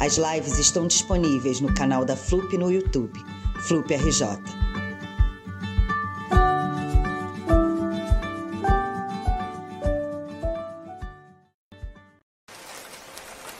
As 0.00 0.16
lives 0.16 0.58
estão 0.58 0.86
disponíveis 0.86 1.60
no 1.60 1.72
canal 1.74 2.04
da 2.04 2.16
FLUP 2.16 2.56
no 2.58 2.70
YouTube, 2.70 3.18
FLUP 3.66 3.94
RJ. 3.94 4.26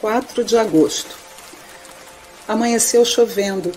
Quatro 0.01 0.45
de 0.45 0.57
agosto. 0.57 1.17
Amanheceu 2.49 3.05
chovendo. 3.05 3.71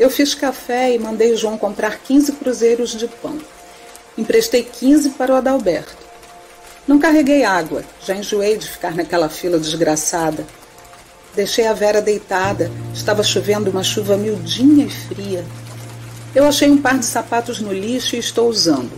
Eu 0.00 0.08
fiz 0.08 0.34
café 0.34 0.94
e 0.94 0.98
mandei 0.98 1.36
João 1.36 1.58
comprar 1.58 1.98
15 1.98 2.32
cruzeiros 2.32 2.90
de 2.92 3.06
pão. 3.06 3.38
Emprestei 4.16 4.64
15 4.64 5.10
para 5.10 5.32
o 5.32 5.36
Adalberto. 5.36 6.04
Não 6.86 6.98
carreguei 6.98 7.44
água, 7.44 7.84
já 8.00 8.14
enjoei 8.14 8.56
de 8.56 8.70
ficar 8.70 8.94
naquela 8.94 9.28
fila 9.28 9.58
desgraçada. 9.58 10.46
Deixei 11.34 11.66
a 11.66 11.72
Vera 11.72 12.00
deitada, 12.00 12.70
estava 12.92 13.22
chovendo 13.24 13.68
uma 13.68 13.82
chuva 13.82 14.16
miudinha 14.16 14.86
e 14.86 14.90
fria. 14.90 15.44
Eu 16.32 16.44
achei 16.46 16.70
um 16.70 16.80
par 16.80 16.98
de 16.98 17.04
sapatos 17.04 17.60
no 17.60 17.72
lixo 17.72 18.14
e 18.14 18.20
estou 18.20 18.48
usando. 18.48 18.92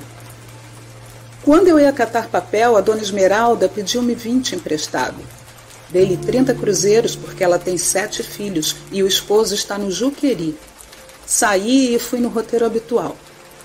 Quando 1.42 1.69
eu 1.69 1.81
ia 1.81 1.92
catar 1.92 2.29
papel, 2.29 2.77
a 2.77 2.81
dona 2.81 3.01
Esmeralda 3.01 3.69
pediu-me 3.69 4.14
vinte 4.14 4.55
emprestado. 4.55 5.17
Dei-lhe 5.89 6.17
trinta 6.17 6.53
cruzeiros 6.53 7.17
porque 7.17 7.42
ela 7.42 7.59
tem 7.59 7.79
sete 7.79 8.23
filhos 8.23 8.77
e 8.91 9.03
o 9.03 9.07
esposo 9.07 9.55
está 9.55 9.79
no 9.79 9.91
Juqueri. 9.91 10.59
Saí 11.25 11.95
e 11.95 11.98
fui 11.98 12.20
no 12.20 12.29
roteiro 12.29 12.67
habitual. 12.67 13.17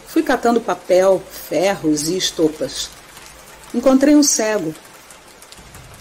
Fui 0.08 0.24
catando 0.24 0.62
papel, 0.62 1.22
ferros 1.50 2.08
e 2.08 2.18
estopas. 2.18 2.90
Encontrei 3.74 4.16
um 4.16 4.24
cego. 4.24 4.74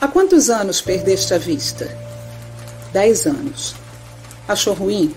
Há 0.01 0.07
quantos 0.07 0.51
anos 0.51 0.81
perdeste 0.81 1.35
a 1.35 1.39
vista? 1.39 2.10
Dez 2.93 3.27
anos. 3.27 3.75
Achou 4.49 4.75
ruim? 4.75 5.15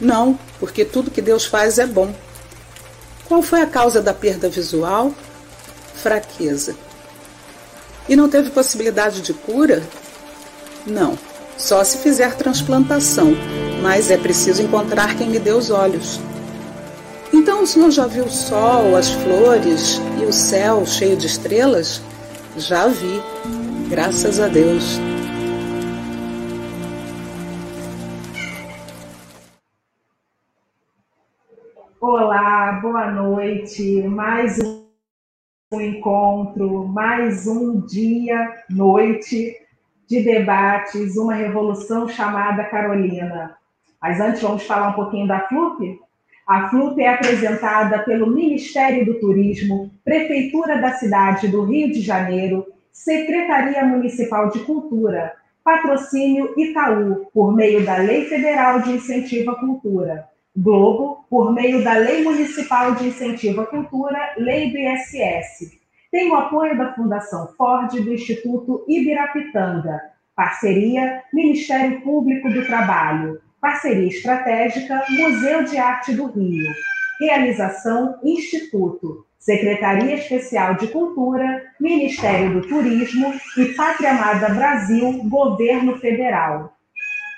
Não, 0.00 0.38
porque 0.58 0.84
tudo 0.84 1.10
que 1.10 1.22
Deus 1.22 1.44
faz 1.44 1.78
é 1.78 1.86
bom. 1.86 2.12
Qual 3.26 3.42
foi 3.42 3.62
a 3.62 3.66
causa 3.66 4.02
da 4.02 4.12
perda 4.12 4.48
visual? 4.48 5.12
Fraqueza. 5.94 6.74
E 8.08 8.16
não 8.16 8.28
teve 8.28 8.50
possibilidade 8.50 9.20
de 9.20 9.32
cura? 9.32 9.82
Não, 10.84 11.16
só 11.56 11.84
se 11.84 11.98
fizer 11.98 12.34
transplantação, 12.34 13.32
mas 13.80 14.10
é 14.10 14.16
preciso 14.16 14.62
encontrar 14.62 15.16
quem 15.16 15.28
me 15.28 15.38
dê 15.38 15.52
os 15.52 15.70
olhos. 15.70 16.18
Então 17.32 17.62
o 17.62 17.66
senhor 17.66 17.90
já 17.90 18.06
viu 18.06 18.24
o 18.24 18.30
sol, 18.30 18.96
as 18.96 19.10
flores 19.10 20.00
e 20.20 20.24
o 20.24 20.32
céu 20.32 20.84
cheio 20.84 21.16
de 21.16 21.26
estrelas? 21.26 22.02
Já 22.56 22.88
vi, 22.88 23.22
graças 23.88 24.40
a 24.40 24.48
Deus. 24.48 24.98
Olá, 32.04 32.80
boa 32.82 33.12
noite. 33.12 34.02
Mais 34.02 34.58
um 35.72 35.80
encontro, 35.80 36.84
mais 36.88 37.46
um 37.46 37.80
dia, 37.86 38.64
noite 38.68 39.56
de 40.08 40.20
debates, 40.20 41.16
uma 41.16 41.32
revolução 41.32 42.08
chamada 42.08 42.64
Carolina. 42.64 43.56
Mas 44.02 44.20
antes 44.20 44.42
vamos 44.42 44.64
falar 44.64 44.88
um 44.88 44.94
pouquinho 44.94 45.28
da 45.28 45.46
FLUP? 45.46 46.00
A 46.44 46.68
FLUP 46.70 47.00
é 47.00 47.14
apresentada 47.14 48.00
pelo 48.00 48.26
Ministério 48.26 49.06
do 49.06 49.20
Turismo, 49.20 49.88
Prefeitura 50.04 50.80
da 50.80 50.94
cidade 50.94 51.46
do 51.46 51.62
Rio 51.62 51.92
de 51.92 52.00
Janeiro, 52.00 52.66
Secretaria 52.90 53.84
Municipal 53.84 54.50
de 54.50 54.58
Cultura, 54.64 55.36
Patrocínio 55.62 56.52
Itaú, 56.58 57.30
por 57.32 57.54
meio 57.54 57.86
da 57.86 57.98
Lei 57.98 58.24
Federal 58.24 58.82
de 58.82 58.90
Incentivo 58.90 59.52
à 59.52 59.60
Cultura. 59.60 60.31
Globo, 60.54 61.24
por 61.30 61.50
meio 61.54 61.82
da 61.82 61.94
Lei 61.94 62.22
Municipal 62.22 62.94
de 62.94 63.08
Incentivo 63.08 63.62
à 63.62 63.66
Cultura, 63.66 64.34
Lei 64.36 64.66
ISS. 64.66 65.80
Tem 66.10 66.30
o 66.30 66.34
apoio 66.34 66.76
da 66.76 66.92
Fundação 66.92 67.48
Ford 67.56 67.90
do 67.90 68.12
Instituto 68.12 68.84
Ibirapitanga. 68.86 69.98
Parceria 70.36 71.22
Ministério 71.32 72.02
Público 72.02 72.50
do 72.50 72.66
Trabalho. 72.66 73.40
Parceria 73.62 74.08
estratégica 74.08 75.02
Museu 75.08 75.64
de 75.64 75.78
Arte 75.78 76.14
do 76.14 76.26
Rio. 76.26 76.70
Realização 77.18 78.18
Instituto. 78.22 79.24
Secretaria 79.38 80.14
Especial 80.16 80.74
de 80.74 80.88
Cultura, 80.88 81.62
Ministério 81.80 82.52
do 82.60 82.68
Turismo 82.68 83.32
e 83.56 83.64
Pátria 83.74 84.10
Amada 84.10 84.50
Brasil, 84.50 85.22
Governo 85.24 85.98
Federal. 85.98 86.76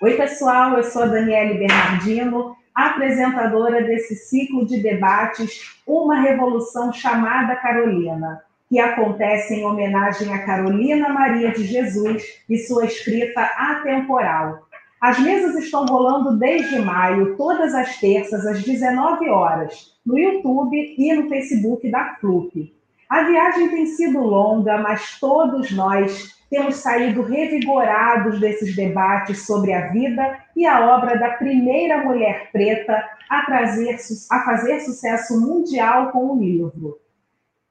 Oi, 0.02 0.14
pessoal, 0.14 0.76
eu 0.76 0.82
sou 0.82 1.04
a 1.04 1.06
Daniele 1.06 1.58
Bernardino, 1.58 2.56
apresentadora 2.74 3.82
desse 3.84 4.16
ciclo 4.16 4.66
de 4.66 4.82
debates 4.82 5.78
Uma 5.86 6.20
Revolução 6.20 6.92
Chamada 6.92 7.54
Carolina, 7.56 8.42
que 8.68 8.80
acontece 8.80 9.54
em 9.54 9.64
homenagem 9.64 10.32
a 10.32 10.44
Carolina 10.44 11.08
Maria 11.10 11.52
de 11.52 11.64
Jesus 11.64 12.24
e 12.48 12.58
sua 12.58 12.86
escrita 12.86 13.40
atemporal. 13.40 14.66
As 15.00 15.18
mesas 15.20 15.54
estão 15.56 15.84
rolando 15.84 16.38
desde 16.38 16.78
maio, 16.80 17.36
todas 17.36 17.74
as 17.74 17.98
terças, 17.98 18.46
às 18.46 18.62
19 18.62 19.28
horas, 19.28 19.92
no 20.04 20.18
YouTube 20.18 20.94
e 20.98 21.12
no 21.12 21.28
Facebook 21.28 21.88
da 21.90 22.16
FLUP. 22.16 22.74
A 23.08 23.22
viagem 23.22 23.68
tem 23.68 23.86
sido 23.86 24.18
longa, 24.20 24.78
mas 24.78 25.20
todos 25.20 25.70
nós 25.70 26.34
temos 26.50 26.76
saído 26.76 27.22
revigorados 27.22 28.40
desses 28.40 28.74
debates 28.74 29.44
sobre 29.46 29.72
a 29.72 29.88
vida 29.88 30.38
e 30.56 30.66
a 30.66 30.94
obra 30.96 31.18
da 31.18 31.30
primeira 31.30 32.04
mulher 32.04 32.50
preta 32.52 33.04
a, 33.28 33.42
trazer, 33.42 33.98
a 34.30 34.40
fazer 34.44 34.80
sucesso 34.80 35.40
mundial 35.40 36.12
com 36.12 36.30
o 36.30 36.38
livro. 36.38 36.98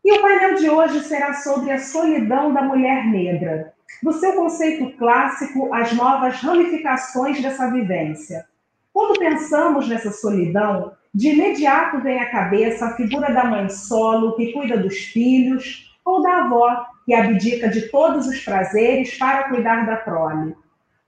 E 0.03 0.11
o 0.11 0.21
painel 0.21 0.55
de 0.55 0.69
hoje 0.69 0.99
será 1.01 1.33
sobre 1.33 1.71
a 1.71 1.79
solidão 1.79 2.53
da 2.53 2.61
mulher 2.61 3.05
negra, 3.05 3.73
do 4.01 4.11
seu 4.11 4.33
conceito 4.33 4.97
clássico 4.97 5.73
às 5.73 5.93
novas 5.93 6.35
ramificações 6.41 7.41
dessa 7.41 7.71
vivência. 7.71 8.45
Quando 8.91 9.17
pensamos 9.17 9.87
nessa 9.87 10.11
solidão, 10.11 10.91
de 11.13 11.29
imediato 11.29 12.01
vem 12.01 12.19
à 12.19 12.29
cabeça 12.29 12.87
a 12.87 12.95
figura 12.95 13.31
da 13.31 13.45
mãe 13.45 13.69
solo 13.69 14.35
que 14.35 14.51
cuida 14.51 14.77
dos 14.77 14.97
filhos, 14.97 15.93
ou 16.03 16.21
da 16.21 16.43
avó 16.43 16.85
que 17.05 17.13
abdica 17.13 17.69
de 17.69 17.89
todos 17.89 18.27
os 18.27 18.39
prazeres 18.43 19.17
para 19.17 19.49
cuidar 19.49 19.85
da 19.85 19.95
prole. 19.97 20.55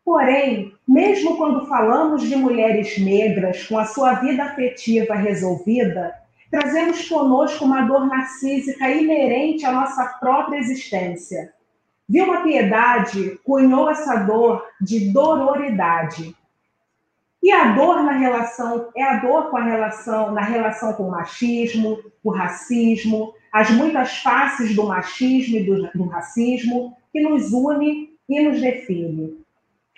Porém, 0.06 0.72
mesmo 0.88 1.36
quando 1.36 1.66
falamos 1.66 2.22
de 2.22 2.36
mulheres 2.36 2.96
negras 3.00 3.66
com 3.66 3.76
a 3.76 3.86
sua 3.86 4.14
vida 4.14 4.44
afetiva 4.44 5.16
resolvida, 5.16 6.14
trazemos 6.52 7.10
conosco 7.10 7.66
uma 7.66 7.82
dor 7.82 8.06
narcísica 8.06 8.88
inerente 8.88 9.66
à 9.66 9.72
nossa 9.72 10.06
própria 10.20 10.60
existência. 10.60 11.52
Vilma 12.08 12.44
Piedade 12.44 13.40
cunhou 13.44 13.90
essa 13.90 14.18
dor 14.18 14.64
de 14.80 15.12
dororidade. 15.12 16.36
E 17.42 17.52
a 17.52 17.74
dor 17.74 18.04
na 18.04 18.12
relação 18.12 18.90
é 18.96 19.04
a 19.04 19.18
dor 19.18 19.50
com 19.50 19.58
a 19.58 19.64
relação 19.64 20.32
na 20.32 20.42
relação 20.42 20.94
com 20.94 21.08
o 21.08 21.12
machismo, 21.12 21.98
o 22.24 22.30
racismo, 22.30 23.34
as 23.52 23.72
muitas 23.72 24.18
faces 24.18 24.76
do 24.76 24.84
machismo 24.84 25.58
e 25.58 25.64
do, 25.64 25.92
do 25.96 26.06
racismo 26.06 26.96
que 27.12 27.22
nos 27.22 27.52
une 27.52 28.16
e 28.30 28.42
nos 28.44 28.62
define. 28.62 29.45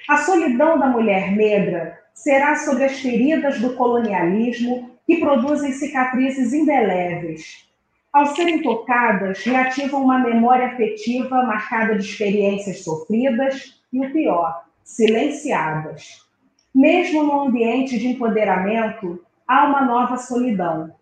A 0.08 0.18
solidão 0.18 0.80
da 0.80 0.88
mulher 0.88 1.36
negra 1.36 2.00
será 2.14 2.56
sobre 2.56 2.86
as 2.86 3.00
feridas 3.00 3.60
do 3.60 3.74
colonialismo 3.74 4.92
que 5.06 5.18
produzem 5.18 5.72
cicatrizes 5.72 6.54
indeléveis. 6.54 7.68
Ao 8.12 8.28
serem 8.36 8.62
tocadas, 8.62 9.44
reativam 9.44 10.04
uma 10.04 10.20
memória 10.20 10.68
afetiva 10.68 11.44
marcada 11.44 11.96
de 11.96 12.06
experiências 12.06 12.84
sofridas 12.84 13.82
e, 13.92 14.00
o 14.00 14.12
pior, 14.12 14.64
silenciadas. 14.84 16.26
Mesmo 16.74 17.24
no 17.24 17.42
ambiente 17.42 18.00
de 18.00 18.08
empoderamento, 18.08 19.22
há 19.48 19.66
uma 19.66 19.86
nova 19.86 20.18
solidão, 20.18 20.94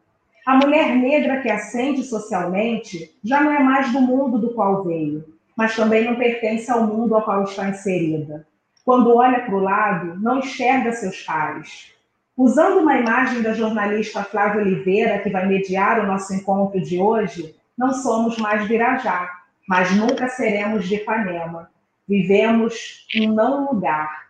a 0.45 0.57
mulher 0.57 0.95
negra 0.95 1.41
que 1.41 1.49
ascende 1.49 2.03
socialmente 2.03 3.11
já 3.23 3.41
não 3.41 3.51
é 3.51 3.59
mais 3.59 3.91
do 3.91 3.99
mundo 3.99 4.37
do 4.37 4.53
qual 4.53 4.83
veio, 4.83 5.25
mas 5.57 5.75
também 5.75 6.05
não 6.05 6.15
pertence 6.15 6.69
ao 6.69 6.85
mundo 6.85 7.15
ao 7.15 7.23
qual 7.23 7.43
está 7.43 7.67
inserida. 7.67 8.45
Quando 8.85 9.15
olha 9.15 9.41
para 9.41 9.55
o 9.55 9.59
lado, 9.59 10.19
não 10.21 10.37
enxerga 10.37 10.93
seus 10.93 11.23
pares. 11.23 11.91
Usando 12.37 12.81
uma 12.81 12.97
imagem 12.97 13.41
da 13.41 13.53
jornalista 13.53 14.23
Flávia 14.23 14.61
Oliveira, 14.61 15.19
que 15.19 15.29
vai 15.29 15.47
mediar 15.47 15.99
o 15.99 16.05
nosso 16.05 16.33
encontro 16.35 16.79
de 16.79 16.99
hoje, 16.99 17.55
não 17.75 17.91
somos 17.93 18.37
mais 18.37 18.67
Virajá, 18.67 19.31
mas 19.67 19.91
nunca 19.95 20.29
seremos 20.29 20.87
de 20.87 20.95
Ipanema. 20.95 21.71
Vivemos 22.07 23.07
um 23.15 23.33
não 23.33 23.71
lugar. 23.71 24.25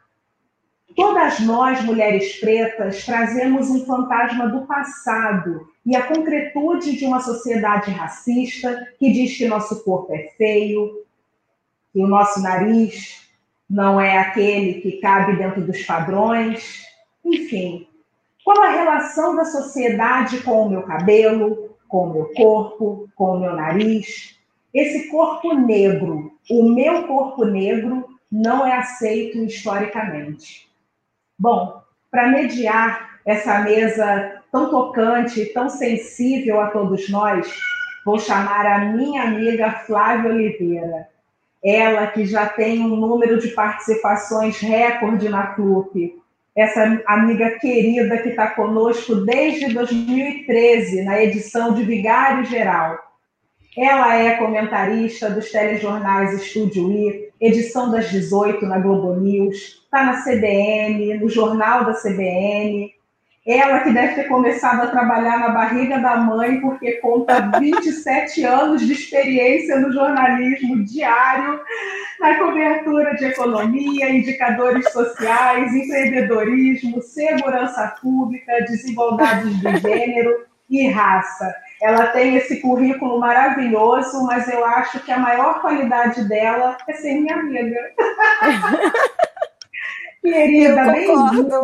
Todas 0.95 1.41
nós, 1.41 1.83
mulheres 1.83 2.39
pretas, 2.39 3.05
trazemos 3.05 3.69
um 3.69 3.85
fantasma 3.85 4.47
do 4.47 4.65
passado 4.65 5.67
e 5.85 5.93
a 5.93 6.07
concretude 6.07 6.95
de 6.95 7.05
uma 7.05 7.19
sociedade 7.19 7.91
racista 7.91 8.87
que 8.97 9.11
diz 9.11 9.37
que 9.37 9.45
nosso 9.47 9.83
corpo 9.83 10.13
é 10.15 10.29
feio, 10.37 11.03
que 11.91 11.99
o 11.99 12.07
nosso 12.07 12.41
nariz 12.41 13.25
não 13.69 14.00
é 14.00 14.17
aquele 14.17 14.81
que 14.81 15.00
cabe 15.00 15.38
dentro 15.38 15.62
dos 15.62 15.81
padrões, 15.83 16.83
enfim. 17.23 17.88
Qual 18.44 18.62
a 18.62 18.69
relação 18.69 19.35
da 19.35 19.45
sociedade 19.45 20.41
com 20.41 20.67
o 20.67 20.69
meu 20.69 20.83
cabelo, 20.83 21.75
com 21.88 22.09
o 22.09 22.13
meu 22.13 22.25
corpo, 22.35 23.09
com 23.15 23.38
o 23.38 23.39
meu 23.39 23.56
nariz? 23.56 24.39
Esse 24.73 25.09
corpo 25.09 25.53
negro, 25.53 26.31
o 26.50 26.69
meu 26.69 27.07
corpo 27.07 27.45
negro, 27.45 28.06
não 28.31 28.65
é 28.65 28.73
aceito 28.73 29.39
historicamente. 29.39 30.69
Bom, 31.39 31.81
para 32.12 32.27
mediar 32.27 33.19
essa 33.25 33.59
mesa 33.59 34.44
tão 34.51 34.69
tocante, 34.69 35.45
tão 35.53 35.69
sensível 35.69 36.62
a 36.62 36.67
todos 36.69 37.09
nós, 37.09 37.51
vou 38.06 38.19
chamar 38.19 38.65
a 38.65 38.79
minha 38.85 39.23
amiga 39.23 39.71
Flávia 39.71 40.31
Oliveira. 40.31 41.09
Ela 41.65 42.06
que 42.07 42.25
já 42.25 42.45
tem 42.47 42.81
um 42.81 42.95
número 42.95 43.39
de 43.39 43.47
participações 43.47 44.59
recorde 44.59 45.27
na 45.29 45.47
CLUP. 45.47 46.13
Essa 46.56 47.01
amiga 47.07 47.57
querida 47.59 48.19
que 48.19 48.29
está 48.29 48.47
conosco 48.51 49.15
desde 49.15 49.73
2013, 49.73 51.03
na 51.03 51.21
edição 51.23 51.73
de 51.73 51.83
Vigário 51.83 52.45
Geral. 52.45 53.00
Ela 53.75 54.15
é 54.15 54.38
comentarista 54.38 55.29
dos 55.29 55.51
telejornais 55.51 56.33
Estúdio 56.33 56.89
I, 56.91 57.29
edição 57.41 57.91
das 57.91 58.09
18 58.09 58.65
na 58.65 58.79
Globo 58.79 59.19
News, 59.19 59.81
está 59.83 60.06
na 60.06 60.23
CBN, 60.23 61.15
no 61.17 61.27
jornal 61.27 61.83
da 61.83 61.94
CBN. 61.94 62.94
Ela 63.45 63.81
que 63.81 63.92
deve 63.92 64.15
ter 64.15 64.24
começado 64.27 64.81
a 64.81 64.88
trabalhar 64.88 65.38
na 65.38 65.50
barriga 65.50 66.00
da 66.00 66.18
mãe, 66.18 66.59
porque 66.62 66.94
conta 66.94 67.51
27 67.59 68.42
anos 68.44 68.81
de 68.81 68.94
experiência 68.94 69.77
no 69.80 69.94
jornalismo 69.94 70.83
diário, 70.83 71.62
na 72.19 72.39
cobertura 72.39 73.13
de 73.15 73.25
economia, 73.25 74.09
indicadores 74.09 74.92
sociais, 74.92 75.75
empreendedorismo, 75.75 77.00
segurança 77.03 77.95
pública, 78.01 78.51
desigualdades 78.68 79.59
de 79.59 79.77
gênero 79.77 80.45
e 80.68 80.88
raça. 80.88 81.53
Ela 81.80 82.07
tem 82.07 82.38
esse 82.38 82.59
currículo 82.62 83.19
maravilhoso, 83.19 84.25
mas 84.25 84.48
eu 84.48 84.65
acho 84.65 85.00
que 85.01 85.12
a 85.12 85.19
maior 85.19 85.62
qualidade 85.62 86.27
dela 86.27 86.77
é 86.88 86.94
ser 86.94 87.13
minha 87.21 87.36
amiga. 87.36 87.80
Querida, 90.24 90.91
bem-vinda. 90.91 91.62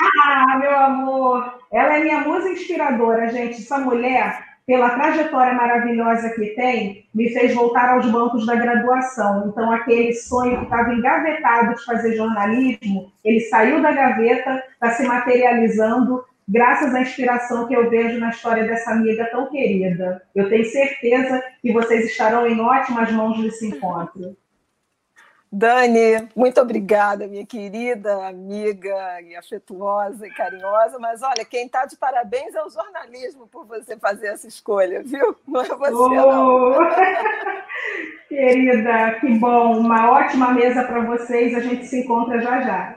Ah, 0.00 0.58
meu 0.58 0.78
amor, 0.78 1.58
ela 1.72 1.96
é 1.96 2.02
minha 2.02 2.20
musa 2.20 2.50
inspiradora, 2.50 3.30
gente. 3.30 3.62
Essa 3.62 3.78
mulher, 3.78 4.44
pela 4.66 4.90
trajetória 4.90 5.54
maravilhosa 5.54 6.30
que 6.30 6.48
tem, 6.48 7.06
me 7.14 7.30
fez 7.30 7.54
voltar 7.54 7.94
aos 7.94 8.10
bancos 8.10 8.44
da 8.44 8.56
graduação. 8.56 9.48
Então, 9.48 9.72
aquele 9.72 10.12
sonho 10.12 10.58
que 10.58 10.64
estava 10.64 10.92
engavetado 10.92 11.74
de 11.74 11.84
fazer 11.84 12.16
jornalismo, 12.16 13.10
ele 13.24 13.40
saiu 13.40 13.80
da 13.80 13.92
gaveta, 13.92 14.62
está 14.74 14.90
se 14.90 15.06
materializando 15.06 16.22
graças 16.48 16.94
à 16.94 17.00
inspiração 17.00 17.66
que 17.66 17.74
eu 17.74 17.88
vejo 17.88 18.20
na 18.20 18.30
história 18.30 18.64
dessa 18.64 18.92
amiga 18.92 19.24
tão 19.30 19.46
querida. 19.50 20.22
Eu 20.34 20.48
tenho 20.48 20.64
certeza 20.64 21.42
que 21.62 21.72
vocês 21.72 22.04
estarão 22.06 22.46
em 22.46 22.60
ótimas 22.60 23.10
mãos 23.12 23.38
nesse 23.38 23.66
encontro. 23.66 24.36
Dani, 25.50 26.28
muito 26.34 26.60
obrigada, 26.60 27.26
minha 27.28 27.46
querida 27.46 28.26
amiga 28.26 29.20
e 29.22 29.36
afetuosa 29.36 30.26
e 30.26 30.30
carinhosa. 30.30 30.98
Mas 30.98 31.22
olha, 31.22 31.44
quem 31.44 31.66
está 31.66 31.86
de 31.86 31.96
parabéns 31.96 32.54
é 32.54 32.62
o 32.62 32.68
jornalismo 32.68 33.46
por 33.46 33.64
você 33.64 33.96
fazer 33.96 34.28
essa 34.28 34.48
escolha, 34.48 35.02
viu? 35.02 35.36
Não 35.46 35.60
é 35.60 35.68
você, 35.68 35.92
oh! 35.92 36.08
não. 36.08 36.74
Querida, 38.28 39.20
que 39.20 39.38
bom. 39.38 39.78
Uma 39.78 40.10
ótima 40.10 40.52
mesa 40.52 40.82
para 40.82 41.00
vocês. 41.04 41.54
A 41.54 41.60
gente 41.60 41.86
se 41.86 42.00
encontra 42.00 42.40
já 42.40 42.60
já. 42.60 42.96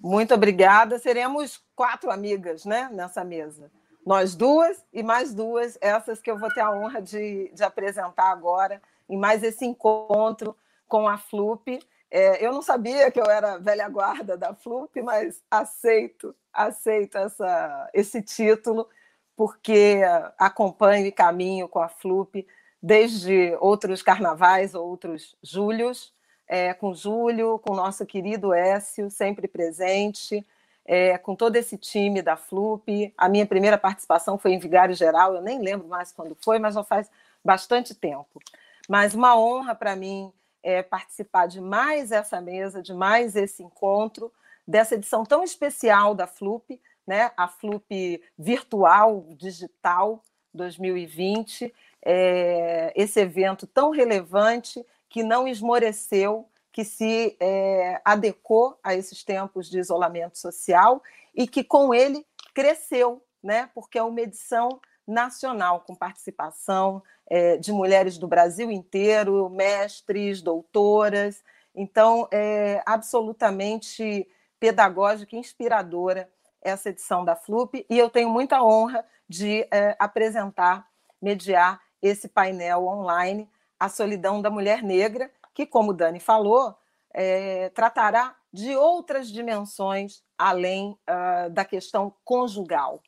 Muito 0.00 0.34
obrigada. 0.34 0.98
Seremos 0.98 1.62
quatro 1.76 2.10
amigas 2.10 2.64
né, 2.64 2.88
nessa 2.90 3.22
mesa. 3.22 3.70
Nós 4.04 4.34
duas 4.34 4.84
e 4.92 5.02
mais 5.02 5.32
duas, 5.32 5.78
essas 5.80 6.20
que 6.20 6.30
eu 6.30 6.38
vou 6.38 6.52
ter 6.52 6.60
a 6.60 6.72
honra 6.72 7.00
de, 7.00 7.52
de 7.54 7.62
apresentar 7.62 8.32
agora, 8.32 8.82
em 9.08 9.16
mais 9.16 9.44
esse 9.44 9.64
encontro 9.64 10.56
com 10.92 11.08
a 11.08 11.16
FLUP. 11.16 11.80
É, 12.10 12.46
eu 12.46 12.52
não 12.52 12.60
sabia 12.60 13.10
que 13.10 13.18
eu 13.18 13.24
era 13.24 13.56
velha 13.56 13.88
guarda 13.88 14.36
da 14.36 14.52
FLUP, 14.52 15.00
mas 15.00 15.42
aceito, 15.50 16.36
aceito 16.52 17.16
essa, 17.16 17.90
esse 17.94 18.20
título, 18.20 18.86
porque 19.34 20.02
acompanho 20.36 21.06
e 21.06 21.10
caminho 21.10 21.66
com 21.66 21.78
a 21.78 21.88
FLUP 21.88 22.46
desde 22.82 23.56
outros 23.58 24.02
carnavais, 24.02 24.74
outros 24.74 25.34
júlios, 25.42 26.12
é, 26.46 26.74
com 26.74 26.92
Júlio, 26.92 27.58
com 27.58 27.74
nosso 27.74 28.04
querido 28.04 28.52
Écio, 28.52 29.10
sempre 29.10 29.48
presente, 29.48 30.46
é, 30.84 31.16
com 31.16 31.34
todo 31.34 31.56
esse 31.56 31.78
time 31.78 32.20
da 32.20 32.36
FLUP. 32.36 33.14
A 33.16 33.30
minha 33.30 33.46
primeira 33.46 33.78
participação 33.78 34.36
foi 34.36 34.52
em 34.52 34.58
Vigário 34.58 34.94
Geral, 34.94 35.36
eu 35.36 35.40
nem 35.40 35.58
lembro 35.58 35.88
mais 35.88 36.12
quando 36.12 36.36
foi, 36.44 36.58
mas 36.58 36.74
já 36.74 36.84
faz 36.84 37.10
bastante 37.42 37.94
tempo. 37.94 38.42
Mas 38.86 39.14
uma 39.14 39.38
honra 39.38 39.74
para 39.74 39.96
mim 39.96 40.30
é, 40.62 40.82
participar 40.82 41.46
de 41.46 41.60
mais 41.60 42.12
essa 42.12 42.40
mesa, 42.40 42.82
de 42.82 42.94
mais 42.94 43.36
esse 43.36 43.62
encontro, 43.62 44.32
dessa 44.66 44.94
edição 44.94 45.24
tão 45.24 45.42
especial 45.42 46.14
da 46.14 46.26
FLUP, 46.26 46.80
né? 47.06 47.32
a 47.36 47.48
FLUP 47.48 48.22
virtual, 48.38 49.26
digital 49.30 50.22
2020, 50.54 51.72
é, 52.04 52.92
esse 52.94 53.20
evento 53.20 53.66
tão 53.66 53.90
relevante 53.90 54.84
que 55.08 55.22
não 55.22 55.46
esmoreceu, 55.48 56.48
que 56.70 56.84
se 56.84 57.36
é, 57.38 58.00
adequou 58.04 58.78
a 58.82 58.94
esses 58.94 59.22
tempos 59.22 59.68
de 59.68 59.78
isolamento 59.78 60.38
social 60.38 61.02
e 61.34 61.46
que 61.46 61.62
com 61.62 61.92
ele 61.92 62.26
cresceu, 62.54 63.22
né? 63.42 63.68
porque 63.74 63.98
é 63.98 64.02
uma 64.02 64.20
edição 64.20 64.80
nacional 65.06 65.80
com 65.80 65.94
participação 65.94 67.02
é, 67.28 67.56
de 67.56 67.72
mulheres 67.72 68.18
do 68.18 68.28
Brasil 68.28 68.70
inteiro, 68.70 69.48
mestres, 69.50 70.42
doutoras. 70.42 71.42
Então, 71.74 72.28
é 72.30 72.82
absolutamente 72.86 74.28
pedagógica 74.60 75.34
e 75.34 75.38
inspiradora 75.38 76.30
essa 76.60 76.90
edição 76.90 77.24
da 77.24 77.34
FLUP, 77.34 77.84
e 77.90 77.98
eu 77.98 78.08
tenho 78.08 78.30
muita 78.30 78.62
honra 78.62 79.04
de 79.28 79.66
é, 79.72 79.96
apresentar, 79.98 80.86
mediar 81.20 81.80
esse 82.00 82.28
painel 82.28 82.86
online 82.86 83.50
a 83.82 83.88
Solidão 83.88 84.40
da 84.40 84.48
Mulher 84.48 84.80
Negra, 84.80 85.28
que, 85.52 85.66
como 85.66 85.92
Dani 85.92 86.20
falou, 86.20 86.76
é, 87.12 87.68
tratará 87.70 88.36
de 88.52 88.76
outras 88.76 89.28
dimensões 89.28 90.22
além 90.38 90.90
uh, 90.90 91.50
da 91.50 91.64
questão 91.64 92.14
conjugal. 92.24 93.02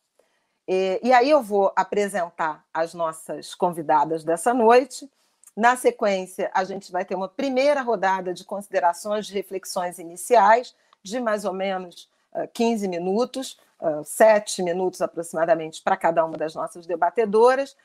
E, 0.67 1.01
e 1.03 1.13
aí 1.13 1.31
eu 1.31 1.43
vou 1.43 1.73
apresentar 1.77 2.65
as 2.73 2.95
nossas 2.95 3.55
convidadas 3.55 4.25
dessa 4.25 4.55
noite. 4.55 5.11
Na 5.57 5.77
sequência, 5.77 6.51
a 6.53 6.65
gente 6.65 6.91
vai 6.91 7.05
ter 7.05 7.15
uma 7.15 7.29
primeira 7.29 7.81
rodada 7.81 8.35
de 8.35 8.45
considerações, 8.45 9.27
de 9.27 9.35
reflexões 9.35 9.99
iniciais, 9.99 10.75
de 11.03 11.21
mais 11.21 11.45
ou 11.45 11.53
menos 11.53 12.09
uh, 12.33 12.49
15 12.53 12.89
minutos, 12.89 13.59
uh, 13.81 14.05
7 14.05 14.63
minutos 14.63 15.01
aproximadamente 15.01 15.81
para 15.83 15.97
cada 15.97 16.25
uma 16.25 16.37
das 16.37 16.55
nossas 16.55 16.87
debatedoras. 16.87 17.77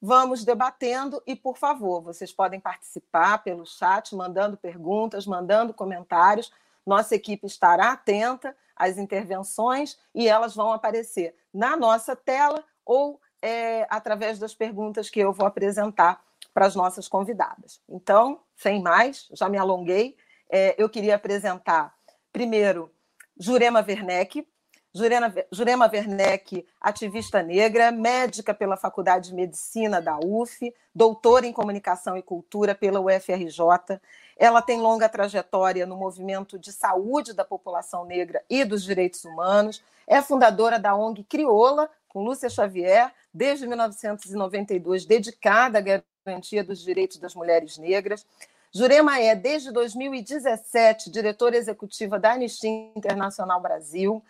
Vamos 0.00 0.44
debatendo 0.44 1.20
e, 1.26 1.34
por 1.34 1.58
favor, 1.58 2.00
vocês 2.00 2.32
podem 2.32 2.60
participar 2.60 3.42
pelo 3.42 3.66
chat, 3.66 4.14
mandando 4.14 4.56
perguntas, 4.56 5.26
mandando 5.26 5.74
comentários. 5.74 6.52
Nossa 6.88 7.14
equipe 7.14 7.46
estará 7.46 7.92
atenta 7.92 8.56
às 8.74 8.96
intervenções 8.96 9.98
e 10.14 10.26
elas 10.26 10.54
vão 10.54 10.72
aparecer 10.72 11.34
na 11.52 11.76
nossa 11.76 12.16
tela 12.16 12.64
ou 12.82 13.20
é, 13.42 13.86
através 13.90 14.38
das 14.38 14.54
perguntas 14.54 15.10
que 15.10 15.20
eu 15.20 15.30
vou 15.30 15.46
apresentar 15.46 16.24
para 16.54 16.64
as 16.64 16.74
nossas 16.74 17.06
convidadas. 17.06 17.82
Então, 17.86 18.40
sem 18.56 18.82
mais, 18.82 19.28
já 19.32 19.50
me 19.50 19.58
alonguei, 19.58 20.16
é, 20.50 20.74
eu 20.82 20.88
queria 20.88 21.16
apresentar 21.16 21.94
primeiro 22.32 22.90
Jurema 23.38 23.84
Werneck. 23.86 24.48
Jurema, 24.94 25.34
Jurema 25.52 25.90
Werneck, 25.92 26.66
ativista 26.80 27.42
negra, 27.42 27.92
médica 27.92 28.54
pela 28.54 28.76
Faculdade 28.76 29.28
de 29.28 29.34
Medicina 29.34 30.00
da 30.00 30.18
UF, 30.18 30.74
doutora 30.94 31.46
em 31.46 31.52
Comunicação 31.52 32.16
e 32.16 32.22
Cultura 32.22 32.74
pela 32.74 33.00
UFRJ. 33.00 34.00
Ela 34.36 34.62
tem 34.62 34.80
longa 34.80 35.08
trajetória 35.08 35.84
no 35.84 35.96
movimento 35.96 36.58
de 36.58 36.72
saúde 36.72 37.34
da 37.34 37.44
população 37.44 38.04
negra 38.04 38.42
e 38.48 38.64
dos 38.64 38.82
direitos 38.82 39.24
humanos. 39.24 39.82
É 40.06 40.22
fundadora 40.22 40.78
da 40.78 40.96
ONG 40.96 41.22
Crioula, 41.24 41.90
com 42.08 42.24
Lúcia 42.24 42.48
Xavier, 42.48 43.12
desde 43.32 43.66
1992, 43.66 45.04
dedicada 45.04 45.78
à 45.78 46.02
garantia 46.24 46.64
dos 46.64 46.82
direitos 46.82 47.18
das 47.18 47.34
mulheres 47.34 47.76
negras. 47.76 48.26
Jurema 48.72 49.18
é, 49.18 49.34
desde 49.34 49.70
2017, 49.70 51.10
diretora 51.10 51.56
executiva 51.56 52.18
da 52.18 52.32
Anistia 52.32 52.70
Internacional 52.94 53.60
Brasil, 53.60 54.22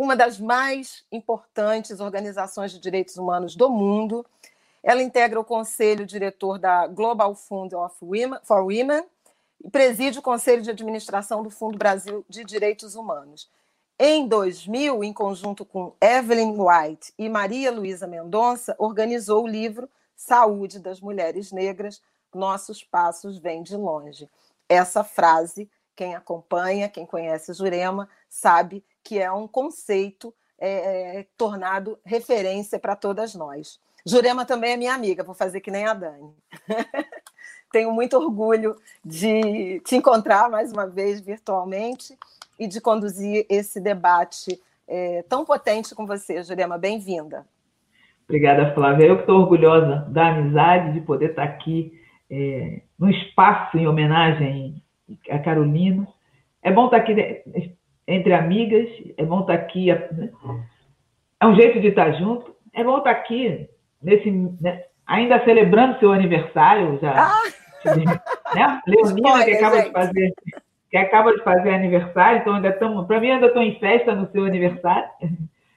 uma 0.00 0.16
das 0.16 0.40
mais 0.40 1.04
importantes 1.12 2.00
organizações 2.00 2.72
de 2.72 2.78
direitos 2.78 3.18
humanos 3.18 3.54
do 3.54 3.68
mundo. 3.68 4.24
Ela 4.82 5.02
integra 5.02 5.38
o 5.38 5.44
conselho 5.44 6.06
diretor 6.06 6.58
da 6.58 6.86
Global 6.86 7.34
Fund 7.34 7.72
for 8.42 8.62
Women 8.62 9.04
e 9.62 9.68
preside 9.68 10.18
o 10.18 10.22
conselho 10.22 10.62
de 10.62 10.70
administração 10.70 11.42
do 11.42 11.50
Fundo 11.50 11.76
Brasil 11.76 12.24
de 12.30 12.44
Direitos 12.44 12.94
Humanos. 12.94 13.50
Em 13.98 14.26
2000, 14.26 15.04
em 15.04 15.12
conjunto 15.12 15.66
com 15.66 15.92
Evelyn 16.00 16.56
White 16.58 17.12
e 17.18 17.28
Maria 17.28 17.70
Luísa 17.70 18.06
Mendonça, 18.06 18.74
organizou 18.78 19.44
o 19.44 19.46
livro 19.46 19.86
Saúde 20.16 20.78
das 20.78 20.98
Mulheres 20.98 21.52
Negras, 21.52 22.00
Nossos 22.34 22.82
Passos 22.82 23.36
Vêm 23.36 23.62
de 23.62 23.76
Longe. 23.76 24.30
Essa 24.66 25.04
frase, 25.04 25.70
quem 25.94 26.14
acompanha, 26.14 26.88
quem 26.88 27.04
conhece 27.04 27.52
Jurema, 27.52 28.08
sabe 28.30 28.82
que 29.02 29.18
é 29.18 29.30
um 29.30 29.48
conceito 29.48 30.34
é, 30.58 31.18
é, 31.18 31.26
tornado 31.36 31.98
referência 32.04 32.78
para 32.78 32.94
todas 32.94 33.34
nós. 33.34 33.80
Jurema 34.06 34.44
também 34.44 34.72
é 34.72 34.76
minha 34.76 34.94
amiga, 34.94 35.24
vou 35.24 35.34
fazer 35.34 35.60
que 35.60 35.70
nem 35.70 35.86
a 35.86 35.94
Dani. 35.94 36.34
Tenho 37.72 37.92
muito 37.92 38.16
orgulho 38.16 38.76
de 39.04 39.80
te 39.80 39.96
encontrar 39.96 40.50
mais 40.50 40.72
uma 40.72 40.86
vez 40.86 41.20
virtualmente 41.20 42.18
e 42.58 42.66
de 42.66 42.80
conduzir 42.80 43.46
esse 43.48 43.80
debate 43.80 44.60
é, 44.88 45.22
tão 45.28 45.44
potente 45.44 45.94
com 45.94 46.04
você, 46.04 46.42
Jurema. 46.42 46.76
Bem-vinda. 46.76 47.46
Obrigada, 48.24 48.74
Flávia. 48.74 49.06
Eu 49.06 49.20
estou 49.20 49.40
orgulhosa 49.40 50.06
da 50.08 50.28
amizade, 50.28 50.92
de 50.92 51.00
poder 51.00 51.30
estar 51.30 51.44
aqui 51.44 52.00
é, 52.30 52.82
no 52.98 53.10
espaço 53.10 53.78
em 53.78 53.86
homenagem 53.86 54.82
a 55.28 55.38
Carolina. 55.38 56.06
É 56.62 56.70
bom 56.70 56.86
estar 56.86 56.98
aqui 56.98 57.14
né, 57.14 57.42
entre 58.10 58.34
amigas, 58.34 58.88
é 59.16 59.24
bom 59.24 59.40
estar 59.40 59.54
aqui. 59.54 59.86
Né? 59.86 60.30
É 61.40 61.46
um 61.46 61.54
jeito 61.54 61.80
de 61.80 61.88
estar 61.88 62.12
junto. 62.12 62.54
É 62.74 62.82
bom 62.82 62.98
estar 62.98 63.10
aqui 63.10 63.68
nesse, 64.02 64.30
né, 64.60 64.84
ainda 65.06 65.42
celebrando 65.44 65.98
seu 65.98 66.12
aniversário 66.12 66.98
já. 67.00 67.14
Ah! 67.16 67.42
Né? 68.52 68.80
Leonina, 68.84 69.44
que 69.44 69.52
acaba 69.52 69.80
de 69.80 69.92
fazer 69.92 70.34
que 70.90 70.96
acaba 70.96 71.32
de 71.32 71.42
fazer 71.44 71.70
aniversário, 71.72 72.40
então 72.40 72.54
ainda 72.54 72.68
estamos, 72.68 73.06
para 73.06 73.20
mim 73.20 73.30
ainda 73.30 73.46
estou 73.46 73.62
em 73.62 73.78
festa 73.78 74.12
no 74.12 74.28
seu 74.32 74.44
aniversário. 74.44 75.08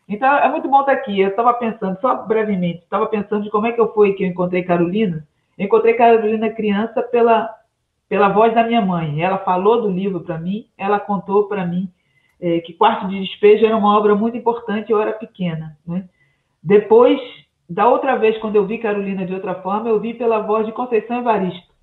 Então 0.09 0.35
é 0.37 0.49
muito 0.49 0.67
bom 0.67 0.79
estar 0.81 0.93
aqui. 0.93 1.19
Eu 1.19 1.29
estava 1.29 1.53
pensando, 1.53 1.97
só 2.01 2.15
brevemente, 2.25 2.79
estava 2.79 3.05
pensando 3.05 3.43
de 3.43 3.51
como 3.51 3.67
é 3.67 3.71
que 3.71 3.79
eu 3.79 3.93
fui 3.93 4.13
que 4.13 4.23
eu 4.23 4.27
encontrei 4.27 4.63
Carolina. 4.63 5.25
Eu 5.57 5.65
encontrei 5.65 5.93
Carolina 5.93 6.49
criança 6.49 7.01
pela 7.03 7.49
pela 8.09 8.29
voz 8.29 8.53
da 8.53 8.63
minha 8.63 8.81
mãe. 8.81 9.21
Ela 9.21 9.37
falou 9.37 9.83
do 9.83 9.89
livro 9.89 10.21
para 10.21 10.37
mim, 10.37 10.67
ela 10.77 10.99
contou 10.99 11.47
para 11.47 11.65
mim 11.65 11.89
é, 12.43 12.59
que 12.59 12.73
Quarto 12.73 13.07
de 13.07 13.21
Despejo 13.21 13.65
era 13.65 13.77
uma 13.77 13.97
obra 13.97 14.13
muito 14.13 14.35
importante. 14.35 14.91
Eu 14.91 15.01
era 15.01 15.13
pequena. 15.13 15.77
Né? 15.88 16.03
Depois, 16.62 17.19
da 17.69 17.88
outra 17.88 18.17
vez, 18.17 18.38
quando 18.39 18.57
eu 18.57 18.67
vi 18.67 18.77
Carolina 18.77 19.25
de 19.25 19.33
outra 19.33 19.55
forma, 19.55 19.88
eu 19.88 20.00
vi 20.00 20.13
pela 20.13 20.39
voz 20.39 20.65
de 20.65 20.73
Conceição 20.73 21.19
Evaristo 21.19 21.73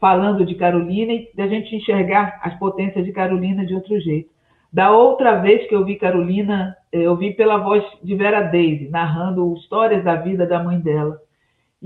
falando 0.00 0.44
de 0.44 0.54
Carolina 0.54 1.12
e 1.12 1.30
da 1.34 1.46
gente 1.46 1.74
enxergar 1.74 2.38
as 2.42 2.54
potências 2.58 3.04
de 3.04 3.12
Carolina 3.12 3.64
de 3.64 3.74
outro 3.74 3.98
jeito. 4.00 4.30
Da 4.72 4.90
outra 4.90 5.40
vez 5.40 5.66
que 5.68 5.74
eu 5.74 5.84
vi 5.84 5.96
Carolina, 5.96 6.76
eh, 6.92 7.02
eu 7.02 7.16
vi 7.16 7.32
pela 7.32 7.56
voz 7.56 7.82
de 8.02 8.14
Vera 8.14 8.42
Daisy, 8.42 8.88
narrando 8.88 9.54
histórias 9.54 10.04
da 10.04 10.16
vida 10.16 10.46
da 10.46 10.62
mãe 10.62 10.78
dela. 10.78 11.18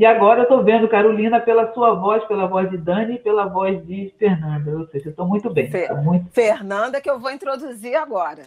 E 0.00 0.06
agora 0.06 0.40
eu 0.40 0.42
estou 0.44 0.64
vendo 0.64 0.88
Carolina 0.88 1.38
pela 1.38 1.74
sua 1.74 1.92
voz, 1.92 2.24
pela 2.24 2.46
voz 2.46 2.70
de 2.70 2.78
Dani 2.78 3.16
e 3.16 3.18
pela 3.18 3.44
voz 3.44 3.86
de 3.86 4.14
Fernanda. 4.18 4.70
Ou 4.70 4.86
seja, 4.86 5.08
eu 5.08 5.10
estou 5.10 5.26
muito 5.26 5.50
bem. 5.50 5.70
Fer 5.70 5.92
muito... 5.94 6.32
Fernanda, 6.32 7.02
que 7.02 7.10
eu 7.10 7.20
vou 7.20 7.30
introduzir 7.30 7.94
agora. 7.94 8.44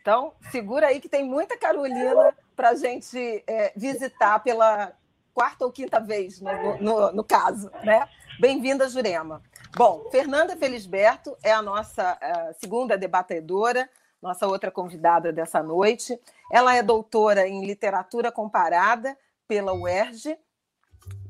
Então, 0.00 0.32
segura 0.52 0.86
aí 0.86 1.00
que 1.00 1.08
tem 1.08 1.24
muita 1.24 1.58
Carolina 1.58 2.32
para 2.54 2.68
a 2.68 2.74
gente 2.76 3.42
é, 3.48 3.72
visitar 3.74 4.38
pela 4.44 4.92
quarta 5.34 5.64
ou 5.64 5.72
quinta 5.72 5.98
vez, 5.98 6.40
no, 6.40 6.78
no, 6.78 7.12
no 7.14 7.24
caso, 7.24 7.68
né? 7.82 8.08
Bem-vinda, 8.38 8.88
Jurema. 8.88 9.42
Bom, 9.76 10.04
Fernanda 10.12 10.56
Felisberto 10.56 11.36
é 11.42 11.50
a 11.50 11.60
nossa 11.60 12.12
uh, 12.14 12.54
segunda 12.60 12.96
debatedora, 12.96 13.90
nossa 14.22 14.46
outra 14.46 14.70
convidada 14.70 15.32
dessa 15.32 15.60
noite. 15.60 16.16
Ela 16.48 16.76
é 16.76 16.80
doutora 16.80 17.48
em 17.48 17.66
literatura 17.66 18.30
comparada 18.30 19.18
pela 19.48 19.74
UERJ, 19.74 20.38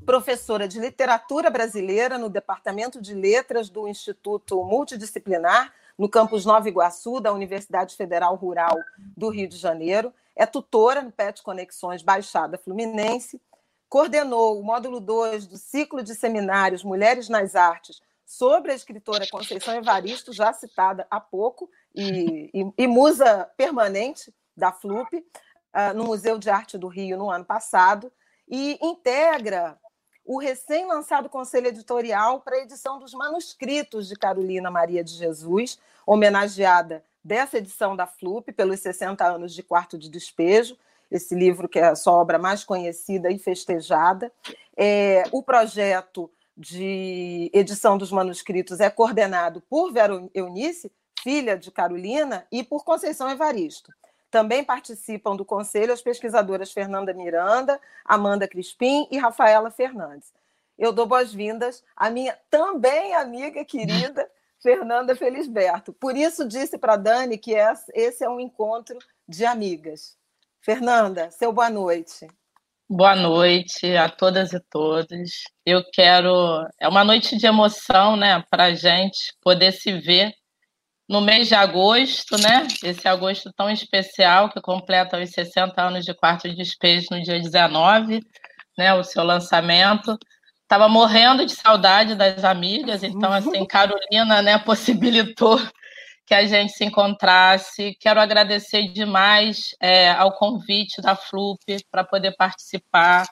professora 0.07 0.69
de 0.69 0.79
literatura 0.79 1.51
brasileira 1.51 2.17
no 2.17 2.31
Departamento 2.31 3.03
de 3.03 3.13
Letras 3.13 3.69
do 3.69 3.89
Instituto 3.89 4.63
Multidisciplinar, 4.65 5.73
no 5.99 6.09
campus 6.09 6.47
Nova 6.47 6.69
Iguaçu, 6.69 7.21
da 7.21 7.33
Universidade 7.33 7.97
Federal 7.97 8.37
Rural 8.37 8.79
do 9.17 9.29
Rio 9.29 9.49
de 9.49 9.57
Janeiro. 9.57 10.15
É 10.37 10.47
tutora 10.47 11.03
no 11.03 11.11
PET 11.11 11.43
Conexões 11.43 12.03
Baixada 12.03 12.57
Fluminense 12.57 13.41
coordenou 13.89 14.59
o 14.59 14.65
módulo 14.65 15.01
2 15.01 15.47
do 15.47 15.57
ciclo 15.57 16.03
de 16.03 16.15
seminários 16.15 16.83
Mulheres 16.83 17.29
nas 17.29 17.55
Artes 17.55 18.01
sobre 18.25 18.73
a 18.73 18.75
escritora 18.75 19.27
Conceição 19.31 19.75
Evaristo, 19.75 20.33
já 20.33 20.53
citada 20.53 21.07
há 21.11 21.21
pouco, 21.21 21.71
e, 21.95 22.51
e, 22.53 22.73
e 22.77 22.87
musa 22.87 23.49
permanente 23.57 24.35
da 24.57 24.73
FLUP, 24.73 25.15
uh, 25.15 25.95
no 25.95 26.05
Museu 26.05 26.37
de 26.37 26.51
Arte 26.51 26.77
do 26.77 26.89
Rio 26.89 27.17
no 27.17 27.31
ano 27.31 27.45
passado, 27.45 28.13
e 28.49 28.79
integra 28.83 29.79
o 30.26 30.38
recém-lançado 30.38 31.28
Conselho 31.28 31.68
Editorial 31.68 32.40
para 32.40 32.56
a 32.56 32.61
edição 32.61 32.99
dos 32.99 33.14
manuscritos 33.14 34.09
de 34.09 34.16
Carolina 34.16 34.71
Maria 34.71 35.02
de 35.02 35.14
Jesus, 35.14 35.78
homenageada 36.04 37.04
dessa 37.23 37.59
edição 37.59 37.95
da 37.95 38.06
FLUP 38.06 38.52
pelos 38.52 38.80
60 38.80 39.25
anos 39.25 39.54
de 39.54 39.62
Quarto 39.62 39.97
de 39.97 40.11
Despejo, 40.11 40.76
esse 41.11 41.35
livro 41.35 41.68
que 41.68 41.78
é 41.78 41.87
a 41.87 41.95
sua 41.95 42.12
obra 42.14 42.38
mais 42.38 42.64
conhecida 42.64 43.30
e 43.30 43.38
festejada. 43.38 44.33
É, 44.76 45.23
o 45.30 45.42
projeto 45.42 46.28
de 46.56 47.49
edição 47.54 47.97
dos 47.97 48.11
manuscritos 48.11 48.80
é 48.80 48.90
coordenado 48.90 49.62
por 49.71 49.92
Vera 49.92 50.28
Eunice, 50.35 50.90
filha 51.23 51.56
de 51.56 51.71
Carolina, 51.71 52.47
e 52.50 52.64
por 52.64 52.85
Conceição 52.85 53.30
Evaristo. 53.30 53.92
Também 54.37 54.62
participam 54.62 55.35
do 55.35 55.47
conselho 55.47 55.95
as 55.95 56.02
pesquisadoras 56.02 56.71
Fernanda 56.71 57.14
Miranda, 57.14 57.81
Amanda 58.05 58.47
Crispim 58.47 59.09
e 59.11 59.16
Rafaela 59.16 59.71
Fernandes. 59.71 60.31
Eu 60.78 60.93
dou 60.93 61.07
boas-vindas 61.07 61.83
à 61.97 62.11
minha 62.11 62.37
também 62.50 63.14
amiga 63.14 63.64
querida 63.64 64.31
Fernanda 64.62 65.16
Felisberto. 65.16 65.90
Por 65.95 66.14
isso 66.14 66.47
disse 66.47 66.76
para 66.76 66.97
Dani 66.97 67.38
que 67.38 67.55
esse 67.95 68.23
é 68.23 68.28
um 68.28 68.38
encontro 68.38 68.99
de 69.26 69.47
amigas. 69.47 70.19
Fernanda, 70.61 71.31
seu 71.31 71.50
boa 71.50 71.71
noite. 71.71 72.26
Boa 72.87 73.16
noite 73.16 73.97
a 73.97 74.11
todas 74.11 74.52
e 74.52 74.61
todos. 74.61 75.45
Eu 75.64 75.83
quero. 75.95 76.69
É 76.78 76.87
uma 76.87 77.05
noite 77.05 77.38
de 77.38 77.47
emoção, 77.47 78.19
né, 78.19 78.45
para 78.50 78.64
a 78.64 78.75
gente 78.75 79.35
poder 79.40 79.73
se 79.73 79.99
ver 79.99 80.35
no 81.09 81.21
mês 81.21 81.49
de 81.49 81.55
agosto, 81.55 82.37
né? 82.39 82.67
Esse 82.83 83.07
agosto 83.07 83.53
tão 83.57 83.71
especial 83.71 84.49
que 84.49 84.61
completa 84.61 85.19
os 85.19 85.31
60 85.31 85.81
anos 85.81 86.05
de 86.05 86.15
quarto 86.15 86.49
de 86.49 86.57
despejo 86.57 87.07
no 87.11 87.23
dia 87.23 87.41
19, 87.41 88.21
né? 88.77 88.95
O 88.95 89.05
seu 89.05 89.23
lançamento. 89.23 90.19
Estava 90.63 90.89
morrendo 90.89 91.47
de 91.47 91.53
saudade 91.53 92.17
das 92.17 92.43
amigas, 92.43 93.05
então, 93.05 93.33
assim, 93.33 93.65
Carolina, 93.65 94.43
né, 94.43 94.59
possibilitou 94.67 95.61
que 96.27 96.35
a 96.35 96.45
gente 96.45 96.73
se 96.73 96.85
encontrasse. 96.85 97.97
Quero 98.01 98.21
agradecer 98.21 98.89
demais 98.89 99.77
é, 99.81 100.11
ao 100.11 100.33
convite 100.33 101.01
da 101.01 101.15
FLUP 101.15 101.61
para 101.89 102.03
poder 102.03 102.35
participar. 102.37 103.25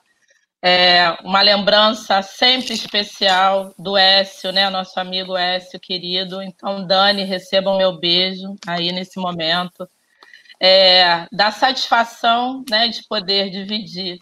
É, 0.67 1.15
uma 1.23 1.43
lembrança 1.43 2.23
sempre 2.23 2.73
especial 2.73 3.71
do 3.77 3.95
Écio, 3.95 4.51
né, 4.51 4.67
nosso 4.67 4.99
amigo 4.99 5.37
Écio 5.37 5.79
querido. 5.79 6.41
Então, 6.41 6.87
Dani, 6.87 7.23
recebam 7.23 7.77
meu 7.77 7.99
beijo 7.99 8.55
aí 8.65 8.91
nesse 8.91 9.19
momento. 9.19 9.87
É, 10.59 11.27
da 11.31 11.51
satisfação 11.51 12.63
né, 12.67 12.87
de 12.87 13.07
poder 13.07 13.51
dividir 13.51 14.17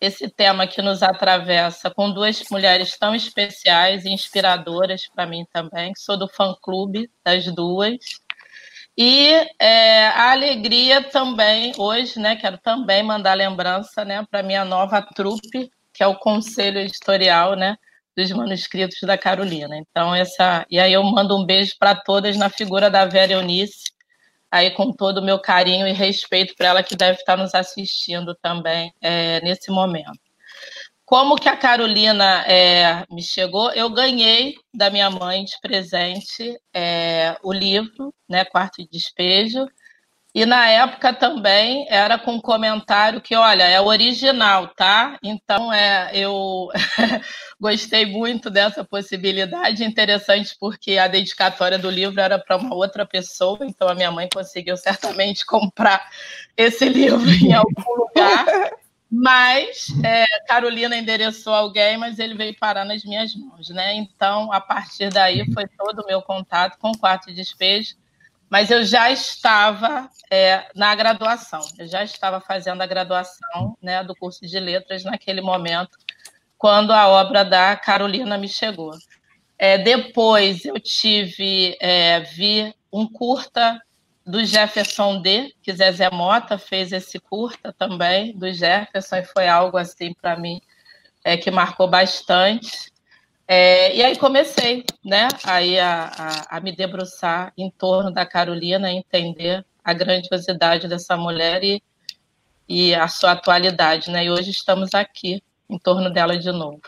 esse 0.00 0.28
tema 0.28 0.64
que 0.64 0.80
nos 0.80 1.02
atravessa 1.02 1.90
com 1.90 2.12
duas 2.12 2.40
mulheres 2.52 2.96
tão 2.96 3.12
especiais 3.12 4.04
e 4.04 4.10
inspiradoras 4.10 5.08
para 5.08 5.26
mim 5.26 5.44
também, 5.52 5.92
sou 5.96 6.16
do 6.16 6.28
fã-clube 6.28 7.10
das 7.24 7.46
duas. 7.52 7.98
E 8.96 9.32
é, 9.58 10.06
a 10.06 10.30
alegria 10.30 11.02
também, 11.02 11.72
hoje, 11.76 12.20
né, 12.20 12.36
quero 12.36 12.58
também 12.58 13.02
mandar 13.02 13.34
lembrança 13.34 14.04
né, 14.04 14.24
para 14.30 14.40
minha 14.40 14.64
nova 14.64 15.02
trupe, 15.02 15.68
que 16.00 16.04
é 16.04 16.06
o 16.06 16.16
Conselho 16.16 16.80
Editorial 16.80 17.54
né, 17.54 17.76
dos 18.16 18.30
Manuscritos 18.30 18.98
da 19.02 19.18
Carolina. 19.18 19.76
Então, 19.76 20.14
essa. 20.14 20.64
E 20.70 20.80
aí 20.80 20.94
eu 20.94 21.02
mando 21.02 21.36
um 21.36 21.44
beijo 21.44 21.74
para 21.78 21.94
todas 21.94 22.38
na 22.38 22.48
figura 22.48 22.88
da 22.88 23.04
Vera 23.04 23.34
Eunice, 23.34 23.92
aí 24.50 24.70
com 24.70 24.92
todo 24.92 25.18
o 25.18 25.22
meu 25.22 25.38
carinho 25.38 25.86
e 25.86 25.92
respeito 25.92 26.54
para 26.56 26.68
ela 26.68 26.82
que 26.82 26.96
deve 26.96 27.18
estar 27.18 27.36
nos 27.36 27.54
assistindo 27.54 28.34
também 28.34 28.94
é, 28.98 29.42
nesse 29.42 29.70
momento. 29.70 30.18
Como 31.04 31.36
que 31.36 31.50
a 31.50 31.56
Carolina 31.56 32.46
é, 32.46 33.04
me 33.10 33.22
chegou? 33.22 33.70
Eu 33.72 33.90
ganhei 33.90 34.54
da 34.72 34.88
minha 34.88 35.10
mãe 35.10 35.44
de 35.44 35.60
presente 35.60 36.58
é, 36.72 37.36
o 37.42 37.52
livro, 37.52 38.14
né, 38.26 38.42
Quarto 38.46 38.82
de 38.82 38.88
Despejo, 38.88 39.66
e 40.32 40.46
na 40.46 40.68
época 40.68 41.12
também 41.12 41.86
era 41.90 42.16
com 42.18 42.34
um 42.34 42.40
comentário 42.40 43.20
que, 43.20 43.34
olha, 43.34 43.64
é 43.64 43.80
original, 43.80 44.68
tá? 44.68 45.18
Então 45.22 45.72
é, 45.72 46.10
eu 46.14 46.68
gostei 47.60 48.06
muito 48.06 48.48
dessa 48.48 48.84
possibilidade, 48.84 49.84
interessante 49.84 50.56
porque 50.58 50.98
a 50.98 51.08
dedicatória 51.08 51.78
do 51.78 51.90
livro 51.90 52.20
era 52.20 52.38
para 52.38 52.56
uma 52.56 52.74
outra 52.74 53.04
pessoa, 53.04 53.58
então 53.62 53.88
a 53.88 53.94
minha 53.94 54.12
mãe 54.12 54.28
conseguiu 54.32 54.76
certamente 54.76 55.44
comprar 55.44 56.08
esse 56.56 56.88
livro 56.88 57.28
em 57.28 57.52
algum 57.52 57.94
lugar. 57.96 58.46
Mas 59.10 59.88
é, 60.04 60.24
Carolina 60.46 60.96
endereçou 60.96 61.52
alguém, 61.52 61.96
mas 61.96 62.20
ele 62.20 62.36
veio 62.36 62.56
parar 62.56 62.84
nas 62.84 63.02
minhas 63.02 63.34
mãos, 63.34 63.68
né? 63.70 63.94
Então, 63.94 64.52
a 64.52 64.60
partir 64.60 65.10
daí 65.10 65.44
foi 65.52 65.66
todo 65.66 66.02
o 66.02 66.06
meu 66.06 66.22
contato 66.22 66.78
com 66.78 66.92
o 66.92 66.98
quarto 66.98 67.26
de 67.26 67.34
despejo. 67.34 67.96
Mas 68.50 68.68
eu 68.70 68.84
já 68.84 69.10
estava 69.12 70.10
é, 70.28 70.66
na 70.74 70.92
graduação, 70.96 71.60
eu 71.78 71.86
já 71.86 72.02
estava 72.02 72.40
fazendo 72.40 72.82
a 72.82 72.86
graduação 72.86 73.78
né, 73.80 74.02
do 74.02 74.14
curso 74.16 74.44
de 74.44 74.58
letras 74.58 75.04
naquele 75.04 75.40
momento, 75.40 75.96
quando 76.58 76.92
a 76.92 77.06
obra 77.08 77.44
da 77.44 77.76
Carolina 77.76 78.36
me 78.36 78.48
chegou. 78.48 78.90
É, 79.56 79.78
depois 79.78 80.64
eu 80.64 80.80
tive, 80.80 81.76
é, 81.80 82.20
vi 82.20 82.74
um 82.92 83.06
curta 83.06 83.80
do 84.26 84.44
Jefferson 84.44 85.22
D, 85.22 85.54
que 85.62 85.72
Zezé 85.72 86.10
Mota 86.10 86.58
fez 86.58 86.92
esse 86.92 87.18
curta 87.20 87.72
também, 87.72 88.36
do 88.36 88.52
Jefferson, 88.52 89.16
e 89.16 89.24
foi 89.24 89.48
algo 89.48 89.76
assim 89.78 90.12
para 90.12 90.36
mim 90.36 90.60
é, 91.24 91.36
que 91.36 91.50
marcou 91.50 91.88
bastante. 91.88 92.92
É, 93.52 93.96
e 93.96 94.00
aí 94.00 94.16
comecei, 94.16 94.84
né, 95.04 95.26
aí 95.42 95.76
a, 95.76 96.04
a, 96.04 96.56
a, 96.56 96.60
me 96.60 96.70
debruçar 96.70 97.52
em 97.58 97.68
torno 97.68 98.12
da 98.12 98.24
Carolina, 98.24 98.92
entender 98.92 99.66
a 99.82 99.92
grandiosidade 99.92 100.86
dessa 100.86 101.16
mulher 101.16 101.64
e, 101.64 101.82
e 102.68 102.94
a 102.94 103.08
sua 103.08 103.32
atualidade, 103.32 104.08
né? 104.08 104.24
E 104.24 104.30
hoje 104.30 104.52
estamos 104.52 104.94
aqui 104.94 105.42
em 105.68 105.76
torno 105.80 106.12
dela 106.12 106.38
de 106.38 106.52
novo. 106.52 106.80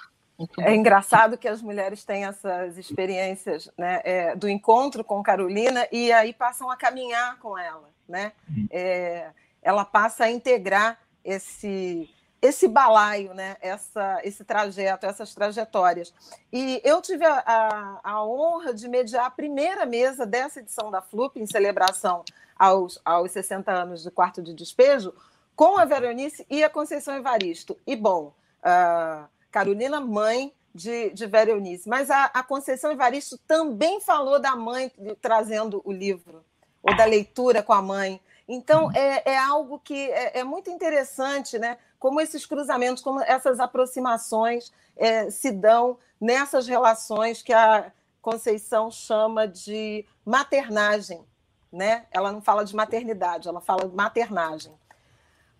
É 0.60 0.72
engraçado 0.72 1.36
que 1.36 1.48
as 1.48 1.60
mulheres 1.60 2.04
têm 2.04 2.26
essas 2.26 2.78
experiências 2.78 3.68
né, 3.76 4.00
é, 4.04 4.36
do 4.36 4.48
encontro 4.48 5.02
com 5.02 5.20
Carolina 5.20 5.88
e 5.90 6.12
aí 6.12 6.32
passam 6.32 6.70
a 6.70 6.76
caminhar 6.76 7.40
com 7.40 7.58
ela. 7.58 7.90
Né? 8.08 8.30
É, 8.70 9.30
ela 9.60 9.84
passa 9.84 10.26
a 10.26 10.30
integrar 10.30 10.96
esse, 11.24 12.08
esse 12.42 12.66
balaio, 12.66 13.32
né? 13.32 13.56
Essa, 13.60 14.20
esse 14.24 14.44
trajeto, 14.44 15.06
essas 15.06 15.32
trajetórias. 15.32 16.12
E 16.52 16.80
eu 16.84 17.00
tive 17.00 17.24
a, 17.24 17.38
a, 17.46 18.00
a, 18.02 18.26
honra 18.26 18.74
de 18.74 18.88
mediar 18.88 19.26
a 19.26 19.30
primeira 19.30 19.86
mesa 19.86 20.26
dessa 20.26 20.58
edição 20.58 20.90
da 20.90 21.00
FLUP, 21.00 21.36
em 21.40 21.46
celebração 21.46 22.24
aos, 22.58 23.00
aos 23.04 23.30
60 23.30 23.70
anos 23.70 24.02
do 24.02 24.10
quarto 24.10 24.42
de 24.42 24.52
despejo, 24.52 25.14
com 25.54 25.78
a 25.78 25.84
Veronice 25.84 26.44
e 26.50 26.64
a 26.64 26.68
Conceição 26.68 27.14
Evaristo. 27.14 27.78
E, 27.86 27.94
bom, 27.94 28.34
uh, 28.58 29.28
Carolina, 29.52 30.00
mãe 30.00 30.52
de, 30.74 31.10
de 31.10 31.26
Vera 31.26 31.50
Eunice. 31.50 31.88
Mas 31.88 32.10
a, 32.10 32.24
a 32.24 32.42
Conceição 32.42 32.90
Evaristo 32.90 33.38
também 33.46 34.00
falou 34.00 34.40
da 34.40 34.56
mãe 34.56 34.90
trazendo 35.20 35.80
o 35.84 35.92
livro, 35.92 36.44
ou 36.82 36.96
da 36.96 37.04
leitura 37.04 37.62
com 37.62 37.72
a 37.72 37.80
mãe. 37.80 38.20
Então, 38.48 38.90
é, 38.92 39.32
é 39.32 39.38
algo 39.38 39.78
que 39.78 40.10
é, 40.10 40.40
é, 40.40 40.44
muito 40.44 40.70
interessante, 40.70 41.58
né? 41.58 41.78
Como 42.02 42.20
esses 42.20 42.44
cruzamentos, 42.44 43.00
como 43.00 43.20
essas 43.20 43.60
aproximações 43.60 44.72
é, 44.96 45.30
se 45.30 45.52
dão 45.52 45.96
nessas 46.20 46.66
relações 46.66 47.42
que 47.42 47.52
a 47.52 47.92
Conceição 48.20 48.90
chama 48.90 49.46
de 49.46 50.04
maternagem, 50.24 51.24
né? 51.72 52.04
Ela 52.10 52.32
não 52.32 52.42
fala 52.42 52.64
de 52.64 52.74
maternidade, 52.74 53.48
ela 53.48 53.60
fala 53.60 53.88
de 53.88 53.94
maternagem. 53.94 54.72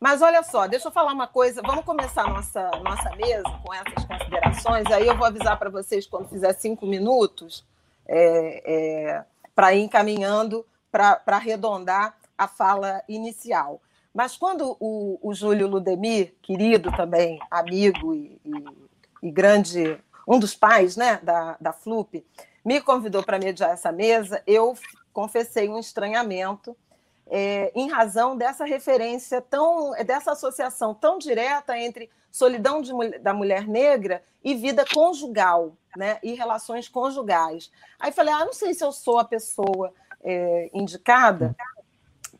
Mas 0.00 0.20
olha 0.20 0.42
só, 0.42 0.66
deixa 0.66 0.88
eu 0.88 0.92
falar 0.92 1.12
uma 1.12 1.28
coisa. 1.28 1.62
Vamos 1.62 1.84
começar 1.84 2.28
nossa 2.28 2.72
nossa 2.82 3.14
mesa 3.14 3.48
com 3.64 3.72
essas 3.72 4.04
considerações. 4.04 4.86
Aí 4.86 5.06
eu 5.06 5.16
vou 5.16 5.26
avisar 5.28 5.56
para 5.56 5.70
vocês 5.70 6.08
quando 6.08 6.28
fizer 6.28 6.52
cinco 6.54 6.86
minutos 6.86 7.64
é, 8.04 8.62
é, 8.64 9.24
para 9.54 9.74
ir 9.74 9.82
encaminhando 9.82 10.66
para 10.90 11.22
arredondar 11.28 12.16
a 12.36 12.48
fala 12.48 13.00
inicial. 13.08 13.80
Mas 14.12 14.36
quando 14.36 14.76
o, 14.78 15.18
o 15.22 15.34
Júlio 15.34 15.66
Ludemir, 15.66 16.34
querido 16.42 16.90
também, 16.92 17.38
amigo 17.50 18.14
e, 18.14 18.40
e, 18.44 18.64
e, 19.22 19.30
grande, 19.30 19.98
um 20.28 20.38
dos 20.38 20.54
pais 20.54 20.96
né, 20.96 21.18
da, 21.22 21.56
da 21.60 21.72
FLUP, 21.72 22.24
me 22.64 22.80
convidou 22.80 23.22
para 23.22 23.38
mediar 23.38 23.70
essa 23.70 23.90
mesa, 23.90 24.42
eu 24.46 24.76
confessei 25.12 25.68
um 25.68 25.78
estranhamento 25.78 26.76
é, 27.26 27.72
em 27.74 27.90
razão 27.90 28.36
dessa 28.36 28.64
referência 28.64 29.40
tão, 29.40 29.92
dessa 30.04 30.32
associação 30.32 30.94
tão 30.94 31.18
direta 31.18 31.78
entre 31.78 32.10
solidão 32.30 32.82
de, 32.82 32.92
da 33.18 33.32
mulher 33.32 33.66
negra 33.66 34.22
e 34.44 34.54
vida 34.54 34.84
conjugal, 34.92 35.72
né, 35.96 36.18
e 36.22 36.34
relações 36.34 36.88
conjugais. 36.88 37.70
Aí 37.98 38.12
falei, 38.12 38.34
ah, 38.34 38.44
não 38.44 38.52
sei 38.52 38.74
se 38.74 38.84
eu 38.84 38.92
sou 38.92 39.18
a 39.18 39.24
pessoa 39.24 39.92
é, 40.22 40.70
indicada, 40.72 41.56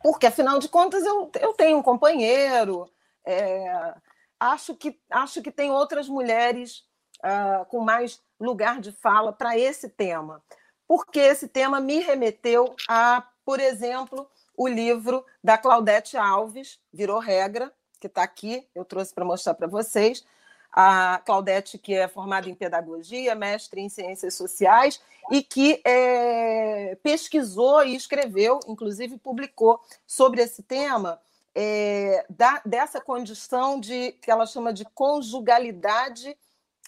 porque 0.03 0.27
afinal 0.27 0.59
de 0.59 0.69
contas 0.69 1.05
eu, 1.05 1.31
eu 1.41 1.53
tenho 1.55 1.79
um 1.79 1.83
companheiro, 1.83 2.91
é, 3.25 3.95
acho 4.38 4.75
que 4.75 4.99
acho 5.11 5.41
que 5.43 5.51
tem 5.51 5.71
outras 5.71 6.09
mulheres 6.09 6.85
uh, 7.21 7.65
com 7.67 7.81
mais 7.81 8.21
lugar 8.41 8.81
de 8.81 8.93
fala 8.93 9.33
para 9.33 9.57
esse 9.57 9.88
tema, 9.88 10.43
porque 10.87 11.21
esse 11.21 11.47
tema 11.47 11.81
me 11.81 12.01
remeteu 12.01 12.75
a, 12.88 13.27
por 13.45 13.61
exemplo, 13.61 14.29
o 14.57 14.67
livro 14.67 15.25
da 15.43 15.57
Claudete 15.57 16.17
Alves, 16.17 16.79
Virou 16.93 17.19
Regra, 17.19 17.73
que 18.01 18.09
está 18.09 18.23
aqui, 18.23 18.67
eu 18.75 18.85
trouxe 18.85 19.15
para 19.15 19.25
mostrar 19.25 19.55
para 19.55 19.69
vocês. 19.69 20.25
A 20.73 21.21
Claudete, 21.25 21.77
que 21.79 21.95
é 21.95 22.09
formada 22.09 22.49
em 22.49 22.55
pedagogia, 22.55 23.35
mestre 23.35 23.81
em 23.81 23.89
ciências 23.89 24.35
sociais 24.35 25.01
e 25.31 25.43
que 25.43 25.81
é, 25.85 26.97
pesquisou 27.03 27.85
e 27.85 27.95
escreveu, 27.95 28.59
inclusive 28.67 29.19
publicou 29.19 29.81
sobre 30.07 30.43
esse 30.43 30.63
tema, 30.63 31.21
é, 31.55 32.25
da, 32.31 32.63
dessa 32.65 33.01
condição 33.01 33.79
de 33.79 34.13
que 34.13 34.31
ela 34.31 34.47
chama 34.47 34.73
de 34.73 34.85
conjugalidade 34.87 36.37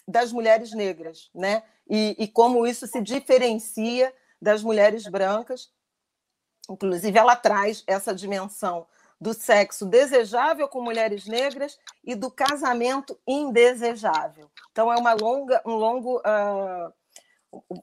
das 0.07 0.31
mulheres 0.31 0.73
negras, 0.73 1.29
né? 1.33 1.63
E, 1.87 2.15
e 2.17 2.27
como 2.27 2.65
isso 2.65 2.87
se 2.87 2.99
diferencia 2.99 4.11
das 4.41 4.63
mulheres 4.63 5.07
brancas 5.07 5.69
Inclusive, 6.69 7.17
ela 7.17 7.35
traz 7.35 7.83
essa 7.85 8.13
dimensão 8.13 8.87
do 9.19 9.33
sexo 9.33 9.85
desejável 9.85 10.67
com 10.67 10.81
mulheres 10.81 11.25
negras 11.25 11.79
e 12.03 12.15
do 12.15 12.29
casamento 12.29 13.17
indesejável. 13.27 14.49
Então, 14.71 14.91
é 14.91 14.97
uma 14.97 15.13
longa, 15.13 15.61
um 15.65 15.75
longo, 15.75 16.17
uh, 16.19 16.93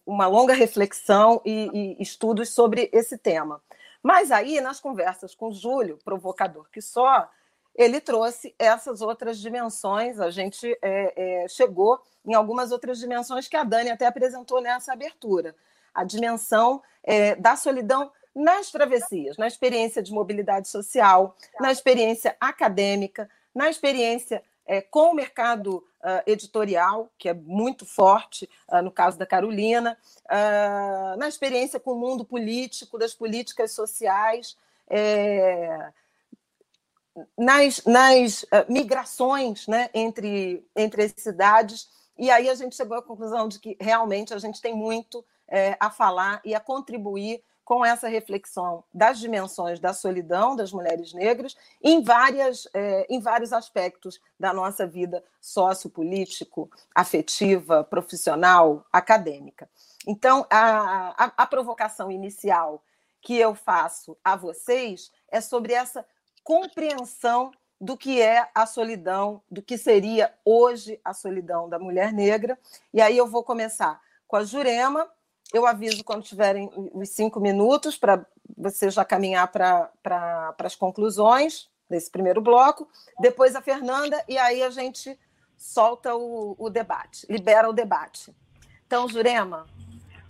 uma 0.06 0.26
longa 0.26 0.54
reflexão 0.54 1.40
e, 1.44 1.96
e, 1.98 2.02
estudos 2.02 2.50
sobre 2.50 2.90
esse 2.92 3.16
tema. 3.16 3.62
Mas 4.02 4.30
aí, 4.30 4.60
nas 4.60 4.80
conversas 4.80 5.34
com 5.34 5.52
Júlio, 5.52 5.98
provocador 6.04 6.68
que 6.70 6.82
só, 6.82 7.28
ele 7.74 8.00
trouxe 8.00 8.54
essas 8.58 9.00
outras 9.00 9.38
dimensões. 9.38 10.20
A 10.20 10.30
gente 10.30 10.76
é, 10.82 11.44
é, 11.44 11.48
chegou 11.48 12.00
em 12.24 12.34
algumas 12.34 12.72
outras 12.72 12.98
dimensões 12.98 13.48
que 13.48 13.56
a 13.56 13.64
Dani 13.64 13.90
até 13.90 14.06
apresentou 14.06 14.60
nessa 14.60 14.92
abertura. 14.92 15.54
A 15.94 16.04
dimensão 16.04 16.82
é, 17.02 17.34
da 17.36 17.56
solidão 17.56 18.10
nas 18.34 18.70
travessias, 18.70 19.36
na 19.36 19.46
experiência 19.46 20.02
de 20.02 20.12
mobilidade 20.12 20.68
social, 20.68 21.36
na 21.60 21.70
experiência 21.70 22.36
acadêmica, 22.40 23.28
na 23.54 23.68
experiência 23.68 24.42
é, 24.66 24.80
com 24.80 25.10
o 25.10 25.14
mercado 25.14 25.76
uh, 25.76 26.22
editorial, 26.26 27.10
que 27.18 27.28
é 27.28 27.34
muito 27.34 27.84
forte, 27.84 28.48
uh, 28.70 28.82
no 28.82 28.90
caso 28.90 29.18
da 29.18 29.26
Carolina, 29.26 29.98
uh, 30.26 31.16
na 31.18 31.28
experiência 31.28 31.78
com 31.78 31.92
o 31.92 31.98
mundo 31.98 32.24
político, 32.24 32.98
das 32.98 33.14
políticas 33.14 33.72
sociais, 33.72 34.56
é, 34.88 35.90
nas, 37.36 37.84
nas 37.84 38.44
migrações 38.68 39.66
né, 39.66 39.90
entre, 39.94 40.66
entre 40.74 41.04
as 41.04 41.12
cidades. 41.16 41.88
E 42.18 42.30
aí 42.30 42.48
a 42.48 42.54
gente 42.54 42.74
chegou 42.74 42.96
à 42.96 43.02
conclusão 43.02 43.48
de 43.48 43.58
que 43.58 43.76
realmente 43.80 44.34
a 44.34 44.38
gente 44.38 44.60
tem 44.60 44.74
muito 44.74 45.24
é, 45.48 45.76
a 45.78 45.90
falar 45.90 46.40
e 46.44 46.54
a 46.54 46.60
contribuir 46.60 47.42
com 47.72 47.86
essa 47.86 48.06
reflexão 48.06 48.84
das 48.92 49.18
dimensões 49.18 49.80
da 49.80 49.94
solidão 49.94 50.54
das 50.54 50.74
mulheres 50.74 51.14
negras 51.14 51.56
em, 51.82 52.02
várias, 52.02 52.68
é, 52.74 53.06
em 53.08 53.18
vários 53.18 53.50
aspectos 53.50 54.20
da 54.38 54.52
nossa 54.52 54.86
vida 54.86 55.24
sociopolítico, 55.40 56.70
afetiva, 56.94 57.82
profissional, 57.82 58.84
acadêmica. 58.92 59.70
Então, 60.06 60.46
a, 60.50 61.24
a, 61.24 61.32
a 61.34 61.46
provocação 61.46 62.10
inicial 62.10 62.84
que 63.22 63.38
eu 63.38 63.54
faço 63.54 64.18
a 64.22 64.36
vocês 64.36 65.10
é 65.30 65.40
sobre 65.40 65.72
essa 65.72 66.04
compreensão 66.44 67.52
do 67.80 67.96
que 67.96 68.20
é 68.20 68.50
a 68.54 68.66
solidão, 68.66 69.40
do 69.50 69.62
que 69.62 69.78
seria 69.78 70.30
hoje 70.44 71.00
a 71.02 71.14
solidão 71.14 71.70
da 71.70 71.78
mulher 71.78 72.12
negra. 72.12 72.58
E 72.92 73.00
aí 73.00 73.16
eu 73.16 73.26
vou 73.26 73.42
começar 73.42 73.98
com 74.28 74.36
a 74.36 74.44
Jurema, 74.44 75.10
eu 75.52 75.66
aviso 75.66 76.02
quando 76.04 76.22
tiverem 76.22 76.70
os 76.74 77.10
cinco 77.10 77.38
minutos 77.40 77.96
para 77.96 78.24
você 78.56 78.90
já 78.90 79.04
caminhar 79.04 79.50
para 79.50 79.90
pra, 80.02 80.54
as 80.64 80.74
conclusões 80.74 81.68
desse 81.88 82.10
primeiro 82.10 82.40
bloco. 82.40 82.88
Depois 83.20 83.54
a 83.54 83.60
Fernanda, 83.60 84.22
e 84.28 84.38
aí 84.38 84.62
a 84.62 84.70
gente 84.70 85.18
solta 85.56 86.14
o, 86.14 86.56
o 86.58 86.70
debate, 86.70 87.26
libera 87.28 87.68
o 87.68 87.72
debate. 87.72 88.34
Então, 88.86 89.08
Jurema, 89.08 89.66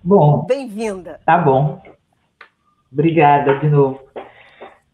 bom, 0.03 0.45
bem-vinda. 0.45 1.21
Tá 1.25 1.39
bom. 1.39 1.81
Obrigada 2.93 3.59
de 3.59 3.69
novo. 3.69 4.01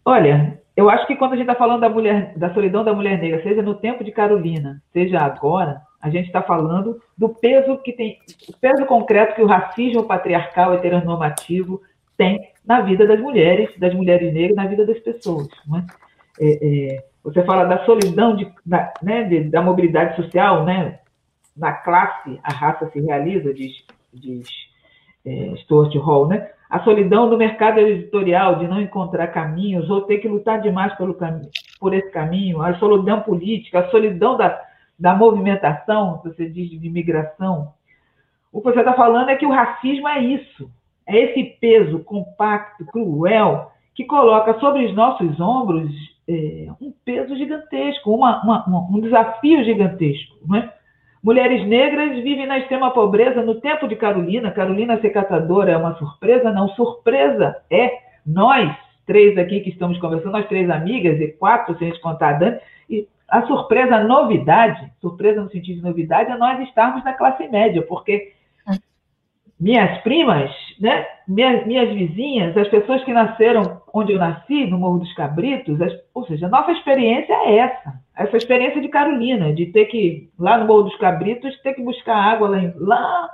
Olha, 0.05 0.63
eu 0.77 0.89
acho 0.89 1.07
que 1.07 1.17
quando 1.17 1.33
a 1.33 1.37
gente 1.37 1.49
está 1.49 1.59
falando 1.59 1.81
da 1.81 1.89
mulher, 1.89 2.37
da 2.39 2.55
solidão 2.55 2.85
da 2.85 2.95
mulher 2.95 3.21
negra, 3.21 3.43
seja 3.43 3.63
no 3.63 3.75
tempo 3.75 4.05
de 4.05 4.13
Carolina, 4.13 4.81
seja 4.93 5.19
agora, 5.19 5.83
a 6.01 6.11
gente 6.11 6.27
está 6.27 6.43
falando 6.43 7.01
do 7.17 7.29
peso 7.29 7.77
que 7.79 7.93
tem, 7.93 8.19
o 8.49 8.57
peso 8.57 8.87
concreto 8.87 9.35
que 9.35 9.43
o 9.43 9.47
racismo 9.47 10.05
patriarcal 10.05 10.75
heteronormativo 10.75 11.81
tem 12.17 12.53
na 12.65 12.81
vida 12.81 13.07
das 13.07 13.21
mulheres, 13.21 13.71
das 13.79 13.95
mulheres 13.95 14.33
negras, 14.33 14.57
na 14.57 14.67
vida 14.67 14.87
das 14.87 14.99
pessoas. 15.01 15.49
É? 15.75 16.09
É, 16.41 16.95
é, 16.95 17.05
você 17.23 17.43
fala 17.45 17.65
da 17.65 17.85
solidão 17.85 18.37
de, 18.37 18.51
da, 18.65 18.93
né, 19.03 19.25
de, 19.25 19.45
da 19.45 19.61
mobilidade 19.61 20.17
social, 20.17 20.65
né? 20.65 21.01
Na 21.57 21.73
classe 21.73 22.39
a 22.43 22.53
raça 22.53 22.89
se 22.91 23.01
realiza, 23.01 23.53
diz, 23.53 23.73
diz 24.15 24.49
é, 25.27 25.55
Stuart 25.57 25.95
Hall, 25.97 26.29
né? 26.29 26.51
A 26.71 26.81
solidão 26.81 27.29
no 27.29 27.37
mercado 27.37 27.81
editorial 27.81 28.57
de 28.57 28.69
não 28.69 28.81
encontrar 28.81 29.29
caminhos 29.29 29.89
ou 29.91 30.03
ter 30.03 30.19
que 30.19 30.29
lutar 30.29 30.61
demais 30.61 30.95
pelo 30.97 31.17
por 31.81 31.95
esse 31.95 32.11
caminho, 32.11 32.63
a 32.63 32.75
solidão 32.79 33.21
política, 33.23 33.81
a 33.81 33.91
solidão 33.91 34.37
da, 34.37 34.61
da 34.99 35.15
movimentação, 35.15 36.21
você 36.25 36.49
diz 36.49 36.69
de 36.71 36.91
migração, 36.91 37.73
o 38.53 38.61
que 38.61 38.73
você 38.73 38.81
está 38.81 38.95
falando 38.95 39.29
é 39.29 39.37
que 39.37 39.47
o 39.47 39.53
racismo 39.53 40.09
é 40.09 40.21
isso, 40.21 40.71
é 41.07 41.17
esse 41.19 41.45
peso 41.61 42.01
compacto, 42.01 42.85
cruel, 42.87 43.71
que 43.95 44.05
coloca 44.05 44.59
sobre 44.61 44.87
os 44.87 44.95
nossos 44.95 45.41
ombros 45.41 45.91
é, 46.29 46.69
um 46.81 46.93
peso 47.05 47.35
gigantesco, 47.37 48.15
uma, 48.15 48.43
uma, 48.43 48.87
um 48.91 49.01
desafio 49.01 49.65
gigantesco. 49.65 50.37
Não 50.47 50.57
é? 50.57 50.73
Mulheres 51.23 51.67
negras 51.67 52.23
vivem 52.23 52.47
na 52.47 52.59
extrema 52.59 52.91
pobreza 52.91 53.43
no 53.43 53.57
tempo 53.57 53.89
de 53.89 53.97
Carolina. 53.97 54.53
Carolina 54.53 55.01
ser 55.01 55.11
catadora 55.11 55.73
é 55.73 55.77
uma 55.77 55.97
surpresa? 55.97 56.53
Não, 56.53 56.69
surpresa 56.71 57.57
é 57.71 57.91
nós, 58.25 58.73
três 59.07 59.37
aqui 59.39 59.61
que 59.61 59.71
estamos 59.71 59.99
conversando, 59.99 60.33
nós 60.33 60.47
três 60.49 60.69
amigas, 60.71 61.19
e 61.21 61.29
quatro, 61.33 61.77
se 61.77 61.85
a 61.85 61.89
gente 61.89 62.01
contar 62.01 62.29
a 62.29 62.39
Dani, 62.39 62.59
e 62.89 63.09
a 63.29 63.47
surpresa, 63.47 63.97
a 63.97 64.05
novidade, 64.05 64.91
surpresa 65.01 65.43
no 65.43 65.51
sentido 65.51 65.77
de 65.77 65.83
novidade, 65.83 66.31
é 66.31 66.37
nós 66.37 66.61
estarmos 66.67 67.05
na 67.05 67.13
classe 67.13 67.47
média, 67.49 67.83
porque 67.83 68.33
minhas 69.61 70.01
primas, 70.03 70.51
né, 70.81 71.05
minhas, 71.27 71.67
minhas 71.67 71.93
vizinhas, 71.93 72.57
as 72.57 72.69
pessoas 72.69 73.03
que 73.05 73.13
nasceram 73.13 73.83
onde 73.93 74.13
eu 74.13 74.19
nasci, 74.19 74.67
no 74.67 74.79
Morro 74.79 75.01
dos 75.01 75.13
Cabritos, 75.15 75.81
as, 75.83 75.93
ou 76.15 76.25
seja, 76.27 76.47
a 76.47 76.49
nossa 76.49 76.73
experiência 76.73 77.35
é 77.35 77.57
essa. 77.57 78.01
Essa 78.17 78.37
experiência 78.37 78.81
de 78.81 78.89
Carolina, 78.89 79.53
de 79.53 79.67
ter 79.67 79.87
que, 79.87 80.31
lá 80.39 80.57
no 80.57 80.67
Morro 80.67 80.85
dos 80.85 80.97
Cabritos, 80.97 81.61
ter 81.63 81.75
que 81.75 81.83
buscar 81.83 82.17
água 82.17 82.49
lá, 82.49 82.59
em, 82.59 82.73
lá 82.77 83.31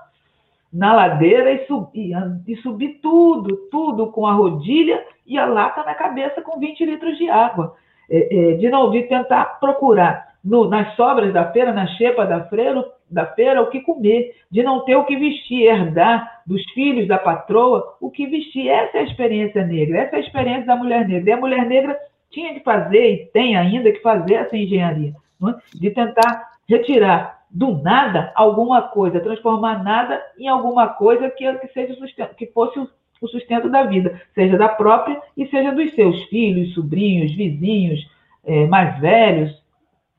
na 0.73 0.93
ladeira 0.95 1.53
e, 1.53 1.67
subir 1.67 2.13
e 2.49 2.57
subir 2.57 3.01
tudo, 3.01 3.69
tudo 3.71 4.11
com 4.11 4.27
a 4.27 4.33
rodilha 4.33 5.05
e 5.27 5.39
a 5.39 5.47
lata 5.47 5.85
na 5.85 5.95
cabeça 5.95 6.41
com 6.43 6.59
20 6.59 6.85
litros 6.85 7.17
de 7.19 7.29
água 7.29 7.77
é, 8.11 8.53
é, 8.53 8.57
de 8.91 9.03
tentar 9.03 9.59
procurar 9.61 10.35
no, 10.45 10.69
nas 10.69 10.95
sobras 10.95 11.33
da 11.33 11.51
feira, 11.53 11.73
na 11.73 11.87
xepa 11.87 12.27
da 12.27 12.45
feira, 12.45 12.85
da 13.11 13.27
feira, 13.27 13.63
o 13.63 13.71
que 13.71 13.81
comer, 13.81 14.35
de 14.51 14.63
não 14.63 14.85
ter 14.85 14.97
o 14.97 15.05
que 15.05 15.17
vestir, 15.17 15.63
herdar 15.63 16.43
dos 16.47 16.63
filhos 16.73 17.09
da 17.09 17.19
patroa 17.19 17.97
o 18.01 18.11
que 18.11 18.27
vestir. 18.27 18.69
Essa 18.69 18.99
é 18.99 19.01
a 19.01 19.05
experiência 19.05 19.67
negra, 19.67 19.99
essa 19.99 20.17
é 20.17 20.19
a 20.19 20.23
experiência 20.23 20.67
da 20.67 20.77
mulher 20.77 21.09
negra. 21.09 21.31
E 21.31 21.33
a 21.33 21.41
mulher 21.41 21.67
negra 21.67 21.99
tinha 22.31 22.53
que 22.53 22.61
fazer, 22.61 23.13
e 23.13 23.27
tem 23.27 23.57
ainda 23.57 23.91
que 23.91 24.01
fazer 24.01 24.35
essa 24.35 24.57
engenharia, 24.57 25.15
é? 25.49 25.79
de 25.79 25.91
tentar 25.91 26.51
retirar 26.69 27.45
do 27.51 27.79
nada 27.79 28.33
alguma 28.35 28.83
coisa, 28.83 29.21
transformar 29.21 29.83
nada 29.85 30.21
em 30.37 30.49
alguma 30.49 30.89
coisa 30.89 31.31
que, 31.31 31.51
que 31.59 31.69
seja 31.69 31.95
que 32.37 32.47
fosse 32.47 32.81
o 33.25 33.29
sustento 33.29 33.69
da 33.69 33.85
vida, 33.85 34.21
seja 34.35 34.57
da 34.57 34.69
própria 34.69 35.21
e 35.37 35.47
seja 35.47 35.73
dos 35.73 35.95
seus 35.95 36.23
filhos, 36.25 36.75
sobrinhos, 36.75 37.35
vizinhos, 37.35 38.01
é, 38.45 38.67
mais 38.67 38.99
velhos. 39.01 39.51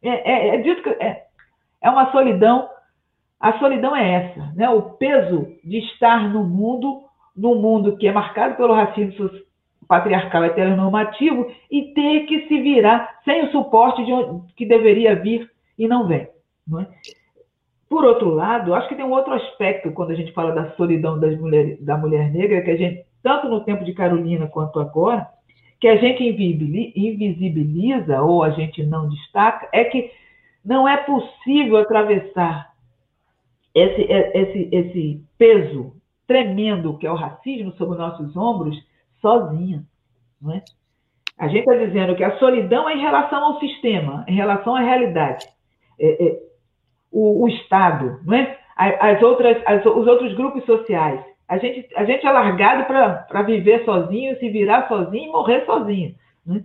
É, 0.02 0.10
é, 0.10 0.56
é, 0.56 0.58
dito 0.58 0.82
que 0.84 0.89
é, 0.89 1.26
é 1.82 1.89
uma 1.89 2.12
solidão. 2.12 2.70
A 3.39 3.54
solidão 3.60 3.96
é 3.96 4.12
essa, 4.12 4.52
né? 4.56 4.70
O 4.70 4.82
peso 4.82 5.48
de 5.63 5.78
estar 5.78 6.30
no 6.30 6.44
mundo, 6.44 7.04
no 7.36 7.56
mundo 7.56 7.98
que 7.98 8.08
é 8.08 8.12
marcado 8.12 8.56
pelo 8.56 8.74
racismo 8.74 9.30
patriarcal 9.88 10.44
heteronormativo 10.44 11.52
e 11.70 11.94
ter 11.94 12.26
que 12.26 12.48
se 12.48 12.60
virar 12.62 13.20
sem 13.24 13.46
o 13.46 13.52
suporte 13.52 14.04
de 14.04 14.12
onde, 14.12 14.54
que 14.54 14.65
deveria 14.65 15.15
vir 15.15 15.50
e 15.78 15.88
não 15.88 16.08
vem. 16.08 16.28
Não 16.68 16.82
é? 16.82 16.88
Por 17.96 18.04
outro 18.04 18.30
lado, 18.30 18.74
acho 18.74 18.90
que 18.90 18.96
tem 18.96 19.06
um 19.06 19.14
outro 19.14 19.34
aspecto 19.34 19.90
quando 19.94 20.12
a 20.12 20.16
gente 20.16 20.34
fala 20.34 20.52
da 20.52 20.72
solidão 20.72 21.18
das 21.18 21.40
da 21.80 21.98
mulher 21.98 22.30
negra, 22.30 22.62
que 22.62 22.72
a 22.72 22.76
gente, 22.76 23.06
tanto 23.24 23.48
no 23.48 23.64
tempo 23.64 23.86
de 23.86 23.94
Carolina 23.94 24.48
quanto 24.48 24.82
agora, 24.82 25.26
que 25.80 25.88
a 25.88 25.96
gente 25.96 26.22
invisibiliza 26.94 28.22
ou 28.22 28.44
a 28.44 28.50
gente 28.50 28.86
não 28.86 29.08
destaca, 29.08 29.70
é 29.72 29.86
que 29.86 30.12
não 30.66 30.86
é 30.86 30.98
possível 30.98 31.78
atravessar 31.78 32.74
esse, 33.74 34.02
esse, 34.02 34.70
esse 34.74 35.24
peso 35.38 35.94
tremendo 36.28 36.98
que 36.98 37.08
é 37.08 37.12
o 37.14 37.16
racismo 37.16 37.72
sobre 37.78 37.98
nossos 37.98 38.36
ombros 38.36 38.76
sozinha. 39.22 39.86
Não 40.42 40.54
é? 40.54 40.62
A 41.38 41.48
gente 41.48 41.60
está 41.60 41.76
dizendo 41.76 42.14
que 42.14 42.26
a 42.26 42.38
solidão 42.40 42.90
é 42.90 42.96
em 42.96 43.00
relação 43.00 43.42
ao 43.42 43.60
sistema, 43.62 44.26
em 44.28 44.36
relação 44.36 44.76
à 44.76 44.82
realidade. 44.82 45.46
É, 45.98 46.28
é, 46.28 46.46
o, 47.15 47.43
o 47.43 47.47
Estado, 47.47 48.19
não 48.25 48.38
é? 48.38 48.58
as 48.75 49.23
outras, 49.23 49.58
as, 49.65 49.86
os 49.86 50.06
outros 50.06 50.34
grupos 50.34 50.65
sociais. 50.65 51.21
A 51.47 51.58
gente, 51.58 51.88
a 51.95 52.04
gente 52.04 52.28
é 52.28 52.30
largado 52.30 52.84
para 52.86 53.41
viver 53.43 53.86
sozinho, 53.86 54.38
se 54.38 54.49
virar 54.49 54.88
sozinho 54.89 55.30
e 55.30 55.32
morrer 55.32 55.63
sozinho. 55.65 56.13
Né? 56.45 56.62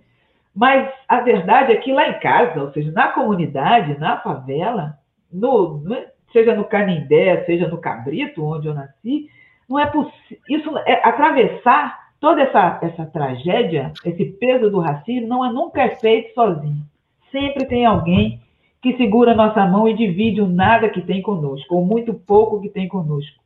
Mas 0.54 0.90
a 1.08 1.20
verdade 1.20 1.72
é 1.72 1.76
que 1.76 1.92
lá 1.92 2.08
em 2.08 2.18
casa, 2.18 2.62
ou 2.62 2.72
seja, 2.72 2.90
na 2.90 3.08
comunidade, 3.08 3.96
na 3.98 4.16
favela, 4.16 4.94
no, 5.32 5.84
é? 5.94 6.08
seja 6.32 6.54
no 6.56 6.64
Canindé, 6.64 7.44
seja 7.44 7.68
no 7.68 7.78
Cabrito, 7.78 8.44
onde 8.44 8.66
eu 8.66 8.74
nasci, 8.74 9.28
não 9.68 9.78
é 9.78 9.86
possível. 9.86 10.38
Isso 10.48 10.76
é 10.78 10.94
atravessar 11.06 12.10
toda 12.18 12.42
essa, 12.42 12.80
essa 12.82 13.06
tragédia, 13.06 13.92
esse 14.04 14.24
peso 14.24 14.68
do 14.68 14.80
racismo, 14.80 15.28
não 15.28 15.44
é 15.44 15.52
nunca 15.52 15.82
é 15.82 15.90
feito 15.90 16.34
sozinho. 16.34 16.82
Sempre 17.30 17.66
tem 17.66 17.86
alguém 17.86 18.40
que 18.82 18.96
segura 18.96 19.34
nossa 19.34 19.66
mão 19.66 19.88
e 19.88 19.94
divide 19.94 20.40
o 20.40 20.48
nada 20.48 20.88
que 20.88 21.02
tem 21.02 21.20
conosco, 21.20 21.74
ou 21.74 21.84
muito 21.84 22.14
pouco 22.14 22.60
que 22.60 22.68
tem 22.68 22.88
conosco. 22.88 23.40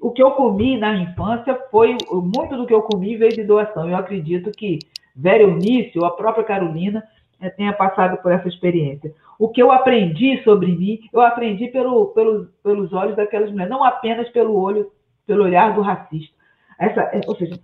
O 0.00 0.10
que 0.10 0.22
eu 0.22 0.30
comi 0.32 0.78
na 0.78 0.94
infância 0.96 1.58
foi 1.70 1.96
muito 2.10 2.56
do 2.56 2.66
que 2.66 2.72
eu 2.72 2.82
comi 2.82 3.16
veio 3.16 3.32
de 3.32 3.42
doação. 3.42 3.88
Eu 3.88 3.96
acredito 3.96 4.50
que 4.52 4.78
Vera 5.14 5.42
Eunice 5.42 5.98
ou 5.98 6.04
a 6.04 6.16
própria 6.16 6.44
Carolina 6.44 7.02
eh, 7.40 7.50
tenha 7.50 7.72
passado 7.72 8.16
por 8.22 8.30
essa 8.30 8.48
experiência. 8.48 9.12
O 9.38 9.48
que 9.48 9.60
eu 9.60 9.72
aprendi 9.72 10.42
sobre 10.44 10.68
mim, 10.68 11.00
eu 11.12 11.20
aprendi 11.20 11.66
pelo, 11.68 12.06
pelo, 12.08 12.46
pelos 12.62 12.92
olhos 12.92 13.16
daquelas 13.16 13.50
mulheres, 13.50 13.70
não 13.70 13.82
apenas 13.82 14.28
pelo 14.30 14.56
olho, 14.56 14.90
pelo 15.26 15.44
olhar 15.44 15.74
do 15.74 15.80
racista. 15.80 16.32
Essa, 16.78 17.00
eh, 17.12 17.20
ou 17.26 17.34
seja, 17.34 17.58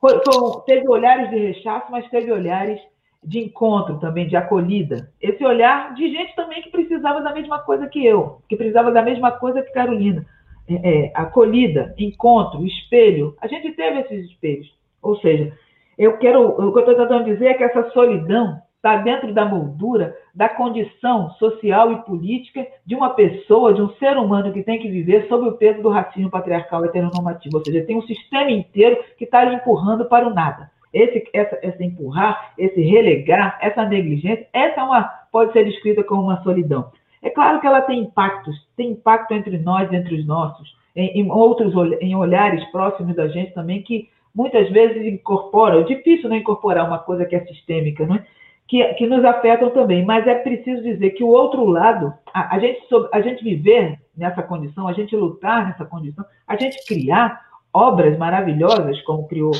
foi, 0.00 0.20
foi, 0.24 0.62
teve 0.66 0.88
olhares 0.88 1.28
de 1.28 1.36
rechaço, 1.36 1.92
mas 1.92 2.08
teve 2.08 2.32
olhares 2.32 2.80
de 3.22 3.38
encontro 3.38 3.98
também, 3.98 4.26
de 4.26 4.36
acolhida. 4.36 5.10
Esse 5.20 5.44
olhar 5.44 5.94
de 5.94 6.10
gente 6.10 6.34
também 6.34 6.62
que 6.62 6.70
precisava 6.70 7.20
da 7.20 7.32
mesma 7.32 7.60
coisa 7.60 7.86
que 7.86 8.04
eu, 8.04 8.40
que 8.48 8.56
precisava 8.56 8.90
da 8.90 9.02
mesma 9.02 9.30
coisa 9.32 9.62
que 9.62 9.72
Carolina. 9.72 10.26
É, 10.68 10.74
é, 10.74 11.12
acolhida, 11.14 11.94
encontro, 11.98 12.64
espelho. 12.64 13.36
A 13.40 13.46
gente 13.46 13.72
teve 13.72 14.00
esses 14.00 14.30
espelhos. 14.30 14.72
Ou 15.02 15.16
seja, 15.18 15.52
eu 15.98 16.16
quero. 16.18 16.40
O 16.40 16.72
que 16.72 16.78
eu 16.78 16.90
estou 16.90 16.94
tentando 16.94 17.24
dizer 17.24 17.46
é 17.46 17.54
que 17.54 17.64
essa 17.64 17.90
solidão 17.90 18.60
está 18.76 18.96
dentro 18.96 19.32
da 19.32 19.44
moldura 19.44 20.16
da 20.34 20.48
condição 20.48 21.30
social 21.32 21.92
e 21.92 22.02
política 22.02 22.66
de 22.84 22.94
uma 22.96 23.10
pessoa, 23.10 23.72
de 23.72 23.80
um 23.80 23.90
ser 23.94 24.16
humano 24.16 24.52
que 24.52 24.62
tem 24.62 24.80
que 24.80 24.90
viver 24.90 25.28
sob 25.28 25.48
o 25.48 25.52
peso 25.52 25.82
do 25.82 25.88
racismo 25.88 26.30
patriarcal 26.30 26.84
heteronormativo. 26.84 27.58
Ou 27.58 27.64
seja, 27.64 27.84
tem 27.84 27.96
um 27.96 28.02
sistema 28.02 28.50
inteiro 28.50 28.98
que 29.16 29.24
está 29.24 29.44
lhe 29.44 29.54
empurrando 29.54 30.06
para 30.06 30.26
o 30.26 30.34
nada. 30.34 30.70
Esse, 30.92 31.24
essa, 31.32 31.58
essa 31.62 31.82
empurrar, 31.82 32.52
esse 32.58 32.80
relegar, 32.80 33.58
essa 33.60 33.84
negligência, 33.84 34.46
essa 34.52 34.80
é 34.80 34.84
uma, 34.84 35.02
pode 35.30 35.52
ser 35.52 35.64
descrita 35.64 36.04
como 36.04 36.22
uma 36.22 36.42
solidão. 36.42 36.90
É 37.22 37.30
claro 37.30 37.60
que 37.60 37.66
ela 37.66 37.80
tem 37.82 38.00
impactos, 38.00 38.56
tem 38.76 38.90
impacto 38.90 39.32
entre 39.32 39.56
nós, 39.58 39.90
entre 39.92 40.14
os 40.14 40.26
nossos, 40.26 40.76
em, 40.94 41.22
em 41.22 41.30
outros 41.30 41.72
em 42.00 42.14
olhares 42.14 42.64
próximos 42.70 43.14
da 43.14 43.28
gente 43.28 43.54
também, 43.54 43.82
que 43.82 44.08
muitas 44.34 44.68
vezes 44.70 45.06
incorporam, 45.06 45.80
é 45.80 45.84
difícil 45.84 46.28
não 46.28 46.36
incorporar 46.36 46.86
uma 46.86 46.98
coisa 46.98 47.24
que 47.24 47.36
é 47.36 47.44
sistêmica, 47.46 48.06
não 48.06 48.16
é? 48.16 48.26
Que, 48.66 48.82
que, 48.94 49.06
nos 49.06 49.22
afetam 49.24 49.70
também, 49.70 50.04
mas 50.04 50.26
é 50.26 50.34
preciso 50.34 50.82
dizer 50.82 51.10
que 51.10 51.22
o 51.22 51.28
outro 51.28 51.64
lado, 51.66 52.12
a, 52.32 52.56
a, 52.56 52.58
gente, 52.58 52.80
a 53.12 53.20
gente 53.20 53.44
viver 53.44 53.98
nessa 54.16 54.42
condição, 54.42 54.88
a 54.88 54.94
gente 54.94 55.14
lutar 55.14 55.66
nessa 55.66 55.84
condição, 55.84 56.24
a 56.48 56.56
gente 56.56 56.82
criar 56.86 57.38
obras 57.72 58.16
maravilhosas, 58.16 59.00
como 59.02 59.28
criou 59.28 59.52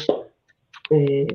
é, 0.93 1.27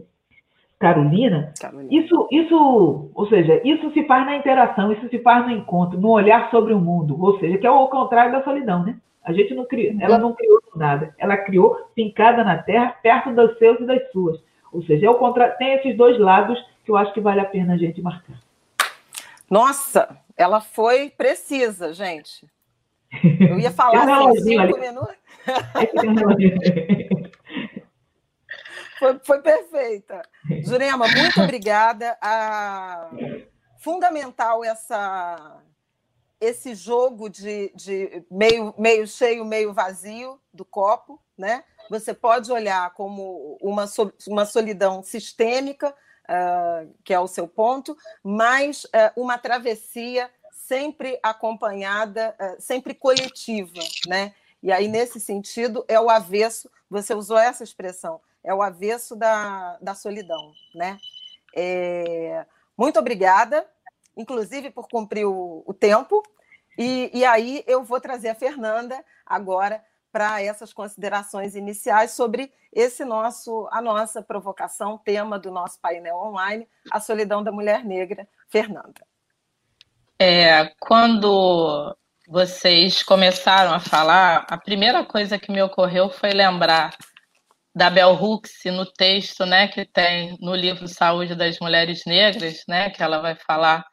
Carolina, 0.80 1.54
Carolina, 1.60 1.90
isso, 1.92 2.28
isso, 2.32 3.12
ou 3.14 3.28
seja, 3.28 3.60
isso 3.64 3.92
se 3.92 4.04
faz 4.06 4.26
na 4.26 4.38
interação, 4.38 4.92
isso 4.92 5.10
se 5.10 5.20
faz 5.20 5.46
no 5.46 5.52
encontro, 5.52 6.00
no 6.00 6.10
olhar 6.10 6.52
sobre 6.52 6.74
o 6.74 6.80
mundo, 6.80 7.20
ou 7.20 7.40
seja, 7.40 7.58
que 7.58 7.66
é 7.66 7.72
o 7.72 7.88
contrário 7.88 8.32
da 8.32 8.44
solidão, 8.44 8.84
né? 8.84 8.98
A 9.24 9.34
gente 9.34 9.54
não 9.56 9.66
criou, 9.66 9.94
uhum. 9.94 10.02
ela 10.02 10.18
não 10.18 10.34
criou 10.34 10.62
nada, 10.76 11.14
ela 11.18 11.36
criou 11.36 11.90
fincada 11.96 12.44
na 12.44 12.58
terra, 12.58 12.96
perto 13.02 13.34
dos 13.34 13.58
seus 13.58 13.80
e 13.80 13.86
das 13.86 14.12
suas. 14.12 14.40
Ou 14.72 14.84
seja, 14.84 15.08
é 15.08 15.10
o 15.10 15.16
contra... 15.16 15.50
tem 15.50 15.74
esses 15.74 15.98
dois 15.98 16.20
lados 16.20 16.64
que 16.86 16.92
eu 16.92 16.96
acho 16.96 17.12
que 17.12 17.20
vale 17.20 17.40
a 17.40 17.46
pena 17.46 17.74
a 17.74 17.78
gente 17.78 18.02
marcar. 18.02 18.40
Nossa, 19.50 20.18
ela 20.38 20.62
foi 20.62 21.10
precisa, 21.10 21.94
gente. 21.94 22.46
Eu 23.24 23.58
ia 23.58 23.72
falar 23.72 24.30
assim, 24.30 24.42
cinco 24.42 24.62
ali. 24.62 24.80
minutos. 24.80 25.16
Foi, 29.00 29.20
foi 29.24 29.42
perfeita. 29.42 30.22
Jurema, 30.64 31.08
muito 31.08 31.42
obrigada. 31.42 32.18
Ah, 32.22 33.10
fundamental 33.80 34.64
essa, 34.64 35.62
esse 36.40 36.76
jogo 36.76 37.30
de, 37.30 37.72
de 37.76 38.26
meio, 38.30 38.74
meio 38.78 39.08
cheio, 39.08 39.46
meio 39.46 39.74
vazio 39.74 40.40
do 40.54 40.66
copo, 40.66 41.22
né? 41.38 41.64
Você 41.90 42.14
pode 42.14 42.52
olhar 42.52 42.94
como 42.94 43.58
uma, 43.62 43.86
uma 44.28 44.46
solidão 44.46 45.02
sistêmica, 45.02 45.90
uh, 45.90 46.94
que 47.04 47.14
é 47.14 47.20
o 47.20 47.28
seu 47.28 47.48
ponto, 47.48 47.98
mas 48.24 48.84
uh, 48.86 48.90
uma 49.16 49.38
travessia 49.38 50.30
sempre 50.52 51.20
acompanhada, 51.24 52.36
uh, 52.40 52.62
sempre 52.62 52.94
coletiva, 52.94 53.80
né? 54.08 54.34
E 54.62 54.72
aí, 54.72 54.88
nesse 54.88 55.20
sentido, 55.20 55.86
é 55.88 56.00
o 56.00 56.10
avesso, 56.10 56.70
você 56.90 57.14
usou 57.14 57.38
essa 57.38 57.64
expressão, 57.64 58.20
é 58.48 58.54
o 58.54 58.62
avesso 58.62 59.14
da, 59.14 59.78
da 59.82 59.94
solidão, 59.94 60.54
né? 60.74 60.98
É, 61.54 62.46
muito 62.78 62.98
obrigada, 62.98 63.68
inclusive 64.16 64.72
por 64.72 64.88
cumprir 64.88 65.26
o, 65.26 65.64
o 65.66 65.74
tempo. 65.74 66.24
E, 66.78 67.12
e 67.14 67.26
aí 67.26 67.62
eu 67.68 67.84
vou 67.84 68.00
trazer 68.00 68.30
a 68.30 68.36
Fernanda 68.36 69.04
agora 69.26 69.84
para 70.14 70.42
essas 70.42 70.72
considerações 70.72 71.56
iniciais 71.56 72.12
sobre 72.12 72.54
esse 72.72 73.04
nosso, 73.04 73.68
a 73.70 73.82
nossa 73.82 74.22
provocação, 74.22 74.98
tema 74.98 75.38
do 75.38 75.52
nosso 75.52 75.78
painel 75.82 76.16
online, 76.16 76.66
a 76.90 77.02
solidão 77.02 77.44
da 77.44 77.52
mulher 77.52 77.84
negra. 77.84 78.26
Fernanda. 78.48 79.06
É, 80.18 80.72
quando 80.80 81.94
vocês 82.30 83.04
começaram 83.04 83.74
a 83.74 83.80
falar, 83.80 84.46
a 84.50 84.58
primeira 84.58 85.04
coisa 85.04 85.38
que 85.38 85.52
me 85.52 85.62
ocorreu 85.62 86.10
foi 86.10 86.32
lembrar 86.32 86.96
da 87.78 87.92
Bell 87.92 88.16
Hooks 88.16 88.54
no 88.66 88.86
texto, 88.86 89.46
né, 89.46 89.68
que 89.68 89.86
tem 89.86 90.36
no 90.42 90.56
livro 90.56 90.88
Saúde 90.88 91.36
das 91.36 91.60
Mulheres 91.60 92.02
Negras, 92.08 92.64
né, 92.68 92.90
que 92.90 93.04
ela 93.04 93.20
vai 93.20 93.36
falar 93.36 93.86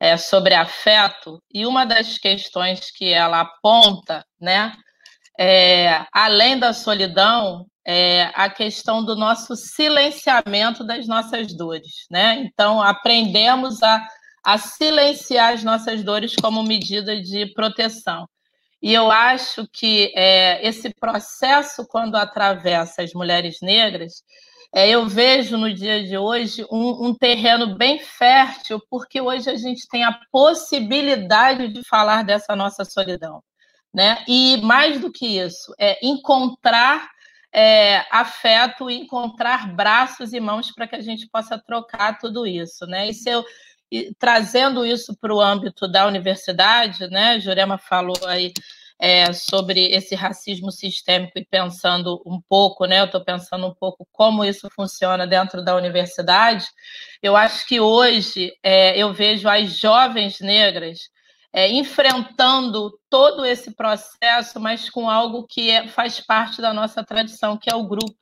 é, 0.00 0.16
sobre 0.16 0.54
afeto. 0.54 1.42
E 1.52 1.66
uma 1.66 1.84
das 1.84 2.16
questões 2.16 2.90
que 2.90 3.12
ela 3.12 3.40
aponta, 3.42 4.24
né, 4.40 4.72
é, 5.38 6.02
além 6.10 6.58
da 6.58 6.72
solidão, 6.72 7.66
é 7.86 8.30
a 8.34 8.48
questão 8.48 9.04
do 9.04 9.14
nosso 9.14 9.54
silenciamento 9.54 10.82
das 10.82 11.06
nossas 11.06 11.54
dores, 11.54 12.06
né? 12.10 12.42
Então 12.44 12.82
aprendemos 12.82 13.80
a, 13.80 14.04
a 14.44 14.58
silenciar 14.58 15.52
as 15.52 15.62
nossas 15.62 16.02
dores 16.02 16.34
como 16.34 16.64
medida 16.64 17.20
de 17.22 17.46
proteção. 17.54 18.26
E 18.86 18.94
eu 18.94 19.10
acho 19.10 19.66
que 19.72 20.12
é, 20.14 20.64
esse 20.64 20.94
processo, 20.94 21.84
quando 21.88 22.14
atravessa 22.14 23.02
as 23.02 23.12
mulheres 23.12 23.56
negras, 23.60 24.22
é, 24.72 24.88
eu 24.88 25.08
vejo 25.08 25.58
no 25.58 25.74
dia 25.74 26.04
de 26.04 26.16
hoje 26.16 26.64
um, 26.70 27.08
um, 27.08 27.12
terreno 27.12 27.74
bem 27.74 27.98
fértil, 27.98 28.80
porque 28.88 29.20
hoje 29.20 29.50
a 29.50 29.56
gente 29.56 29.88
tem 29.88 30.04
a 30.04 30.16
possibilidade 30.30 31.66
de 31.66 31.82
falar 31.82 32.22
dessa 32.22 32.54
nossa 32.54 32.84
solidão. 32.84 33.42
Né? 33.92 34.24
E 34.28 34.58
mais 34.58 35.00
do 35.00 35.10
que 35.10 35.36
isso, 35.36 35.74
é 35.80 35.98
encontrar 36.00 37.10
é, 37.52 38.04
afeto, 38.08 38.88
encontrar 38.88 39.74
braços 39.74 40.32
e 40.32 40.38
mãos 40.38 40.70
para 40.70 40.86
que 40.86 40.94
a 40.94 41.00
gente 41.00 41.26
possa 41.28 41.58
trocar 41.58 42.18
tudo 42.20 42.46
isso. 42.46 42.86
Né? 42.86 43.08
E 43.08 43.14
se 43.14 43.30
eu, 43.30 43.44
e, 43.90 44.14
trazendo 44.18 44.84
isso 44.84 45.16
para 45.16 45.34
o 45.34 45.40
âmbito 45.40 45.86
da 45.88 46.06
universidade, 46.06 47.08
né? 47.08 47.38
Jurema 47.40 47.78
falou 47.78 48.18
aí 48.26 48.52
é, 48.98 49.32
sobre 49.32 49.86
esse 49.88 50.14
racismo 50.14 50.72
sistêmico 50.72 51.38
e 51.38 51.44
pensando 51.44 52.22
um 52.26 52.40
pouco, 52.40 52.86
né? 52.86 53.00
Eu 53.00 53.04
estou 53.06 53.24
pensando 53.24 53.66
um 53.66 53.74
pouco 53.74 54.06
como 54.10 54.44
isso 54.44 54.68
funciona 54.74 55.26
dentro 55.26 55.62
da 55.62 55.76
universidade. 55.76 56.66
Eu 57.22 57.36
acho 57.36 57.66
que 57.66 57.80
hoje 57.80 58.52
é, 58.62 58.98
eu 58.98 59.12
vejo 59.12 59.48
as 59.48 59.78
jovens 59.78 60.40
negras 60.40 61.10
é, 61.52 61.70
enfrentando 61.70 62.98
todo 63.08 63.44
esse 63.44 63.74
processo, 63.74 64.60
mas 64.60 64.90
com 64.90 65.08
algo 65.08 65.46
que 65.46 65.70
é, 65.70 65.88
faz 65.88 66.20
parte 66.20 66.60
da 66.60 66.72
nossa 66.72 67.04
tradição, 67.04 67.56
que 67.56 67.70
é 67.70 67.74
o 67.74 67.86
grupo. 67.86 68.16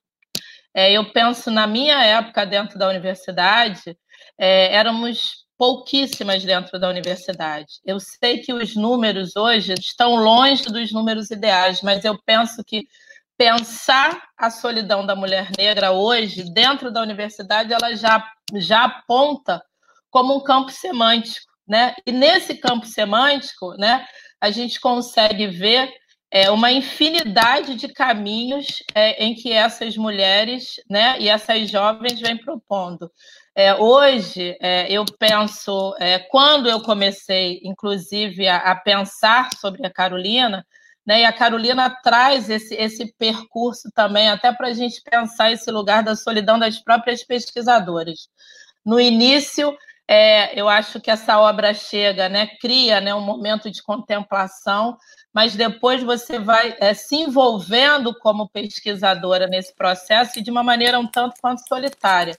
É, 0.72 0.92
eu 0.92 1.12
penso 1.12 1.50
na 1.50 1.66
minha 1.66 2.02
época 2.04 2.44
dentro 2.44 2.78
da 2.78 2.88
universidade, 2.88 3.96
é, 4.38 4.74
éramos 4.74 5.43
pouquíssimas 5.56 6.44
dentro 6.44 6.78
da 6.78 6.88
universidade. 6.88 7.80
Eu 7.84 8.00
sei 8.00 8.38
que 8.38 8.52
os 8.52 8.74
números 8.74 9.36
hoje 9.36 9.74
estão 9.74 10.16
longe 10.16 10.64
dos 10.64 10.92
números 10.92 11.30
ideais, 11.30 11.80
mas 11.82 12.04
eu 12.04 12.18
penso 12.24 12.62
que 12.64 12.82
pensar 13.36 14.22
a 14.36 14.50
solidão 14.50 15.04
da 15.04 15.16
mulher 15.16 15.50
negra 15.56 15.92
hoje 15.92 16.44
dentro 16.52 16.90
da 16.90 17.02
universidade, 17.02 17.72
ela 17.72 17.94
já, 17.94 18.24
já 18.54 18.84
aponta 18.84 19.62
como 20.10 20.36
um 20.36 20.42
campo 20.42 20.70
semântico, 20.70 21.52
né? 21.66 21.94
E 22.06 22.12
nesse 22.12 22.54
campo 22.54 22.86
semântico, 22.86 23.74
né, 23.74 24.06
a 24.40 24.50
gente 24.50 24.78
consegue 24.78 25.48
ver 25.48 25.92
é, 26.30 26.50
uma 26.50 26.70
infinidade 26.70 27.74
de 27.76 27.88
caminhos 27.88 28.82
é, 28.94 29.24
em 29.24 29.34
que 29.34 29.52
essas 29.52 29.96
mulheres, 29.96 30.74
né, 30.88 31.16
e 31.20 31.28
essas 31.28 31.70
jovens 31.70 32.20
vêm 32.20 32.36
propondo. 32.36 33.10
É, 33.56 33.72
hoje, 33.74 34.56
é, 34.60 34.90
eu 34.90 35.04
penso, 35.16 35.94
é, 36.00 36.18
quando 36.18 36.68
eu 36.68 36.80
comecei, 36.80 37.60
inclusive, 37.62 38.48
a, 38.48 38.56
a, 38.56 38.74
pensar 38.74 39.48
sobre 39.60 39.86
a 39.86 39.90
Carolina, 39.90 40.66
né, 41.06 41.20
e 41.20 41.24
a 41.24 41.32
Carolina 41.32 41.88
traz 42.02 42.50
esse, 42.50 42.74
esse 42.74 43.14
percurso 43.16 43.90
também, 43.94 44.28
até 44.28 44.52
para 44.52 44.68
a 44.68 44.72
gente 44.72 45.00
pensar 45.02 45.52
esse 45.52 45.70
lugar 45.70 46.02
da 46.02 46.16
solidão 46.16 46.58
das 46.58 46.78
próprias 46.80 47.22
pesquisadoras. 47.22 48.28
No 48.84 48.98
início, 48.98 49.76
é, 50.08 50.58
eu 50.58 50.68
acho 50.68 51.00
que 51.00 51.10
essa 51.10 51.38
obra 51.38 51.72
chega, 51.72 52.28
né, 52.28 52.48
cria 52.60 53.00
né, 53.00 53.14
um 53.14 53.20
momento 53.20 53.70
de 53.70 53.82
contemplação, 53.82 54.98
mas 55.32 55.54
depois 55.54 56.02
você 56.02 56.40
vai 56.40 56.76
é, 56.80 56.92
se 56.92 57.14
envolvendo 57.16 58.12
como 58.18 58.48
pesquisadora 58.48 59.46
nesse 59.46 59.72
processo 59.76 60.40
e 60.40 60.42
de 60.42 60.50
uma 60.50 60.64
maneira 60.64 60.98
um 60.98 61.06
tanto 61.06 61.40
quanto 61.40 61.66
solitária. 61.68 62.36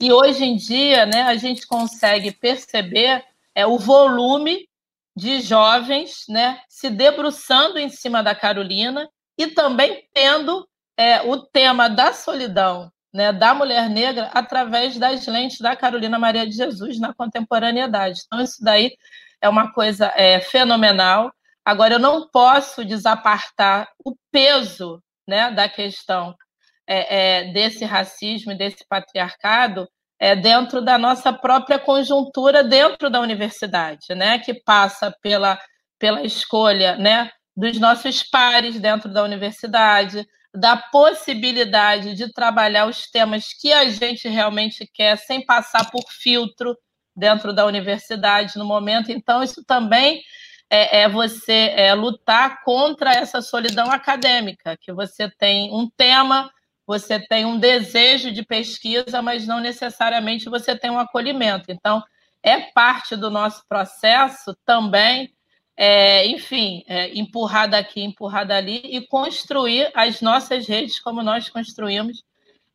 E 0.00 0.12
hoje 0.12 0.44
em 0.44 0.56
dia, 0.56 1.06
né, 1.06 1.22
a 1.22 1.36
gente 1.36 1.66
consegue 1.66 2.30
perceber 2.30 3.24
é, 3.54 3.66
o 3.66 3.78
volume 3.78 4.68
de 5.16 5.40
jovens 5.40 6.24
né, 6.28 6.60
se 6.68 6.90
debruçando 6.90 7.78
em 7.78 7.88
cima 7.88 8.22
da 8.22 8.34
Carolina 8.34 9.08
e 9.38 9.46
também 9.46 10.06
tendo 10.12 10.68
é, 10.96 11.22
o 11.22 11.38
tema 11.38 11.88
da 11.88 12.12
solidão 12.12 12.92
né, 13.16 13.32
da 13.32 13.54
mulher 13.54 13.88
negra 13.88 14.30
através 14.34 14.98
das 14.98 15.26
lentes 15.26 15.58
da 15.58 15.74
Carolina 15.74 16.18
Maria 16.18 16.46
de 16.46 16.54
Jesus 16.54 17.00
na 17.00 17.14
contemporaneidade. 17.14 18.20
Então, 18.26 18.42
isso 18.42 18.62
daí 18.62 18.94
é 19.40 19.48
uma 19.48 19.72
coisa 19.72 20.12
é, 20.14 20.38
fenomenal. 20.40 21.32
Agora, 21.64 21.94
eu 21.94 21.98
não 21.98 22.28
posso 22.28 22.84
desapartar 22.84 23.88
o 24.04 24.14
peso 24.30 25.02
né, 25.26 25.50
da 25.50 25.66
questão 25.66 26.36
é, 26.86 27.44
é, 27.48 27.52
desse 27.52 27.84
racismo 27.84 28.52
e 28.52 28.58
desse 28.58 28.86
patriarcado 28.88 29.88
é, 30.18 30.34
dentro 30.34 30.80
da 30.80 30.96
nossa 30.96 31.32
própria 31.32 31.78
conjuntura 31.78 32.64
dentro 32.64 33.10
da 33.10 33.20
universidade, 33.20 34.14
né? 34.14 34.38
Que 34.38 34.54
passa 34.54 35.14
pela, 35.22 35.58
pela 35.98 36.22
escolha, 36.22 36.96
né? 36.96 37.30
Dos 37.56 37.78
nossos 37.78 38.22
pares 38.22 38.78
dentro 38.78 39.12
da 39.12 39.22
universidade, 39.22 40.26
da 40.54 40.76
possibilidade 40.76 42.14
de 42.14 42.32
trabalhar 42.32 42.86
os 42.86 43.10
temas 43.10 43.48
que 43.60 43.72
a 43.72 43.88
gente 43.88 44.28
realmente 44.28 44.88
quer, 44.92 45.16
sem 45.18 45.44
passar 45.44 45.90
por 45.90 46.04
filtro 46.10 46.76
dentro 47.14 47.52
da 47.52 47.66
universidade 47.66 48.58
no 48.58 48.64
momento. 48.64 49.10
Então, 49.10 49.42
isso 49.42 49.64
também 49.64 50.22
é, 50.70 51.02
é 51.02 51.08
você 51.08 51.72
é, 51.76 51.94
lutar 51.94 52.62
contra 52.64 53.12
essa 53.12 53.40
solidão 53.40 53.90
acadêmica, 53.90 54.76
que 54.80 54.92
você 54.92 55.30
tem 55.38 55.72
um 55.74 55.88
tema, 55.96 56.50
você 56.86 57.18
tem 57.18 57.44
um 57.44 57.58
desejo 57.58 58.30
de 58.30 58.44
pesquisa, 58.44 59.20
mas 59.20 59.46
não 59.46 59.60
necessariamente 59.60 60.48
você 60.48 60.76
tem 60.76 60.90
um 60.90 60.98
acolhimento. 60.98 61.72
Então, 61.72 62.02
é 62.42 62.60
parte 62.72 63.16
do 63.16 63.28
nosso 63.28 63.64
processo 63.68 64.56
também, 64.64 65.34
é, 65.76 66.26
enfim, 66.28 66.84
é, 66.86 67.12
empurrar 67.18 67.68
daqui, 67.68 68.00
empurrar 68.00 68.46
dali 68.46 68.80
e 68.84 69.04
construir 69.06 69.90
as 69.94 70.20
nossas 70.20 70.66
redes 70.66 71.00
como 71.00 71.22
nós 71.22 71.48
construímos 71.48 72.24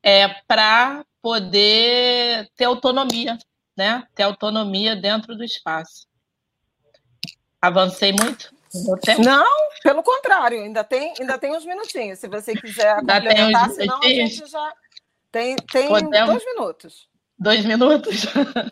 é, 0.03 0.27
para 0.45 1.05
poder 1.21 2.49
ter 2.55 2.65
autonomia, 2.65 3.37
né? 3.77 4.05
Ter 4.13 4.23
autonomia 4.23 4.95
dentro 4.95 5.35
do 5.35 5.43
espaço. 5.43 6.07
Avancei 7.61 8.11
muito? 8.11 8.53
Não, 9.23 9.45
pelo 9.83 10.01
contrário, 10.01 10.61
ainda 10.61 10.83
tem, 10.83 11.13
ainda 11.19 11.37
tem 11.37 11.55
uns 11.55 11.65
minutinhos. 11.65 12.19
Se 12.19 12.27
você 12.27 12.53
quiser 12.55 12.95
complementar, 12.99 13.69
senão 13.71 13.99
a 14.01 14.07
gente 14.07 14.45
já 14.45 14.73
tem, 15.31 15.55
tem 15.55 15.87
Podemos... 15.87 16.27
dois 16.27 16.45
minutos. 16.45 17.09
Dois 17.37 17.65
minutos? 17.65 18.25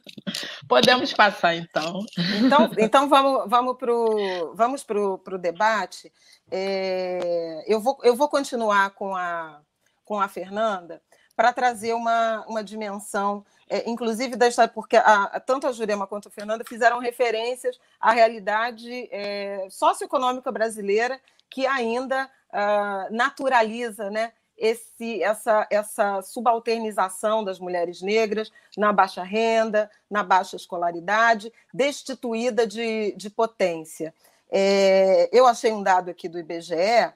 Podemos 0.70 1.12
passar, 1.12 1.56
então. 1.56 2.06
Então, 2.40 2.70
então 2.78 3.10
vamos, 3.10 3.50
vamos 3.50 3.78
para 3.78 3.92
o 3.92 4.54
vamos 4.54 4.84
pro, 4.84 5.18
pro 5.18 5.40
debate. 5.40 6.14
É, 6.52 7.64
eu, 7.68 7.80
vou, 7.80 7.98
eu 8.04 8.16
vou 8.16 8.30
continuar 8.30 8.92
com 8.92 9.16
a, 9.16 9.60
com 10.06 10.20
a 10.20 10.28
Fernanda 10.28 11.02
para 11.39 11.54
trazer 11.54 11.93
uma, 11.93 12.43
uma 12.49 12.62
dimensão 12.62 13.45
é, 13.69 13.89
inclusive 13.89 14.36
da 14.36 14.49
história, 14.49 14.69
porque 14.69 14.97
a, 14.97 15.39
tanto 15.39 15.67
a 15.67 15.71
Jurema 15.71 16.06
quanto 16.06 16.28
a 16.28 16.32
Fernanda 16.32 16.65
fizeram 16.67 16.99
referências 16.99 17.80
à 17.97 18.12
realidade 18.12 19.08
é, 19.10 19.65
socioeconômica 19.69 20.52
brasileira 20.52 21.17
que 21.49 21.65
ainda 21.65 22.30
uh, 22.49 23.15
naturaliza 23.15 24.10
né, 24.10 24.34
esse, 24.58 25.23
essa, 25.23 25.65
essa 25.71 26.21
subalternização 26.23 27.41
das 27.41 27.58
mulheres 27.58 28.02
negras 28.02 28.52
na 28.75 28.91
baixa 28.91 29.23
renda, 29.23 29.89
na 30.12 30.23
baixa 30.23 30.58
escolaridade, 30.58 31.54
destituída 31.73 32.67
de, 32.67 33.13
de 33.15 33.30
potência. 33.30 34.13
É, 34.52 35.30
eu 35.32 35.47
achei 35.47 35.71
um 35.71 35.82
dado 35.82 36.12
aqui 36.12 36.28
do 36.28 36.38
IBGE 36.38 37.13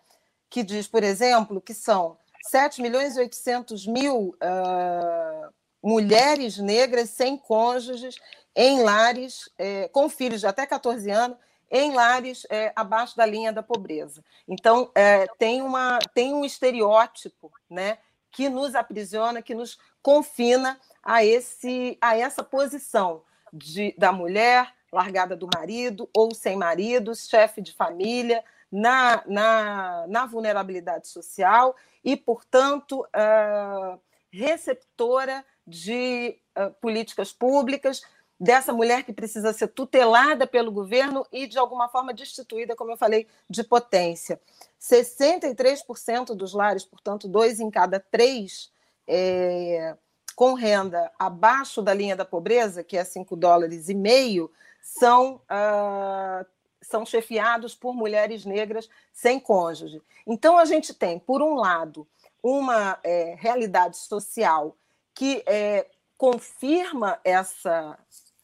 que 0.49 0.63
diz, 0.63 0.87
por 0.87 1.03
exemplo, 1.03 1.59
que 1.59 1.73
são 1.73 2.15
7 2.43 2.81
milhões 2.81 3.15
e 3.15 3.19
800 3.19 3.87
mil 3.87 4.35
uh, 4.35 5.53
mulheres 5.81 6.57
negras 6.57 7.09
sem 7.09 7.37
cônjuges 7.37 8.15
em 8.55 8.83
lares 8.83 9.49
é, 9.57 9.87
com 9.87 10.07
filhos 10.07 10.41
de 10.41 10.47
até 10.47 10.65
14 10.65 11.09
anos 11.09 11.37
em 11.71 11.91
lares 11.93 12.45
é, 12.49 12.71
abaixo 12.75 13.17
da 13.17 13.25
linha 13.25 13.51
da 13.51 13.63
pobreza. 13.63 14.23
Então 14.47 14.91
é, 14.93 15.25
tem 15.39 15.61
uma 15.61 15.97
tem 16.13 16.33
um 16.33 16.45
estereótipo, 16.45 17.51
né, 17.69 17.97
que 18.31 18.49
nos 18.49 18.75
aprisiona, 18.75 19.41
que 19.41 19.55
nos 19.55 19.79
confina 20.01 20.79
a 21.01 21.25
esse 21.25 21.97
a 21.99 22.15
essa 22.15 22.43
posição 22.43 23.23
de, 23.51 23.95
da 23.97 24.11
mulher 24.11 24.71
largada 24.91 25.35
do 25.35 25.49
marido 25.55 26.07
ou 26.13 26.35
sem 26.35 26.55
marido, 26.55 27.15
chefe 27.15 27.61
de 27.61 27.73
família, 27.73 28.43
na, 28.73 29.23
na, 29.27 30.07
na 30.07 30.25
vulnerabilidade 30.25 31.07
social 31.07 31.75
e, 32.03 32.17
portanto, 32.17 33.01
uh, 33.01 33.99
receptora 34.31 35.45
de 35.65 36.39
uh, 36.57 36.71
políticas 36.81 37.31
públicas, 37.31 38.01
dessa 38.39 38.73
mulher 38.73 39.03
que 39.03 39.13
precisa 39.13 39.53
ser 39.53 39.67
tutelada 39.67 40.47
pelo 40.47 40.71
governo 40.71 41.23
e, 41.31 41.45
de 41.45 41.59
alguma 41.59 41.87
forma, 41.87 42.13
destituída, 42.13 42.75
como 42.75 42.91
eu 42.91 42.97
falei, 42.97 43.27
de 43.47 43.63
potência. 43.63 44.41
63% 44.81 46.33
dos 46.33 46.53
lares, 46.53 46.83
portanto, 46.83 47.27
dois 47.27 47.59
em 47.59 47.69
cada 47.69 47.99
três, 47.99 48.71
é, 49.07 49.95
com 50.35 50.55
renda 50.55 51.11
abaixo 51.19 51.79
da 51.79 51.93
linha 51.93 52.15
da 52.15 52.25
pobreza, 52.25 52.83
que 52.83 52.97
é 52.97 53.03
5 53.03 53.35
dólares 53.35 53.87
e 53.87 53.93
meio, 53.93 54.51
são, 54.81 55.35
uh, 55.35 56.45
são 56.83 57.05
chefiados 57.05 57.73
por 57.73 57.95
mulheres 57.95 58.45
negras 58.45 58.89
sem 59.11 59.39
cônjuge. 59.39 60.01
Então, 60.27 60.57
a 60.57 60.65
gente 60.65 60.93
tem, 60.93 61.17
por 61.17 61.41
um 61.41 61.55
lado, 61.55 62.07
uma 62.43 62.99
é, 63.03 63.35
realidade 63.39 63.97
social 63.97 64.75
que 65.15 65.43
é, 65.45 65.87
confirma 66.17 67.19
essa, 67.23 67.97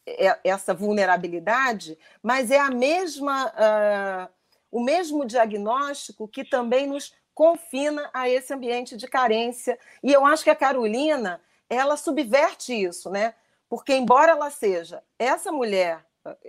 é, 0.06 0.39
essa 0.43 0.73
vulnerabilidade, 0.73 1.97
mas 2.21 2.52
é 2.52 2.60
a 2.60 2.69
mesma, 2.69 3.47
uh, 3.47 4.34
o 4.71 4.82
mesmo 4.82 5.25
diagnóstico 5.25 6.28
que 6.28 6.43
também 6.43 6.88
nos 6.88 7.13
confina 7.34 8.10
a 8.13 8.30
esse 8.30 8.54
ambiente 8.54 8.97
de 8.97 9.08
carência. 9.08 9.80
E 10.04 10.12
eu 10.12 10.25
acho 10.25 10.43
que 10.43 10.49
a 10.49 10.56
Carolina 10.56 11.41
ela 11.69 11.95
subverte 11.95 12.73
isso, 12.73 13.10
né? 13.10 13.34
Porque 13.69 13.93
embora 13.93 14.32
ela 14.32 14.49
seja 14.49 15.04
essa 15.17 15.52
mulher 15.52 16.04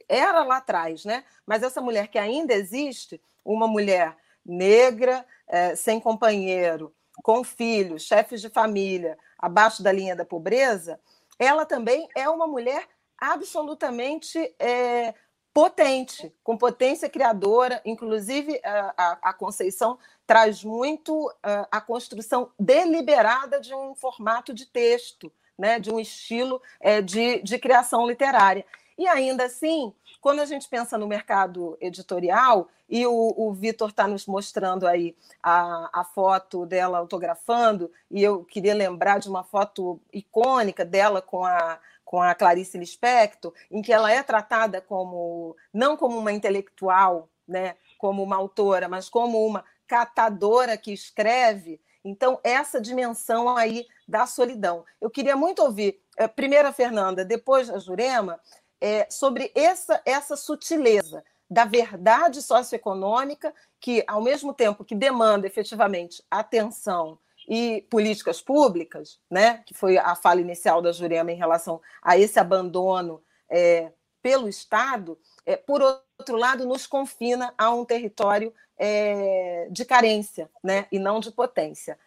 era 0.09 0.43
lá 0.45 0.59
atrás, 0.59 1.05
né? 1.05 1.25
Mas 1.47 1.63
essa 1.63 1.81
mulher 1.81 2.09
que 2.09 2.19
ainda 2.19 2.55
existe, 2.55 3.21
uma 3.45 3.67
mulher 3.67 4.17
negra, 4.45 5.25
é, 5.47 5.75
sem 5.75 6.01
companheiro, 6.01 6.95
com 7.23 7.45
filhos, 7.45 8.03
chefes 8.03 8.41
de 8.41 8.49
família, 8.49 9.19
abaixo 9.39 9.83
da 9.83 9.93
linha 9.93 10.17
da 10.17 10.25
pobreza, 10.25 10.99
ela 11.39 11.65
também 11.65 12.09
é 12.15 12.29
uma 12.29 12.47
mulher 12.47 12.87
absolutamente 13.19 14.39
é, 14.59 15.15
potente, 15.53 16.35
com 16.43 16.57
potência 16.57 17.09
criadora. 17.09 17.81
Inclusive, 17.85 18.61
a, 18.65 19.19
a, 19.31 19.33
Conceição 19.33 19.99
traz 20.27 20.65
muito 20.65 21.33
a, 21.43 21.69
a, 21.71 21.81
construção 21.81 22.51
deliberada 22.59 23.61
de 23.61 23.75
um 23.75 23.95
formato 23.95 24.55
de 24.55 24.67
texto, 24.67 25.33
né, 25.59 25.79
de 25.79 25.93
um 25.93 26.01
estilo 26.01 26.63
é, 26.81 27.03
de, 27.03 27.43
de 27.43 27.59
criação 27.59 28.07
literária. 28.07 28.65
E 29.01 29.09
ainda 29.09 29.45
assim, 29.47 29.95
quando 30.21 30.41
a 30.41 30.45
gente 30.45 30.69
pensa 30.69 30.99
no 30.99 31.09
mercado 31.09 31.75
editorial, 31.81 32.69
e 32.87 33.07
o, 33.07 33.35
o 33.35 33.51
Vitor 33.51 33.89
está 33.89 34.07
nos 34.07 34.27
mostrando 34.27 34.87
aí 34.87 35.17
a, 35.43 36.01
a 36.01 36.05
foto 36.05 36.67
dela 36.67 36.99
autografando, 36.99 37.91
e 38.11 38.23
eu 38.23 38.45
queria 38.45 38.75
lembrar 38.75 39.19
de 39.19 39.27
uma 39.27 39.43
foto 39.43 39.99
icônica 40.13 40.85
dela 40.85 41.23
com 41.23 41.47
a, 41.47 41.79
com 42.05 42.21
a 42.21 42.35
Clarice 42.35 42.77
Lispector, 42.77 43.55
em 43.71 43.81
que 43.81 43.91
ela 43.91 44.13
é 44.13 44.23
tratada 44.23 44.83
como 44.83 45.57
não 45.73 45.97
como 45.97 46.19
uma 46.19 46.31
intelectual, 46.31 47.27
né, 47.49 47.77
como 47.97 48.23
uma 48.23 48.37
autora, 48.37 48.87
mas 48.87 49.09
como 49.09 49.47
uma 49.47 49.65
catadora 49.87 50.77
que 50.77 50.93
escreve. 50.93 51.81
Então, 52.05 52.39
essa 52.45 52.79
dimensão 52.79 53.57
aí 53.57 53.87
da 54.07 54.27
solidão. 54.27 54.85
Eu 55.01 55.09
queria 55.09 55.37
muito 55.37 55.63
ouvir, 55.63 56.03
eh, 56.19 56.29
primeiro 56.29 56.69
a 56.69 56.73
Fernanda, 56.73 57.25
depois 57.25 57.71
a 57.71 57.79
Jurema, 57.79 58.39
é, 58.81 59.07
sobre 59.11 59.53
essa, 59.55 60.01
essa 60.05 60.37
sutileza 60.37 61.25
da 61.51 61.65
verdade 61.65 62.41
socioeconômica, 62.41 63.53
que, 63.81 64.05
ao 64.07 64.23
mesmo 64.23 64.55
tempo 64.55 64.85
que 64.85 64.95
demanda 64.95 65.47
efetivamente 65.47 66.23
atenção 66.31 67.19
e 67.49 67.85
políticas 67.91 68.41
públicas, 68.41 69.19
né, 69.29 69.63
que 69.67 69.75
foi 69.75 69.99
a 69.99 70.15
fala 70.15 70.41
inicial 70.41 70.81
da 70.81 70.93
Jurema 70.93 71.33
em 71.33 71.37
relação 71.37 71.81
a 72.01 72.17
esse 72.17 72.39
abandono 72.39 73.21
é, 73.49 73.91
pelo 74.23 74.49
Estado, 74.49 75.19
é, 75.45 75.57
por 75.57 75.83
outro 75.83 76.37
lado, 76.37 76.65
nos 76.67 76.87
confina 76.87 77.53
a 77.59 77.71
um 77.71 77.85
território 77.85 78.55
é, 78.79 79.67
de 79.71 79.85
carência 79.85 80.49
né, 80.63 80.87
e 80.93 80.99
não 80.99 81.19
de 81.19 81.33
potência. 81.33 81.99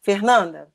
Fernanda? 0.00 0.70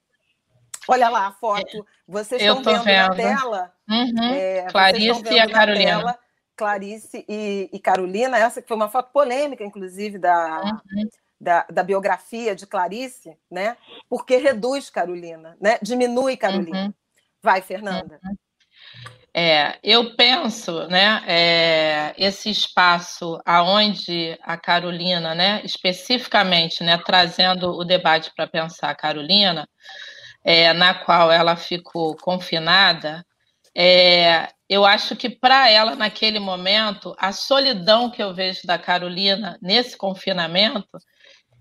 Olha 0.88 1.10
lá 1.10 1.28
a 1.28 1.32
foto. 1.32 1.86
Vocês 2.08 2.42
estão 2.42 2.64
vendo, 2.64 2.84
vendo, 2.84 3.10
na 3.10 3.16
tela. 3.16 3.74
Uhum. 3.90 4.34
É, 4.34 4.68
Clarice 4.72 5.34
e 5.34 5.40
a 5.40 5.50
Carolina. 5.50 5.98
Tela, 5.98 6.20
Clarice 6.56 7.26
e, 7.28 7.70
e, 7.72 7.80
Carolina, 7.80 8.38
essa 8.38 8.62
que 8.62 8.68
foi 8.68 8.78
uma 8.78 8.90
foto 8.90 9.12
polêmica, 9.12 9.64
inclusive, 9.64 10.18
da, 10.18 10.62
uhum. 10.64 11.10
da, 11.40 11.66
da, 11.70 11.84
biografia 11.84 12.56
de 12.56 12.66
Clarice, 12.66 13.38
né? 13.50 13.78
Porque 14.10 14.38
reduz 14.38 14.90
Carolina, 14.90 15.56
né? 15.62 15.78
Diminui 15.82 16.36
Carolina. 16.36 16.86
Uhum. 16.86 16.94
Vai, 17.44 17.62
Fernanda. 17.62 18.20
Uhum. 18.24 18.36
É, 19.40 19.78
eu 19.84 20.16
penso, 20.16 20.88
né, 20.88 21.22
é, 21.28 22.16
esse 22.18 22.50
espaço 22.50 23.40
aonde 23.46 24.36
a 24.42 24.58
Carolina, 24.58 25.36
né, 25.36 25.62
especificamente, 25.64 26.84
né, 26.84 26.98
trazendo 26.98 27.70
o 27.70 27.86
debate 27.86 28.32
para 28.36 28.48
pensar 28.48 28.90
a 28.90 28.96
Carolina, 28.96 29.70
é, 30.48 30.74
na 30.74 30.94
qual 30.94 31.32
ela 31.32 31.56
ficou 31.58 32.16
confinada, 32.18 33.26
É, 33.76 34.50
eu 34.70 34.86
acho 34.86 35.16
que 35.16 35.30
para 35.30 35.70
ela, 35.72 35.96
naquele 35.96 36.40
momento, 36.40 37.16
a 37.20 37.32
solidão 37.32 38.10
que 38.12 38.24
eu 38.24 38.34
vejo 38.34 38.68
da 38.68 38.78
Carolina 38.80 39.58
nesse 39.62 39.96
confinamento 39.98 40.98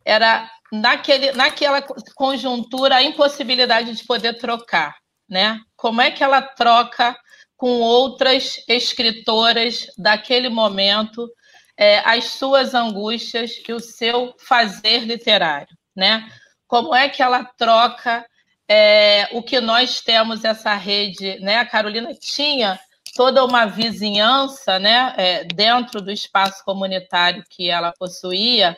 era 0.05 0.51
naquele, 0.73 1.33
naquela 1.33 1.83
conjuntura 2.17 2.97
a 2.97 3.03
impossibilidade 3.03 3.95
de 3.95 4.05
poder 4.07 4.39
trocar, 4.39 4.97
né? 5.29 5.61
Como 5.77 6.01
é 6.01 6.11
que 6.11 6.25
ela 6.25 6.43
troca 6.43 7.17
com 7.57 7.81
outras 7.83 8.65
escritoras 8.69 9.87
daquele 9.99 10.49
momento 10.49 11.29
é, 11.77 12.01
as 12.01 12.25
suas 12.39 12.75
angústias 12.75 13.53
e 13.69 13.73
o 13.73 13.81
seu 13.81 14.35
fazer 14.49 15.01
literário, 15.05 15.77
né? 15.95 16.29
Como 16.67 16.95
é 16.95 17.09
que 17.09 17.23
ela 17.23 17.45
troca 17.45 18.27
é, 18.69 19.29
o 19.33 19.43
que 19.43 19.61
nós 19.61 20.01
temos 20.01 20.45
essa 20.45 20.75
rede, 20.75 21.39
né? 21.41 21.59
A 21.59 21.67
Carolina 21.67 22.15
tinha 22.15 22.79
toda 23.15 23.45
uma 23.45 23.67
vizinhança, 23.67 24.79
né? 24.79 25.15
É, 25.17 25.45
dentro 25.45 26.01
do 26.01 26.11
espaço 26.11 26.65
comunitário 26.65 27.45
que 27.49 27.71
ela 27.71 27.93
possuía, 27.99 28.77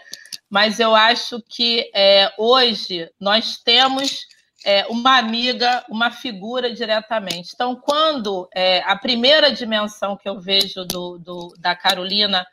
mas 0.48 0.80
eu 0.80 0.94
acho 0.94 1.42
que 1.48 1.90
é, 1.94 2.32
hoje 2.38 3.10
nós 3.20 3.58
temos 3.58 4.26
é, 4.64 4.86
uma 4.86 5.18
amiga, 5.18 5.84
uma 5.88 6.10
figura 6.10 6.72
diretamente. 6.72 7.52
Então, 7.54 7.76
quando 7.76 8.48
é, 8.54 8.80
a 8.80 8.96
primeira 8.96 9.50
dimensão 9.52 10.16
que 10.16 10.28
eu 10.28 10.40
vejo 10.40 10.84
do, 10.84 11.18
do 11.18 11.54
da 11.58 11.74
Carolina 11.74 12.46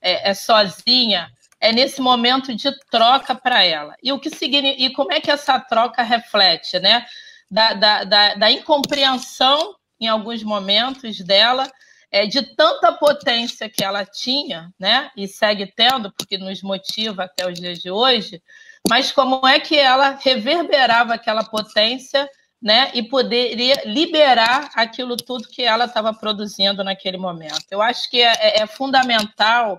é, 0.00 0.30
é, 0.30 0.34
sozinha, 0.34 1.30
é 1.60 1.72
nesse 1.72 2.00
momento 2.00 2.54
de 2.54 2.70
troca 2.90 3.34
para 3.34 3.64
ela. 3.64 3.94
E 4.02 4.12
o 4.12 4.18
que 4.18 4.30
significa, 4.30 4.82
e 4.82 4.92
como 4.92 5.12
é 5.12 5.20
que 5.20 5.30
essa 5.30 5.60
troca 5.60 6.02
reflete, 6.02 6.78
né? 6.78 7.04
Da, 7.50 7.74
da, 7.74 8.04
da, 8.04 8.34
da 8.34 8.50
incompreensão 8.50 9.74
em 10.00 10.06
alguns 10.06 10.42
momentos 10.42 11.18
dela, 11.20 11.70
é, 12.10 12.26
de 12.26 12.42
tanta 12.54 12.92
potência 12.92 13.68
que 13.68 13.84
ela 13.84 14.04
tinha, 14.04 14.72
né? 14.78 15.10
E 15.16 15.28
segue 15.28 15.66
tendo, 15.66 16.12
porque 16.12 16.38
nos 16.38 16.62
motiva 16.62 17.24
até 17.24 17.46
os 17.46 17.60
dias 17.60 17.78
de 17.78 17.90
hoje, 17.90 18.42
mas 18.88 19.12
como 19.12 19.46
é 19.46 19.60
que 19.60 19.76
ela 19.76 20.18
reverberava 20.22 21.14
aquela 21.14 21.44
potência 21.44 22.28
né, 22.62 22.90
e 22.92 23.02
poderia 23.02 23.82
liberar 23.86 24.70
aquilo 24.74 25.16
tudo 25.16 25.48
que 25.48 25.62
ela 25.62 25.86
estava 25.86 26.12
produzindo 26.12 26.84
naquele 26.84 27.16
momento. 27.16 27.64
Eu 27.70 27.80
acho 27.80 28.10
que 28.10 28.20
é, 28.20 28.32
é, 28.38 28.62
é 28.62 28.66
fundamental 28.66 29.78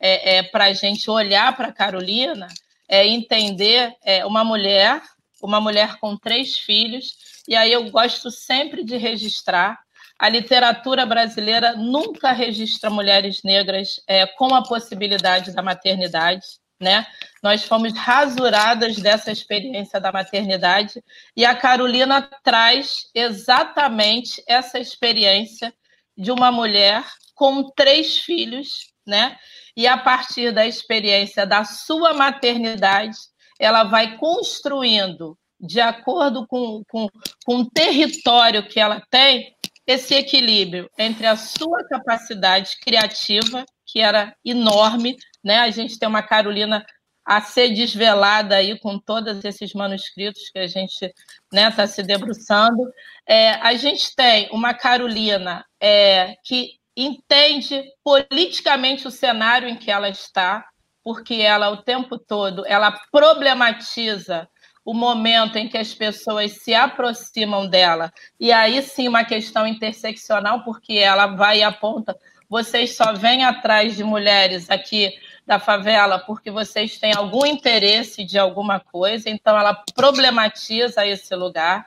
é, 0.00 0.36
é 0.36 0.42
para 0.42 0.64
a 0.64 0.72
gente 0.72 1.10
olhar 1.10 1.56
para 1.56 1.72
Carolina, 1.72 2.48
é, 2.88 3.06
entender 3.06 3.94
é, 4.04 4.24
uma 4.24 4.42
mulher, 4.42 5.02
uma 5.42 5.60
mulher 5.60 5.96
com 6.00 6.16
três 6.16 6.58
filhos, 6.58 7.16
e 7.46 7.54
aí 7.54 7.72
eu 7.72 7.90
gosto 7.90 8.30
sempre 8.30 8.84
de 8.84 8.96
registrar. 8.96 9.78
A 10.18 10.28
literatura 10.28 11.06
brasileira 11.06 11.74
nunca 11.76 12.32
registra 12.32 12.90
mulheres 12.90 13.42
negras 13.42 14.02
é, 14.06 14.26
com 14.26 14.54
a 14.54 14.62
possibilidade 14.62 15.52
da 15.52 15.62
maternidade 15.62 16.46
né? 16.80 17.06
Nós 17.42 17.62
fomos 17.62 17.92
rasuradas 17.92 18.96
dessa 18.96 19.30
experiência 19.30 20.00
da 20.00 20.10
maternidade 20.10 21.04
e 21.36 21.44
a 21.44 21.54
Carolina 21.54 22.22
traz 22.42 23.10
exatamente 23.14 24.42
essa 24.48 24.78
experiência 24.78 25.72
de 26.16 26.30
uma 26.32 26.50
mulher 26.50 27.04
com 27.34 27.70
três 27.70 28.18
filhos, 28.18 28.92
né? 29.06 29.38
E 29.80 29.86
a 29.86 29.96
partir 29.96 30.52
da 30.52 30.66
experiência 30.66 31.46
da 31.46 31.64
sua 31.64 32.12
maternidade, 32.12 33.16
ela 33.58 33.82
vai 33.82 34.18
construindo, 34.18 35.38
de 35.58 35.80
acordo 35.80 36.46
com, 36.46 36.82
com, 36.86 37.08
com 37.46 37.56
o 37.60 37.70
território 37.70 38.68
que 38.68 38.78
ela 38.78 39.02
tem, 39.08 39.56
esse 39.86 40.14
equilíbrio 40.14 40.86
entre 40.98 41.26
a 41.26 41.34
sua 41.34 41.82
capacidade 41.88 42.76
criativa, 42.82 43.64
que 43.86 44.00
era 44.00 44.36
enorme, 44.44 45.16
né? 45.42 45.60
A 45.60 45.70
gente 45.70 45.98
tem 45.98 46.06
uma 46.06 46.22
Carolina 46.22 46.84
a 47.24 47.40
ser 47.40 47.70
desvelada 47.70 48.56
aí 48.56 48.78
com 48.78 48.98
todos 48.98 49.42
esses 49.46 49.72
manuscritos 49.72 50.50
que 50.50 50.58
a 50.58 50.66
gente 50.66 51.06
está 51.06 51.14
né, 51.50 51.70
tá 51.70 51.86
se 51.86 52.02
debruçando. 52.02 52.82
É, 53.26 53.52
a 53.52 53.72
gente 53.72 54.14
tem 54.14 54.46
uma 54.52 54.74
Carolina 54.74 55.64
é, 55.80 56.34
que 56.44 56.79
entende 57.02 57.82
politicamente 58.04 59.06
o 59.06 59.10
cenário 59.10 59.68
em 59.68 59.76
que 59.76 59.90
ela 59.90 60.08
está, 60.08 60.64
porque 61.02 61.34
ela 61.34 61.70
o 61.70 61.78
tempo 61.78 62.18
todo 62.18 62.64
ela 62.66 62.98
problematiza 63.10 64.48
o 64.84 64.94
momento 64.94 65.56
em 65.56 65.68
que 65.68 65.78
as 65.78 65.94
pessoas 65.94 66.62
se 66.62 66.74
aproximam 66.74 67.66
dela. 67.66 68.12
E 68.38 68.50
aí 68.50 68.82
sim 68.82 69.08
uma 69.08 69.24
questão 69.24 69.66
interseccional 69.66 70.64
porque 70.64 70.94
ela 70.94 71.26
vai 71.26 71.58
e 71.58 71.62
aponta 71.62 72.16
vocês 72.50 72.96
só 72.96 73.12
vêm 73.12 73.44
atrás 73.44 73.96
de 73.96 74.02
mulheres 74.02 74.68
aqui 74.68 75.16
da 75.46 75.60
favela 75.60 76.18
porque 76.18 76.50
vocês 76.50 76.98
têm 76.98 77.14
algum 77.14 77.46
interesse 77.46 78.24
de 78.24 78.40
alguma 78.40 78.80
coisa, 78.80 79.30
então 79.30 79.56
ela 79.56 79.72
problematiza 79.94 81.06
esse 81.06 81.32
lugar. 81.36 81.86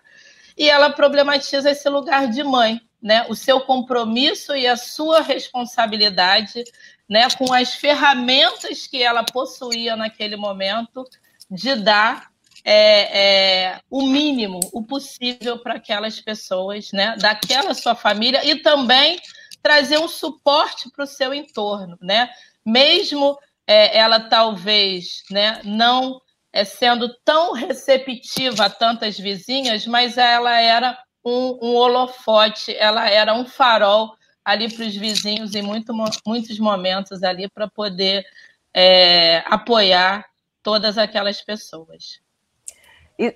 E 0.58 0.70
ela 0.70 0.90
problematiza 0.90 1.70
esse 1.70 1.90
lugar 1.90 2.28
de 2.28 2.44
mãe, 2.44 2.80
né? 3.04 3.26
O 3.28 3.36
seu 3.36 3.60
compromisso 3.62 4.56
e 4.56 4.66
a 4.66 4.78
sua 4.78 5.22
responsabilidade, 5.22 6.64
né, 7.08 7.30
com 7.38 7.54
as 7.54 7.76
ferramentas 7.76 8.88
que 8.88 9.04
ela 9.04 9.24
possuía 9.26 9.98
naquele 9.98 10.38
momento 10.38 11.04
de 11.52 11.76
dar 11.76 12.32
é, 12.64 13.20
é, 13.20 13.82
o 13.90 14.04
mínimo, 14.04 14.62
o 14.72 14.82
possível 14.82 15.60
para 15.60 15.74
aquelas 15.74 16.22
pessoas, 16.22 16.94
né, 16.94 17.18
daquela 17.20 17.74
sua 17.74 17.94
família 17.94 18.46
e 18.46 18.62
também 18.62 19.20
trazer 19.62 20.00
um 20.00 20.08
suporte 20.08 20.90
para 20.90 21.04
o 21.04 21.08
seu 21.08 21.34
entorno, 21.34 21.98
né? 22.02 22.30
Mesmo 22.66 23.38
é, 23.68 23.98
ela 23.98 24.20
talvez 24.20 25.24
né, 25.30 25.62
não 25.64 26.22
é, 26.54 26.64
sendo 26.64 27.14
tão 27.26 27.54
receptiva 27.54 28.66
a 28.66 28.70
tantas 28.70 29.18
vizinhas, 29.18 29.86
mas 29.86 30.18
ela 30.18 30.60
era 30.60 30.98
um, 31.24 31.60
um 31.62 31.76
holofote, 31.76 32.76
ela 32.78 33.10
era 33.10 33.34
um 33.34 33.46
farol 33.46 34.16
ali 34.44 34.74
para 34.74 34.86
os 34.86 34.96
vizinhos 34.96 35.56
em 35.56 35.62
muito, 35.62 35.94
muitos 36.26 36.60
momentos 36.60 37.24
ali 37.24 37.50
para 37.50 37.68
poder 37.68 38.26
é, 38.74 39.38
apoiar 39.46 40.26
todas 40.62 40.98
aquelas 40.98 41.42
pessoas. 41.42 42.22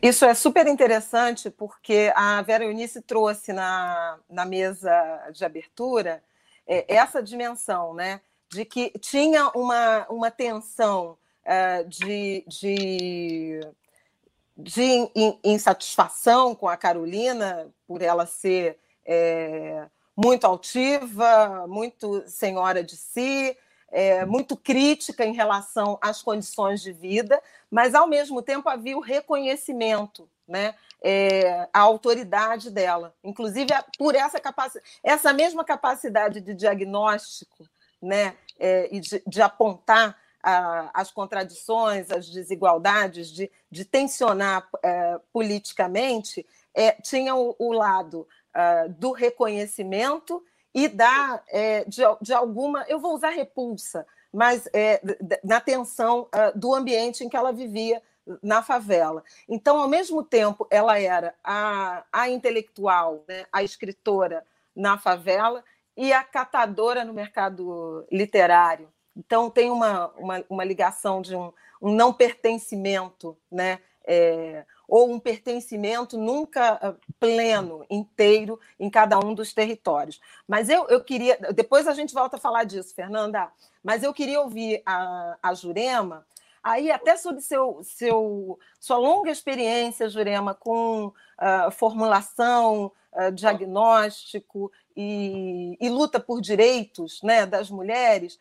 Isso 0.02 0.26
é 0.26 0.34
super 0.34 0.66
interessante 0.68 1.52
porque 1.52 2.12
a 2.16 2.42
Vera 2.42 2.66
Eunice 2.66 3.02
trouxe 3.02 3.54
na, 3.54 4.18
na 4.28 4.44
mesa 4.44 5.30
de 5.32 5.46
abertura 5.46 6.24
é, 6.66 6.96
essa 6.96 7.22
dimensão, 7.22 7.94
né? 7.94 8.20
De 8.50 8.66
que 8.66 8.90
tinha 9.00 9.50
uma, 9.50 10.08
uma 10.10 10.32
tensão 10.32 11.18
é, 11.46 11.84
de, 11.84 12.44
de, 12.48 13.60
de 14.58 14.82
insatisfação 15.44 16.56
com 16.56 16.68
a 16.68 16.76
Carolina, 16.76 17.72
por 17.86 18.02
ela 18.02 18.26
ser 18.26 18.80
é, 19.06 19.86
muito 20.16 20.46
altiva, 20.46 21.68
muito 21.68 22.28
senhora 22.28 22.84
de 22.84 22.98
si, 22.98 23.56
é, 23.92 24.26
muito 24.26 24.58
crítica 24.58 25.24
em 25.24 25.34
relação 25.34 25.98
às 26.02 26.24
condições 26.24 26.82
de 26.82 26.92
vida, 26.92 27.42
mas 27.70 27.94
ao 27.94 28.08
mesmo 28.08 28.42
tempo 28.42 28.68
havia 28.68 28.98
o 28.98 29.02
reconhecimento, 29.02 30.28
né? 30.48 30.74
É, 31.04 31.70
a 31.72 31.80
autoridade 31.80 32.72
dela, 32.72 33.14
inclusive 33.24 33.72
por 34.00 34.16
essa 34.16 34.40
capacidade, 34.40 34.90
essa 35.04 35.32
mesma 35.32 35.64
capacidade 35.64 36.42
de 36.42 36.56
diagnóstico, 36.56 37.70
né, 38.02 38.36
é, 38.60 38.90
e 38.92 39.00
de, 39.00 39.22
de 39.26 39.42
apontar 39.42 40.18
as 40.94 41.12
contradições, 41.12 42.10
as 42.10 42.30
desigualdades, 42.30 43.30
de, 43.30 43.52
de 43.70 43.84
tensionar 43.84 44.68
é, 44.82 45.20
politicamente, 45.34 46.46
é, 46.74 46.92
tinha 46.94 47.36
o, 47.36 47.56
o 47.60 47.74
lado 47.74 48.28
uh, 48.56 48.90
do 48.94 49.12
reconhecimento 49.12 50.44
e 50.74 50.88
da, 50.88 51.44
é, 51.50 51.84
de, 51.86 52.02
de, 52.22 52.34
alguma, 52.34 52.86
eu 52.88 53.00
vou 53.00 53.16
usar 53.16 53.30
repulsa, 53.30 54.06
mas 54.32 54.70
é, 54.74 55.02
na 55.44 55.60
tensão 55.60 56.30
uh, 56.34 56.58
do 56.58 56.74
ambiente 56.74 57.24
em 57.24 57.30
que 57.30 57.36
ela 57.36 57.52
vivia 57.52 58.02
na 58.44 58.62
favela. 58.62 59.24
Então, 59.50 59.80
ao 59.80 59.88
mesmo 59.88 60.24
tempo, 60.24 60.68
ela 60.70 61.00
era 61.00 61.34
a, 61.44 62.04
a 62.12 62.30
intelectual, 62.30 63.24
né, 63.28 63.46
a 63.52 63.64
escritora 63.64 64.46
na 64.76 64.98
favela 64.98 65.64
e 65.96 66.14
a 66.14 66.24
catadora 66.24 67.04
no 67.04 67.14
mercado 67.14 68.06
literário. 68.12 68.88
Então, 69.18 69.50
tem 69.50 69.72
uma, 69.72 70.08
uma, 70.18 70.46
uma 70.48 70.64
ligação 70.64 71.22
de 71.22 71.36
um, 71.36 71.52
um 71.82 71.92
não 71.92 72.14
pertencimento, 72.14 73.36
né? 73.52 73.80
É, 74.10 74.64
ou 74.88 75.12
um 75.12 75.20
pertencimento 75.20 76.18
nunca 76.18 76.80
ah, 76.82 76.96
pleno, 77.20 77.86
inteiro, 77.90 78.58
em 78.80 78.90
cada 78.90 79.20
um 79.20 79.34
dos 79.34 79.54
territórios. 79.54 80.22
Mas 80.48 80.70
eu, 80.70 80.88
eu 80.88 81.04
queria. 81.04 81.38
Depois 81.54 81.88
a 81.88 81.94
gente 81.94 82.14
volta 82.14 82.38
a 82.38 82.40
falar 82.40 82.64
disso, 82.64 82.96
Fernanda, 82.96 83.52
mas 83.84 84.04
eu 84.04 84.14
queria 84.14 84.40
ouvir 84.40 84.82
a, 84.86 85.38
a 85.44 85.54
Jurema 85.54 86.26
aí 86.64 86.92
até 86.92 87.16
sobre 87.16 87.42
seu, 87.42 87.82
seu, 87.84 88.60
sua 88.80 88.98
longa 88.98 89.32
experiência, 89.32 90.10
Jurema, 90.10 90.54
com 90.54 91.08
uh, 91.08 91.72
formulação, 91.72 92.92
uh, 93.14 93.32
diagnóstico 93.32 94.72
e, 94.96 95.78
e, 95.80 95.90
luta 95.90 96.20
por 96.20 96.42
direitos 96.42 97.22
né, 97.22 97.46
das 97.46 97.70
mulheres, 97.70 98.38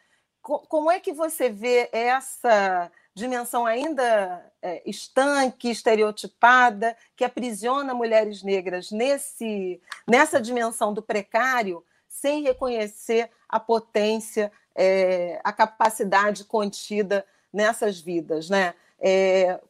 como 0.46 0.90
é 0.90 1.00
que 1.00 1.12
você 1.12 1.48
vê 1.48 1.88
essa 1.90 2.90
dimensão 3.12 3.66
ainda 3.66 4.44
é, 4.62 4.80
estanque, 4.88 5.70
estereotipada, 5.70 6.96
que 7.16 7.24
aprisiona 7.24 7.92
mulheres 7.92 8.44
negras 8.44 8.92
nesse, 8.92 9.80
nessa 10.06 10.40
dimensão 10.40 10.94
do 10.94 11.02
precário, 11.02 11.84
sem 12.08 12.42
reconhecer 12.42 13.28
a 13.48 13.58
potência, 13.58 14.52
é, 14.74 15.40
a 15.42 15.52
capacidade 15.52 16.44
contida 16.44 17.26
nessas 17.52 17.98
vidas, 17.98 18.48
né? 18.48 18.74
É, 19.00 19.60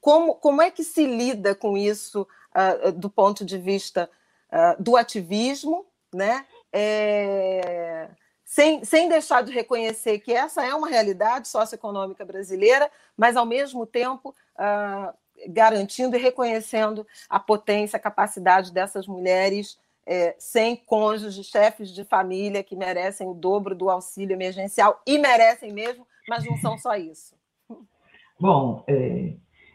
como, 0.00 0.36
como 0.36 0.62
é 0.62 0.70
que 0.70 0.84
se 0.84 1.04
lida 1.04 1.54
com 1.54 1.76
isso 1.76 2.26
uh, 2.54 2.92
do 2.92 3.10
ponto 3.10 3.44
de 3.44 3.58
vista 3.58 4.08
uh, 4.50 4.82
do 4.82 4.96
ativismo, 4.96 5.84
né? 6.12 6.46
É, 6.72 8.08
sem, 8.54 8.84
sem 8.84 9.08
deixar 9.08 9.42
de 9.42 9.50
reconhecer 9.50 10.20
que 10.20 10.32
essa 10.32 10.64
é 10.64 10.72
uma 10.72 10.88
realidade 10.88 11.48
socioeconômica 11.48 12.24
brasileira, 12.24 12.88
mas, 13.16 13.36
ao 13.36 13.44
mesmo 13.44 13.84
tempo, 13.84 14.32
uh, 14.54 15.12
garantindo 15.48 16.14
e 16.14 16.20
reconhecendo 16.20 17.04
a 17.28 17.40
potência, 17.40 17.96
a 17.96 18.00
capacidade 18.00 18.72
dessas 18.72 19.08
mulheres 19.08 19.76
é, 20.06 20.36
sem 20.38 20.76
cônjuges, 20.76 21.46
chefes 21.46 21.90
de 21.90 22.04
família 22.04 22.62
que 22.62 22.76
merecem 22.76 23.26
o 23.26 23.34
dobro 23.34 23.74
do 23.74 23.90
auxílio 23.90 24.34
emergencial 24.34 25.02
e 25.04 25.18
merecem 25.18 25.72
mesmo, 25.72 26.06
mas 26.28 26.44
não 26.44 26.56
são 26.58 26.78
só 26.78 26.94
isso. 26.94 27.34
Bom, 28.38 28.84
é, 28.86 29.34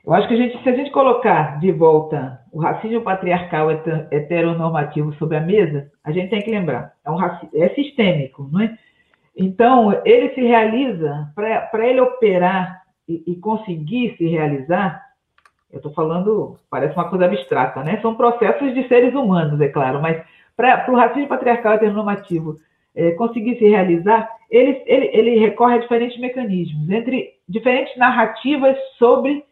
eu 0.09 0.15
acho 0.15 0.27
que 0.27 0.33
a 0.33 0.37
gente, 0.37 0.63
se 0.63 0.67
a 0.67 0.75
gente 0.75 0.89
colocar 0.89 1.59
de 1.59 1.71
volta 1.71 2.41
o 2.51 2.59
racismo 2.59 2.99
patriarcal 3.01 3.69
heteronormativo 3.69 5.13
sobre 5.13 5.37
a 5.37 5.39
mesa, 5.39 5.91
a 6.03 6.11
gente 6.11 6.31
tem 6.31 6.41
que 6.41 6.49
lembrar, 6.49 6.93
é, 7.05 7.11
um 7.11 7.15
racismo, 7.15 7.51
é 7.53 7.69
sistêmico, 7.75 8.49
não 8.51 8.59
é? 8.61 8.75
Então, 9.37 10.01
ele 10.03 10.33
se 10.33 10.41
realiza, 10.41 11.31
para 11.35 11.87
ele 11.87 12.01
operar 12.01 12.81
e, 13.07 13.23
e, 13.27 13.35
conseguir 13.35 14.15
se 14.17 14.25
realizar, 14.25 14.99
eu 15.71 15.77
estou 15.77 15.93
falando, 15.93 16.57
parece 16.71 16.95
uma 16.95 17.07
coisa 17.07 17.25
abstrata, 17.25 17.83
né? 17.83 17.99
São 18.01 18.15
processos 18.15 18.73
de 18.73 18.87
seres 18.87 19.13
humanos, 19.13 19.61
é 19.61 19.67
claro, 19.67 20.01
mas 20.01 20.19
para 20.57 20.91
o 20.91 20.95
racismo 20.95 21.27
patriarcal 21.27 21.73
heteronormativo 21.73 22.55
é, 22.95 23.11
conseguir 23.11 23.59
se 23.59 23.69
realizar, 23.69 24.27
ele, 24.49 24.81
ele, 24.87 25.11
ele 25.13 25.39
recorre 25.39 25.75
a 25.75 25.81
diferentes 25.81 26.19
mecanismos, 26.19 26.89
entre 26.89 27.35
diferentes 27.47 27.95
narrativas 27.95 28.75
sobre 28.97 29.47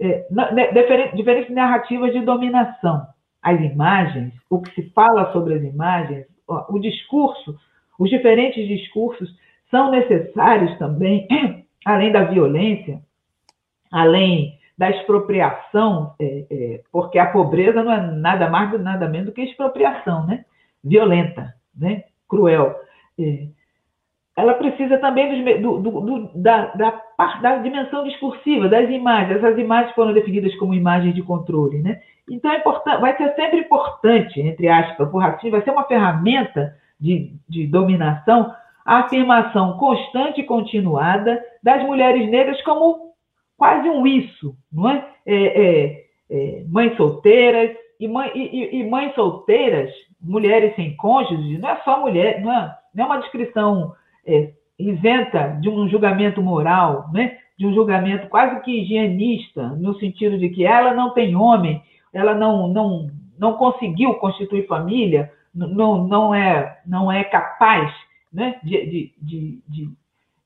é, 0.00 0.26
né, 0.30 0.72
diferentes, 0.72 1.54
narrativas 1.54 2.12
de 2.12 2.20
dominação. 2.20 3.06
As 3.42 3.60
imagens, 3.60 4.32
o 4.48 4.60
que 4.60 4.74
se 4.74 4.90
fala 4.90 5.32
sobre 5.32 5.54
as 5.54 5.62
imagens, 5.62 6.26
o 6.46 6.78
discurso, 6.78 7.56
os 7.98 8.08
diferentes 8.10 8.66
discursos 8.66 9.30
são 9.70 9.90
necessários 9.90 10.76
também, 10.78 11.28
além 11.84 12.10
da 12.10 12.24
violência, 12.24 13.00
além 13.92 14.58
da 14.76 14.90
expropriação, 14.90 16.14
é, 16.18 16.46
é, 16.50 16.80
porque 16.90 17.18
a 17.18 17.26
pobreza 17.26 17.82
não 17.82 17.92
é 17.92 18.00
nada 18.12 18.48
mais 18.48 18.80
nada 18.80 19.06
menos 19.08 19.26
do 19.26 19.32
que 19.32 19.42
expropriação, 19.42 20.26
né? 20.26 20.44
Violenta, 20.82 21.54
né? 21.76 22.04
Cruel. 22.26 22.74
É, 23.18 23.48
ela 24.36 24.54
precisa 24.54 24.98
também 24.98 25.60
do, 25.60 25.78
do, 25.78 26.00
do, 26.00 26.30
da, 26.34 26.66
da, 26.74 27.02
da, 27.42 27.56
dimensão 27.56 28.04
discursiva, 28.04 28.68
das 28.68 28.88
imagens. 28.88 29.36
Essas 29.36 29.58
imagens 29.58 29.94
foram 29.94 30.12
definidas 30.12 30.54
como 30.56 30.74
imagens 30.74 31.14
de 31.14 31.22
controle. 31.22 31.82
Né? 31.82 32.00
Então, 32.30 32.50
é 32.50 32.58
importante, 32.58 33.00
vai 33.00 33.16
ser 33.16 33.34
sempre 33.34 33.60
importante, 33.60 34.40
entre 34.40 34.68
aspas, 34.68 35.12
o 35.12 35.18
racismo 35.18 35.50
vai 35.50 35.62
ser 35.62 35.72
uma 35.72 35.84
ferramenta 35.84 36.74
de, 36.98 37.34
de 37.48 37.66
dominação, 37.66 38.54
a 38.84 39.00
afirmação 39.00 39.76
constante 39.76 40.40
e 40.40 40.44
continuada 40.44 41.42
das 41.62 41.82
mulheres 41.84 42.28
negras 42.30 42.60
como 42.62 43.10
quase 43.56 43.88
um 43.90 44.06
isso, 44.06 44.54
não 44.72 44.88
é? 44.88 45.06
é, 45.26 45.34
é, 45.36 46.04
é 46.30 46.64
mães 46.68 46.96
solteiras 46.96 47.76
e, 47.98 48.08
mãe, 48.08 48.30
e, 48.34 48.80
e, 48.80 48.88
mães 48.88 49.14
solteiras, 49.14 49.90
mulheres 50.20 50.74
sem 50.76 50.96
cônjuge, 50.96 51.58
não 51.58 51.68
é 51.68 51.76
só 51.84 52.00
mulher, 52.00 52.40
não 52.40 52.52
é, 52.52 52.74
não 52.94 53.04
é 53.04 53.06
uma 53.06 53.18
descrição 53.18 53.92
é, 54.30 54.52
isenta 54.78 55.58
de 55.60 55.68
um 55.68 55.88
julgamento 55.88 56.40
moral, 56.42 57.10
né? 57.12 57.36
de 57.58 57.66
um 57.66 57.74
julgamento 57.74 58.26
quase 58.28 58.60
que 58.62 58.80
higienista, 58.80 59.68
no 59.76 59.94
sentido 59.98 60.38
de 60.38 60.48
que 60.48 60.64
ela 60.64 60.94
não 60.94 61.10
tem 61.10 61.36
homem, 61.36 61.82
ela 62.12 62.34
não, 62.34 62.68
não, 62.68 63.10
não 63.38 63.52
conseguiu 63.54 64.14
constituir 64.14 64.66
família, 64.66 65.30
não, 65.54 66.06
não, 66.06 66.34
é, 66.34 66.78
não 66.86 67.12
é 67.12 67.22
capaz 67.24 67.92
né? 68.32 68.58
de, 68.62 68.86
de, 68.86 69.12
de, 69.20 69.92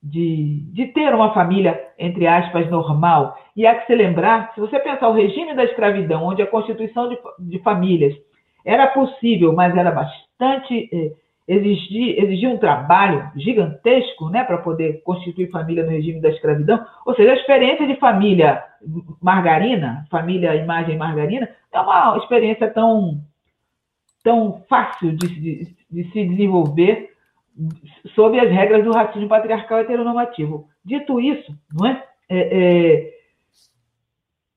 de, 0.03 0.73
de, 0.73 0.87
ter 0.89 1.15
uma 1.15 1.33
família, 1.33 1.81
entre 1.99 2.27
aspas, 2.27 2.69
normal. 2.69 3.39
E 3.57 3.67
há 3.67 3.77
que 3.77 3.87
se 3.87 3.95
lembrar, 3.95 4.53
se 4.55 4.61
você 4.61 4.79
pensar 4.81 5.09
o 5.09 5.15
regime 5.15 5.55
da 5.55 5.65
escravidão, 5.65 6.25
onde 6.25 6.43
a 6.43 6.47
constituição 6.47 7.09
de, 7.09 7.17
de 7.39 7.59
famílias 7.61 8.15
era 8.65 8.89
possível, 8.89 9.53
mas 9.53 9.77
era 9.77 9.91
bastante 9.93 10.89
eh, 10.93 11.13
exigir, 11.47 12.23
exigir 12.23 12.49
um 12.49 12.59
trabalho 12.59 13.31
gigantesco 13.37 14.29
né, 14.31 14.45
para 14.45 14.59
poder 14.59 15.03
constituir 15.03 15.51
família 15.51 15.85
no 15.85 15.91
regime 15.91 16.21
da 16.21 16.31
escravidão. 16.31 16.85
Ou 17.05 17.15
seja, 17.15 17.33
a 17.33 17.37
experiência 17.37 17.87
de 17.87 17.97
família 17.97 18.63
margarina, 19.21 20.07
família 20.11 20.55
imagem 20.55 20.97
margarina, 20.97 21.49
é 21.73 21.81
uma 21.81 22.17
experiência 22.19 22.71
tão, 22.71 23.21
tão 24.23 24.63
fácil 24.69 25.17
de, 25.17 25.29
de, 25.29 25.77
de 25.91 26.11
se 26.11 26.27
desenvolver 26.27 27.11
sob 28.15 28.39
as 28.39 28.51
regras 28.51 28.85
do 28.85 28.93
racismo 28.93 29.29
patriarcal 29.29 29.79
heteronormativo. 29.79 30.69
Dito 30.85 31.21
isso, 31.21 31.55
não 31.73 31.87
é? 31.87 32.05
é, 32.29 32.39
é 33.09 33.15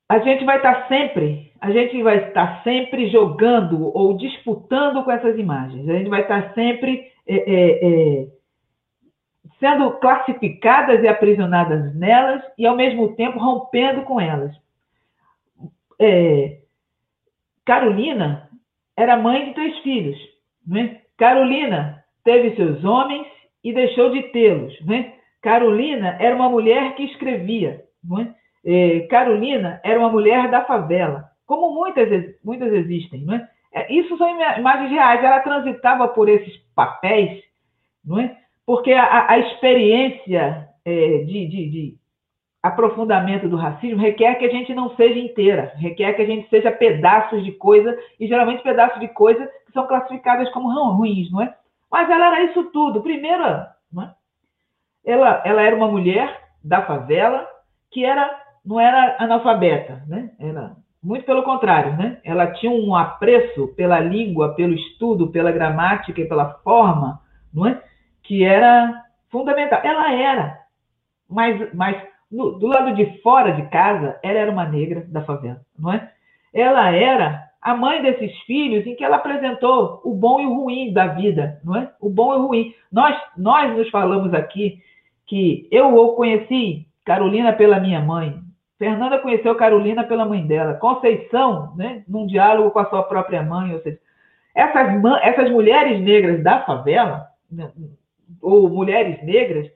a 0.08 0.18
gente 0.20 0.42
vai 0.44 0.56
estar 0.56 0.88
sempre, 0.88 1.47
a 1.60 1.70
gente 1.70 2.02
vai 2.02 2.28
estar 2.28 2.62
sempre 2.62 3.08
jogando 3.08 3.90
ou 3.96 4.16
disputando 4.16 5.02
com 5.04 5.10
essas 5.10 5.38
imagens. 5.38 5.88
A 5.88 5.92
gente 5.94 6.08
vai 6.08 6.22
estar 6.22 6.54
sempre 6.54 7.10
é, 7.26 7.36
é, 7.36 8.22
é, 8.22 8.26
sendo 9.58 9.92
classificadas 9.98 11.02
e 11.02 11.08
aprisionadas 11.08 11.94
nelas 11.94 12.42
e, 12.56 12.66
ao 12.66 12.76
mesmo 12.76 13.14
tempo, 13.14 13.38
rompendo 13.38 14.02
com 14.02 14.20
elas. 14.20 14.54
É, 16.00 16.58
Carolina 17.64 18.48
era 18.96 19.16
mãe 19.16 19.46
de 19.46 19.54
três 19.54 19.78
filhos. 19.78 20.18
Né? 20.66 21.00
Carolina 21.16 22.04
teve 22.24 22.54
seus 22.56 22.84
homens 22.84 23.26
e 23.64 23.72
deixou 23.72 24.10
de 24.10 24.22
tê-los. 24.24 24.80
Né? 24.86 25.14
Carolina 25.42 26.16
era 26.20 26.34
uma 26.34 26.48
mulher 26.48 26.94
que 26.94 27.04
escrevia. 27.04 27.84
Não 28.02 28.20
é? 28.20 28.34
É, 28.64 29.00
Carolina 29.08 29.80
era 29.84 29.98
uma 29.98 30.10
mulher 30.10 30.50
da 30.50 30.64
favela, 30.64 31.24
como 31.48 31.74
muitas, 31.74 32.36
muitas 32.44 32.70
existem, 32.72 33.22
não 33.22 33.34
é? 33.34 33.48
é? 33.72 33.92
Isso 33.92 34.16
são 34.18 34.28
imagens 34.28 34.90
reais. 34.90 35.24
Ela 35.24 35.40
transitava 35.40 36.06
por 36.06 36.28
esses 36.28 36.54
papéis, 36.76 37.42
não 38.04 38.20
é? 38.20 38.36
Porque 38.66 38.92
a, 38.92 39.30
a 39.30 39.38
experiência 39.38 40.68
é, 40.84 41.18
de, 41.24 41.46
de, 41.48 41.70
de, 41.70 41.98
aprofundamento 42.62 43.48
do 43.48 43.56
racismo 43.56 43.98
requer 44.02 44.34
que 44.34 44.44
a 44.44 44.50
gente 44.50 44.74
não 44.74 44.94
seja 44.94 45.18
inteira, 45.18 45.72
requer 45.76 46.12
que 46.12 46.22
a 46.22 46.26
gente 46.26 46.50
seja 46.50 46.70
pedaços 46.70 47.42
de 47.42 47.52
coisa, 47.52 47.98
e 48.20 48.26
geralmente 48.26 48.62
pedaços 48.62 49.00
de 49.00 49.08
coisa 49.08 49.46
que 49.64 49.72
são 49.72 49.86
classificadas 49.86 50.50
como 50.50 50.70
ruins, 50.70 51.30
não 51.30 51.40
é? 51.40 51.54
Mas 51.90 52.10
ela 52.10 52.26
era 52.26 52.42
isso 52.44 52.64
tudo. 52.64 53.00
Primeiro, 53.00 53.42
não 53.90 54.02
é? 54.02 54.12
ela, 55.02 55.42
ela 55.46 55.62
era 55.62 55.74
uma 55.74 55.88
mulher 55.88 56.42
da 56.62 56.82
favela 56.82 57.48
que 57.90 58.04
era 58.04 58.46
não 58.62 58.78
era 58.78 59.16
analfabeta, 59.18 60.02
né? 60.06 60.30
Era 60.38 60.76
muito 61.02 61.24
pelo 61.24 61.42
contrário, 61.42 61.96
né? 61.96 62.18
Ela 62.24 62.48
tinha 62.52 62.72
um 62.72 62.94
apreço 62.94 63.68
pela 63.76 64.00
língua, 64.00 64.54
pelo 64.54 64.74
estudo, 64.74 65.28
pela 65.28 65.52
gramática 65.52 66.20
e 66.20 66.28
pela 66.28 66.54
forma, 66.64 67.20
não 67.52 67.66
é? 67.66 67.80
Que 68.22 68.44
era 68.44 69.04
fundamental. 69.30 69.80
Ela 69.84 70.12
era, 70.12 70.58
mas, 71.28 71.72
mas 71.74 72.02
no, 72.30 72.58
do 72.58 72.66
lado 72.66 72.94
de 72.94 73.20
fora 73.22 73.52
de 73.52 73.62
casa, 73.68 74.18
ela 74.22 74.38
era 74.38 74.50
uma 74.50 74.64
negra 74.64 75.04
da 75.08 75.22
favela, 75.22 75.60
não 75.78 75.92
é? 75.92 76.10
Ela 76.52 76.90
era 76.90 77.48
a 77.60 77.76
mãe 77.76 78.02
desses 78.02 78.36
filhos 78.42 78.86
em 78.86 78.94
que 78.94 79.04
ela 79.04 79.16
apresentou 79.16 80.00
o 80.04 80.14
bom 80.14 80.40
e 80.40 80.46
o 80.46 80.54
ruim 80.54 80.92
da 80.92 81.08
vida, 81.08 81.60
não 81.64 81.76
é? 81.76 81.90
O 82.00 82.08
bom 82.08 82.34
e 82.34 82.36
o 82.38 82.46
ruim. 82.46 82.74
Nós, 82.90 83.16
nós 83.36 83.76
nos 83.76 83.88
falamos 83.90 84.32
aqui 84.34 84.80
que 85.26 85.68
eu 85.70 85.92
conheci 86.14 86.86
Carolina 87.04 87.52
pela 87.52 87.80
minha 87.80 88.00
mãe, 88.00 88.40
Fernanda 88.78 89.18
conheceu 89.18 89.54
Carolina 89.56 90.04
pela 90.04 90.24
mãe 90.24 90.46
dela. 90.46 90.74
Conceição, 90.74 91.74
né, 91.76 92.04
num 92.06 92.26
diálogo 92.26 92.70
com 92.70 92.78
a 92.78 92.88
sua 92.88 93.02
própria 93.02 93.42
mãe. 93.42 93.74
Ou 93.74 93.80
seja, 93.82 93.98
essas, 94.54 95.02
essas 95.22 95.50
mulheres 95.50 96.00
negras 96.00 96.42
da 96.42 96.62
favela, 96.64 97.26
né, 97.50 97.70
ou 98.40 98.68
mulheres 98.68 99.22
negras, 99.24 99.68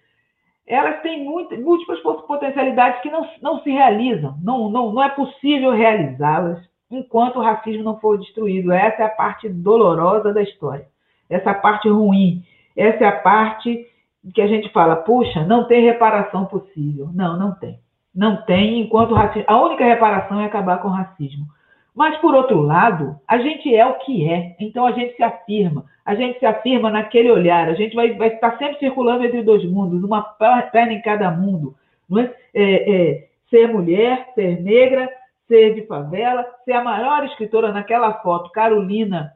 elas 0.67 1.03
têm 1.03 1.25
muito, 1.25 1.61
múltiplas 1.61 2.01
potencialidades 2.01 3.01
que 3.03 3.11
não, 3.11 3.29
não 3.43 3.61
se 3.63 3.71
realizam, 3.71 4.37
não, 4.43 4.71
não, 4.71 4.93
não 4.93 5.03
é 5.03 5.09
possível 5.09 5.73
realizá-las 5.73 6.59
enquanto 6.91 7.37
o 7.37 7.43
racismo 7.43 7.83
não 7.83 7.99
for 7.99 8.19
destruído. 8.19 8.73
Essa 8.73 9.03
é 9.03 9.05
a 9.07 9.11
parte 9.11 9.49
dolorosa 9.49 10.33
da 10.33 10.43
história, 10.43 10.87
essa 11.29 11.53
parte 11.53 11.89
ruim, 11.89 12.45
essa 12.77 13.05
é 13.05 13.09
a 13.09 13.21
parte 13.21 13.87
que 14.33 14.41
a 14.41 14.47
gente 14.47 14.69
fala, 14.71 14.97
puxa, 14.97 15.45
não 15.45 15.67
tem 15.67 15.85
reparação 15.85 16.47
possível. 16.47 17.11
Não, 17.13 17.37
não 17.37 17.53
tem. 17.53 17.82
Não 18.15 18.43
tem, 18.43 18.81
enquanto 18.81 19.15
racismo. 19.15 19.45
A 19.47 19.61
única 19.61 19.85
reparação 19.85 20.41
é 20.41 20.45
acabar 20.45 20.79
com 20.79 20.89
o 20.89 20.93
racismo. 20.93 21.47
Mas, 21.95 22.17
por 22.19 22.35
outro 22.35 22.61
lado, 22.61 23.17
a 23.29 23.39
gente 23.39 23.75
é 23.75 23.85
o 23.87 23.99
que 23.99 24.29
é, 24.29 24.57
então 24.59 24.87
a 24.87 24.93
gente 24.93 25.15
se 25.15 25.23
afirma. 25.23 25.85
A 26.05 26.15
gente 26.15 26.39
se 26.39 26.47
afirma 26.47 26.91
naquele 26.91 27.31
olhar, 27.31 27.69
a 27.69 27.75
gente 27.75 27.95
vai, 27.95 28.13
vai 28.15 28.29
estar 28.29 28.57
sempre 28.59 28.79
circulando 28.79 29.25
entre 29.25 29.43
dois 29.43 29.65
mundos, 29.65 30.03
uma 30.03 30.23
perna 30.23 30.93
em 30.93 31.03
cada 31.03 31.31
mundo. 31.31 31.75
É? 32.19 32.31
É, 32.55 32.95
é, 32.95 33.29
ser 33.49 33.69
mulher, 33.69 34.29
ser 34.35 34.61
negra, 34.63 35.09
ser 35.47 35.75
de 35.75 35.87
favela, 35.87 36.47
ser 36.65 36.73
a 36.73 36.85
maior 36.85 37.25
escritora 37.27 37.73
naquela 37.73 38.15
foto, 38.15 38.51
Carolina 38.51 39.33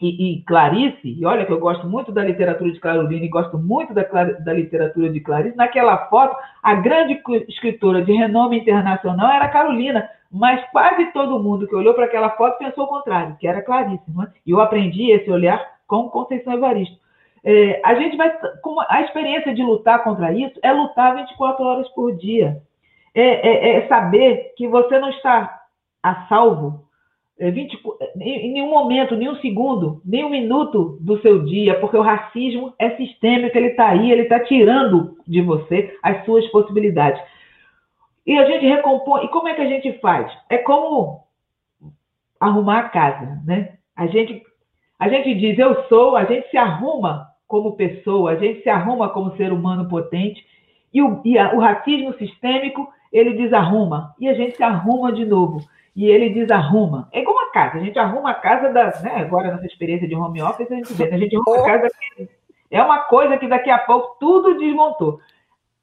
e, 0.00 0.32
e, 0.32 0.42
Clarice, 0.42 0.98
e 1.04 1.24
olha 1.24 1.46
que 1.46 1.52
eu 1.52 1.60
gosto 1.60 1.86
muito 1.86 2.10
da 2.10 2.24
literatura 2.24 2.70
de 2.72 2.80
Carolina 2.80 3.24
e 3.24 3.28
gosto 3.28 3.56
muito 3.56 3.94
da, 3.94 4.02
da 4.02 4.52
literatura 4.52 5.08
de 5.08 5.20
Clarice, 5.20 5.56
naquela 5.56 6.08
foto, 6.08 6.36
a 6.62 6.74
grande 6.74 7.22
escritora 7.48 8.04
de 8.04 8.12
renome 8.12 8.58
internacional 8.58 9.30
era 9.30 9.48
Carolina, 9.48 10.08
mas 10.30 10.64
quase 10.72 11.12
todo 11.12 11.38
mundo 11.38 11.68
que 11.68 11.76
olhou 11.76 11.94
para 11.94 12.06
aquela 12.06 12.30
foto 12.30 12.58
pensou 12.58 12.84
o 12.84 12.88
contrário, 12.88 13.36
que 13.36 13.46
era 13.46 13.62
Clarice. 13.62 14.02
Não 14.08 14.24
é? 14.24 14.28
E 14.44 14.50
eu 14.50 14.60
aprendi 14.60 15.12
esse 15.12 15.30
olhar 15.30 15.64
com 15.86 16.08
Conceição 16.08 16.54
Evaristo. 16.54 16.98
É, 17.44 17.80
a 17.84 17.94
gente 17.94 18.16
vai. 18.16 18.36
A 18.88 19.02
experiência 19.02 19.54
de 19.54 19.62
lutar 19.62 20.02
contra 20.02 20.32
isso 20.32 20.58
é 20.62 20.72
lutar 20.72 21.14
24 21.14 21.64
horas 21.64 21.88
por 21.90 22.16
dia. 22.16 22.60
É, 23.14 23.22
é, 23.22 23.76
é 23.76 23.86
saber 23.86 24.54
que 24.56 24.66
você 24.66 24.98
não 24.98 25.10
está 25.10 25.62
a 26.02 26.26
salvo 26.26 26.84
20, 27.38 27.78
é, 28.00 28.20
em 28.20 28.52
nenhum 28.52 28.70
momento, 28.70 29.16
nenhum 29.16 29.36
segundo, 29.36 30.00
nem 30.04 30.24
um 30.24 30.30
minuto 30.30 30.98
do 31.00 31.20
seu 31.20 31.44
dia, 31.44 31.78
porque 31.80 31.96
o 31.96 32.02
racismo 32.02 32.72
é 32.78 32.90
sistêmico, 32.90 33.56
ele 33.56 33.68
está 33.68 33.88
aí, 33.88 34.10
ele 34.10 34.22
está 34.22 34.40
tirando 34.40 35.16
de 35.26 35.40
você 35.42 35.96
as 36.02 36.24
suas 36.24 36.46
possibilidades. 36.48 37.20
E 38.26 38.38
a 38.38 38.44
gente 38.46 38.66
recompõe. 38.66 39.24
E 39.24 39.28
como 39.28 39.48
é 39.48 39.54
que 39.54 39.60
a 39.60 39.68
gente 39.68 39.98
faz? 39.98 40.32
É 40.48 40.58
como 40.58 41.24
arrumar 42.40 42.78
a 42.78 42.88
casa, 42.88 43.42
né? 43.44 43.74
A 43.96 44.06
gente, 44.06 44.42
a 44.98 45.08
gente 45.08 45.34
diz 45.34 45.58
eu 45.58 45.84
sou, 45.88 46.16
a 46.16 46.24
gente 46.24 46.48
se 46.50 46.56
arruma 46.56 47.28
como 47.46 47.76
pessoa, 47.76 48.32
a 48.32 48.36
gente 48.36 48.62
se 48.62 48.70
arruma 48.70 49.08
como 49.08 49.36
ser 49.36 49.52
humano 49.52 49.88
potente, 49.88 50.44
e 50.92 51.02
o, 51.02 51.20
e 51.24 51.38
a, 51.38 51.52
o 51.54 51.58
racismo 51.58 52.14
sistêmico 52.14 52.88
ele 53.12 53.34
desarruma, 53.34 54.14
e 54.18 54.28
a 54.28 54.34
gente 54.34 54.56
se 54.56 54.62
arruma 54.62 55.12
de 55.12 55.24
novo 55.24 55.60
e 55.94 56.06
ele 56.06 56.30
desarruma. 56.30 57.08
É 57.12 57.20
igual 57.20 57.36
uma 57.36 57.52
casa, 57.52 57.78
a 57.78 57.80
gente 57.80 57.98
arruma 57.98 58.30
a 58.30 58.34
casa 58.34 58.72
da. 58.72 58.86
Né, 59.00 59.16
agora, 59.16 59.52
nessa 59.52 59.66
experiência 59.66 60.08
de 60.08 60.14
home 60.14 60.42
office, 60.42 60.70
a 60.70 60.74
gente 60.74 60.92
vê, 60.92 61.04
a 61.04 61.18
gente 61.18 61.36
arruma 61.36 61.60
a 61.60 61.64
casa. 61.64 61.88
Que 62.16 62.28
é 62.70 62.82
uma 62.82 63.00
coisa 63.00 63.36
que 63.36 63.46
daqui 63.46 63.70
a 63.70 63.78
pouco 63.78 64.16
tudo 64.18 64.58
desmontou. 64.58 65.20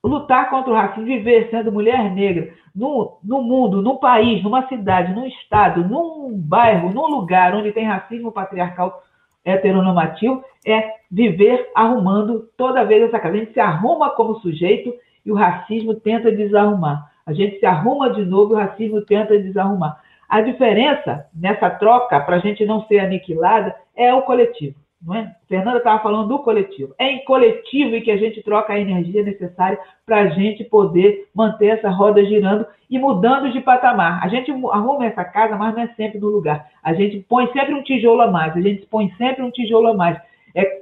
Lutar 0.03 0.49
contra 0.49 0.71
o 0.71 0.75
racismo, 0.75 1.05
viver 1.05 1.49
sendo 1.49 1.71
mulher 1.71 2.11
negra 2.11 2.53
no, 2.75 3.19
no 3.23 3.41
mundo, 3.41 3.81
num 3.81 3.97
país, 3.97 4.43
numa 4.43 4.67
cidade, 4.67 5.13
num 5.13 5.27
estado, 5.27 5.87
num 5.87 6.33
bairro, 6.35 6.91
num 6.91 7.07
lugar 7.07 7.53
onde 7.55 7.71
tem 7.71 7.85
racismo 7.85 8.31
patriarcal 8.31 9.03
heteronormativo, 9.45 10.43
é 10.65 10.95
viver 11.09 11.69
arrumando 11.75 12.49
toda 12.57 12.83
vez 12.83 13.03
essa 13.03 13.19
casa. 13.19 13.35
A 13.35 13.39
gente 13.39 13.53
se 13.53 13.59
arruma 13.59 14.09
como 14.11 14.39
sujeito 14.39 14.93
e 15.25 15.31
o 15.31 15.35
racismo 15.35 15.95
tenta 15.95 16.31
desarrumar. 16.31 17.10
A 17.31 17.33
gente 17.33 17.59
se 17.59 17.65
arruma 17.65 18.09
de 18.11 18.25
novo 18.25 18.51
e 18.51 18.55
o 18.55 18.59
racismo 18.59 19.01
tenta 19.01 19.39
desarrumar. 19.39 20.01
A 20.27 20.41
diferença 20.41 21.25
nessa 21.33 21.69
troca, 21.69 22.19
para 22.19 22.35
a 22.35 22.39
gente 22.39 22.65
não 22.65 22.85
ser 22.87 22.99
aniquilada, 22.99 23.73
é 23.95 24.13
o 24.13 24.21
coletivo. 24.21 24.75
Não 25.01 25.15
é? 25.15 25.33
Fernanda 25.47 25.77
estava 25.77 26.03
falando 26.03 26.27
do 26.27 26.39
coletivo. 26.39 26.93
É 26.99 27.09
em 27.09 27.23
coletivo 27.23 27.99
que 28.01 28.11
a 28.11 28.17
gente 28.17 28.43
troca 28.43 28.73
a 28.73 28.79
energia 28.79 29.23
necessária 29.23 29.79
para 30.05 30.19
a 30.19 30.27
gente 30.27 30.63
poder 30.65 31.29
manter 31.33 31.77
essa 31.77 31.89
roda 31.89 32.23
girando 32.23 32.67
e 32.89 32.99
mudando 32.99 33.51
de 33.51 33.61
patamar. 33.61 34.23
A 34.23 34.27
gente 34.27 34.51
arruma 34.51 35.05
essa 35.05 35.23
casa, 35.23 35.55
mas 35.55 35.73
não 35.73 35.83
é 35.83 35.87
sempre 35.95 36.19
no 36.19 36.27
lugar. 36.27 36.67
A 36.83 36.93
gente 36.93 37.25
põe 37.27 37.51
sempre 37.51 37.73
um 37.73 37.81
tijolo 37.81 38.21
a 38.21 38.29
mais, 38.29 38.55
a 38.55 38.61
gente 38.61 38.85
põe 38.87 39.09
sempre 39.17 39.41
um 39.41 39.49
tijolo 39.49 39.87
a 39.87 39.93
mais. 39.93 40.17
É, 40.53 40.61
é? 40.61 40.81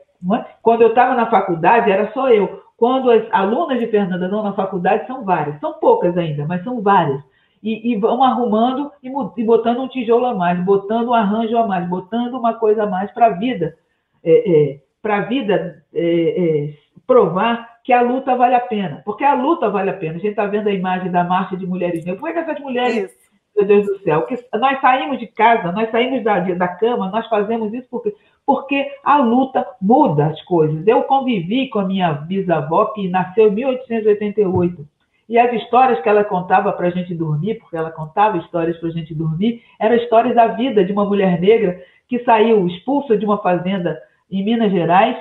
Quando 0.61 0.81
eu 0.81 0.89
estava 0.89 1.13
na 1.13 1.29
faculdade, 1.29 1.91
era 1.91 2.11
só 2.11 2.29
eu. 2.29 2.61
Quando 2.79 3.11
as 3.11 3.27
alunas 3.31 3.77
de 3.77 3.87
Fernanda 3.87 4.25
estão 4.25 4.41
na 4.41 4.53
faculdade, 4.53 5.05
são 5.05 5.25
várias. 5.25 5.59
São 5.59 5.73
poucas 5.73 6.17
ainda, 6.17 6.45
mas 6.47 6.63
são 6.63 6.81
várias. 6.81 7.21
E, 7.61 7.91
e 7.91 7.97
vão 7.97 8.23
arrumando 8.23 8.89
e, 9.03 9.09
e, 9.09 9.43
botando 9.43 9.81
um 9.81 9.87
tijolo 9.89 10.25
a 10.25 10.33
mais, 10.33 10.57
botando 10.63 11.09
um 11.09 11.13
arranjo 11.13 11.57
a 11.57 11.67
mais, 11.67 11.87
botando 11.89 12.35
uma 12.35 12.53
coisa 12.53 12.83
a 12.83 12.87
mais 12.87 13.11
para 13.11 13.27
a 13.27 13.31
vida. 13.31 13.75
É, 14.23 14.51
é, 14.71 14.79
para 15.01 15.17
a 15.17 15.21
vida 15.21 15.83
é, 15.93 16.03
é, 16.03 16.73
provar 17.05 17.79
que 17.83 17.91
a 17.91 18.01
luta 18.01 18.33
vale 18.35 18.55
a 18.55 18.61
pena. 18.61 19.01
Porque 19.03 19.25
a 19.25 19.33
luta 19.33 19.69
vale 19.69 19.89
a 19.89 19.97
pena. 19.97 20.13
A 20.15 20.19
gente 20.19 20.29
está 20.29 20.45
vendo 20.45 20.69
a 20.69 20.73
imagem 20.73 21.11
da 21.11 21.25
marcha 21.25 21.57
de 21.57 21.67
mulheres 21.67 22.05
negras. 22.05 22.19
Por 22.19 22.27
que, 22.27 22.33
que 22.33 22.39
essas 22.39 22.59
mulheres 22.61 23.11
meu 23.59 23.65
Deus 23.65 23.85
do 23.85 23.99
céu, 23.99 24.21
que 24.23 24.37
nós 24.53 24.79
saímos 24.79 25.19
de 25.19 25.27
casa, 25.27 25.71
nós 25.71 25.91
saímos 25.91 26.23
da, 26.23 26.39
da 26.39 26.67
cama, 26.67 27.09
nós 27.09 27.27
fazemos 27.27 27.73
isso 27.73 27.87
porque, 27.89 28.15
porque 28.49 28.83
a 29.03 29.17
luta 29.17 29.63
muda 29.79 30.25
as 30.25 30.41
coisas. 30.41 30.87
Eu 30.87 31.03
convivi 31.03 31.69
com 31.69 31.77
a 31.77 31.85
minha 31.85 32.11
bisavó, 32.13 32.85
que 32.85 33.07
nasceu 33.07 33.49
em 33.49 33.51
1888, 33.51 34.87
e 35.29 35.37
as 35.37 35.53
histórias 35.53 36.01
que 36.01 36.09
ela 36.09 36.23
contava 36.23 36.73
para 36.73 36.87
a 36.87 36.89
gente 36.89 37.13
dormir, 37.13 37.59
porque 37.59 37.77
ela 37.77 37.91
contava 37.91 38.39
histórias 38.39 38.75
para 38.77 38.89
a 38.89 38.91
gente 38.91 39.13
dormir, 39.13 39.61
eram 39.79 39.95
histórias 39.97 40.33
da 40.33 40.47
vida 40.47 40.83
de 40.83 40.91
uma 40.91 41.05
mulher 41.05 41.39
negra 41.39 41.79
que 42.07 42.23
saiu 42.23 42.65
expulsa 42.65 43.15
de 43.15 43.23
uma 43.23 43.37
fazenda 43.37 44.01
em 44.31 44.43
Minas 44.43 44.71
Gerais, 44.71 45.15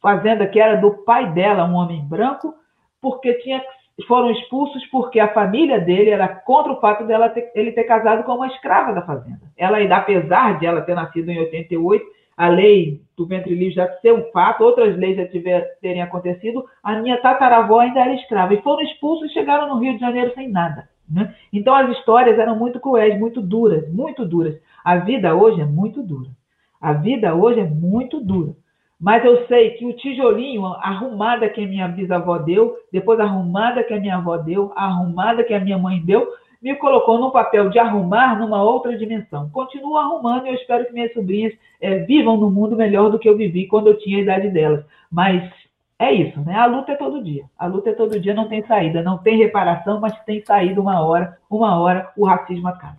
fazenda 0.00 0.46
que 0.46 0.60
era 0.60 0.76
do 0.76 0.92
pai 1.02 1.32
dela, 1.32 1.64
um 1.64 1.74
homem 1.74 2.00
branco, 2.04 2.54
porque 3.00 3.34
tinha 3.40 3.60
foram 4.06 4.30
expulsos 4.30 4.86
porque 4.86 5.18
a 5.18 5.34
família 5.34 5.80
dele 5.80 6.10
era 6.10 6.28
contra 6.28 6.72
o 6.72 6.80
fato 6.80 7.04
dela 7.04 7.28
ter, 7.28 7.50
ele 7.56 7.72
ter 7.72 7.84
casado 7.84 8.22
com 8.22 8.36
uma 8.36 8.46
escrava 8.46 8.92
da 8.92 9.02
fazenda. 9.02 9.40
Ela, 9.56 9.78
apesar 9.96 10.60
de 10.60 10.66
ela 10.66 10.80
ter 10.80 10.94
nascido 10.94 11.28
em 11.28 11.40
88, 11.40 12.21
a 12.36 12.48
lei 12.48 13.00
do 13.16 13.26
ventre 13.26 13.54
livre 13.54 13.74
já 13.74 13.88
ser 14.00 14.12
um 14.12 14.30
fato, 14.32 14.64
outras 14.64 14.96
leis 14.96 15.16
já 15.16 15.26
tiver, 15.26 15.78
terem 15.80 16.02
acontecido, 16.02 16.64
a 16.82 16.96
minha 16.96 17.20
tataravó 17.20 17.80
ainda 17.80 18.00
era 18.00 18.14
escrava. 18.14 18.54
E 18.54 18.62
foram 18.62 18.82
expulsos 18.82 19.30
e 19.30 19.34
chegaram 19.34 19.68
no 19.68 19.80
Rio 19.80 19.94
de 19.94 20.00
Janeiro 20.00 20.32
sem 20.34 20.48
nada. 20.48 20.88
Né? 21.10 21.34
Então 21.52 21.74
as 21.74 21.90
histórias 21.96 22.38
eram 22.38 22.56
muito 22.56 22.80
cruéis, 22.80 23.18
muito 23.18 23.40
duras, 23.40 23.86
muito 23.92 24.24
duras. 24.24 24.58
A 24.84 24.96
vida 24.96 25.34
hoje 25.34 25.60
é 25.60 25.64
muito 25.64 26.02
dura. 26.02 26.30
A 26.80 26.92
vida 26.94 27.34
hoje 27.34 27.60
é 27.60 27.64
muito 27.64 28.20
dura. 28.20 28.54
Mas 28.98 29.24
eu 29.24 29.46
sei 29.46 29.70
que 29.70 29.84
o 29.84 29.92
tijolinho, 29.92 30.64
arrumada 30.64 31.48
que 31.48 31.62
a 31.62 31.66
minha 31.66 31.88
bisavó 31.88 32.38
deu, 32.38 32.76
depois 32.92 33.18
arrumada 33.18 33.82
que 33.82 33.92
a 33.92 34.00
minha 34.00 34.16
avó 34.16 34.36
deu, 34.36 34.72
arrumada 34.76 35.42
que 35.42 35.52
a 35.52 35.60
minha 35.60 35.76
mãe 35.76 36.00
deu, 36.00 36.28
me 36.62 36.76
colocou 36.76 37.18
num 37.18 37.30
papel 37.30 37.68
de 37.68 37.80
arrumar 37.80 38.38
numa 38.38 38.62
outra 38.62 38.96
dimensão. 38.96 39.50
Continuo 39.50 39.96
arrumando 39.96 40.46
e 40.46 40.50
eu 40.50 40.54
espero 40.54 40.86
que 40.86 40.92
minhas 40.92 41.12
sobrinhas 41.12 41.52
é, 41.82 41.98
vivam 41.98 42.38
no 42.38 42.50
mundo 42.50 42.76
melhor 42.76 43.10
do 43.10 43.18
que 43.18 43.28
eu 43.28 43.36
vivi 43.36 43.66
quando 43.66 43.88
eu 43.88 43.98
tinha 43.98 44.18
a 44.18 44.22
idade 44.22 44.48
delas. 44.48 44.84
Mas 45.10 45.52
é 45.98 46.10
isso, 46.12 46.40
né? 46.40 46.54
A 46.54 46.64
luta 46.64 46.92
é 46.92 46.96
todo 46.96 47.22
dia. 47.22 47.44
A 47.58 47.66
luta 47.66 47.90
é 47.90 47.92
todo 47.92 48.18
dia, 48.18 48.32
não 48.32 48.48
tem 48.48 48.64
saída, 48.64 49.02
não 49.02 49.18
tem 49.18 49.36
reparação, 49.36 50.00
mas 50.00 50.18
tem 50.24 50.42
saída 50.42 50.80
uma 50.80 51.04
hora, 51.04 51.38
uma 51.50 51.78
hora 51.78 52.10
o 52.16 52.24
racismo 52.24 52.68
acaba. 52.68 52.98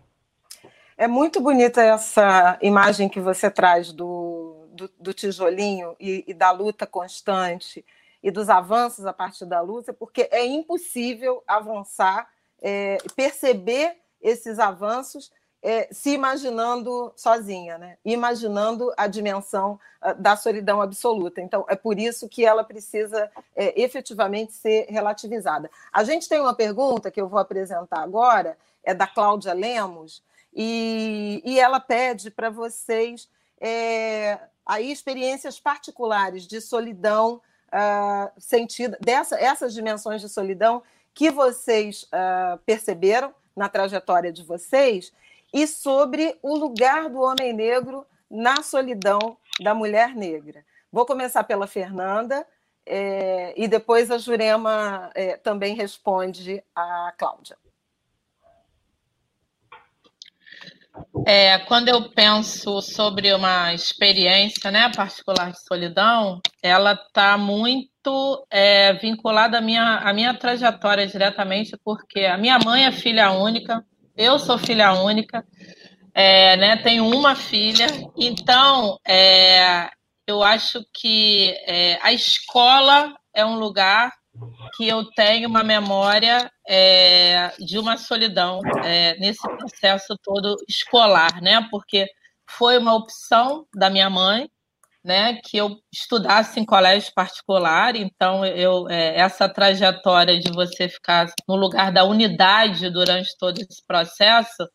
É 0.96 1.08
muito 1.08 1.42
bonita 1.42 1.82
essa 1.82 2.60
imagem 2.62 3.10
que 3.10 3.20
você 3.20 3.50
traz 3.50 3.92
do 3.92 4.64
do, 4.74 4.90
do 5.00 5.14
tijolinho 5.14 5.96
e, 6.00 6.24
e 6.28 6.34
da 6.34 6.52
luta 6.52 6.86
constante 6.86 7.86
e 8.22 8.32
dos 8.32 8.50
avanços 8.50 9.06
a 9.06 9.14
partir 9.14 9.46
da 9.46 9.62
luta, 9.62 9.94
porque 9.94 10.28
é 10.32 10.46
impossível 10.46 11.44
avançar, 11.48 12.28
é, 12.62 12.98
perceber 13.16 13.98
esses 14.22 14.60
avanços 14.60 15.32
é, 15.64 15.88
se 15.92 16.10
imaginando 16.10 17.14
sozinha, 17.16 17.78
né? 17.78 17.98
imaginando 18.04 18.94
a 18.98 19.08
dimensão 19.08 19.80
uh, 20.02 20.14
da 20.22 20.36
solidão 20.36 20.82
absoluta. 20.82 21.40
Então, 21.40 21.66
é 21.70 21.76
por 21.76 21.98
isso 21.98 22.28
que 22.28 22.46
ela 22.46 22.66
precisa 22.66 23.32
é, 23.56 23.82
efetivamente 23.82 24.52
ser 24.52 24.88
relativizada. 24.90 25.72
A 25.92 26.04
gente 26.04 26.28
tem 26.28 26.42
uma 26.42 26.54
pergunta 26.54 27.10
que 27.10 27.22
eu 27.22 27.30
vou 27.30 27.40
apresentar 27.40 28.02
agora, 28.02 28.58
é 28.84 28.94
da 28.94 29.08
Cláudia 29.08 29.54
Lemos, 29.54 30.22
e, 30.54 31.42
e 31.46 31.58
ela 31.58 31.80
pede 31.80 32.30
para 32.30 32.50
vocês 32.50 33.30
é, 33.60 34.38
aí 34.66 34.92
experiências 34.92 35.62
particulares 35.62 36.46
de 36.46 36.60
solidão 36.60 37.42
uh, 37.70 38.32
sentida, 38.38 38.98
dessa, 39.00 39.40
essas 39.40 39.74
dimensões 39.74 40.20
de 40.20 40.28
solidão 40.28 40.84
que 41.14 41.32
vocês 41.32 42.04
uh, 42.04 42.58
perceberam 42.66 43.34
na 43.56 43.70
trajetória 43.70 44.32
de 44.32 44.44
vocês 44.44 45.14
e 45.54 45.68
sobre 45.68 46.38
o 46.42 46.58
lugar 46.58 47.10
do 47.10 47.22
homem 47.22 47.54
negro 47.54 48.06
na 48.30 48.64
solidão 48.64 49.38
da 49.60 49.76
mulher 49.76 50.16
negra. 50.16 50.66
Vou 50.92 51.06
começar 51.06 51.44
pela 51.44 51.68
Fernanda 51.68 52.46
é, 52.86 53.54
e 53.56 53.68
depois 53.68 54.12
a 54.12 54.18
Jurema 54.18 55.12
é, 55.14 55.38
também 55.38 55.76
responde 55.76 56.64
a 56.76 57.14
Cláudia. 57.18 57.58
É, 61.26 61.58
quando 61.60 61.90
eu 61.90 62.10
penso 62.12 62.82
sobre 62.82 63.34
uma 63.34 63.74
experiência 63.74 64.70
né, 64.70 64.92
particular 64.96 65.52
de 65.52 65.64
solidão, 65.64 66.40
ela 66.62 66.94
está 66.94 67.38
muito 67.38 68.46
é, 68.50 68.94
vinculada 68.94 69.58
à 69.58 69.62
minha, 69.62 69.98
à 69.98 70.14
minha 70.14 70.34
trajetória 70.34 71.08
diretamente, 71.08 71.76
porque 71.84 72.22
a 72.22 72.38
minha 72.38 72.60
mãe 72.60 72.86
é 72.86 72.92
filha 72.92 73.32
única, 73.32 73.84
eu 74.16 74.40
sou 74.40 74.58
filha 74.58 74.94
única, 74.94 75.46
é, 76.14 76.56
né, 76.58 76.78
tenho 76.78 77.08
uma 77.08 77.36
filha, 77.36 77.88
então 78.16 79.00
é, 79.08 79.90
eu 80.28 80.44
acho 80.44 80.86
que 80.94 81.56
é, 81.66 82.00
a 82.02 82.14
escola 82.14 83.14
é 83.34 83.46
um 83.46 83.58
lugar 83.58 84.12
que 84.76 84.88
eu 84.88 85.06
tenho 85.12 85.48
uma 85.48 85.64
memória 85.64 86.52
é, 86.68 87.52
de 87.60 87.78
uma 87.78 87.98
solidão 87.98 88.60
é, 88.84 89.16
nesse 89.18 89.42
processo 89.42 90.18
todo 90.24 90.56
escolar, 90.68 91.42
né? 91.42 91.68
Porque 91.70 92.08
foi 92.50 92.78
uma 92.78 92.96
opção 92.96 93.66
da 93.76 93.90
minha 93.90 94.10
mãe, 94.10 94.50
né? 95.04 95.40
Que 95.44 95.58
eu 95.58 95.76
estudasse 95.92 96.60
em 96.60 96.66
colégio 96.66 97.12
particular. 97.14 97.96
Então, 97.96 98.46
eu 98.46 98.90
é, 98.90 99.20
essa 99.20 99.50
trajetória 99.50 100.40
de 100.40 100.52
você 100.52 100.88
ficar 100.88 101.28
no 101.48 101.56
lugar 101.56 101.92
da 101.92 102.04
unidade 102.04 102.90
durante 102.90 103.38
todo 103.38 103.60
esse 103.60 103.86
processo, 103.88 104.68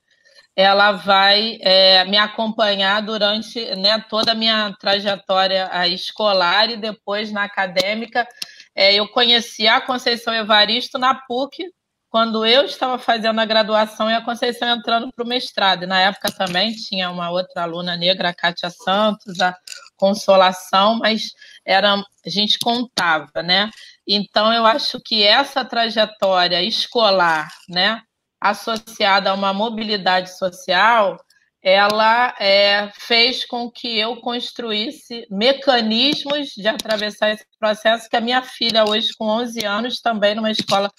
ela 0.56 0.92
vai 0.92 1.58
é, 1.62 2.04
me 2.04 2.16
acompanhar 2.16 3.00
durante 3.00 3.64
né, 3.76 4.04
toda 4.10 4.32
a 4.32 4.34
minha 4.34 4.74
trajetória 4.80 5.70
escolar 5.86 6.68
e 6.68 6.76
depois 6.76 7.30
na 7.30 7.44
acadêmica 7.44 8.26
é, 8.74 8.94
eu 8.94 9.08
conheci 9.08 9.68
a 9.68 9.80
Conceição 9.80 10.34
Evaristo 10.34 10.98
na 10.98 11.14
PUC, 11.14 11.64
quando 12.10 12.44
eu 12.46 12.64
estava 12.64 12.98
fazendo 12.98 13.40
a 13.40 13.44
graduação 13.44 14.10
e 14.10 14.14
a 14.14 14.24
Conceição 14.24 14.68
entrando 14.68 15.10
para 15.14 15.24
o 15.24 15.28
mestrado. 15.28 15.84
E 15.84 15.86
na 15.86 16.00
época 16.00 16.32
também 16.32 16.72
tinha 16.72 17.10
uma 17.10 17.30
outra 17.30 17.62
aluna 17.62 17.96
negra, 17.96 18.30
a 18.30 18.34
Kátia 18.34 18.70
Santos, 18.70 19.40
a 19.40 19.54
Consolação, 19.98 20.98
mas 20.98 21.32
era, 21.66 21.94
a 21.94 22.30
gente 22.30 22.58
contava, 22.58 23.42
né? 23.42 23.70
Então, 24.06 24.52
eu 24.52 24.64
acho 24.64 24.98
que 25.04 25.22
essa 25.22 25.64
trajetória 25.64 26.62
escolar, 26.62 27.48
né, 27.68 28.00
associada 28.40 29.30
a 29.30 29.34
uma 29.34 29.52
mobilidade 29.52 30.36
social, 30.38 31.18
ela 31.62 32.34
é, 32.38 32.90
fez 32.94 33.44
com 33.44 33.70
que 33.70 33.98
eu 33.98 34.16
construísse 34.20 35.26
mecanismos 35.30 36.50
de 36.56 36.68
atravessar 36.68 37.30
esse 37.30 37.44
processo 37.58 38.08
que 38.08 38.16
a 38.16 38.20
minha 38.20 38.42
filha 38.42 38.84
hoje 38.84 39.10
com 39.18 39.26
11 39.26 39.64
anos 39.64 40.00
também 40.00 40.34
numa 40.34 40.50
escola 40.50 40.90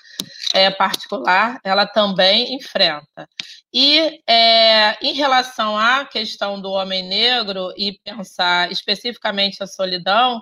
é, 0.53 0.69
particular 0.69 1.59
ela 1.63 1.85
também 1.85 2.55
enfrenta 2.55 3.27
e 3.73 4.19
é, 4.27 4.97
em 5.01 5.13
relação 5.13 5.77
à 5.77 6.05
questão 6.05 6.59
do 6.61 6.71
homem 6.71 7.07
negro 7.07 7.73
e 7.77 7.97
pensar 8.03 8.71
especificamente 8.71 9.63
a 9.63 9.67
solidão 9.67 10.41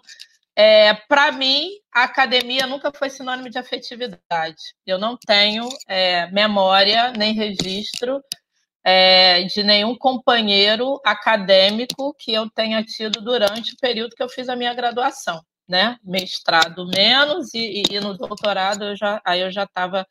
é, 0.60 0.92
para 1.08 1.32
mim, 1.32 1.70
a 1.94 2.06
academia 2.06 2.66
nunca 2.66 2.92
foi 2.92 3.12
sinônimo 3.12 3.48
de 3.48 3.60
afetividade. 3.60 4.74
Eu 4.88 4.98
não 4.98 5.16
tenho 5.16 5.70
é, 5.88 6.26
memória 6.32 7.14
nem 7.16 7.32
registro 7.32 8.24
é, 8.90 9.44
de 9.44 9.64
nenhum 9.64 9.94
companheiro 9.98 10.98
acadêmico 11.04 12.16
que 12.18 12.32
eu 12.32 12.50
tenha 12.50 12.82
tido 12.82 13.20
durante 13.20 13.74
o 13.74 13.78
período 13.82 14.16
que 14.16 14.24
eu 14.24 14.30
fiz 14.30 14.48
a 14.48 14.56
minha 14.56 14.74
graduação, 14.74 15.42
né? 15.68 15.98
Mestrado 16.02 16.88
menos 16.88 17.54
e, 17.54 17.84
e 17.92 18.00
no 18.00 18.18
doutorado 18.18 18.86
eu 18.86 18.96
já, 18.96 19.22
aí 19.26 19.42
eu 19.42 19.52
já 19.52 19.64
estava 19.64 20.08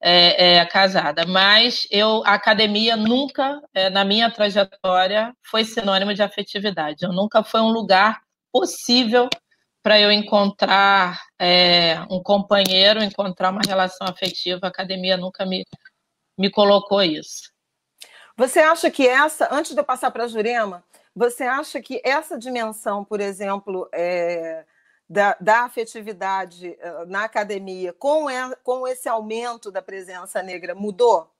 é, 0.00 0.56
é, 0.56 0.64
casada. 0.64 1.26
Mas 1.26 1.86
eu, 1.90 2.22
a 2.24 2.32
academia 2.32 2.96
nunca, 2.96 3.60
é, 3.74 3.90
na 3.90 4.02
minha 4.02 4.30
trajetória, 4.30 5.34
foi 5.42 5.62
sinônimo 5.64 6.14
de 6.14 6.22
afetividade. 6.22 7.04
Eu 7.04 7.12
nunca 7.12 7.44
foi 7.44 7.60
um 7.60 7.68
lugar 7.68 8.22
possível 8.50 9.28
para 9.82 10.00
eu 10.00 10.10
encontrar 10.10 11.20
é, 11.38 12.00
um 12.10 12.22
companheiro, 12.22 13.04
encontrar 13.04 13.50
uma 13.50 13.60
relação 13.66 14.06
afetiva. 14.08 14.60
A 14.64 14.68
academia 14.68 15.18
nunca 15.18 15.44
me, 15.44 15.66
me 16.38 16.50
colocou 16.50 17.02
isso. 17.02 17.54
Você 18.36 18.60
acha 18.60 18.90
que 18.90 19.08
essa, 19.08 19.48
antes 19.50 19.72
de 19.72 19.80
eu 19.80 19.84
passar 19.84 20.10
para 20.10 20.24
a 20.24 20.28
Jurema, 20.28 20.84
você 21.14 21.44
acha 21.44 21.80
que 21.80 22.00
essa 22.04 22.38
dimensão, 22.38 23.02
por 23.02 23.20
exemplo, 23.20 23.88
é, 23.92 24.64
da, 25.08 25.36
da, 25.40 25.60
afetividade 25.60 26.76
eh, 26.78 27.04
na 27.06 27.24
academia, 27.24 27.92
com, 27.94 28.26
com 28.62 28.86
esse 28.86 29.08
aumento 29.08 29.70
da 29.70 29.80
presença 29.80 30.42
negra, 30.42 30.74
mudou? 30.74 31.32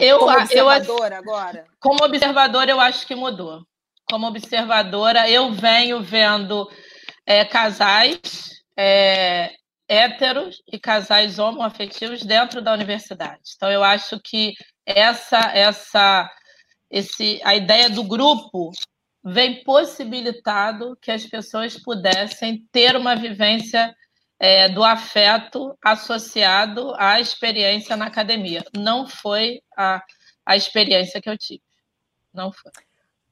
Eu, 0.00 0.18
como 0.18 0.38
observadora 0.38 1.14
eu, 1.14 1.18
agora? 1.18 1.66
Como 1.80 2.04
observadora, 2.04 2.70
eu 2.70 2.80
acho 2.80 3.06
que 3.06 3.14
mudou. 3.14 3.64
Como 4.10 4.26
observadora, 4.26 5.30
eu 5.30 5.52
venho 5.52 6.02
vendo 6.02 6.70
é, 7.24 7.44
casais 7.44 8.50
é, 8.76 9.54
héteros 9.88 10.62
e 10.70 10.78
casais 10.78 11.38
homoafetivos 11.38 12.22
dentro 12.22 12.60
da 12.60 12.72
universidade. 12.72 13.42
Então, 13.56 13.70
eu 13.70 13.82
acho 13.82 14.20
que 14.20 14.54
essa 14.86 15.38
essa 15.52 16.30
esse 16.88 17.40
a 17.44 17.54
ideia 17.56 17.90
do 17.90 18.04
grupo 18.04 18.70
vem 19.24 19.64
possibilitado 19.64 20.96
que 21.02 21.10
as 21.10 21.26
pessoas 21.26 21.76
pudessem 21.76 22.64
ter 22.70 22.94
uma 22.96 23.16
vivência 23.16 23.92
é, 24.38 24.68
do 24.68 24.84
afeto 24.84 25.76
associado 25.82 26.94
à 26.96 27.20
experiência 27.20 27.96
na 27.96 28.06
academia. 28.06 28.62
Não 28.76 29.08
foi 29.08 29.60
a, 29.76 30.00
a 30.44 30.56
experiência 30.56 31.20
que 31.20 31.28
eu 31.28 31.36
tive. 31.36 31.62
Não 32.32 32.52
foi. 32.52 32.70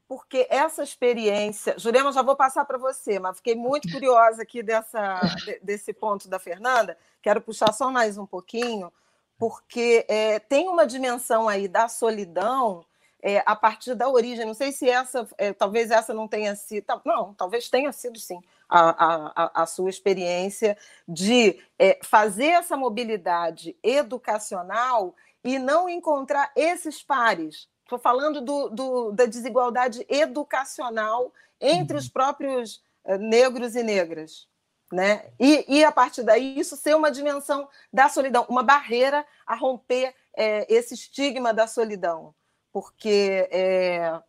Porque 0.09 0.47
essa 0.51 0.83
experiência. 0.83 1.79
Jurema, 1.79 2.13
já 2.13 2.23
vou 2.23 2.37
passar 2.37 2.65
para 2.65 2.79
você, 2.79 3.19
mas 3.21 3.37
fiquei 3.37 3.55
muito 3.55 3.91
curiosa 3.91 4.43
aqui 4.43 4.63
dessa, 4.63 5.21
desse 5.63 5.93
ponto 5.93 6.29
da 6.29 6.39
Fernanda. 6.39 6.99
Quero 7.23 7.41
puxar 7.41 7.73
só 7.73 7.91
mais 7.91 8.19
um 8.19 8.27
pouquinho 8.27 8.93
porque 9.39 10.05
é, 10.09 10.39
tem 10.39 10.69
uma 10.69 10.87
dimensão 10.87 11.49
aí 11.49 11.69
da 11.69 11.89
solidão 11.89 12.85
é, 13.23 13.43
a 13.47 13.57
partir 13.57 13.95
da 13.95 14.09
origem. 14.09 14.45
Não 14.45 14.55
sei 14.55 14.71
se 14.71 14.89
essa, 14.89 15.27
é, 15.39 15.53
talvez 15.53 15.91
essa 15.91 16.13
não 16.13 16.29
tenha 16.29 16.55
sido, 16.55 16.85
não, 17.05 17.33
talvez 17.35 17.71
tenha 17.71 17.91
sido 17.91 18.19
sim 18.19 18.39
a, 18.69 19.45
a, 19.45 19.63
a 19.63 19.67
sua 19.67 19.89
experiência 19.89 20.77
de 21.09 21.59
é, 21.79 21.99
fazer 22.03 22.49
essa 22.49 22.77
mobilidade 22.77 23.77
educacional 23.83 25.15
e 25.43 25.59
não 25.59 25.89
encontrar 25.89 26.53
esses 26.55 27.03
pares. 27.03 27.69
Estou 27.83 27.99
falando 27.99 28.41
do, 28.41 28.69
do, 28.71 29.13
da 29.13 29.27
desigualdade 29.27 30.05
educacional 30.09 31.33
entre 31.61 31.97
os 31.97 32.07
uhum. 32.07 32.13
próprios 32.13 32.83
é, 33.05 33.17
negros 33.19 33.75
e 33.75 33.83
negras. 33.83 34.49
Né? 34.93 35.25
E, 35.41 35.65
e, 35.79 35.85
a 35.85 35.91
partir 35.91 36.23
daí 36.23 36.59
isso 36.59 36.77
ser 36.77 36.95
uma 36.95 37.11
dimensão 37.11 37.69
da 37.93 38.09
solidão, 38.09 38.47
uma 38.49 38.63
barreira 38.63 39.27
a 39.47 39.55
romper 39.55 40.15
é, 40.37 40.73
esse 40.73 40.95
estigma 40.95 41.53
da 41.53 41.67
solidão, 41.67 42.35
porque 42.73 43.49
é, 43.51 44.21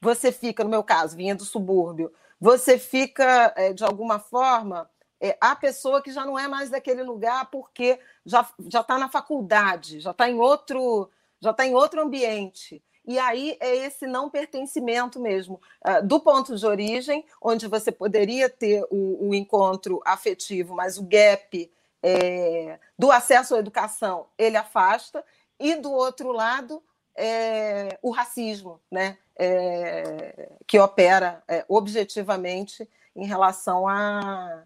você 0.00 0.30
fica, 0.30 0.62
no 0.62 0.70
meu 0.70 0.84
caso, 0.84 1.16
vinha 1.16 1.34
do 1.34 1.44
subúrbio, 1.44 2.12
você 2.38 2.78
fica 2.78 3.52
é, 3.56 3.72
de 3.72 3.84
alguma 3.84 4.18
forma 4.18 4.88
é, 5.20 5.38
a 5.40 5.54
pessoa 5.54 6.02
que 6.02 6.12
já 6.12 6.26
não 6.26 6.36
é 6.36 6.48
mais 6.48 6.68
daquele 6.68 7.04
lugar 7.04 7.48
porque 7.50 8.00
já 8.26 8.48
já 8.68 8.80
está 8.80 8.98
na 8.98 9.08
faculdade, 9.08 10.00
já 10.00 10.10
está 10.10 10.28
em 10.28 10.34
outro 10.34 11.08
já 11.40 11.52
está 11.52 11.64
em 11.64 11.74
outro 11.74 12.02
ambiente 12.02 12.82
e 13.06 13.18
aí 13.18 13.56
é 13.60 13.76
esse 13.76 14.06
não 14.06 14.30
pertencimento 14.30 15.20
mesmo, 15.20 15.60
uh, 15.86 16.06
do 16.06 16.20
ponto 16.20 16.56
de 16.56 16.66
origem, 16.66 17.24
onde 17.40 17.66
você 17.66 17.90
poderia 17.90 18.48
ter 18.48 18.84
o, 18.90 19.28
o 19.28 19.34
encontro 19.34 20.00
afetivo, 20.04 20.74
mas 20.74 20.98
o 20.98 21.02
gap 21.02 21.70
é, 22.02 22.78
do 22.98 23.10
acesso 23.12 23.54
à 23.54 23.58
educação 23.58 24.26
ele 24.36 24.56
afasta, 24.56 25.24
e 25.58 25.76
do 25.76 25.92
outro 25.92 26.32
lado, 26.32 26.82
é, 27.16 27.98
o 28.02 28.10
racismo, 28.10 28.80
né? 28.90 29.18
É, 29.34 30.50
que 30.66 30.78
opera 30.78 31.42
é, 31.48 31.64
objetivamente 31.66 32.88
em 33.16 33.24
relação 33.24 33.88
a, 33.88 34.62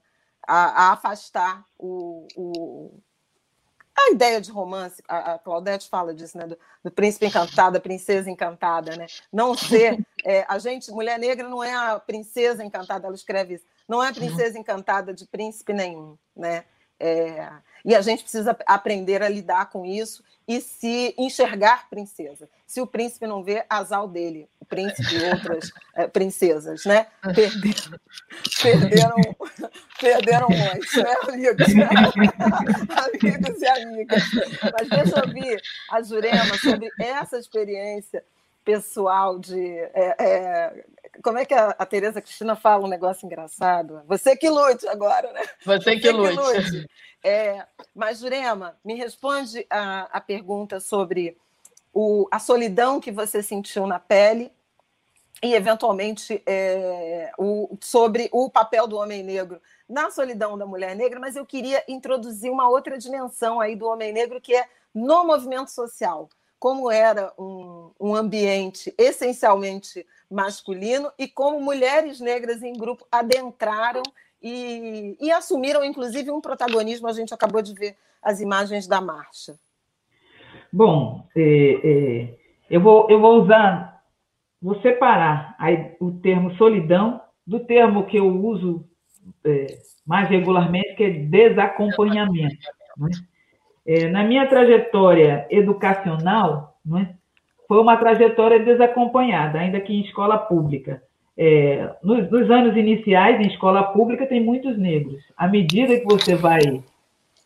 a, 0.46 0.88
a 0.88 0.92
afastar 0.92 1.64
o, 1.78 2.26
a 3.96 4.10
ideia 4.10 4.40
de 4.40 4.50
romance, 4.50 5.02
a, 5.08 5.34
a 5.34 5.38
Claudete 5.38 5.88
fala 5.88 6.14
disso, 6.14 6.36
né? 6.36 6.46
Do, 6.46 6.58
do, 6.84 6.90
príncipe 6.90 7.26
encantado, 7.26 7.74
da 7.74 7.80
princesa 7.80 8.30
encantada, 8.30 8.94
né? 8.96 9.06
Não 9.32 9.56
ser. 9.56 10.04
É, 10.24 10.44
a 10.48 10.58
gente, 10.58 10.90
mulher 10.90 11.18
negra, 11.18 11.48
não 11.48 11.62
é 11.62 11.74
a 11.74 11.98
princesa 11.98 12.64
encantada, 12.64 13.06
ela 13.06 13.14
escreve 13.14 13.54
isso. 13.54 13.64
Não 13.88 14.02
é 14.02 14.08
a 14.08 14.12
princesa 14.12 14.58
encantada 14.58 15.14
de 15.14 15.24
príncipe 15.26 15.72
nenhum, 15.72 16.18
né? 16.34 16.64
É, 16.98 17.50
e 17.84 17.94
a 17.94 18.00
gente 18.00 18.22
precisa 18.22 18.56
aprender 18.66 19.22
a 19.22 19.28
lidar 19.28 19.70
com 19.70 19.84
isso 19.84 20.24
e 20.48 20.60
se 20.60 21.14
enxergar 21.16 21.88
princesa. 21.88 22.48
Se 22.66 22.80
o 22.80 22.86
príncipe 22.86 23.26
não 23.26 23.42
vê, 23.42 23.64
azar 23.68 24.06
dele, 24.08 24.48
príncipe 24.68 25.16
e 25.16 25.30
outras 25.30 25.72
é, 25.94 26.06
princesas, 26.06 26.84
né? 26.84 27.06
Perderam, 27.34 28.00
perderam, 28.62 29.16
Perderam 30.00 30.48
muito, 30.48 31.02
né, 31.02 31.16
amigos? 31.28 31.66
amigos 33.24 33.62
e 33.62 33.66
amigas. 33.66 34.22
Mas 34.72 34.88
deixa 34.88 35.18
eu 35.18 35.26
ouvir 35.26 35.62
a 35.90 36.02
Jurema 36.02 36.58
sobre 36.58 36.90
essa 37.00 37.38
experiência 37.38 38.22
pessoal 38.64 39.38
de. 39.38 39.58
É, 39.94 40.16
é, 40.18 40.84
como 41.22 41.38
é 41.38 41.46
que 41.46 41.54
a, 41.54 41.70
a 41.70 41.86
Tereza 41.86 42.20
Cristina 42.20 42.54
fala 42.54 42.84
um 42.84 42.90
negócio 42.90 43.24
engraçado? 43.24 44.02
Você 44.06 44.36
que 44.36 44.50
lute 44.50 44.86
agora, 44.88 45.32
né? 45.32 45.42
Você, 45.64 45.78
Você 45.78 45.96
que, 45.96 46.10
lute. 46.10 46.36
Que 46.36 46.42
lute. 46.42 46.90
É, 47.24 47.64
mas, 47.94 48.18
Jurema, 48.18 48.76
me 48.84 48.94
responde 48.94 49.66
a, 49.70 50.08
a 50.12 50.20
pergunta 50.20 50.78
sobre 50.78 51.38
o, 51.92 52.28
a 52.30 52.38
solidão 52.38 53.00
que 53.00 53.10
você 53.10 53.42
sentiu 53.42 53.86
na 53.86 53.98
pele 53.98 54.52
e, 55.42 55.54
eventualmente, 55.54 56.42
é, 56.46 57.30
o, 57.38 57.76
sobre 57.80 58.28
o 58.32 58.50
papel 58.50 58.86
do 58.86 58.96
homem 58.96 59.22
negro 59.22 59.60
na 59.88 60.10
solidão 60.10 60.56
da 60.56 60.66
mulher 60.66 60.96
negra, 60.96 61.20
mas 61.20 61.36
eu 61.36 61.44
queria 61.44 61.82
introduzir 61.86 62.50
uma 62.50 62.68
outra 62.68 62.98
dimensão 62.98 63.60
aí 63.60 63.76
do 63.76 63.86
homem 63.86 64.12
negro, 64.12 64.40
que 64.40 64.54
é 64.54 64.66
no 64.94 65.24
movimento 65.24 65.70
social. 65.70 66.28
Como 66.58 66.90
era 66.90 67.32
um, 67.38 67.90
um 68.00 68.14
ambiente 68.16 68.92
essencialmente 68.96 70.06
masculino 70.30 71.12
e 71.18 71.28
como 71.28 71.60
mulheres 71.60 72.18
negras 72.18 72.62
em 72.62 72.72
grupo 72.72 73.06
adentraram 73.12 74.02
e, 74.42 75.16
e 75.20 75.30
assumiram, 75.30 75.84
inclusive, 75.84 76.30
um 76.30 76.40
protagonismo. 76.40 77.08
A 77.08 77.12
gente 77.12 77.34
acabou 77.34 77.60
de 77.60 77.74
ver 77.74 77.96
as 78.22 78.40
imagens 78.40 78.86
da 78.86 79.00
marcha. 79.00 79.58
Bom, 80.72 81.24
é, 81.36 81.42
é, 81.42 82.38
eu, 82.70 82.80
vou, 82.80 83.08
eu 83.10 83.20
vou 83.20 83.42
usar, 83.42 83.95
vou 84.66 84.80
separar 84.80 85.56
o 86.00 86.10
termo 86.10 86.52
solidão 86.56 87.20
do 87.46 87.60
termo 87.60 88.04
que 88.06 88.16
eu 88.16 88.26
uso 88.26 88.84
é, 89.44 89.78
mais 90.04 90.28
regularmente, 90.28 90.96
que 90.96 91.04
é 91.04 91.10
desacompanhamento. 91.10 92.66
Né? 92.98 93.10
É, 93.86 94.08
na 94.08 94.24
minha 94.24 94.44
trajetória 94.48 95.46
educacional, 95.50 96.76
né, 96.84 97.14
foi 97.68 97.80
uma 97.80 97.96
trajetória 97.96 98.58
desacompanhada, 98.58 99.60
ainda 99.60 99.80
que 99.80 99.92
em 99.94 100.00
escola 100.00 100.36
pública. 100.36 101.00
É, 101.38 101.94
nos, 102.02 102.28
nos, 102.28 102.50
anos 102.50 102.76
iniciais, 102.76 103.38
em 103.38 103.46
escola 103.46 103.84
pública, 103.84 104.26
tem 104.26 104.42
muitos 104.42 104.76
negros. 104.76 105.22
À 105.36 105.46
medida 105.46 105.96
que 105.96 106.06
você 106.06 106.34
vai 106.34 106.82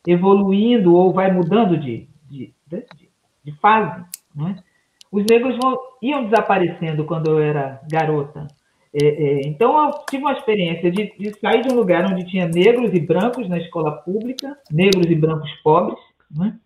evoluindo 0.06 0.94
ou 0.94 1.12
vai 1.12 1.30
mudando 1.30 1.76
de, 1.76 2.08
de, 2.30 2.54
de, 2.66 2.84
de 3.44 3.52
fase, 3.60 4.02
né, 4.34 4.56
os 5.10 5.24
negros 5.28 5.56
vão, 5.56 5.78
iam 6.02 6.24
desaparecendo 6.24 7.04
quando 7.04 7.30
eu 7.30 7.38
era 7.38 7.80
garota. 7.90 8.46
É, 8.92 9.06
é, 9.06 9.40
então, 9.46 9.84
eu 9.84 9.90
tive 10.08 10.24
uma 10.24 10.32
experiência 10.32 10.90
de, 10.90 11.12
de, 11.16 11.38
sair 11.38 11.62
de 11.62 11.72
um 11.72 11.76
lugar 11.76 12.04
onde 12.10 12.26
tinha 12.26 12.48
negros 12.48 12.92
e 12.92 13.00
brancos 13.00 13.48
na 13.48 13.58
escola 13.58 13.92
pública, 13.92 14.56
negros 14.70 15.06
e 15.06 15.14
brancos 15.14 15.50
pobres, 15.62 15.98
né? 16.30 16.56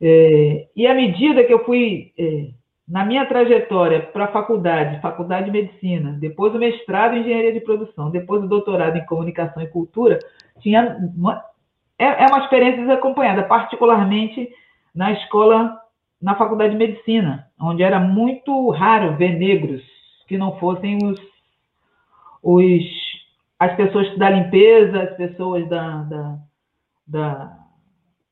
é, 0.00 0.68
e 0.76 0.86
à 0.86 0.94
medida 0.94 1.42
que 1.44 1.52
eu 1.52 1.64
fui, 1.64 2.12
é, 2.18 2.50
na 2.88 3.04
minha 3.04 3.26
trajetória 3.26 4.00
para 4.00 4.26
a 4.26 4.32
faculdade, 4.32 5.00
faculdade 5.00 5.46
de 5.46 5.50
medicina, 5.50 6.16
depois 6.20 6.54
o 6.54 6.58
mestrado 6.58 7.16
em 7.16 7.20
engenharia 7.20 7.52
de 7.52 7.60
produção, 7.60 8.10
depois 8.10 8.44
o 8.44 8.48
doutorado 8.48 8.96
em 8.96 9.06
comunicação 9.06 9.60
e 9.60 9.66
cultura, 9.66 10.20
tinha 10.60 10.96
uma, 11.16 11.42
é, 11.98 12.24
é 12.24 12.26
uma 12.26 12.44
experiência 12.44 12.82
desacompanhada, 12.82 13.42
particularmente 13.42 14.48
na 14.94 15.12
escola, 15.12 15.76
na 16.26 16.34
faculdade 16.34 16.72
de 16.72 16.76
medicina, 16.76 17.46
onde 17.60 17.84
era 17.84 18.00
muito 18.00 18.70
raro 18.70 19.16
ver 19.16 19.38
negros 19.38 19.80
que 20.26 20.36
não 20.36 20.58
fossem 20.58 20.98
os 21.00 21.20
os, 22.42 22.82
as 23.60 23.76
pessoas 23.76 24.18
da 24.18 24.30
limpeza, 24.30 25.02
as 25.02 25.16
pessoas 25.16 25.68
da, 25.68 26.02
da, 26.02 26.38
da, 27.06 27.58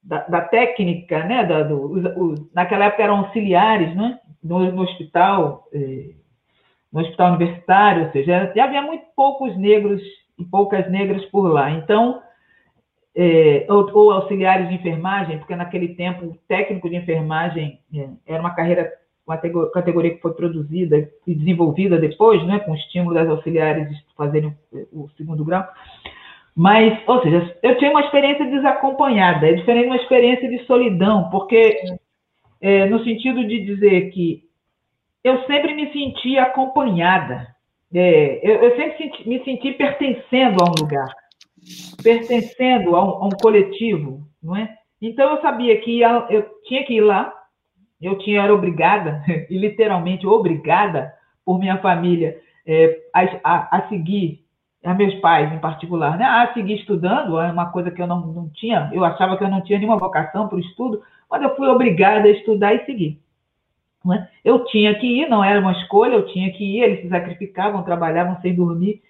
da, 0.03 0.19
da 0.27 0.41
técnica, 0.41 1.25
né? 1.25 1.45
Da, 1.45 1.63
do, 1.63 1.93
os, 1.93 2.05
os, 2.17 2.53
naquela 2.53 2.87
época 2.87 3.05
eram 3.05 3.19
auxiliares 3.19 3.95
né? 3.95 4.19
no, 4.43 4.73
no 4.73 4.83
hospital, 4.83 5.69
eh, 5.73 6.15
no 6.93 7.01
hospital 7.01 7.35
universitário, 7.35 8.07
ou 8.07 8.13
seja, 8.13 8.53
já 8.55 8.65
havia 8.65 8.83
muito 8.83 9.05
poucos 9.15 9.57
negros 9.57 10.03
e 10.37 10.45
poucas 10.45 10.91
negras 10.91 11.25
por 11.27 11.47
lá. 11.47 11.71
Então, 11.71 12.21
é, 13.17 13.67
ou, 13.69 13.91
ou, 13.95 14.11
auxiliares 14.11 14.69
de 14.69 14.75
enfermagem, 14.75 15.39
porque 15.39 15.55
naquele 15.55 15.95
tempo 15.95 16.37
técnico 16.49 16.89
de 16.89 16.97
enfermagem 16.97 17.79
é, 17.95 18.09
era 18.27 18.41
uma 18.41 18.55
carreira 18.55 18.93
uma 19.27 19.39
categoria 19.39 20.15
que 20.15 20.21
foi 20.21 20.35
produzida 20.35 21.09
e 21.27 21.35
desenvolvida 21.35 21.99
depois, 21.99 22.45
né, 22.47 22.59
com 22.59 22.73
o 22.73 22.77
estímulo 22.77 23.15
das 23.15 23.27
auxiliares 23.27 23.89
de 23.89 23.97
fazerem 24.15 24.55
o 24.93 25.09
segundo 25.17 25.45
grau. 25.45 25.67
Mas, 26.55 26.97
ou 27.07 27.23
seja, 27.23 27.57
eu 27.63 27.77
tinha 27.79 27.91
uma 27.91 28.03
experiência 28.03 28.45
desacompanhada, 28.45 29.49
é 29.49 29.55
diferente 29.55 29.85
de 29.85 29.91
uma 29.91 29.97
experiência 29.97 30.49
de 30.49 30.65
solidão, 30.67 31.31
porque 31.31 31.79
é, 32.61 32.87
no 32.87 33.03
sentido 33.03 33.47
de 33.47 33.65
dizer 33.65 34.11
que 34.11 34.45
eu 35.25 35.43
sempre 35.47 35.75
me 35.75 35.91
senti 35.93 36.39
acompanhada, 36.39 37.49
é, 37.93 38.41
eu, 38.43 38.63
eu, 38.63 38.77
sempre 38.77 38.97
senti, 38.99 39.29
me 39.29 39.43
senti 39.45 39.73
pertencendo 39.73 40.63
a 40.63 40.69
um 40.69 40.75
lugar, 40.83 41.09
pertencendo 42.03 42.97
a 42.97 43.05
um, 43.05 43.25
a 43.25 43.27
um 43.27 43.31
coletivo, 43.31 44.27
não 44.43 44.57
é? 44.57 44.75
Então 45.01 45.31
eu 45.35 45.43
sabia 45.43 45.81
que 45.81 45.99
ia, 45.99 46.27
eu 46.31 46.47
tinha 46.65 46.85
que 46.85 46.95
ir 46.95 47.01
lá, 47.01 47.33
eu 48.01 48.19
tinha 48.19 48.43
era 48.43 48.55
obrigada, 48.55 49.23
e 49.51 49.57
literalmente 49.57 50.27
obrigada 50.27 51.13
por 51.45 51.59
minha 51.59 51.79
família 51.79 52.41
é, 52.67 53.01
a, 53.13 53.21
a, 53.45 53.77
a, 53.79 53.89
seguir, 53.89 54.45
a 54.85 54.95
meus 54.95 55.15
pais 55.17 55.53
em 55.53 55.59
particular, 55.59 56.17
né? 56.17 56.25
a 56.25 56.53
seguir 56.55 56.77
estudando, 56.77 57.39
é 57.39 57.51
uma 57.51 57.71
coisa 57.71 57.91
que 57.91 58.01
eu 58.01 58.07
não, 58.07 58.21
não 58.21 58.49
tinha, 58.49 58.91
eu 58.93 59.05
achava 59.05 59.37
que 59.37 59.45
eu 59.45 59.51
não 59.51 59.63
tinha 59.63 59.79
nenhuma 59.79 59.99
vocação 59.99 60.49
para 60.49 60.57
o 60.57 60.61
estudo, 60.61 61.03
mas 61.31 61.43
eu 61.43 61.55
fui 61.57 61.69
obrigada 61.69 62.27
a 62.27 62.31
estudar 62.31 62.75
e 62.75 62.85
seguir. 62.85 63.21
É? 64.13 64.29
Eu 64.45 64.67
tinha 64.67 64.95
que 64.99 65.07
ir, 65.07 65.29
não 65.31 65.43
era 65.43 65.59
uma 65.59 65.73
escolha, 65.73 66.15
eu 66.15 66.27
tinha 66.27 66.53
que 66.53 66.63
ir, 66.63 66.83
eles 66.83 67.01
se 67.01 67.09
sacrificavam, 67.09 67.83
trabalhavam 67.83 68.39
sem 68.43 68.55
dormir 68.55 69.03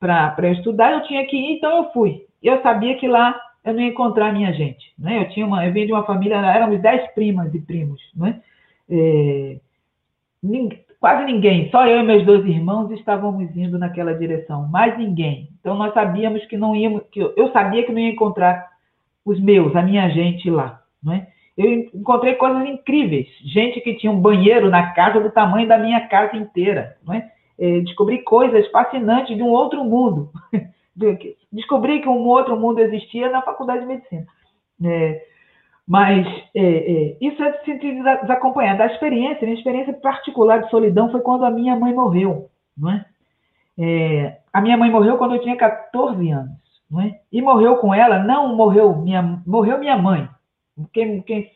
para 0.00 0.50
estudar, 0.50 0.92
eu 0.92 1.02
tinha 1.02 1.26
que 1.26 1.36
ir, 1.36 1.56
então 1.56 1.76
eu 1.76 1.92
fui. 1.92 2.24
Eu 2.42 2.60
sabia 2.62 2.96
que 2.96 3.06
lá 3.06 3.38
eu 3.62 3.74
não 3.74 3.80
ia 3.80 3.88
encontrar 3.88 4.32
minha 4.32 4.52
gente. 4.54 4.92
Né? 4.98 5.18
Eu 5.22 5.28
tinha 5.28 5.46
uma, 5.46 5.64
eu 5.66 5.72
vim 5.72 5.86
de 5.86 5.92
uma 5.92 6.04
família, 6.04 6.36
éramos 6.36 6.80
dez 6.80 7.06
primas 7.12 7.54
e 7.54 7.60
primos, 7.60 8.00
né? 8.16 8.40
É, 8.88 9.58
quase 10.98 11.24
ninguém, 11.24 11.70
só 11.70 11.86
eu 11.86 12.00
e 12.00 12.02
meus 12.02 12.24
dois 12.26 12.44
irmãos 12.44 12.90
estávamos 12.90 13.54
indo 13.56 13.78
naquela 13.78 14.14
direção, 14.14 14.66
mais 14.68 14.98
ninguém. 14.98 15.48
Então 15.60 15.76
nós 15.76 15.94
sabíamos 15.94 16.44
que 16.46 16.56
não 16.56 16.74
íamos, 16.74 17.02
que 17.12 17.20
eu, 17.20 17.32
eu 17.36 17.52
sabia 17.52 17.84
que 17.84 17.92
não 17.92 18.00
ia 18.00 18.10
encontrar 18.10 18.68
os 19.24 19.38
meus, 19.38 19.76
a 19.76 19.82
minha 19.82 20.08
gente 20.10 20.50
lá, 20.50 20.82
né? 21.02 21.28
Eu 21.56 21.70
encontrei 21.94 22.34
coisas 22.34 22.66
incríveis, 22.66 23.28
gente 23.44 23.80
que 23.82 23.94
tinha 23.94 24.10
um 24.10 24.20
banheiro 24.20 24.70
na 24.70 24.92
casa 24.92 25.20
do 25.20 25.30
tamanho 25.30 25.68
da 25.68 25.76
minha 25.76 26.00
casa 26.08 26.36
inteira, 26.36 26.96
né? 27.06 27.30
É, 27.60 27.80
descobri 27.80 28.22
coisas 28.22 28.66
fascinantes 28.70 29.36
de 29.36 29.42
um 29.42 29.50
outro 29.50 29.84
mundo. 29.84 30.30
descobri 31.52 32.00
que 32.00 32.08
um 32.08 32.26
outro 32.26 32.58
mundo 32.58 32.80
existia 32.80 33.28
na 33.28 33.42
faculdade 33.42 33.80
de 33.80 33.86
medicina. 33.86 34.26
É, 34.82 35.22
mas 35.86 36.26
é, 36.54 37.16
isso 37.20 37.42
é 37.42 37.50
de 37.50 37.64
se 37.64 37.74
desacompanhar. 37.74 38.80
A 38.80 38.86
experiência, 38.86 39.46
minha 39.46 39.58
experiência 39.58 39.92
particular 39.92 40.62
de 40.62 40.70
solidão 40.70 41.10
foi 41.10 41.20
quando 41.20 41.44
a 41.44 41.50
minha 41.50 41.76
mãe 41.76 41.92
morreu. 41.92 42.48
Não 42.76 42.90
é? 42.90 43.04
é 43.78 44.38
a 44.52 44.60
minha 44.60 44.76
mãe 44.76 44.90
morreu 44.90 45.18
quando 45.18 45.34
eu 45.34 45.42
tinha 45.42 45.56
14 45.56 46.30
anos. 46.30 46.60
Não 46.90 47.00
é? 47.00 47.20
E 47.30 47.40
morreu 47.40 47.76
com 47.76 47.94
ela, 47.94 48.18
não 48.18 48.56
morreu 48.56 48.96
minha, 48.96 49.42
morreu 49.46 49.78
minha 49.78 49.96
mãe. 49.96 50.28
Quem, 50.92 51.20
quem, 51.22 51.50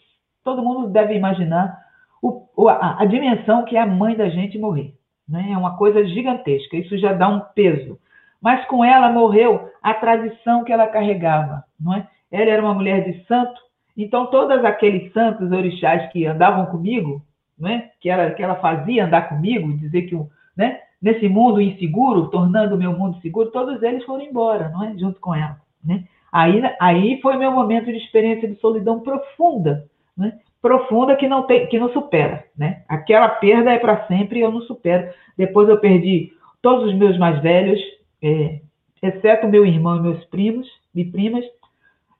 todo 0.44 0.62
mundo 0.62 0.88
deve 0.88 1.14
imaginar 1.14 1.76
o, 2.22 2.68
a, 2.68 3.02
a, 3.02 3.04
dimensão 3.04 3.64
que 3.64 3.76
é 3.76 3.80
a 3.80 3.86
mãe 3.86 4.16
da 4.16 4.28
gente 4.28 4.58
morrer. 4.58 4.94
Né? 5.28 5.50
É 5.52 5.56
uma 5.56 5.76
coisa 5.76 6.04
gigantesca. 6.06 6.76
Isso 6.76 6.96
já 6.98 7.12
dá 7.12 7.28
um 7.28 7.40
peso 7.40 7.98
mas 8.44 8.62
com 8.66 8.84
ela 8.84 9.10
morreu 9.10 9.70
a 9.82 9.94
tradição 9.94 10.64
que 10.64 10.70
ela 10.70 10.86
carregava, 10.86 11.64
não 11.80 11.94
é? 11.94 12.06
Ela 12.30 12.50
era 12.50 12.62
uma 12.62 12.74
mulher 12.74 13.02
de 13.02 13.24
santo, 13.24 13.58
então 13.96 14.26
todos 14.26 14.62
aqueles 14.66 15.10
santos 15.14 15.50
orixás 15.50 16.12
que 16.12 16.26
andavam 16.26 16.66
comigo, 16.66 17.24
não 17.58 17.70
é? 17.70 17.90
Que 18.02 18.10
ela 18.10 18.30
que 18.32 18.42
ela 18.42 18.56
fazia 18.56 19.06
andar 19.06 19.30
comigo, 19.30 19.74
dizer 19.78 20.02
que, 20.02 20.14
né? 20.54 20.78
Nesse 21.00 21.26
mundo 21.26 21.58
inseguro, 21.58 22.28
tornando 22.28 22.74
o 22.74 22.78
meu 22.78 22.92
mundo 22.92 23.18
seguro, 23.22 23.50
todos 23.50 23.82
eles 23.82 24.04
foram 24.04 24.22
embora, 24.22 24.68
não 24.68 24.84
é? 24.84 24.98
Junto 24.98 25.18
com 25.20 25.34
ela, 25.34 25.56
né? 25.82 26.04
Aí, 26.30 26.60
aí 26.78 27.18
foi 27.22 27.38
meu 27.38 27.50
momento 27.50 27.86
de 27.86 27.96
experiência 27.96 28.46
de 28.46 28.60
solidão 28.60 29.00
profunda, 29.00 29.86
né? 30.14 30.38
Profunda 30.64 31.14
que 31.14 31.28
não 31.28 31.42
tem, 31.42 31.66
que 31.66 31.78
não 31.78 31.92
supera, 31.92 32.42
né? 32.56 32.84
Aquela 32.88 33.28
perda 33.28 33.70
é 33.70 33.78
para 33.78 34.06
sempre 34.06 34.38
e 34.38 34.42
eu 34.42 34.50
não 34.50 34.62
supero. 34.62 35.12
Depois 35.36 35.68
eu 35.68 35.76
perdi 35.76 36.32
todos 36.62 36.86
os 36.86 36.94
meus 36.94 37.18
mais 37.18 37.38
velhos, 37.42 37.78
é, 38.22 38.60
exceto 39.02 39.46
meu 39.46 39.66
irmão 39.66 39.98
e 39.98 40.00
meus 40.00 40.24
primos 40.24 40.66
e 40.94 41.04
primas, 41.04 41.44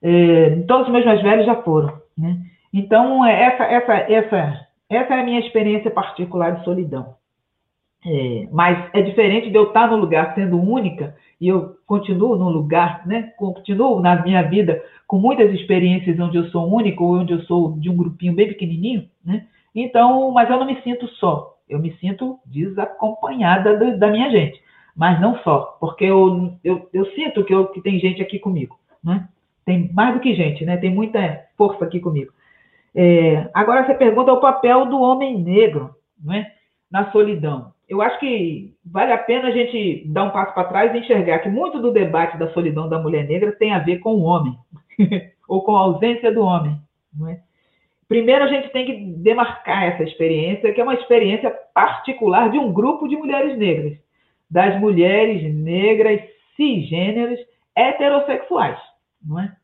é, 0.03 0.57
todos 0.69 0.89
os 0.89 0.93
meus 0.93 1.07
mais 1.07 1.23
velhos 1.23 1.47
já 1.47 1.55
foram. 1.63 1.99
Né? 2.19 2.37
Então, 2.71 3.25
é, 3.25 3.45
essa, 3.45 3.65
essa, 3.65 3.95
essa, 4.13 4.67
essa 4.91 5.15
é 5.15 5.21
a 5.21 5.25
minha 5.25 5.41
experiência 5.41 5.91
particular 5.91 6.57
de 6.57 6.65
solidão. 6.65 7.15
É, 8.07 8.47
mas 8.53 8.91
é 8.93 9.01
diferente 9.01 9.49
de 9.49 9.57
eu 9.57 9.69
estar 9.69 9.91
no 9.91 9.97
lugar 9.97 10.35
sendo 10.35 10.61
única 10.61 11.17
e 11.41 11.49
eu 11.49 11.77
continuo 11.87 12.37
no 12.37 12.51
lugar, 12.51 13.07
né? 13.07 13.33
Continuo 13.39 13.99
na 13.99 14.23
minha 14.23 14.43
vida 14.43 14.83
com 15.07 15.19
muitas 15.19 15.51
experiências 15.55 16.21
onde 16.21 16.37
eu 16.37 16.45
sou 16.51 16.71
única 16.71 17.03
ou 17.03 17.17
onde 17.17 17.33
eu 17.33 17.41
sou 17.43 17.79
de 17.79 17.89
um 17.89 17.97
grupinho 17.97 18.35
bem 18.35 18.49
pequenininho, 18.49 19.09
né? 19.25 19.47
Então, 19.75 20.31
mas 20.33 20.51
eu 20.51 20.59
não 20.59 20.67
me 20.67 20.81
sinto 20.83 21.09
só. 21.15 21.57
Eu 21.67 21.79
me 21.79 21.97
sinto 21.97 22.39
desacompanhada 22.45 23.97
da 23.97 24.11
minha 24.11 24.31
gente, 24.31 24.61
mas 24.95 25.19
não 25.19 25.39
só, 25.39 25.79
porque 25.81 26.05
eu, 26.05 26.53
eu, 26.63 26.87
eu 26.93 27.07
sinto 27.13 27.43
que, 27.43 27.55
eu, 27.55 27.69
que 27.69 27.81
tem 27.81 27.99
gente 27.99 28.21
aqui 28.21 28.39
comigo, 28.39 28.79
né? 29.03 29.27
Tem 29.65 29.91
mais 29.95 30.13
do 30.13 30.21
que 30.21 30.35
gente, 30.35 30.63
né? 30.67 30.77
Tem 30.77 30.95
muita 30.95 31.47
força 31.57 31.87
aqui 31.87 32.01
comigo. 32.01 32.31
É, 32.95 33.49
agora 33.55 33.87
você 33.87 33.95
pergunta 33.95 34.31
o 34.31 34.41
papel 34.41 34.85
do 34.85 35.01
homem 35.01 35.39
negro, 35.39 35.97
né? 36.23 36.53
Na 36.91 37.11
solidão 37.11 37.74
eu 37.89 38.01
acho 38.01 38.19
que 38.19 38.75
vale 38.85 39.13
a 39.13 39.19
pena 39.19 39.49
a 39.49 39.51
gente 39.51 40.05
dar 40.07 40.25
um 40.25 40.31
passo 40.31 40.55
para 40.55 40.69
trás 40.69 40.95
e 40.95 40.99
enxergar 40.99 41.41
que 41.41 41.49
muito 41.49 41.81
do 41.81 41.93
debate 41.93 42.39
da 42.39 42.53
solidão 42.53 42.89
da 42.89 42.99
mulher 42.99 43.27
negra 43.27 43.53
tem 43.53 43.73
a 43.73 43.79
ver 43.79 43.99
com 43.99 44.15
o 44.15 44.23
homem, 44.23 44.57
ou 45.49 45.63
com 45.63 45.77
a 45.77 45.81
ausência 45.81 46.33
do 46.33 46.43
homem. 46.43 46.79
É? 47.29 47.39
Primeiro, 48.09 48.45
a 48.45 48.49
gente 48.49 48.71
tem 48.71 48.87
que 48.87 48.97
demarcar 49.23 49.85
essa 49.85 50.03
experiência, 50.03 50.73
que 50.73 50.81
é 50.81 50.85
uma 50.85 50.95
experiência 50.95 51.51
particular 51.75 52.51
de 52.51 52.59
um 52.59 52.73
grupo 52.73 53.09
de 53.09 53.17
mulheres 53.17 53.57
negras, 53.57 53.99
das 54.51 54.79
mulheres 54.81 55.55
negras 55.55 56.21
cisgêneras 56.57 57.39
heterossexuais. 57.75 58.79
Não 59.23 59.41
é? 59.41 59.57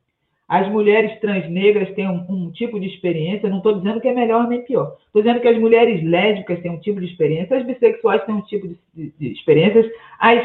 As 0.51 0.69
mulheres 0.69 1.17
transnegras 1.21 1.95
têm 1.95 2.09
um, 2.09 2.27
um 2.29 2.51
tipo 2.51 2.81
de 2.81 2.89
experiência, 2.89 3.49
não 3.49 3.59
estou 3.59 3.73
dizendo 3.73 4.01
que 4.01 4.09
é 4.09 4.13
melhor 4.13 4.49
nem 4.49 4.65
pior. 4.65 4.97
Estou 5.07 5.23
dizendo 5.23 5.41
que 5.41 5.47
as 5.47 5.57
mulheres 5.57 6.03
lésbicas 6.03 6.61
têm 6.61 6.73
um 6.73 6.81
tipo 6.81 6.99
de 6.99 7.07
experiência, 7.07 7.57
as 7.57 7.65
bissexuais 7.65 8.25
têm 8.25 8.35
um 8.35 8.41
tipo 8.41 8.67
de, 8.67 8.77
de, 8.93 9.13
de 9.17 9.33
experiências, 9.33 9.87
as 10.19 10.45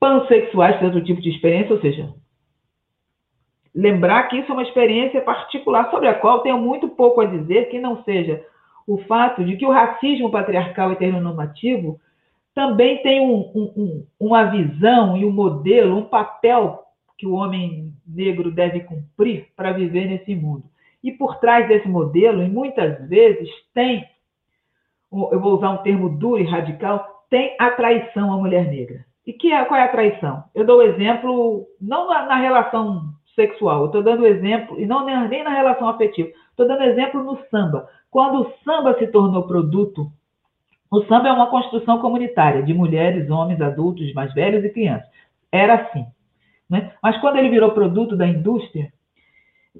pansexuais 0.00 0.76
têm 0.80 0.88
outro 0.88 1.04
tipo 1.04 1.20
de 1.20 1.30
experiência, 1.30 1.72
ou 1.72 1.80
seja, 1.80 2.12
lembrar 3.72 4.24
que 4.24 4.36
isso 4.36 4.50
é 4.50 4.52
uma 4.52 4.64
experiência 4.64 5.20
particular 5.20 5.92
sobre 5.92 6.08
a 6.08 6.14
qual 6.14 6.40
tenho 6.40 6.58
muito 6.58 6.88
pouco 6.88 7.20
a 7.20 7.26
dizer 7.26 7.68
que 7.68 7.78
não 7.78 8.02
seja 8.02 8.44
o 8.84 8.98
fato 8.98 9.44
de 9.44 9.56
que 9.56 9.64
o 9.64 9.70
racismo 9.70 10.28
patriarcal 10.28 10.90
heteronormativo 10.90 12.00
também 12.52 13.00
tem 13.00 13.20
um, 13.20 13.48
um, 13.54 14.06
uma 14.18 14.46
visão 14.46 15.16
e 15.16 15.24
um 15.24 15.30
modelo, 15.30 15.98
um 15.98 16.04
papel 16.04 16.85
que 17.16 17.26
o 17.26 17.34
homem 17.34 17.92
negro 18.06 18.50
deve 18.50 18.80
cumprir 18.80 19.48
para 19.56 19.72
viver 19.72 20.06
nesse 20.06 20.34
mundo. 20.34 20.64
E 21.02 21.12
por 21.12 21.36
trás 21.38 21.68
desse 21.68 21.88
modelo, 21.88 22.42
e 22.42 22.48
muitas 22.48 23.08
vezes 23.08 23.48
tem, 23.72 24.04
eu 25.12 25.40
vou 25.40 25.56
usar 25.56 25.70
um 25.70 25.82
termo 25.82 26.08
duro 26.08 26.40
e 26.40 26.46
radical, 26.46 27.24
tem 27.30 27.56
a 27.58 27.70
traição 27.70 28.32
à 28.32 28.36
mulher 28.36 28.68
negra. 28.68 29.04
E 29.26 29.32
que 29.32 29.52
é, 29.52 29.64
qual 29.64 29.78
é 29.78 29.84
a 29.84 29.88
traição? 29.88 30.44
Eu 30.54 30.64
dou 30.64 30.82
exemplo, 30.82 31.66
não 31.80 32.08
na, 32.08 32.26
na 32.26 32.36
relação 32.36 33.14
sexual, 33.34 33.80
eu 33.80 33.86
estou 33.86 34.02
dando 34.02 34.26
exemplo, 34.26 34.80
e 34.80 34.86
não 34.86 35.04
nem 35.04 35.44
na 35.44 35.50
relação 35.50 35.88
afetiva, 35.88 36.28
estou 36.50 36.66
dando 36.66 36.84
exemplo 36.84 37.22
no 37.22 37.38
samba. 37.50 37.88
Quando 38.10 38.42
o 38.42 38.52
samba 38.64 38.98
se 38.98 39.06
tornou 39.08 39.46
produto, 39.46 40.10
o 40.90 41.02
samba 41.04 41.28
é 41.28 41.32
uma 41.32 41.50
construção 41.50 41.98
comunitária 42.00 42.62
de 42.62 42.72
mulheres, 42.72 43.28
homens, 43.28 43.60
adultos, 43.60 44.12
mais 44.14 44.32
velhos 44.32 44.64
e 44.64 44.70
crianças. 44.70 45.08
Era 45.50 45.74
assim. 45.74 46.06
Né? 46.68 46.92
Mas 47.02 47.16
quando 47.20 47.36
ele 47.36 47.48
virou 47.48 47.70
produto 47.70 48.16
da 48.16 48.26
indústria, 48.26 48.92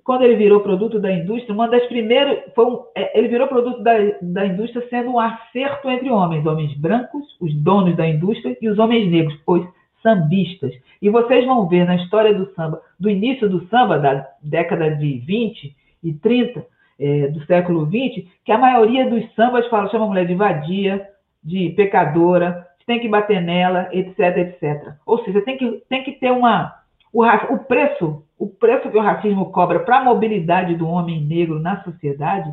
quando 0.05 0.23
ele 0.23 0.37
virou 0.37 0.61
produto 0.61 0.99
da 0.99 1.13
indústria, 1.13 1.55
uma 1.55 1.69
das 1.69 1.85
primeiras. 1.87 2.53
Foi 2.55 2.67
um, 2.67 2.83
é, 2.95 3.19
ele 3.19 3.29
virou 3.29 3.49
produto 3.49 3.83
da, 3.83 3.93
da 4.21 4.47
indústria 4.47 4.87
sendo 4.89 5.11
um 5.11 5.19
acerto 5.19 5.89
entre 5.89 6.11
homens, 6.11 6.45
homens 6.45 6.77
brancos, 6.77 7.25
os 7.41 7.55
donos 7.55 7.97
da 7.97 8.07
indústria, 8.07 8.57
e 8.61 8.69
os 8.69 8.79
homens 8.79 9.11
negros, 9.11 9.39
os 9.47 9.67
sambistas. 10.03 10.73
E 11.01 11.09
vocês 11.09 11.45
vão 11.45 11.67
ver 11.69 11.85
na 11.85 11.97
história 11.97 12.35
do 12.35 12.53
samba, 12.55 12.81
do 12.99 13.11
início 13.11 13.49
do 13.49 13.67
samba, 13.69 13.99
da 13.99 14.27
década 14.43 14.95
de 14.95 15.19
20 15.19 15.75
e 16.03 16.13
30, 16.13 16.65
é, 16.99 17.29
do 17.29 17.45
século 17.47 17.87
20, 17.87 18.29
que 18.45 18.53
a 18.53 18.59
maioria 18.59 19.09
dos 19.09 19.25
sambas 19.35 19.67
fala, 19.69 19.91
chama 19.91 20.05
a 20.05 20.09
mulher 20.09 20.27
de 20.27 20.35
vadia, 20.35 21.07
de 21.43 21.71
pecadora, 21.71 22.67
tem 22.87 23.01
que 23.01 23.09
bater 23.09 23.43
nela, 23.43 23.89
etc, 23.93 24.19
etc. 24.39 24.95
Ou 25.05 25.23
seja, 25.25 25.43
tem 25.43 25.57
que, 25.57 25.83
tem 25.89 26.05
que 26.05 26.13
ter 26.13 26.31
uma. 26.31 26.73
O, 27.13 27.25
o 27.25 27.59
preço, 27.65 28.23
o 28.39 28.47
preço 28.47 28.91
que 28.91 28.97
o 28.97 29.03
racismo 29.03 29.51
cobra 29.51 29.81
para 29.81 29.99
a 29.99 30.05
mobilidade 30.05 30.75
do 30.77 30.89
homem 30.89 31.21
negro 31.21 31.59
na 31.59 31.83
sociedade 31.83 32.49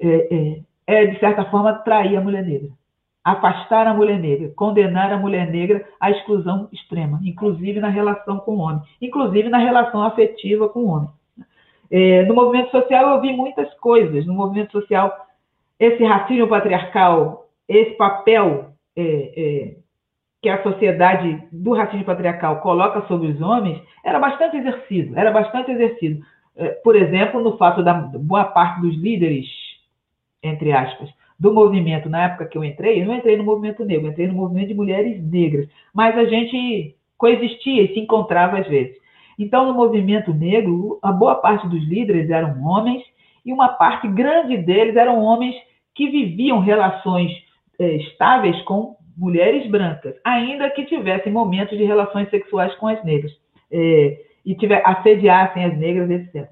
é, 0.00 0.08
é, 0.34 0.60
é, 0.86 1.06
de 1.06 1.18
certa 1.20 1.44
forma, 1.44 1.74
trair 1.74 2.16
a 2.16 2.20
mulher 2.20 2.44
negra. 2.44 2.68
Afastar 3.22 3.86
a 3.86 3.94
mulher 3.94 4.18
negra, 4.18 4.50
condenar 4.56 5.12
a 5.12 5.18
mulher 5.18 5.48
negra 5.50 5.86
à 6.00 6.10
exclusão 6.10 6.68
extrema, 6.72 7.20
inclusive 7.22 7.78
na 7.78 7.88
relação 7.88 8.38
com 8.38 8.52
o 8.52 8.60
homem, 8.60 8.80
inclusive 9.00 9.48
na 9.50 9.58
relação 9.58 10.02
afetiva 10.02 10.68
com 10.70 10.80
o 10.80 10.88
homem. 10.88 11.10
É, 11.90 12.24
no 12.24 12.34
movimento 12.34 12.70
social 12.70 13.14
eu 13.14 13.20
vi 13.20 13.32
muitas 13.32 13.72
coisas. 13.74 14.24
No 14.26 14.32
movimento 14.32 14.72
social, 14.72 15.26
esse 15.78 16.02
racismo 16.02 16.48
patriarcal, 16.48 17.46
esse 17.68 17.90
papel 17.96 18.70
é, 19.00 19.32
é, 19.36 19.76
que 20.42 20.48
a 20.48 20.62
sociedade 20.62 21.42
do 21.52 21.72
racismo 21.72 22.04
patriarcal 22.04 22.60
coloca 22.60 23.06
sobre 23.06 23.28
os 23.28 23.40
homens 23.40 23.80
era 24.04 24.18
bastante 24.18 24.56
exercido, 24.56 25.18
era 25.18 25.30
bastante 25.30 25.70
exercido. 25.70 26.24
É, 26.56 26.68
por 26.84 26.96
exemplo, 26.96 27.40
no 27.40 27.56
fato 27.56 27.82
da 27.82 27.94
boa 27.94 28.44
parte 28.44 28.80
dos 28.80 28.94
líderes, 28.96 29.46
entre 30.42 30.72
aspas, 30.72 31.10
do 31.38 31.52
movimento, 31.52 32.08
na 32.08 32.24
época 32.24 32.46
que 32.46 32.58
eu 32.58 32.64
entrei, 32.64 33.00
eu 33.00 33.06
não 33.06 33.14
entrei 33.14 33.36
no 33.36 33.44
movimento 33.44 33.84
negro, 33.84 34.08
entrei 34.08 34.26
no 34.26 34.34
movimento 34.34 34.68
de 34.68 34.74
mulheres 34.74 35.22
negras, 35.22 35.68
mas 35.94 36.16
a 36.16 36.24
gente 36.24 36.94
coexistia 37.16 37.82
e 37.82 37.94
se 37.94 38.00
encontrava 38.00 38.58
às 38.58 38.66
vezes. 38.66 38.96
Então, 39.38 39.66
no 39.66 39.74
movimento 39.74 40.34
negro, 40.34 40.98
a 41.02 41.10
boa 41.10 41.36
parte 41.36 41.66
dos 41.66 41.82
líderes 41.88 42.28
eram 42.28 42.62
homens 42.62 43.02
e 43.44 43.52
uma 43.52 43.68
parte 43.68 44.06
grande 44.08 44.58
deles 44.58 44.96
eram 44.96 45.22
homens 45.22 45.56
que 45.94 46.10
viviam 46.10 46.60
relações 46.60 47.32
estáveis 47.86 48.60
com 48.62 48.96
mulheres 49.16 49.68
brancas, 49.70 50.14
ainda 50.24 50.70
que 50.70 50.84
tivessem 50.86 51.32
momentos 51.32 51.76
de 51.76 51.84
relações 51.84 52.28
sexuais 52.30 52.74
com 52.76 52.88
as 52.88 53.02
negras 53.04 53.32
é, 53.70 54.18
e 54.44 54.54
tiver, 54.54 54.82
assediassem 54.84 55.64
as 55.64 55.76
negras, 55.76 56.10
etc. 56.10 56.48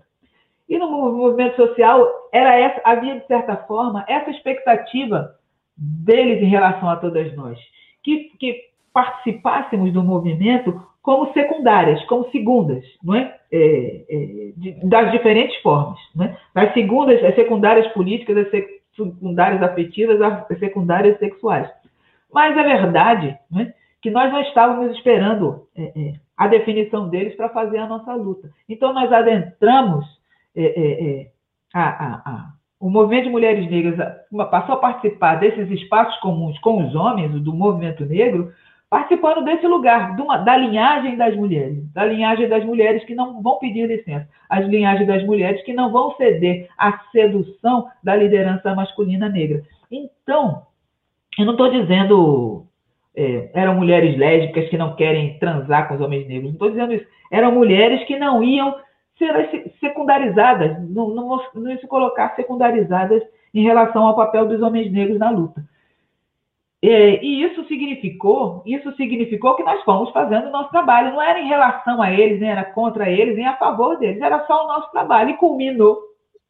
E 0.68 0.76
no 0.76 0.90
movimento 0.90 1.56
social 1.56 2.06
era 2.32 2.54
essa, 2.54 2.80
havia 2.84 3.18
de 3.18 3.26
certa 3.26 3.56
forma 3.56 4.04
essa 4.06 4.30
expectativa 4.30 5.34
deles 5.76 6.42
em 6.42 6.48
relação 6.48 6.90
a 6.90 6.96
todas 6.96 7.34
nós, 7.34 7.58
que, 8.02 8.30
que 8.38 8.60
participássemos 8.92 9.92
do 9.92 10.02
movimento 10.02 10.82
como 11.00 11.32
secundárias, 11.32 12.04
como 12.04 12.30
segundas, 12.30 12.84
não 13.02 13.14
é? 13.14 13.34
é, 13.50 14.04
é 14.10 14.52
de, 14.56 14.72
das 14.84 15.10
diferentes 15.10 15.56
formas, 15.62 15.98
não 16.14 16.26
é? 16.26 16.36
As 16.54 16.74
segundas, 16.74 17.24
as 17.24 17.34
secundárias 17.34 17.86
políticas, 17.94 18.36
as 18.36 18.50
secundárias 19.06 19.62
afetivas, 19.62 20.20
as 20.20 20.58
secundárias 20.58 21.18
sexuais. 21.18 21.70
Mas 22.32 22.56
é 22.56 22.62
verdade 22.62 23.38
né, 23.50 23.72
que 24.02 24.10
nós 24.10 24.32
não 24.32 24.40
estávamos 24.42 24.96
esperando 24.96 25.66
é, 25.76 25.82
é, 25.82 26.14
a 26.36 26.46
definição 26.46 27.08
deles 27.08 27.34
para 27.34 27.48
fazer 27.48 27.78
a 27.78 27.86
nossa 27.86 28.14
luta. 28.14 28.50
Então, 28.68 28.92
nós 28.92 29.12
adentramos 29.12 30.04
é, 30.54 30.62
é, 30.62 31.20
é 31.20 31.30
a, 31.74 31.88
a, 31.88 32.14
a, 32.24 32.52
o 32.80 32.90
movimento 32.90 33.24
de 33.24 33.30
mulheres 33.30 33.68
negras, 33.68 34.16
passou 34.50 34.76
a 34.76 34.78
participar 34.78 35.36
desses 35.36 35.70
espaços 35.70 36.18
comuns 36.20 36.58
com 36.60 36.86
os 36.86 36.94
homens, 36.94 37.32
do 37.42 37.52
movimento 37.52 38.04
negro, 38.04 38.52
participando 38.90 39.44
desse 39.44 39.66
lugar, 39.66 40.18
uma, 40.18 40.38
da 40.38 40.56
linhagem 40.56 41.16
das 41.16 41.36
mulheres, 41.36 41.92
da 41.92 42.04
linhagem 42.04 42.48
das 42.48 42.64
mulheres 42.64 43.04
que 43.04 43.14
não 43.14 43.42
vão 43.42 43.58
pedir 43.58 43.86
licença, 43.86 44.28
as 44.48 44.66
linhagens 44.66 45.06
das 45.06 45.24
mulheres 45.24 45.62
que 45.62 45.74
não 45.74 45.92
vão 45.92 46.14
ceder 46.16 46.68
à 46.78 46.98
sedução 47.12 47.88
da 48.02 48.16
liderança 48.16 48.74
masculina 48.74 49.28
negra. 49.28 49.62
Então, 49.90 50.62
eu 51.38 51.44
não 51.44 51.52
estou 51.52 51.70
dizendo 51.70 52.66
é, 53.18 53.50
eram 53.52 53.74
mulheres 53.74 54.16
lésbicas 54.16 54.68
que 54.68 54.78
não 54.78 54.94
querem 54.94 55.38
transar 55.40 55.88
com 55.88 55.94
os 55.94 56.00
homens 56.00 56.26
negros, 56.28 56.44
não 56.44 56.52
estou 56.52 56.70
dizendo 56.70 56.94
isso. 56.94 57.06
Eram 57.30 57.52
mulheres 57.52 58.04
que 58.04 58.16
não 58.16 58.42
iam 58.42 58.76
ser 59.18 59.72
secundarizadas, 59.80 60.78
não, 60.88 61.08
não, 61.08 61.40
não 61.54 61.78
se 61.78 61.86
colocar 61.88 62.34
secundarizadas 62.36 63.22
em 63.52 63.64
relação 63.64 64.06
ao 64.06 64.14
papel 64.14 64.46
dos 64.46 64.62
homens 64.62 64.92
negros 64.92 65.18
na 65.18 65.30
luta. 65.30 65.62
É, 66.80 67.24
e 67.24 67.42
isso 67.42 67.64
significou, 67.66 68.62
isso 68.64 68.94
significou 68.94 69.56
que 69.56 69.64
nós 69.64 69.82
fomos 69.82 70.10
fazendo 70.12 70.46
o 70.46 70.52
nosso 70.52 70.70
trabalho. 70.70 71.10
Não 71.10 71.20
era 71.20 71.40
em 71.40 71.48
relação 71.48 72.00
a 72.00 72.12
eles, 72.12 72.40
nem 72.40 72.50
era 72.50 72.64
contra 72.64 73.10
eles, 73.10 73.34
nem 73.34 73.46
a 73.46 73.56
favor 73.56 73.98
deles. 73.98 74.22
Era 74.22 74.46
só 74.46 74.64
o 74.64 74.68
nosso 74.68 74.90
trabalho. 74.92 75.30
E 75.30 75.36
culminou, 75.36 75.98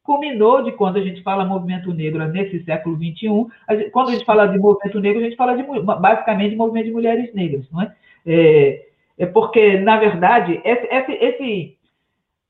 culminou 0.03 0.63
de 0.63 0.71
quando 0.73 0.97
a 0.97 1.01
gente 1.01 1.23
fala 1.23 1.45
movimento 1.45 1.91
negro 1.93 2.27
nesse 2.27 2.63
século 2.63 2.95
XXI. 2.95 3.47
A 3.67 3.75
gente, 3.75 3.89
quando 3.89 4.09
a 4.09 4.11
gente 4.11 4.25
fala 4.25 4.47
de 4.47 4.59
movimento 4.59 4.99
negro, 4.99 5.19
a 5.19 5.23
gente 5.23 5.35
fala 5.35 5.55
de, 5.55 5.63
basicamente 5.81 6.51
de 6.51 6.55
movimento 6.55 6.85
de 6.85 6.91
mulheres 6.91 7.33
negras, 7.33 7.65
não 7.71 7.81
é? 7.81 7.95
É, 8.25 8.85
é 9.17 9.25
porque, 9.25 9.79
na 9.79 9.97
verdade, 9.97 10.61
esse, 10.63 10.87
esse, 10.93 11.11
esse 11.13 11.78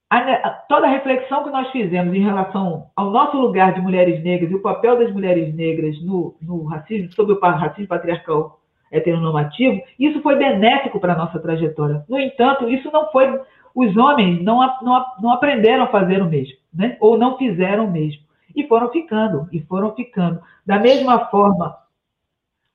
a, 0.09 0.49
toda 0.67 0.87
a 0.87 0.89
reflexão 0.89 1.43
que 1.43 1.51
nós 1.51 1.69
fizemos 1.71 2.13
em 2.15 2.23
relação 2.23 2.87
ao 2.95 3.11
nosso 3.11 3.37
lugar 3.37 3.73
de 3.73 3.81
mulheres 3.81 4.23
negras 4.23 4.49
e 4.49 4.55
o 4.55 4.61
papel 4.61 4.97
das 4.97 5.13
mulheres 5.13 5.53
negras 5.53 6.01
no, 6.01 6.35
no 6.41 6.63
racismo, 6.63 7.11
sobre 7.13 7.33
o 7.33 7.39
racismo 7.39 7.87
patriarcal 7.87 8.59
heteronormativo, 8.91 9.81
isso 9.99 10.21
foi 10.21 10.35
benéfico 10.35 10.99
para 10.99 11.13
a 11.13 11.17
nossa 11.17 11.39
trajetória. 11.39 12.03
No 12.09 12.19
entanto, 12.19 12.67
isso 12.69 12.89
não 12.91 13.11
foi. 13.11 13.39
Os 13.75 13.95
homens 13.95 14.41
não, 14.43 14.59
não, 14.81 15.05
não 15.21 15.31
aprenderam 15.31 15.83
a 15.83 15.87
fazer 15.87 16.21
o 16.23 16.25
mesmo, 16.25 16.57
né? 16.73 16.97
ou 16.99 17.17
não 17.17 17.37
fizeram 17.37 17.85
o 17.85 17.91
mesmo. 17.91 18.23
E 18.55 18.67
foram 18.67 18.89
ficando, 18.89 19.47
e 19.51 19.61
foram 19.61 19.93
ficando. 19.93 20.41
Da 20.65 20.79
mesma 20.79 21.27
forma, 21.27 21.77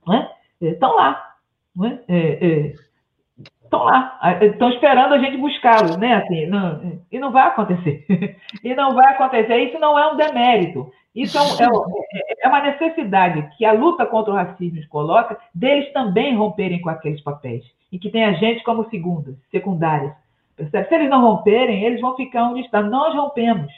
né? 0.06 0.30
estão 0.60 0.94
lá. 0.94 1.34
Né? 1.76 1.98
É, 2.06 2.46
é, 2.46 2.74
estão 3.74 3.84
lá, 3.84 4.18
estão 4.40 4.70
esperando 4.70 5.14
a 5.14 5.18
gente 5.18 5.36
buscá-los, 5.36 5.96
né? 5.96 6.14
Assim, 6.14 6.46
não, 6.46 7.00
e 7.10 7.18
não 7.18 7.32
vai 7.32 7.48
acontecer. 7.48 8.04
e 8.62 8.74
não 8.74 8.94
vai 8.94 9.12
acontecer. 9.12 9.56
Isso 9.56 9.78
não 9.78 9.98
é 9.98 10.12
um 10.12 10.16
demérito. 10.16 10.90
Isso 11.14 11.38
é, 11.38 11.68
um, 11.68 11.84
é, 12.12 12.44
é, 12.44 12.48
uma 12.48 12.60
necessidade 12.60 13.48
que 13.56 13.64
a 13.64 13.72
luta 13.72 14.04
contra 14.04 14.32
o 14.32 14.36
racismo 14.36 14.80
coloca 14.88 15.38
deles 15.54 15.92
também 15.92 16.34
romperem 16.36 16.80
com 16.80 16.90
aqueles 16.90 17.20
papéis. 17.20 17.64
E 17.92 17.98
que 17.98 18.10
tem 18.10 18.24
a 18.24 18.32
gente 18.32 18.64
como 18.64 18.88
segundas, 18.90 19.36
secundárias. 19.50 20.12
Percebe? 20.56 20.88
Se 20.88 20.94
eles 20.94 21.10
não 21.10 21.20
romperem, 21.20 21.84
eles 21.84 22.00
vão 22.00 22.16
ficar 22.16 22.44
onde 22.44 22.60
estão. 22.60 22.82
Nós 22.82 23.14
rompemos. 23.14 23.72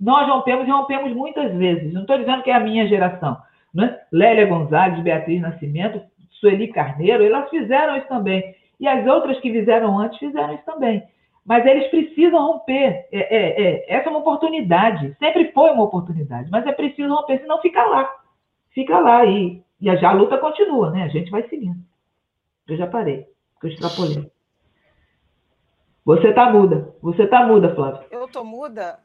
Nós 0.00 0.28
rompemos 0.28 0.68
e 0.68 0.70
rompemos 0.70 1.12
muitas 1.12 1.52
vezes. 1.54 1.92
Não 1.92 2.02
estou 2.02 2.18
dizendo 2.18 2.42
que 2.42 2.50
é 2.50 2.54
a 2.54 2.60
minha 2.60 2.86
geração. 2.86 3.36
Né? 3.74 3.98
Lélia 4.12 4.46
Gonzalez, 4.46 5.00
Beatriz 5.00 5.40
Nascimento, 5.40 6.00
Sueli 6.40 6.68
Carneiro, 6.68 7.24
elas 7.24 7.50
fizeram 7.50 7.96
isso 7.96 8.06
também. 8.06 8.54
E 8.80 8.86
as 8.86 9.06
outras 9.06 9.40
que 9.40 9.52
fizeram 9.52 9.98
antes 9.98 10.18
fizeram 10.18 10.54
isso 10.54 10.64
também. 10.64 11.02
Mas 11.44 11.64
eles 11.64 11.88
precisam 11.88 12.46
romper. 12.46 13.08
É, 13.10 13.36
é, 13.36 13.62
é, 13.62 13.96
essa 13.96 14.08
é 14.08 14.10
uma 14.10 14.20
oportunidade. 14.20 15.16
Sempre 15.18 15.50
foi 15.52 15.70
uma 15.70 15.84
oportunidade. 15.84 16.50
Mas 16.50 16.66
é 16.66 16.72
preciso 16.72 17.08
romper, 17.12 17.40
senão 17.40 17.60
fica 17.60 17.82
lá. 17.84 18.08
Fica 18.70 18.98
lá. 18.98 19.24
E, 19.24 19.62
e 19.80 19.88
a, 19.88 20.08
a 20.08 20.12
luta 20.12 20.36
continua, 20.38 20.90
né? 20.90 21.04
A 21.04 21.08
gente 21.08 21.30
vai 21.30 21.48
seguindo. 21.48 21.80
Eu 22.68 22.76
já 22.76 22.86
parei. 22.86 23.26
Eu 23.62 23.68
extrapolei. 23.70 24.30
Você 26.04 26.32
tá 26.32 26.50
muda. 26.50 26.94
Você 27.02 27.26
tá 27.26 27.46
muda, 27.46 27.74
Flávia. 27.74 28.06
Eu 28.10 28.28
tô 28.28 28.44
muda? 28.44 28.98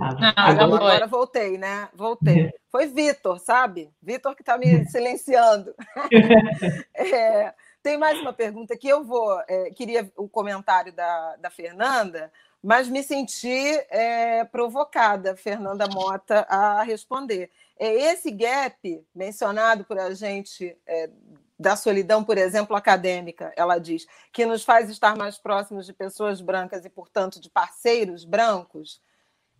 Ah, 0.00 0.50
agora, 0.50 0.74
agora 0.74 1.06
voltei, 1.06 1.56
né? 1.56 1.88
Voltei. 1.94 2.50
Foi 2.68 2.86
Vitor, 2.86 3.38
sabe? 3.38 3.90
Vitor 4.02 4.34
que 4.34 4.42
está 4.42 4.58
me 4.58 4.84
silenciando. 4.86 5.72
é, 6.96 7.54
tem 7.84 7.98
mais 7.98 8.18
uma 8.18 8.32
pergunta 8.32 8.78
que 8.78 8.88
eu 8.88 9.04
vou. 9.04 9.38
É, 9.46 9.70
queria 9.70 10.10
o 10.16 10.26
comentário 10.26 10.90
da, 10.90 11.36
da 11.36 11.50
Fernanda, 11.50 12.32
mas 12.62 12.88
me 12.88 13.02
senti 13.02 13.76
é, 13.90 14.42
provocada, 14.44 15.36
Fernanda 15.36 15.86
Mota, 15.86 16.46
a 16.48 16.82
responder. 16.82 17.50
É 17.78 17.92
esse 18.10 18.30
gap 18.30 19.06
mencionado 19.14 19.84
por 19.84 19.98
a 19.98 20.14
gente 20.14 20.74
é, 20.86 21.10
da 21.58 21.76
solidão, 21.76 22.24
por 22.24 22.38
exemplo, 22.38 22.74
acadêmica, 22.74 23.52
ela 23.54 23.78
diz, 23.78 24.06
que 24.32 24.46
nos 24.46 24.64
faz 24.64 24.88
estar 24.88 25.14
mais 25.14 25.36
próximos 25.36 25.84
de 25.84 25.92
pessoas 25.92 26.40
brancas 26.40 26.86
e, 26.86 26.88
portanto, 26.88 27.38
de 27.38 27.50
parceiros 27.50 28.24
brancos. 28.24 28.98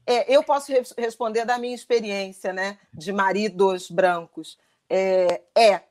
É, 0.06 0.34
eu 0.34 0.42
posso 0.42 0.72
re 0.72 0.82
responder 0.96 1.44
da 1.44 1.58
minha 1.58 1.74
experiência, 1.74 2.54
né, 2.54 2.78
de 2.90 3.12
maridos 3.12 3.90
brancos. 3.90 4.58
É, 4.88 5.42
é, 5.54 5.82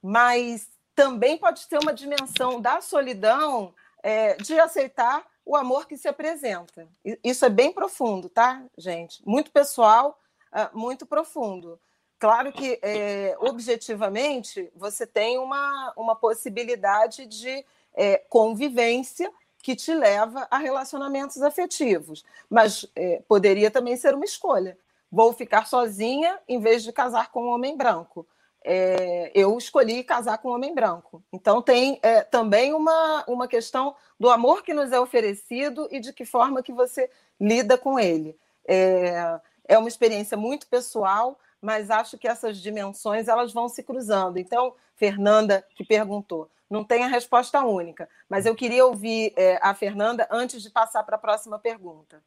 mas 0.00 0.68
também 1.00 1.38
pode 1.38 1.66
ter 1.66 1.78
uma 1.78 1.94
dimensão 1.94 2.60
da 2.60 2.82
solidão 2.82 3.72
é, 4.02 4.34
de 4.34 4.60
aceitar 4.60 5.26
o 5.46 5.56
amor 5.56 5.88
que 5.88 5.96
se 5.96 6.06
apresenta. 6.06 6.86
Isso 7.24 7.42
é 7.46 7.48
bem 7.48 7.72
profundo, 7.72 8.28
tá, 8.28 8.62
gente? 8.76 9.26
Muito 9.26 9.50
pessoal, 9.50 10.20
ah, 10.52 10.68
muito 10.74 11.06
profundo. 11.06 11.80
Claro 12.18 12.52
que, 12.52 12.78
é, 12.82 13.34
objetivamente, 13.40 14.70
você 14.76 15.06
tem 15.06 15.38
uma, 15.38 15.90
uma 15.96 16.14
possibilidade 16.14 17.24
de 17.24 17.64
é, 17.94 18.18
convivência 18.28 19.32
que 19.62 19.74
te 19.74 19.94
leva 19.94 20.46
a 20.50 20.58
relacionamentos 20.58 21.40
afetivos, 21.40 22.26
mas 22.50 22.86
é, 22.94 23.22
poderia 23.26 23.70
também 23.70 23.96
ser 23.96 24.14
uma 24.14 24.26
escolha. 24.26 24.76
Vou 25.10 25.32
ficar 25.32 25.66
sozinha 25.66 26.38
em 26.46 26.60
vez 26.60 26.82
de 26.82 26.92
casar 26.92 27.30
com 27.30 27.44
um 27.44 27.52
homem 27.54 27.74
branco 27.74 28.26
é, 28.64 29.30
eu 29.34 29.56
escolhi 29.56 30.04
casar 30.04 30.38
com 30.38 30.50
um 30.50 30.54
homem 30.54 30.74
branco. 30.74 31.22
Então, 31.32 31.62
tem 31.62 31.98
é, 32.02 32.22
também 32.22 32.74
uma, 32.74 33.24
uma 33.26 33.48
questão 33.48 33.94
do 34.18 34.28
amor 34.28 34.62
que 34.62 34.74
nos 34.74 34.92
é 34.92 35.00
oferecido 35.00 35.88
e 35.90 36.00
de 36.00 36.12
que 36.12 36.24
forma 36.24 36.62
que 36.62 36.72
você 36.72 37.10
lida 37.40 37.78
com 37.78 37.98
ele. 37.98 38.36
É, 38.66 39.40
é 39.66 39.78
uma 39.78 39.88
experiência 39.88 40.36
muito 40.36 40.66
pessoal, 40.66 41.38
mas 41.60 41.90
acho 41.90 42.18
que 42.18 42.28
essas 42.28 42.58
dimensões 42.58 43.28
elas 43.28 43.52
vão 43.52 43.68
se 43.68 43.82
cruzando. 43.82 44.38
Então, 44.38 44.74
Fernanda, 44.94 45.64
que 45.74 45.84
perguntou, 45.84 46.50
não 46.68 46.84
tem 46.84 47.02
a 47.02 47.08
resposta 47.08 47.64
única, 47.64 48.08
mas 48.28 48.46
eu 48.46 48.54
queria 48.54 48.84
ouvir 48.84 49.32
é, 49.36 49.58
a 49.62 49.74
Fernanda 49.74 50.28
antes 50.30 50.62
de 50.62 50.70
passar 50.70 51.02
para 51.02 51.16
a 51.16 51.20
próxima 51.20 51.58
pergunta. 51.58 52.22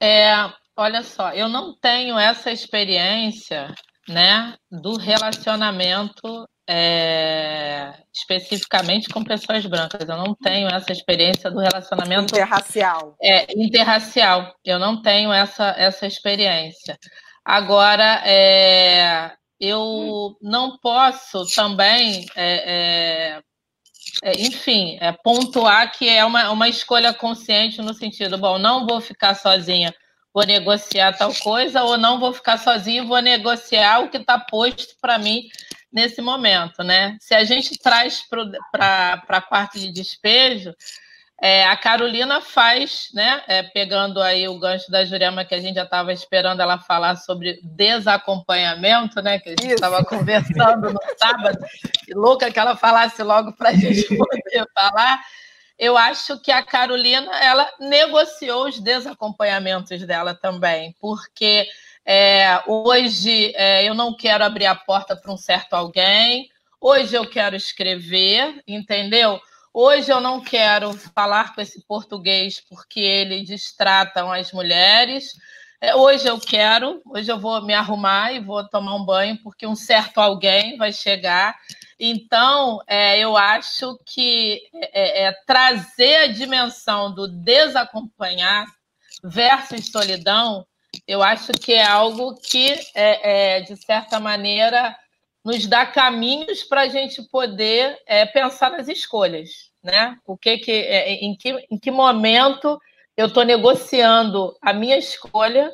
É, 0.00 0.32
olha 0.76 1.02
só, 1.02 1.32
eu 1.32 1.48
não 1.48 1.74
tenho 1.74 2.18
essa 2.18 2.50
experiência 2.50 3.72
né, 4.08 4.54
do 4.70 4.96
relacionamento 4.96 6.46
é, 6.68 7.92
especificamente 8.14 9.08
com 9.08 9.24
pessoas 9.24 9.64
brancas. 9.66 10.08
Eu 10.08 10.16
não 10.16 10.34
tenho 10.34 10.68
essa 10.68 10.92
experiência 10.92 11.50
do 11.50 11.60
relacionamento 11.60 12.34
interracial. 12.34 13.16
É, 13.20 13.46
interracial. 13.52 14.54
Eu 14.64 14.78
não 14.78 15.02
tenho 15.02 15.32
essa, 15.32 15.74
essa 15.76 16.06
experiência. 16.06 16.98
Agora, 17.44 18.22
é, 18.24 19.32
eu 19.60 20.36
não 20.40 20.78
posso 20.78 21.44
também, 21.54 22.26
é, 22.36 23.34
é, 23.34 23.42
é 24.22 24.32
enfim, 24.40 24.98
é, 25.00 25.12
pontuar 25.12 25.92
que 25.92 26.08
é 26.08 26.24
uma, 26.24 26.50
uma 26.50 26.68
escolha 26.68 27.12
consciente 27.12 27.82
no 27.82 27.92
sentido, 27.92 28.38
bom, 28.38 28.58
não 28.58 28.86
vou 28.86 29.00
ficar 29.00 29.34
sozinha 29.34 29.92
vou 30.32 30.44
negociar 30.46 31.12
tal 31.12 31.34
coisa, 31.34 31.82
ou 31.82 31.98
não 31.98 32.18
vou 32.18 32.32
ficar 32.32 32.58
sozinho, 32.58 33.06
vou 33.06 33.20
negociar 33.20 34.00
o 34.00 34.08
que 34.08 34.16
está 34.16 34.38
posto 34.38 34.96
para 35.00 35.18
mim 35.18 35.48
nesse 35.92 36.22
momento, 36.22 36.82
né? 36.82 37.16
Se 37.20 37.34
a 37.34 37.44
gente 37.44 37.78
traz 37.78 38.24
para 38.72 39.22
a 39.28 39.42
quarto 39.42 39.78
de 39.78 39.92
despejo, 39.92 40.74
é, 41.44 41.64
a 41.66 41.76
Carolina 41.76 42.40
faz, 42.40 43.08
né? 43.12 43.42
É, 43.48 43.62
pegando 43.64 44.22
aí 44.22 44.48
o 44.48 44.58
gancho 44.58 44.90
da 44.90 45.04
Jurema 45.04 45.44
que 45.44 45.54
a 45.54 45.60
gente 45.60 45.74
já 45.74 45.82
estava 45.82 46.12
esperando 46.12 46.62
ela 46.62 46.78
falar 46.78 47.16
sobre 47.16 47.60
desacompanhamento, 47.64 49.20
né? 49.20 49.38
Que 49.40 49.50
a 49.50 49.54
gente 49.60 49.74
estava 49.74 50.04
conversando 50.04 50.92
no 50.92 51.00
sábado, 51.18 51.58
e 52.08 52.14
louca 52.14 52.50
que 52.50 52.58
ela 52.58 52.76
falasse 52.76 53.22
logo 53.22 53.52
para 53.54 53.70
a 53.70 53.74
gente 53.74 54.06
poder 54.16 54.66
falar 54.72 55.20
eu 55.78 55.96
acho 55.96 56.38
que 56.40 56.50
a 56.50 56.62
Carolina 56.62 57.30
ela 57.40 57.68
negociou 57.80 58.68
os 58.68 58.78
desacompanhamentos 58.78 60.06
dela 60.06 60.34
também, 60.34 60.94
porque 61.00 61.66
é, 62.04 62.60
hoje 62.66 63.52
é, 63.56 63.84
eu 63.84 63.94
não 63.94 64.14
quero 64.16 64.44
abrir 64.44 64.66
a 64.66 64.74
porta 64.74 65.16
para 65.16 65.32
um 65.32 65.36
certo 65.36 65.74
alguém, 65.74 66.50
hoje 66.80 67.14
eu 67.14 67.28
quero 67.28 67.56
escrever, 67.56 68.62
entendeu? 68.66 69.40
Hoje 69.74 70.12
eu 70.12 70.20
não 70.20 70.40
quero 70.40 70.92
falar 71.14 71.54
com 71.54 71.60
esse 71.60 71.80
português 71.86 72.60
porque 72.60 73.00
eles 73.00 73.46
distratam 73.46 74.30
as 74.30 74.52
mulheres. 74.52 75.32
É, 75.80 75.96
hoje 75.96 76.28
eu 76.28 76.38
quero, 76.38 77.00
hoje 77.06 77.32
eu 77.32 77.40
vou 77.40 77.62
me 77.62 77.72
arrumar 77.72 78.32
e 78.32 78.40
vou 78.40 78.62
tomar 78.68 78.94
um 78.94 79.04
banho 79.04 79.38
porque 79.42 79.66
um 79.66 79.74
certo 79.74 80.18
alguém 80.18 80.76
vai 80.76 80.92
chegar 80.92 81.56
então, 82.04 82.82
é, 82.88 83.20
eu 83.20 83.36
acho 83.36 83.96
que 84.04 84.60
é, 84.74 85.26
é, 85.26 85.32
trazer 85.46 86.16
a 86.16 86.26
dimensão 86.26 87.14
do 87.14 87.28
desacompanhar 87.28 88.66
versus 89.22 89.88
solidão, 89.88 90.66
eu 91.06 91.22
acho 91.22 91.52
que 91.52 91.72
é 91.74 91.84
algo 91.86 92.34
que, 92.34 92.72
é, 92.96 93.58
é, 93.58 93.60
de 93.60 93.76
certa 93.76 94.18
maneira, 94.18 94.96
nos 95.44 95.64
dá 95.68 95.86
caminhos 95.86 96.64
para 96.64 96.80
a 96.80 96.88
gente 96.88 97.22
poder 97.22 97.96
é, 98.04 98.26
pensar 98.26 98.72
nas 98.72 98.88
escolhas, 98.88 99.70
né? 99.80 100.18
O 100.26 100.36
que 100.36 100.58
que, 100.58 100.72
em, 100.72 101.36
que, 101.36 101.66
em 101.70 101.78
que 101.78 101.90
momento 101.92 102.80
eu 103.16 103.26
estou 103.26 103.44
negociando 103.44 104.56
a 104.60 104.72
minha 104.72 104.98
escolha 104.98 105.72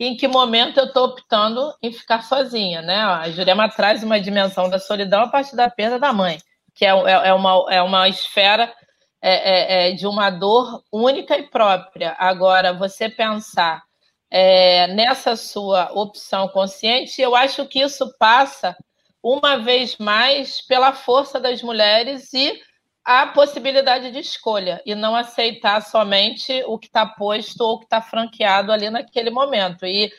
e 0.00 0.06
em 0.06 0.16
que 0.16 0.26
momento 0.26 0.80
eu 0.80 0.86
estou 0.86 1.04
optando 1.04 1.74
em 1.82 1.92
ficar 1.92 2.22
sozinha, 2.22 2.80
né? 2.80 2.96
A 2.96 3.30
Jurema 3.30 3.68
traz 3.68 4.02
uma 4.02 4.18
dimensão 4.18 4.70
da 4.70 4.78
solidão 4.78 5.24
a 5.24 5.28
partir 5.28 5.54
da 5.54 5.68
perda 5.68 5.98
da 5.98 6.10
mãe, 6.10 6.38
que 6.74 6.86
é, 6.86 6.88
é, 6.88 7.28
é 7.28 7.34
uma, 7.34 7.66
é 7.68 7.82
uma 7.82 8.08
esfera 8.08 8.74
é, 9.20 9.88
é, 9.88 9.90
é, 9.90 9.92
de 9.92 10.06
uma 10.06 10.30
dor 10.30 10.82
única 10.90 11.36
e 11.36 11.42
própria. 11.42 12.16
Agora, 12.18 12.72
você 12.72 13.10
pensar 13.10 13.82
é, 14.30 14.86
nessa 14.86 15.36
sua 15.36 15.92
opção 15.92 16.48
consciente, 16.48 17.20
eu 17.20 17.36
acho 17.36 17.66
que 17.66 17.82
isso 17.82 18.10
passa 18.18 18.74
uma 19.22 19.58
vez 19.58 19.98
mais 19.98 20.62
pela 20.62 20.94
força 20.94 21.38
das 21.38 21.62
mulheres 21.62 22.32
e 22.32 22.58
a 23.10 23.26
possibilidade 23.26 24.12
de 24.12 24.18
escolha 24.20 24.80
e 24.86 24.94
não 24.94 25.16
aceitar 25.16 25.82
somente 25.82 26.62
o 26.66 26.78
que 26.78 26.86
está 26.86 27.04
posto 27.04 27.60
ou 27.62 27.74
o 27.74 27.78
que 27.78 27.86
está 27.86 28.00
franqueado 28.00 28.70
ali 28.72 28.88
naquele 28.88 29.30
momento. 29.30 29.84
E, 29.84 30.12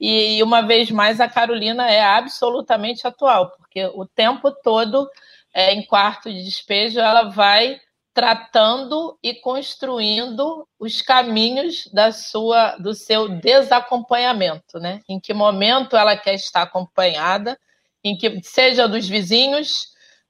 E 0.00 0.42
uma 0.42 0.62
vez 0.62 0.90
mais 0.90 1.20
a 1.20 1.28
Carolina 1.28 1.90
é 1.90 2.00
absolutamente 2.00 3.06
atual, 3.06 3.50
porque 3.56 3.84
o 3.94 4.06
tempo 4.06 4.50
todo 4.62 5.08
é, 5.52 5.74
em 5.74 5.84
quarto 5.84 6.30
de 6.32 6.42
despejo 6.44 7.00
ela 7.00 7.24
vai 7.30 7.80
tratando 8.14 9.18
e 9.22 9.34
construindo 9.34 10.66
os 10.78 11.02
caminhos 11.02 11.88
da 11.92 12.12
sua 12.12 12.76
do 12.76 12.94
seu 12.94 13.28
desacompanhamento, 13.28 14.78
né? 14.80 15.00
Em 15.08 15.20
que 15.20 15.34
momento 15.34 15.96
ela 15.96 16.16
quer 16.16 16.34
estar 16.34 16.62
acompanhada, 16.62 17.58
em 18.02 18.16
que 18.16 18.40
seja 18.42 18.88
dos 18.88 19.08
vizinhos, 19.08 19.88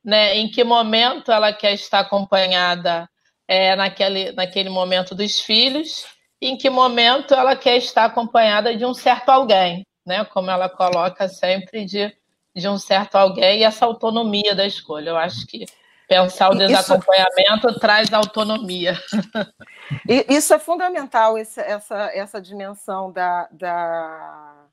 né? 0.08 0.38
Em 0.38 0.50
que 0.50 0.64
momento 0.64 1.30
ela 1.30 1.52
quer 1.52 1.74
estar 1.74 2.00
acompanhada 2.00 3.06
é, 3.46 3.76
naquele 3.76 4.32
naquele 4.32 4.70
momento 4.70 5.14
dos 5.14 5.38
filhos, 5.38 6.06
em 6.40 6.56
que 6.56 6.70
momento 6.70 7.34
ela 7.34 7.54
quer 7.54 7.76
estar 7.76 8.06
acompanhada 8.06 8.74
de 8.74 8.86
um 8.86 8.94
certo 8.94 9.28
alguém, 9.28 9.86
né? 10.06 10.24
Como 10.24 10.50
ela 10.50 10.66
coloca 10.66 11.28
sempre 11.28 11.84
de 11.84 12.10
de 12.56 12.66
um 12.66 12.78
certo 12.78 13.16
alguém 13.16 13.60
e 13.60 13.64
essa 13.64 13.84
autonomia 13.84 14.54
da 14.54 14.66
escolha. 14.66 15.10
Eu 15.10 15.18
acho 15.18 15.46
que 15.46 15.66
Pensar 16.08 16.50
o 16.50 16.54
desacompanhamento 16.54 17.68
isso... 17.68 17.78
traz 17.78 18.10
autonomia. 18.14 18.98
Isso 20.26 20.54
é 20.54 20.58
fundamental, 20.58 21.36
essa, 21.36 21.60
essa 22.14 22.40
dimensão 22.40 23.12
da, 23.12 23.46
da, 23.52 24.67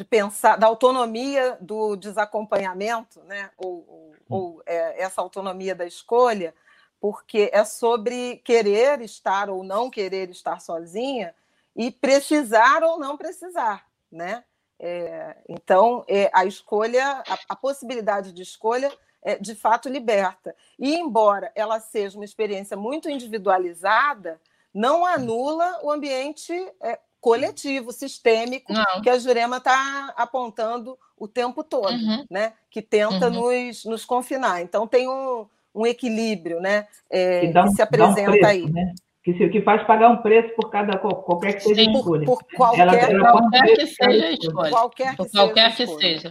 de 0.00 0.04
pensar, 0.04 0.56
da 0.56 0.66
autonomia 0.66 1.58
do 1.60 1.94
desacompanhamento, 1.94 3.20
né? 3.24 3.50
ou, 3.58 3.84
ou, 3.86 4.14
ou 4.30 4.62
é, 4.64 5.02
essa 5.02 5.20
autonomia 5.20 5.74
da 5.74 5.84
escolha, 5.84 6.54
porque 6.98 7.50
é 7.52 7.62
sobre 7.66 8.38
querer 8.38 9.02
estar 9.02 9.50
ou 9.50 9.62
não 9.62 9.90
querer 9.90 10.30
estar 10.30 10.58
sozinha 10.58 11.34
e 11.76 11.90
precisar 11.90 12.82
ou 12.82 12.98
não 12.98 13.14
precisar. 13.14 13.86
Né? 14.10 14.42
É, 14.78 15.36
então, 15.46 16.02
é, 16.08 16.30
a 16.32 16.46
escolha, 16.46 17.22
a, 17.28 17.38
a 17.50 17.54
possibilidade 17.54 18.32
de 18.32 18.40
escolha 18.40 18.90
é, 19.20 19.36
de 19.36 19.54
fato 19.54 19.90
liberta. 19.90 20.56
E, 20.78 20.94
embora 20.94 21.52
ela 21.54 21.78
seja 21.78 22.16
uma 22.16 22.24
experiência 22.24 22.74
muito 22.74 23.10
individualizada, 23.10 24.40
não 24.72 25.04
anula 25.04 25.78
o 25.82 25.90
ambiente 25.90 26.54
é, 26.80 26.98
coletivo, 27.20 27.92
sistêmico, 27.92 28.72
não. 28.72 29.02
que 29.02 29.10
a 29.10 29.18
Jurema 29.18 29.58
está 29.58 30.12
apontando 30.16 30.98
o 31.16 31.28
tempo 31.28 31.62
todo, 31.62 31.92
uhum. 31.92 32.24
né? 32.30 32.54
que 32.70 32.80
tenta 32.80 33.28
uhum. 33.28 33.52
nos, 33.52 33.84
nos 33.84 34.04
confinar. 34.04 34.62
Então, 34.62 34.86
tem 34.86 35.08
um, 35.08 35.46
um 35.74 35.86
equilíbrio 35.86 36.60
né? 36.60 36.86
É, 37.10 37.52
um, 37.54 37.68
que 37.68 37.74
se 37.74 37.82
apresenta 37.82 38.30
um 38.30 38.32
preço, 38.32 38.46
aí. 38.46 38.70
Né? 38.70 38.94
Que, 39.22 39.48
que 39.50 39.60
faz 39.60 39.86
pagar 39.86 40.08
um 40.08 40.22
preço 40.22 40.54
por 40.54 40.70
cada 40.70 40.96
qualquer 40.96 41.54
que 41.54 41.60
seja 41.60 41.82
a 41.82 41.92
escolha. 41.92 42.24
Por, 42.24 42.42
por 42.42 42.56
qualquer, 42.56 42.80
ela, 42.80 42.96
ela 42.96 43.32
qualquer 43.32 43.76
que 43.76 43.86
seja 43.86 44.26
a 44.26 44.32
escolha. 44.32 44.70
Qualquer 44.70 45.16
que, 45.16 45.30
qualquer 45.30 45.72
seja, 45.72 45.92
que 45.92 46.00
seja. 46.00 46.30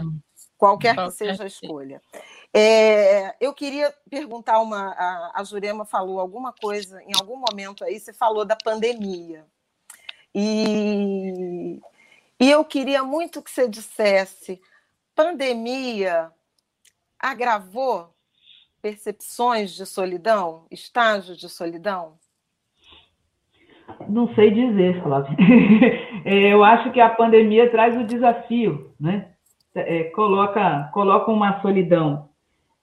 Qualquer 0.58 0.96
que 0.96 1.12
seja 1.12 1.44
a 1.44 1.48
escolha. 1.48 2.02
É, 2.52 3.36
eu 3.40 3.54
queria 3.54 3.94
perguntar 4.10 4.60
uma. 4.60 4.90
A, 4.94 5.34
a 5.36 5.44
Jurema 5.44 5.86
falou 5.86 6.20
alguma 6.20 6.52
coisa 6.52 7.00
em 7.04 7.12
algum 7.20 7.38
momento 7.38 7.84
aí, 7.84 8.00
você 8.00 8.12
falou 8.12 8.44
da 8.44 8.56
pandemia. 8.56 9.46
E, 10.34 11.80
e 12.40 12.50
eu 12.50 12.64
queria 12.64 13.04
muito 13.04 13.42
que 13.42 13.52
você 13.52 13.68
dissesse: 13.68 14.62
pandemia 15.16 16.32
agravou 17.20 18.10
percepções 18.82 19.72
de 19.72 19.86
solidão, 19.86 20.66
estágios 20.72 21.38
de 21.38 21.50
solidão? 21.50 22.14
Não 24.08 24.34
sei 24.36 24.52
dizer, 24.52 25.02
Flávia. 25.04 25.36
É, 26.26 26.54
eu 26.54 26.66
acho 26.66 26.92
que 26.92 27.00
a 27.00 27.10
pandemia 27.10 27.72
traz 27.72 27.96
o 27.96 28.04
desafio, 28.04 28.94
né? 29.00 29.32
É, 29.74 30.04
coloca, 30.12 30.90
coloca 30.94 31.32
uma 31.32 31.62
solidão 31.62 32.30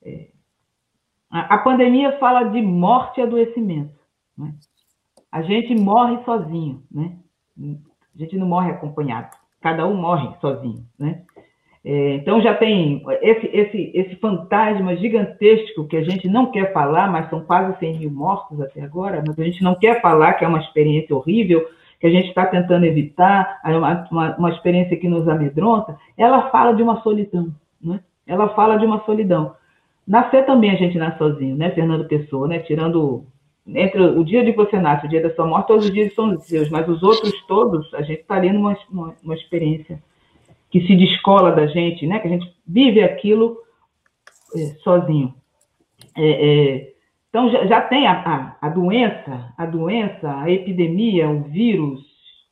é, 0.07 0.29
a, 1.29 1.55
a, 1.55 1.59
pandemia 1.59 2.17
fala 2.19 2.45
de 2.45 2.63
morte 2.63 3.19
e 3.19 3.23
adoecimento. 3.23 3.99
Né? 4.39 4.55
A 5.33 5.43
gente 5.43 5.75
morre 5.75 6.25
sozinho, 6.25 6.85
né? 6.91 7.19
A 7.59 8.19
gente 8.19 8.37
não 8.37 8.47
morre 8.47 8.71
acompanhado. 8.71 9.37
Cada 9.61 9.87
um 9.87 9.95
morre 9.95 10.29
sozinho, 10.41 10.85
né? 10.99 11.23
É, 11.89 12.15
então 12.15 12.41
já 12.43 12.53
tem 12.53 13.01
esse, 13.23 13.47
esse, 13.47 13.93
esse 13.95 14.17
fantasma 14.17 14.97
gigantesco 14.97 15.87
que 15.87 15.97
a 15.97 16.03
gente 16.03 16.29
não 16.29 16.51
quer 16.51 16.73
falar, 16.73 17.09
mas 17.09 17.31
são 17.31 17.45
quase 17.45 17.79
100 17.79 17.99
mil 18.01 18.11
mortos 18.11 18.61
até 18.61 18.83
agora, 18.83 19.23
mas 19.25 19.39
a 19.39 19.45
gente 19.45 19.63
não 19.63 19.77
quer 19.77 20.01
falar 20.01 20.33
que 20.33 20.45
é 20.45 20.49
uma 20.49 20.59
experiência 20.59 21.15
horrível, 21.15 21.65
que 22.01 22.07
a 22.09 22.11
gente 22.11 22.29
está 22.29 22.45
tentando 22.45 22.85
evitar, 22.87 23.61
é 23.65 23.77
uma, 23.77 24.05
uma, 24.11 24.37
uma, 24.37 24.51
experiência 24.51 24.97
que 24.97 25.09
nos 25.09 25.29
amedronta, 25.29 25.97
ela 26.19 26.51
fala 26.51 26.73
de 26.73 26.83
uma 26.83 27.01
solidão, 27.03 27.55
né? 27.81 28.01
Ela 28.27 28.49
fala 28.49 28.77
de 28.79 28.85
uma 28.85 29.05
solidão. 29.05 29.55
Nascer 30.05 30.45
também 30.45 30.73
a 30.73 30.77
gente 30.77 30.99
nasce 30.99 31.19
sozinho, 31.19 31.55
né, 31.55 31.71
Fernando 31.71 32.09
Pessoa, 32.09 32.49
né? 32.49 32.59
Tirando 32.59 33.25
entre 33.69 34.01
o 34.01 34.25
dia 34.25 34.45
de 34.45 34.53
você 34.53 34.79
nasce 34.79 35.07
o 35.07 35.09
dia 35.09 35.23
da 35.23 35.35
sua 35.35 35.47
morte, 35.47 35.67
todos 35.67 35.87
os 35.87 35.93
dias 35.93 36.15
são 36.15 36.39
seus, 36.41 36.71
mas 36.71 36.89
os 36.89 37.03
outros 37.03 37.33
todos, 37.47 37.93
a 37.95 38.03
gente 38.03 38.21
está 38.21 38.37
ali 38.37 38.53
numa 38.53 38.77
uma, 38.91 39.15
uma, 39.23 39.35
experiência 39.35 40.01
que 40.71 40.87
se 40.87 40.95
descola 40.95 41.53
da 41.53 41.67
gente, 41.67 42.07
né? 42.07 42.19
Que 42.21 42.29
a 42.29 42.31
gente 42.31 42.55
vive 42.67 43.03
aquilo 43.03 43.59
é, 44.55 44.59
sozinho. 44.83 45.35
É, 46.17 46.31
é, 46.31 46.93
então 47.29 47.51
já, 47.51 47.67
já 47.67 47.81
tem 47.83 48.07
a, 48.07 48.13
a, 48.13 48.67
a, 48.67 48.69
doença, 48.69 49.53
a 49.59 49.67
doença, 49.67 50.41
a 50.41 50.51
epidemia, 50.51 51.29
o 51.29 51.43
vírus, 51.43 52.01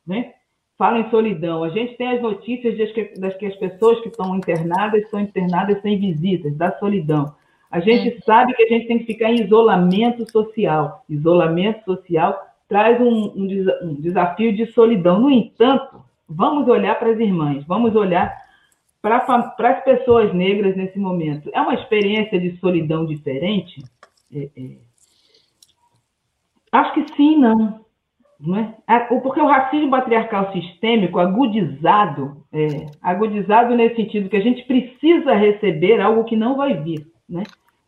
né? 0.06 0.32
Fala 0.76 0.98
em 0.98 1.10
solidão. 1.10 1.62
A 1.62 1.70
gente 1.70 1.96
tem 1.96 2.08
as 2.08 2.20
notícias 2.20 2.76
das 2.76 2.90
que, 2.90 3.20
das 3.20 3.36
que 3.36 3.46
as 3.46 3.54
pessoas 3.56 4.00
que 4.00 4.08
estão 4.08 4.34
internadas 4.34 5.08
são 5.10 5.20
internadas 5.20 5.80
sem 5.80 6.00
visitas, 6.00 6.56
da 6.56 6.76
solidão. 6.78 7.32
A 7.74 7.80
gente 7.80 8.16
é. 8.16 8.20
sabe 8.20 8.54
que 8.54 8.62
a 8.62 8.68
gente 8.68 8.86
tem 8.86 9.00
que 9.00 9.06
ficar 9.06 9.32
em 9.32 9.42
isolamento 9.42 10.30
social. 10.30 11.04
Isolamento 11.08 11.84
social 11.84 12.40
traz 12.68 13.00
um, 13.00 13.32
um, 13.34 13.66
um 13.82 13.94
desafio 14.00 14.54
de 14.54 14.66
solidão. 14.66 15.18
No 15.18 15.28
entanto, 15.28 16.00
vamos 16.28 16.68
olhar 16.68 16.96
para 17.00 17.10
as 17.10 17.18
irmãs, 17.18 17.64
vamos 17.66 17.96
olhar 17.96 18.32
para, 19.02 19.16
as 19.58 19.82
pessoas 19.82 20.32
negras 20.32 20.76
nesse 20.76 21.00
momento. 21.00 21.50
É 21.52 21.60
uma 21.60 21.74
experiência 21.74 22.38
de 22.38 22.56
solidão 22.58 23.04
diferente? 23.04 23.82
É, 24.32 24.48
é. 24.56 24.76
Acho 26.70 26.94
que 26.94 27.12
sim, 27.16 27.38
não. 27.38 27.80
não 28.38 28.56
é? 28.56 28.72
é 28.86 29.00
porque 29.00 29.40
o 29.40 29.48
racismo 29.48 29.90
patriarcal 29.90 30.52
sistêmico, 30.52 31.18
agudizado, 31.18 32.36
é, 32.52 32.86
agudizado 33.02 33.74
nesse 33.74 33.96
sentido 33.96 34.28
que 34.28 34.36
a 34.36 34.42
gente 34.42 34.62
precisa 34.62 35.34
receber 35.34 36.00
algo 36.00 36.22
que 36.22 36.36
não 36.36 36.56
vai 36.56 36.74
vir. 36.80 37.12
Né? 37.28 37.42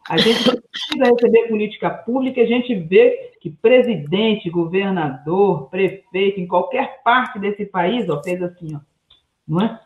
A 0.08 0.16
gente 0.18 0.44
precisa 0.44 1.04
receber 1.04 1.48
política 1.48 1.90
pública, 1.90 2.40
a 2.40 2.46
gente 2.46 2.74
vê 2.74 3.32
que 3.40 3.50
presidente, 3.50 4.48
governador, 4.48 5.68
prefeito, 5.68 6.40
em 6.40 6.46
qualquer 6.46 7.02
parte 7.02 7.38
desse 7.38 7.66
país, 7.66 8.08
ó, 8.08 8.22
fez 8.22 8.40
assim, 8.40 8.76
ó, 8.76 8.80
não 9.46 9.60
é? 9.62 9.80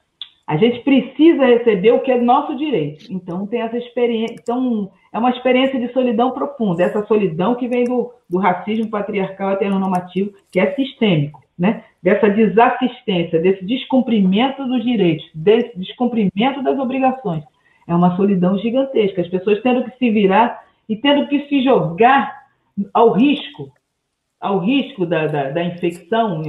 A 0.46 0.56
gente 0.56 0.80
precisa 0.80 1.44
receber 1.46 1.92
o 1.92 2.00
que 2.00 2.10
é 2.10 2.20
nosso 2.20 2.56
direito. 2.56 3.06
Então, 3.08 3.46
tem 3.46 3.60
essa 3.60 3.78
experiência. 3.78 4.34
Então, 4.42 4.90
é 5.12 5.18
uma 5.18 5.30
experiência 5.30 5.78
de 5.78 5.92
solidão 5.92 6.32
profunda. 6.32 6.82
Essa 6.82 7.06
solidão 7.06 7.54
que 7.54 7.68
vem 7.68 7.84
do, 7.84 8.12
do 8.28 8.36
racismo 8.36 8.90
patriarcal 8.90 9.52
heteronormativo, 9.52 10.32
que 10.50 10.58
é 10.58 10.74
sistêmico, 10.74 11.40
né? 11.56 11.84
Dessa 12.02 12.28
desassistência, 12.28 13.38
desse 13.38 13.64
descumprimento 13.64 14.66
dos 14.66 14.82
direitos, 14.82 15.24
desse 15.32 15.78
descumprimento 15.78 16.64
das 16.64 16.76
obrigações. 16.80 17.44
É 17.90 17.94
uma 17.94 18.14
solidão 18.14 18.56
gigantesca. 18.56 19.20
As 19.20 19.26
pessoas 19.26 19.60
tendo 19.62 19.82
que 19.82 19.98
se 19.98 20.10
virar 20.10 20.64
e 20.88 20.94
tendo 20.94 21.26
que 21.26 21.48
se 21.48 21.60
jogar 21.60 22.46
ao 22.94 23.10
risco, 23.10 23.72
ao 24.40 24.60
risco 24.60 25.04
da, 25.04 25.26
da, 25.26 25.50
da 25.50 25.64
infecção, 25.64 26.40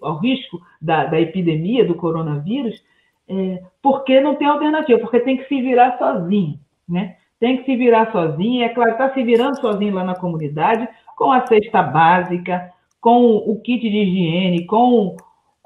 ao 0.00 0.18
risco 0.18 0.58
da, 0.80 1.04
da, 1.04 1.20
epidemia 1.20 1.84
do 1.84 1.94
coronavírus, 1.94 2.82
é, 3.28 3.62
porque 3.82 4.22
não 4.22 4.36
tem 4.36 4.48
alternativa, 4.48 4.98
porque 4.98 5.20
tem 5.20 5.36
que 5.36 5.46
se 5.48 5.60
virar 5.60 5.98
sozinho, 5.98 6.58
né? 6.88 7.16
Tem 7.38 7.58
que 7.58 7.64
se 7.66 7.76
virar 7.76 8.10
sozinho, 8.10 8.64
é 8.64 8.70
claro, 8.70 8.92
está 8.92 9.12
se 9.12 9.22
virando 9.22 9.60
sozinho 9.60 9.94
lá 9.94 10.02
na 10.02 10.14
comunidade, 10.14 10.88
com 11.14 11.30
a 11.30 11.46
cesta 11.46 11.82
básica, 11.82 12.72
com 13.02 13.36
o 13.36 13.60
kit 13.60 13.82
de 13.82 13.98
higiene, 13.98 14.64
com 14.64 15.14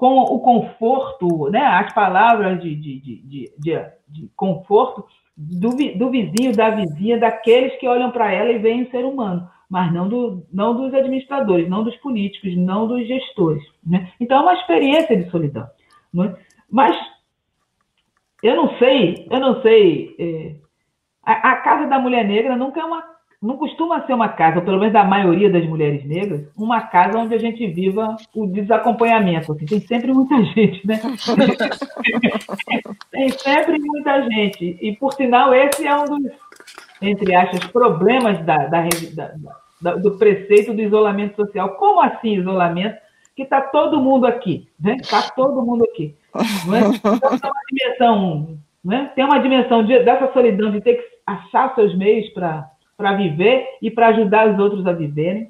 com 0.05 0.19
o 0.19 0.39
conforto, 0.39 1.49
né, 1.49 1.65
as 1.65 1.91
palavras 1.95 2.61
de, 2.61 2.75
de, 2.77 3.01
de, 3.01 3.53
de, 3.57 3.87
de 4.07 4.31
conforto 4.37 5.07
do, 5.35 5.71
do 5.71 6.11
vizinho, 6.11 6.55
da 6.55 6.69
vizinha, 6.69 7.17
daqueles 7.17 7.75
que 7.79 7.89
olham 7.89 8.11
para 8.11 8.31
ela 8.31 8.51
e 8.51 8.59
veem 8.59 8.83
o 8.83 8.91
ser 8.91 9.03
humano, 9.03 9.49
mas 9.67 9.91
não, 9.95 10.07
do, 10.07 10.47
não 10.53 10.77
dos 10.77 10.93
administradores, 10.93 11.71
não 11.71 11.83
dos 11.83 11.97
políticos, 11.97 12.55
não 12.55 12.87
dos 12.87 13.09
gestores. 13.09 13.65
Né? 13.83 14.13
Então 14.21 14.41
é 14.41 14.43
uma 14.43 14.53
experiência 14.53 15.17
de 15.17 15.31
solidão. 15.31 15.67
Né? 16.13 16.37
Mas 16.71 16.95
eu 18.43 18.57
não 18.57 18.77
sei, 18.77 19.27
eu 19.31 19.41
não 19.41 19.63
sei. 19.63 20.15
É, 20.19 20.55
a, 21.25 21.53
a, 21.53 21.57
Casa 21.63 21.87
da 21.87 21.99
Mulher 21.99 22.29
Negra 22.29 22.55
nunca 22.57 22.79
é 22.79 22.85
uma, 22.85 23.03
não 23.45 23.59
costuma 23.59 24.07
ser 24.07 24.15
uma 24.15 24.29
casa, 24.29 24.63
pelo 24.63 24.79
menos 24.79 24.95
da 24.95 25.05
maioria 25.05 25.51
das 25.51 25.67
mulheres 25.67 26.03
negras, 26.07 26.49
uma 26.57 26.81
casa 26.81 27.19
onde 27.19 27.35
a 27.35 27.39
gente 27.39 27.67
viva 27.67 28.17
o 28.35 28.47
desacompanhamento. 28.47 29.53
Assim, 29.53 29.67
tem 29.67 29.81
sempre 29.81 30.15
muita 30.15 30.43
gente, 30.55 30.87
né? 30.87 30.99
tem 33.13 33.29
sempre 33.29 33.79
muita 33.79 34.23
gente. 34.23 34.79
E, 34.81 34.97
por 34.97 35.13
sinal, 35.13 35.55
esse 35.55 35.87
é 35.87 35.95
um 35.95 36.05
dos, 36.05 36.33
entre 37.03 37.35
aspas, 37.35 37.67
problemas 37.67 38.43
da, 38.47 38.67
da, 38.67 38.89
da, 39.81 39.95
do 39.97 40.17
preceito 40.17 40.73
do 40.73 40.81
isolamento 40.81 41.37
social. 41.37 41.77
Como 41.77 42.01
assim 42.01 42.39
isolamento? 42.39 42.97
Que 43.37 43.43
está 43.43 43.61
todo 43.61 44.01
mundo 44.01 44.27
aqui, 44.27 44.69
né? 44.81 44.97
Está 45.01 45.21
todo 45.23 45.61
mundo 45.61 45.85
aqui. 45.85 46.15
Não 46.67 46.75
é? 46.75 46.81
Então, 46.81 47.19
tem 47.19 47.51
uma 47.51 47.61
dimensão, 47.69 48.59
né? 48.83 49.11
tem 49.15 49.25
uma 49.25 49.39
dimensão 49.39 49.85
de, 49.85 50.03
dessa 50.05 50.33
solidão 50.33 50.71
de 50.71 50.81
ter 50.81 50.95
que 50.95 51.05
achar 51.27 51.75
seus 51.75 51.95
meios 51.97 52.29
para 52.31 52.71
para 52.97 53.15
viver 53.15 53.67
e 53.83 53.91
para 53.91 54.09
ajudar 54.09 54.53
os 54.53 54.59
outros 54.59 54.87
a 54.87 54.93
viverem. 54.93 55.49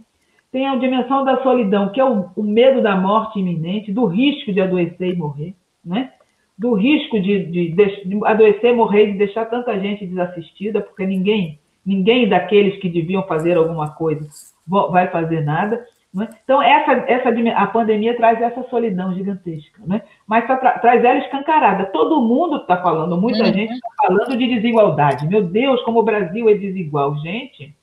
Tem 0.51 0.67
a 0.67 0.77
dimensão 0.77 1.25
da 1.25 1.43
solidão, 1.43 1.91
que 1.91 2.01
é 2.01 2.05
o, 2.05 2.31
o, 2.37 2.43
medo 2.43 2.81
da 2.81 2.97
morte 2.97 3.41
iminente, 3.41 3.93
do 3.93 4.07
risco 4.07 4.53
de 4.53 4.61
adoecer 4.61 5.15
e 5.15 5.17
morrer, 5.17 5.55
né? 5.85 6.13
do 6.57 6.75
risco 6.75 7.21
de, 7.21 7.45
de, 7.47 7.69
de 7.73 8.25
adoecer, 8.25 8.75
morrer 8.75 9.09
e 9.09 9.13
de 9.13 9.19
deixar 9.19 9.47
tanta 9.47 9.79
gente 9.81 10.07
desassistida, 10.07 10.81
porque 10.81 11.05
ninguém, 11.05 11.59
ninguém 11.85 12.29
daqueles 12.29 12.79
que 12.81 12.89
deviam 12.89 13.25
fazer 13.25 13.57
alguma 13.57 13.91
coisa 13.91 14.29
vai 14.67 15.09
fazer 15.09 15.43
nada. 15.43 15.85
Né? 16.15 16.29
Então, 16.45 16.63
essa, 16.63 16.93
essa, 17.09 17.29
a 17.57 17.67
pandemia 17.67 18.17
traz 18.17 18.41
essa 18.41 18.63
solidão 18.71 19.13
gigantesca, 19.13 19.83
né? 19.85 20.03
mas 20.25 20.47
tra 20.47 20.79
traz 20.79 21.05
ela 21.05 21.19
escancarada. 21.19 21.87
Todo 21.87 22.23
mundo 22.23 22.59
está 22.59 22.81
falando, 22.81 23.21
muita 23.21 23.41
uhum. 23.41 23.53
gente 23.53 23.73
está 23.73 23.89
falando 24.07 24.37
de 24.37 24.47
desigualdade. 24.47 25.27
Meu 25.27 25.43
Deus, 25.43 25.83
como 25.83 25.99
o 25.99 26.05
Brasil 26.05 26.49
é 26.49 26.55
desigual. 26.55 27.17
Gente, 27.17 27.75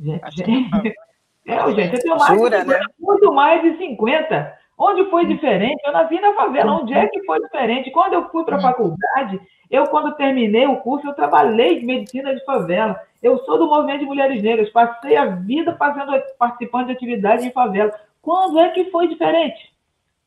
gente, 0.00 0.36
gente, 0.36 0.94
é, 1.46 1.72
gente 1.74 1.94
eu 1.94 2.02
tenho 2.02 2.18
mais 2.18 2.36
Jura, 2.36 2.58
de 2.58 2.64
50, 2.64 2.66
né? 2.66 2.86
muito 2.98 3.32
mais 3.32 3.62
de 3.62 3.78
50. 3.78 4.56
Onde 4.76 5.08
foi 5.08 5.26
diferente? 5.26 5.80
Eu 5.86 5.92
nasci 5.92 6.20
na 6.20 6.34
favela. 6.34 6.72
Onde 6.72 6.92
é 6.92 7.06
que 7.06 7.24
foi 7.24 7.40
diferente? 7.40 7.90
Quando 7.92 8.14
eu 8.14 8.28
fui 8.30 8.44
para 8.44 8.56
a 8.56 8.58
uhum. 8.58 8.62
faculdade, 8.62 9.40
eu, 9.70 9.86
quando 9.86 10.14
terminei 10.14 10.66
o 10.66 10.76
curso, 10.76 11.06
eu 11.06 11.14
trabalhei 11.14 11.80
de 11.80 11.86
medicina 11.86 12.34
de 12.34 12.44
favela. 12.44 13.00
Eu 13.22 13.38
sou 13.44 13.58
do 13.58 13.66
movimento 13.66 14.00
de 14.00 14.06
mulheres 14.06 14.42
negras, 14.42 14.70
passei 14.70 15.16
a 15.16 15.26
vida 15.26 15.74
fazendo, 15.76 16.12
participando 16.38 16.86
de 16.86 16.92
atividades 16.92 17.44
em 17.44 17.50
favela. 17.50 17.92
Quando 18.22 18.58
é 18.58 18.70
que 18.70 18.90
foi 18.90 19.08
diferente? 19.08 19.72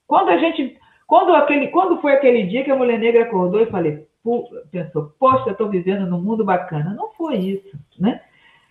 Quando 0.05 0.29
a 0.29 0.37
gente, 0.37 0.77
quando 1.07 1.33
aquele, 1.33 1.67
quando 1.67 2.01
foi 2.01 2.13
aquele 2.13 2.43
dia 2.43 2.63
que 2.63 2.71
a 2.71 2.75
mulher 2.75 2.99
negra 2.99 3.23
acordou 3.23 3.61
e 3.61 3.67
falei, 3.67 4.05
pensou, 4.71 5.13
poxa, 5.19 5.51
estou 5.51 5.69
vivendo 5.69 6.05
num 6.05 6.21
mundo 6.21 6.43
bacana. 6.43 6.93
Não 6.93 7.11
foi 7.13 7.35
isso, 7.37 7.77
né? 7.97 8.21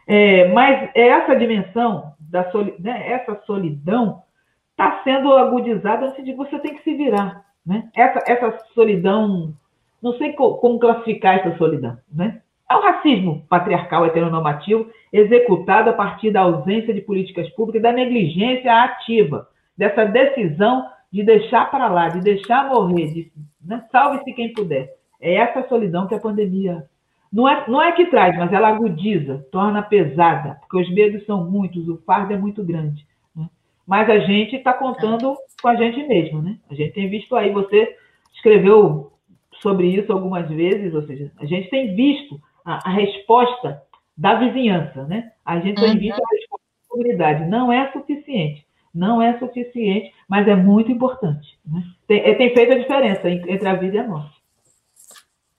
É, 0.06 0.48
mas 0.48 0.90
essa 0.94 1.36
dimensão 1.36 2.14
da 2.18 2.50
soli, 2.50 2.74
né, 2.78 3.10
essa 3.10 3.40
solidão 3.44 4.22
está 4.70 5.02
sendo 5.04 5.32
agudizada 5.34 6.06
antes 6.06 6.24
de 6.24 6.32
você 6.32 6.58
tem 6.58 6.74
que 6.74 6.82
se 6.82 6.94
virar, 6.94 7.44
né? 7.66 7.90
Essa, 7.94 8.22
essa 8.26 8.58
solidão 8.74 9.54
não 10.02 10.16
sei 10.18 10.32
como 10.32 10.78
classificar 10.78 11.38
essa 11.38 11.56
solidão, 11.56 11.96
né? 12.12 12.40
É 12.70 12.76
o 12.76 12.82
racismo 12.82 13.46
patriarcal 13.48 14.04
heteronormativo 14.04 14.90
executado 15.10 15.88
a 15.88 15.94
partir 15.94 16.30
da 16.30 16.42
ausência 16.42 16.92
de 16.92 17.00
políticas 17.00 17.48
públicas, 17.50 17.80
da 17.80 17.92
negligência 17.92 18.82
ativa, 18.82 19.48
dessa 19.76 20.04
decisão 20.04 20.86
de 21.10 21.22
deixar 21.22 21.70
para 21.70 21.88
lá, 21.88 22.08
de 22.08 22.20
deixar 22.20 22.68
morrer, 22.68 23.06
de 23.12 23.32
né? 23.64 23.84
salve-se 23.90 24.32
quem 24.34 24.52
puder. 24.52 24.94
É 25.20 25.36
essa 25.36 25.66
solidão 25.66 26.06
que 26.06 26.14
a 26.14 26.20
pandemia 26.20 26.84
não 27.32 27.48
é, 27.48 27.64
não 27.68 27.82
é 27.82 27.92
que 27.92 28.06
traz, 28.06 28.36
mas 28.36 28.52
ela 28.52 28.68
agudiza, 28.68 29.46
torna 29.50 29.82
pesada, 29.82 30.58
porque 30.60 30.78
os 30.78 30.94
medos 30.94 31.24
são 31.24 31.50
muitos, 31.50 31.88
o 31.88 31.98
fardo 32.04 32.32
é 32.32 32.36
muito 32.36 32.62
grande. 32.62 33.06
Né? 33.34 33.46
Mas 33.86 34.08
a 34.10 34.18
gente 34.18 34.56
está 34.56 34.72
contando 34.72 35.36
com 35.60 35.68
a 35.68 35.74
gente 35.74 36.06
mesmo, 36.06 36.42
né? 36.42 36.58
A 36.70 36.74
gente 36.74 36.92
tem 36.92 37.08
visto 37.08 37.34
aí, 37.34 37.50
você 37.50 37.96
escreveu 38.34 39.12
sobre 39.60 39.88
isso 39.88 40.12
algumas 40.12 40.48
vezes, 40.48 40.94
ou 40.94 41.06
seja, 41.06 41.30
a 41.38 41.44
gente 41.44 41.68
tem 41.70 41.94
visto 41.94 42.40
a, 42.64 42.88
a 42.88 42.92
resposta 42.92 43.82
da 44.16 44.34
vizinhança, 44.34 45.04
né? 45.04 45.32
A 45.44 45.60
gente 45.60 45.80
tem 45.80 45.96
visto 45.98 46.20
a 46.20 46.28
resposta 46.30 46.66
da 46.66 46.88
comunidade. 46.88 47.44
Não 47.46 47.72
é 47.72 47.90
suficiente, 47.92 48.66
não 48.94 49.22
é 49.22 49.38
suficiente, 49.38 50.12
mas 50.28 50.46
é 50.48 50.56
muito 50.56 50.90
importante. 50.90 51.58
Né? 51.64 51.82
Tem, 52.06 52.20
é, 52.20 52.34
tem 52.34 52.52
feito 52.54 52.72
a 52.72 52.78
diferença 52.78 53.28
entre 53.30 53.68
a 53.68 53.74
vida 53.74 53.96
e 53.96 53.98
a 54.00 54.08
morte. 54.08 54.38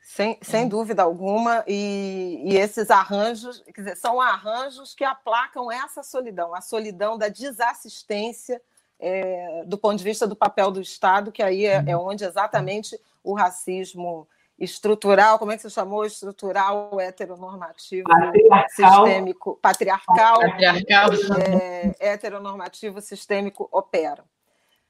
Sem, 0.02 0.38
sem 0.42 0.68
dúvida 0.68 1.02
alguma, 1.02 1.64
e, 1.66 2.42
e, 2.44 2.58
esses 2.58 2.92
arranjos, 2.92 3.64
quer 3.74 3.82
dizer, 3.82 3.96
são 3.96 4.20
arranjos 4.20 4.94
que 4.94 5.06
aplacam 5.06 5.72
essa 5.72 6.04
solidão, 6.04 6.54
a 6.54 6.60
solidão 6.60 7.18
da 7.18 7.30
desassistência 7.30 8.62
é, 9.00 9.64
do 9.66 9.78
ponto 9.78 9.98
de 9.98 10.04
vista 10.04 10.28
do 10.28 10.36
papel 10.36 10.72
do 10.72 10.82
Estado, 10.82 11.32
que 11.32 11.42
aí 11.42 11.66
é, 11.66 11.82
é 11.88 11.96
onde 11.96 12.26
exatamente 12.26 13.00
o 13.24 13.34
racismo 13.34 14.28
estrutural, 14.60 15.40
como 15.40 15.52
é 15.52 15.56
que 15.56 15.62
você 15.62 15.70
chamou? 15.70 16.06
Estrutural, 16.06 17.00
heteronormativo, 17.00 18.08
patriarcal. 18.08 19.06
sistêmico, 19.06 19.60
patriarcal, 19.62 20.40
patriarcal. 20.42 21.10
É, 21.42 21.96
heteronormativo, 22.00 23.02
sistêmico 23.02 23.70
opera. 23.72 24.24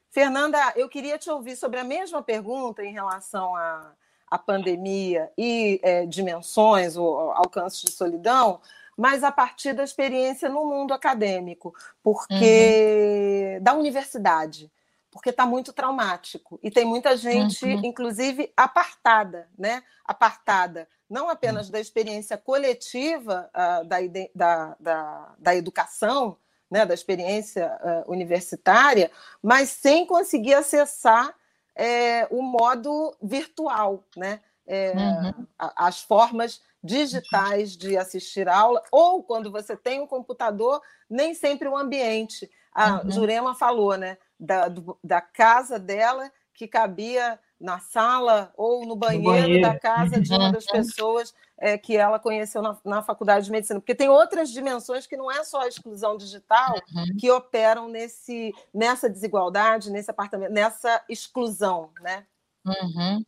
Fernanda, 0.09 0.57
eu 0.75 0.89
queria 0.89 1.19
te 1.19 1.29
ouvir 1.29 1.55
sobre 1.55 1.79
a 1.79 1.83
mesma 1.83 2.21
pergunta 2.21 2.83
em 2.83 2.91
relação 2.91 3.55
à, 3.55 3.91
à 4.29 4.39
pandemia 4.39 5.31
e 5.37 5.79
é, 5.83 6.05
dimensões 6.07 6.97
ou 6.97 7.31
alcance 7.31 7.85
de 7.85 7.91
solidão, 7.91 8.59
mas 8.97 9.23
a 9.23 9.31
partir 9.31 9.73
da 9.73 9.83
experiência 9.83 10.49
no 10.49 10.65
mundo 10.65 10.93
acadêmico, 10.93 11.73
porque 12.01 13.53
uhum. 13.57 13.63
da 13.63 13.73
universidade 13.75 14.71
porque 15.11 15.29
está 15.29 15.45
muito 15.45 15.73
traumático 15.73 16.59
e 16.61 16.69
tem 16.69 16.85
muita 16.85 17.17
gente, 17.17 17.65
uhum. 17.65 17.81
inclusive, 17.83 18.51
apartada, 18.55 19.49
né? 19.57 19.83
Apartada 20.05 20.87
não 21.09 21.29
apenas 21.29 21.65
uhum. 21.65 21.71
da 21.71 21.79
experiência 21.79 22.37
coletiva 22.37 23.49
uh, 23.49 23.85
da, 23.85 23.97
da, 24.35 24.75
da, 24.79 25.35
da, 25.39 25.55
educação, 25.55 26.37
né? 26.69 26.85
da 26.85 26.93
experiência 26.93 27.75
uh, 27.81 28.11
universitária, 28.11 29.09
mas 29.41 29.69
sem 29.69 30.05
conseguir 30.05 30.53
acessar 30.53 31.33
é, 31.75 32.27
o 32.29 32.41
modo 32.41 33.15
virtual, 33.21 34.03
né? 34.15 34.41
É, 34.71 34.93
uhum. 34.95 35.47
as 35.57 35.99
formas 36.03 36.61
digitais 36.83 37.75
de 37.75 37.97
assistir 37.97 38.47
aula, 38.47 38.83
ou 38.91 39.23
quando 39.23 39.51
você 39.51 39.75
tem 39.75 39.99
um 39.99 40.05
computador, 40.05 40.79
nem 41.09 41.33
sempre 41.33 41.67
o 41.67 41.75
ambiente. 41.75 42.47
A 42.71 43.01
uhum. 43.01 43.09
Jurema 43.09 43.55
falou, 43.55 43.97
né? 43.97 44.19
Da, 44.39 44.67
do, 44.67 44.97
da 45.03 45.21
casa 45.21 45.77
dela 45.77 46.31
que 46.53 46.67
cabia 46.67 47.39
na 47.59 47.79
sala 47.79 48.53
ou 48.55 48.85
no 48.85 48.95
banheiro, 48.95 49.23
no 49.23 49.31
banheiro. 49.31 49.61
da 49.61 49.77
casa 49.77 50.19
de 50.19 50.33
uma 50.33 50.51
das 50.51 50.65
pessoas 50.65 51.33
é, 51.57 51.77
que 51.77 51.95
ela 51.97 52.19
conheceu 52.19 52.61
na, 52.61 52.77
na, 52.85 53.01
faculdade 53.01 53.45
de 53.45 53.51
medicina. 53.51 53.79
Porque 53.79 53.95
tem 53.95 54.07
outras 54.07 54.49
dimensões 54.49 55.05
que 55.05 55.17
não 55.17 55.29
é 55.29 55.43
só 55.43 55.61
a 55.61 55.67
exclusão 55.67 56.17
digital 56.17 56.73
uhum. 56.93 57.17
que 57.17 57.29
operam 57.29 57.89
nesse, 57.89 58.53
nessa 58.73 59.09
desigualdade, 59.09 59.91
nesse 59.91 60.09
apartamento, 60.09 60.51
nessa 60.51 61.03
exclusão, 61.09 61.91
né? 62.01 62.25
Uhum. 62.65 63.25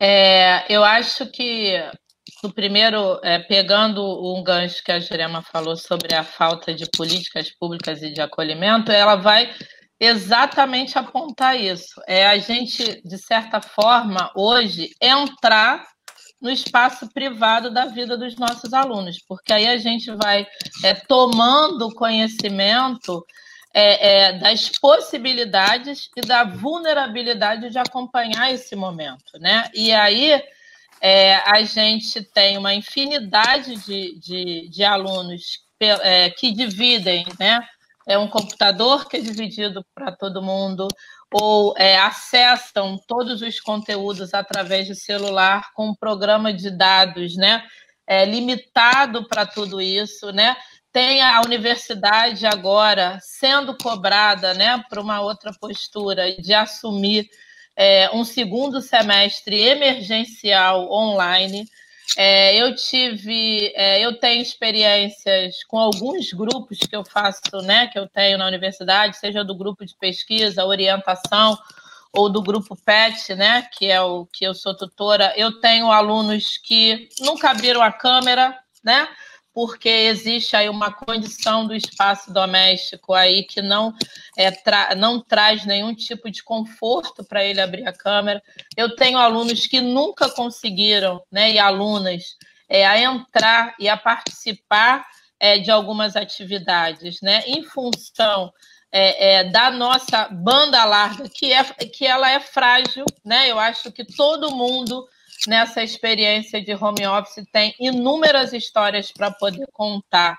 É, 0.00 0.64
eu 0.72 0.82
acho 0.82 1.30
que 1.30 1.74
o 2.42 2.52
primeiro, 2.52 3.20
é, 3.22 3.38
pegando 3.38 4.02
um 4.02 4.42
gancho 4.42 4.82
que 4.82 4.92
a 4.92 5.00
Jurema 5.00 5.42
falou 5.42 5.76
sobre 5.76 6.14
a 6.14 6.22
falta 6.22 6.74
de 6.74 6.88
políticas 6.90 7.50
públicas 7.50 8.02
e 8.02 8.12
de 8.12 8.20
acolhimento, 8.20 8.92
ela 8.92 9.16
vai 9.16 9.52
exatamente 10.00 10.98
apontar 10.98 11.58
isso. 11.58 12.00
É 12.06 12.26
a 12.26 12.38
gente, 12.38 13.02
de 13.02 13.18
certa 13.18 13.60
forma, 13.60 14.30
hoje, 14.34 14.90
entrar 15.00 15.86
no 16.40 16.50
espaço 16.50 17.08
privado 17.12 17.70
da 17.70 17.86
vida 17.86 18.16
dos 18.16 18.36
nossos 18.36 18.72
alunos, 18.72 19.18
porque 19.26 19.52
aí 19.52 19.66
a 19.66 19.76
gente 19.76 20.10
vai 20.12 20.46
é, 20.84 20.94
tomando 20.94 21.92
conhecimento 21.94 23.24
é, 23.74 24.28
é, 24.28 24.32
das 24.38 24.68
possibilidades 24.68 26.08
e 26.16 26.20
da 26.20 26.44
vulnerabilidade 26.44 27.70
de 27.70 27.78
acompanhar 27.78 28.52
esse 28.52 28.76
momento, 28.76 29.38
né? 29.40 29.68
E 29.74 29.92
aí 29.92 30.40
é, 31.00 31.36
a 31.36 31.62
gente 31.62 32.22
tem 32.22 32.56
uma 32.56 32.74
infinidade 32.74 33.76
de, 33.84 34.18
de, 34.18 34.68
de 34.68 34.84
alunos 34.84 35.60
é, 35.80 36.30
que 36.30 36.52
dividem, 36.52 37.26
né? 37.38 37.60
É 38.08 38.16
um 38.16 38.26
computador 38.26 39.06
que 39.06 39.18
é 39.18 39.20
dividido 39.20 39.84
para 39.94 40.10
todo 40.10 40.42
mundo, 40.42 40.88
ou 41.30 41.74
é, 41.76 41.98
acessam 41.98 42.98
todos 43.06 43.42
os 43.42 43.60
conteúdos 43.60 44.32
através 44.32 44.86
de 44.86 44.94
celular 44.94 45.70
com 45.74 45.90
um 45.90 45.94
programa 45.94 46.50
de 46.50 46.70
dados 46.70 47.36
né, 47.36 47.62
é, 48.06 48.24
limitado 48.24 49.28
para 49.28 49.44
tudo 49.44 49.78
isso, 49.78 50.32
né? 50.32 50.56
Tem 50.90 51.20
a 51.20 51.42
universidade 51.42 52.46
agora 52.46 53.18
sendo 53.20 53.76
cobrada 53.76 54.54
né, 54.54 54.82
para 54.88 55.02
uma 55.02 55.20
outra 55.20 55.52
postura 55.60 56.34
de 56.40 56.54
assumir 56.54 57.28
é, 57.76 58.10
um 58.10 58.24
segundo 58.24 58.80
semestre 58.80 59.60
emergencial 59.60 60.90
online. 60.90 61.66
É, 62.16 62.56
eu 62.56 62.74
tive, 62.74 63.72
é, 63.76 64.00
eu 64.00 64.18
tenho 64.18 64.42
experiências 64.42 65.62
com 65.64 65.78
alguns 65.78 66.32
grupos 66.32 66.78
que 66.78 66.96
eu 66.96 67.04
faço, 67.04 67.40
né, 67.62 67.86
que 67.88 67.98
eu 67.98 68.08
tenho 68.08 68.38
na 68.38 68.46
universidade, 68.46 69.18
seja 69.18 69.44
do 69.44 69.54
grupo 69.54 69.84
de 69.84 69.94
pesquisa, 69.96 70.64
orientação, 70.64 71.58
ou 72.12 72.30
do 72.30 72.42
grupo 72.42 72.74
PET, 72.76 73.34
né, 73.34 73.68
que 73.76 73.86
é 73.86 74.00
o 74.00 74.26
que 74.26 74.44
eu 74.44 74.54
sou 74.54 74.74
tutora. 74.74 75.32
Eu 75.36 75.60
tenho 75.60 75.92
alunos 75.92 76.56
que 76.56 77.08
nunca 77.20 77.50
abriram 77.50 77.82
a 77.82 77.92
câmera, 77.92 78.58
né, 78.82 79.08
porque 79.58 79.88
existe 79.88 80.54
aí 80.54 80.68
uma 80.68 80.92
condição 80.92 81.66
do 81.66 81.74
espaço 81.74 82.32
doméstico 82.32 83.12
aí 83.12 83.42
que 83.42 83.60
não, 83.60 83.92
é, 84.36 84.52
tra 84.52 84.94
não 84.94 85.20
traz 85.20 85.66
nenhum 85.66 85.92
tipo 85.92 86.30
de 86.30 86.44
conforto 86.44 87.24
para 87.24 87.42
ele 87.42 87.60
abrir 87.60 87.84
a 87.84 87.92
câmera. 87.92 88.40
Eu 88.76 88.94
tenho 88.94 89.18
alunos 89.18 89.66
que 89.66 89.80
nunca 89.80 90.30
conseguiram, 90.30 91.20
né, 91.28 91.50
e 91.50 91.58
alunas, 91.58 92.36
é, 92.68 92.86
a 92.86 93.00
entrar 93.00 93.74
e 93.80 93.88
a 93.88 93.96
participar 93.96 95.04
é, 95.40 95.58
de 95.58 95.72
algumas 95.72 96.14
atividades, 96.14 97.20
né, 97.20 97.42
em 97.44 97.64
função 97.64 98.52
é, 98.92 99.40
é, 99.40 99.44
da 99.50 99.72
nossa 99.72 100.28
banda 100.28 100.84
larga, 100.84 101.28
que, 101.28 101.52
é, 101.52 101.64
que 101.64 102.06
ela 102.06 102.30
é 102.30 102.38
frágil, 102.38 103.04
né? 103.24 103.50
Eu 103.50 103.58
acho 103.58 103.90
que 103.90 104.04
todo 104.04 104.54
mundo 104.54 105.04
nessa 105.46 105.82
experiência 105.82 106.60
de 106.60 106.74
home 106.74 107.06
office 107.06 107.44
tem 107.52 107.74
inúmeras 107.78 108.52
histórias 108.52 109.12
para 109.12 109.30
poder 109.30 109.66
contar 109.72 110.36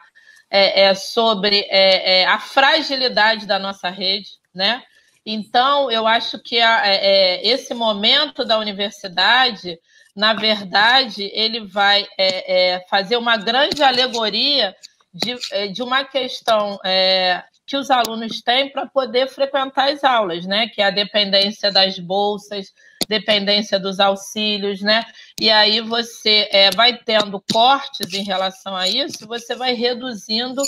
é, 0.50 0.82
é 0.82 0.96
sobre 0.96 1.60
é, 1.70 2.22
é, 2.22 2.26
a 2.26 2.40
fragilidade 2.40 3.46
da 3.46 3.60
nossa 3.60 3.90
rede, 3.90 4.30
né? 4.54 4.84
Então, 5.26 5.92
eu 5.92 6.08
acho 6.08 6.40
que 6.40 6.60
a, 6.60 6.88
é, 6.88 7.46
esse 7.46 7.74
momento 7.74 8.44
da 8.44 8.58
universidade, 8.58 9.78
na 10.16 10.34
verdade, 10.34 11.30
ele 11.34 11.68
vai 11.68 12.08
fazer 12.90 13.16
uma 13.16 13.38
grande 13.38 13.84
alegoria 13.84 14.76
de, 15.14 15.38
de 15.72 15.84
uma 15.84 16.04
questão 16.04 16.80
que 17.68 17.78
os 17.78 17.92
alunos 17.92 18.42
têm 18.42 18.72
para 18.72 18.88
poder 18.88 19.28
frequentar 19.28 19.90
as 19.90 20.04
aulas, 20.04 20.46
né? 20.48 20.68
Que 20.68 20.82
é 20.82 20.86
a 20.86 20.90
dependência 20.90 21.72
das 21.72 22.00
bolsas, 22.00 22.74
dependência 23.10 23.80
dos 23.80 24.00
auxílios, 24.00 24.82
né? 24.82 25.04
E 25.42 25.50
aí 25.50 25.82
você 25.82 26.48
é, 26.52 26.70
vai 26.70 26.96
tendo 26.96 27.44
cortes 27.52 28.14
em 28.14 28.24
relação 28.24 28.76
a 28.76 28.88
isso, 28.88 29.28
você 29.28 29.56
vai 29.56 29.74
reduzindo 29.74 30.62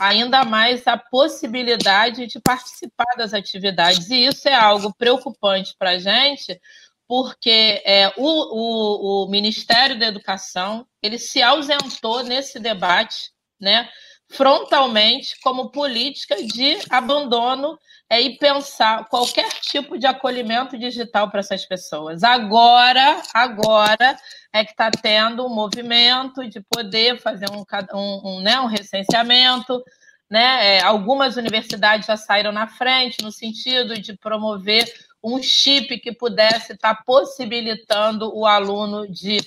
ainda 0.00 0.42
mais 0.42 0.86
a 0.86 0.96
possibilidade 0.96 2.26
de 2.26 2.40
participar 2.40 3.14
das 3.18 3.34
atividades. 3.34 4.08
E 4.08 4.24
isso 4.24 4.48
é 4.48 4.54
algo 4.54 4.94
preocupante 4.94 5.74
para 5.78 5.90
a 5.90 5.98
gente, 5.98 6.58
porque 7.06 7.82
é, 7.84 8.10
o, 8.16 9.24
o, 9.24 9.24
o 9.24 9.30
Ministério 9.30 9.98
da 9.98 10.06
Educação 10.06 10.86
ele 11.02 11.18
se 11.18 11.42
ausentou 11.42 12.24
nesse 12.24 12.58
debate, 12.58 13.30
né? 13.60 13.86
Frontalmente 14.32 15.38
como 15.42 15.70
política 15.70 16.36
de 16.42 16.78
abandono 16.90 17.78
é, 18.08 18.20
e 18.20 18.36
pensar 18.36 19.08
qualquer 19.08 19.48
tipo 19.60 19.98
de 19.98 20.06
acolhimento 20.06 20.76
digital 20.78 21.30
para 21.30 21.40
essas 21.40 21.64
pessoas. 21.64 22.22
Agora, 22.22 23.22
agora 23.32 24.18
é 24.52 24.64
que 24.64 24.72
está 24.72 24.90
tendo 24.90 25.46
um 25.46 25.54
movimento 25.54 26.46
de 26.48 26.60
poder 26.60 27.18
fazer 27.20 27.46
um, 27.50 27.64
um, 27.94 28.20
um, 28.24 28.40
né, 28.40 28.60
um 28.60 28.66
recenseamento. 28.66 29.82
Né? 30.30 30.76
É, 30.76 30.82
algumas 30.82 31.36
universidades 31.36 32.06
já 32.06 32.16
saíram 32.16 32.52
na 32.52 32.66
frente 32.66 33.22
no 33.22 33.30
sentido 33.30 33.94
de 33.94 34.16
promover 34.16 34.90
um 35.22 35.42
chip 35.42 35.98
que 36.00 36.12
pudesse 36.12 36.72
estar 36.72 37.04
possibilitando 37.04 38.34
o 38.36 38.46
aluno 38.46 39.06
de 39.08 39.40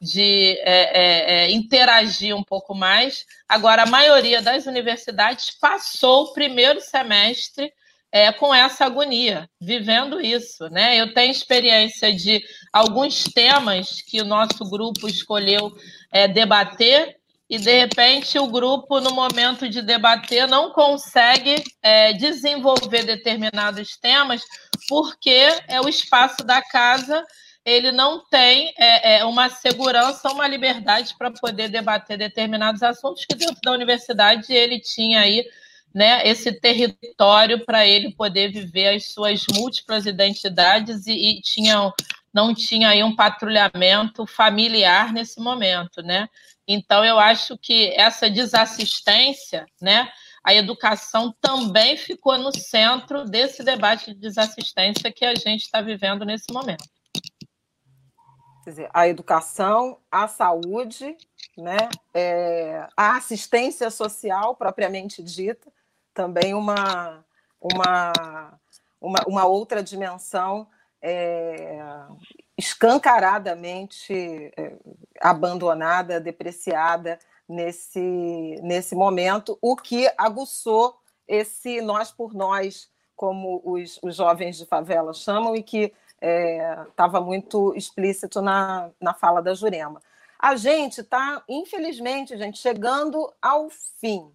de 0.00 0.58
é, 0.60 0.64
é, 0.64 1.34
é, 1.44 1.50
interagir 1.50 2.36
um 2.36 2.42
pouco 2.42 2.74
mais. 2.74 3.24
Agora, 3.48 3.82
a 3.82 3.86
maioria 3.86 4.42
das 4.42 4.66
universidades 4.66 5.50
passou 5.58 6.24
o 6.24 6.32
primeiro 6.32 6.80
semestre 6.80 7.72
é, 8.12 8.32
com 8.32 8.54
essa 8.54 8.84
agonia, 8.84 9.48
vivendo 9.60 10.20
isso. 10.20 10.68
Né? 10.70 10.96
Eu 10.96 11.12
tenho 11.12 11.30
experiência 11.30 12.14
de 12.14 12.42
alguns 12.72 13.24
temas 13.24 14.00
que 14.02 14.20
o 14.20 14.24
nosso 14.24 14.68
grupo 14.68 15.08
escolheu 15.08 15.72
é, 16.12 16.28
debater, 16.28 17.16
e 17.48 17.58
de 17.58 17.78
repente 17.78 18.38
o 18.40 18.48
grupo, 18.48 19.00
no 19.00 19.12
momento 19.12 19.68
de 19.68 19.80
debater, 19.80 20.48
não 20.48 20.72
consegue 20.72 21.62
é, 21.80 22.12
desenvolver 22.12 23.04
determinados 23.04 23.96
temas, 23.96 24.42
porque 24.88 25.48
é 25.68 25.80
o 25.80 25.88
espaço 25.88 26.44
da 26.44 26.62
casa 26.62 27.24
ele 27.66 27.90
não 27.90 28.24
tem 28.24 28.72
é, 28.78 29.16
é, 29.16 29.24
uma 29.24 29.50
segurança, 29.50 30.30
uma 30.30 30.46
liberdade 30.46 31.16
para 31.18 31.32
poder 31.32 31.68
debater 31.68 32.16
determinados 32.16 32.80
assuntos 32.80 33.24
que 33.24 33.34
dentro 33.34 33.60
da 33.60 33.72
universidade 33.72 34.52
ele 34.52 34.78
tinha 34.78 35.20
aí 35.20 35.44
né, 35.92 36.20
esse 36.28 36.52
território 36.52 37.64
para 37.64 37.84
ele 37.84 38.12
poder 38.12 38.52
viver 38.52 38.94
as 38.94 39.06
suas 39.06 39.44
múltiplas 39.52 40.06
identidades 40.06 41.08
e, 41.08 41.12
e 41.12 41.40
tinha, 41.40 41.92
não 42.32 42.54
tinha 42.54 42.90
aí 42.90 43.02
um 43.02 43.16
patrulhamento 43.16 44.24
familiar 44.26 45.12
nesse 45.12 45.40
momento, 45.40 46.02
né? 46.02 46.28
Então 46.68 47.04
eu 47.04 47.18
acho 47.18 47.56
que 47.58 47.92
essa 47.96 48.30
desassistência, 48.30 49.66
né, 49.80 50.08
a 50.46 50.54
educação 50.54 51.34
também 51.40 51.96
ficou 51.96 52.38
no 52.38 52.56
centro 52.56 53.24
desse 53.24 53.64
debate 53.64 54.14
de 54.14 54.20
desassistência 54.20 55.12
que 55.12 55.24
a 55.24 55.34
gente 55.34 55.62
está 55.62 55.80
vivendo 55.80 56.24
nesse 56.24 56.52
momento. 56.52 56.84
Dizer, 58.64 58.88
a 58.94 59.08
educação, 59.08 59.98
a 60.08 60.28
saúde, 60.28 61.16
né, 61.58 61.76
é, 62.14 62.86
a 62.96 63.16
assistência 63.16 63.90
social 63.90 64.54
propriamente 64.54 65.20
dita, 65.20 65.68
também 66.14 66.54
uma, 66.54 67.24
uma, 67.60 68.12
uma, 69.00 69.18
uma 69.26 69.46
outra 69.46 69.82
dimensão 69.82 70.68
é, 71.02 71.80
escancaradamente 72.56 74.14
é, 74.56 74.76
abandonada, 75.20 76.20
depreciada 76.20 77.18
nesse, 77.48 78.60
nesse 78.62 78.94
momento, 78.94 79.58
o 79.60 79.76
que 79.76 80.10
aguçou 80.16 80.98
esse 81.26 81.80
nós 81.80 82.10
por 82.10 82.34
nós, 82.34 82.88
como 83.14 83.60
os, 83.64 83.98
os 84.02 84.16
jovens 84.16 84.58
de 84.58 84.66
favela 84.66 85.12
chamam, 85.12 85.56
e 85.56 85.62
que 85.62 85.92
estava 86.86 87.18
é, 87.18 87.20
muito 87.20 87.74
explícito 87.74 88.40
na, 88.40 88.90
na 89.00 89.14
fala 89.14 89.42
da 89.42 89.54
Jurema. 89.54 90.00
A 90.38 90.56
gente 90.56 91.00
está, 91.00 91.42
infelizmente, 91.48 92.36
gente, 92.36 92.58
chegando 92.58 93.32
ao 93.40 93.68
fim. 93.70 94.30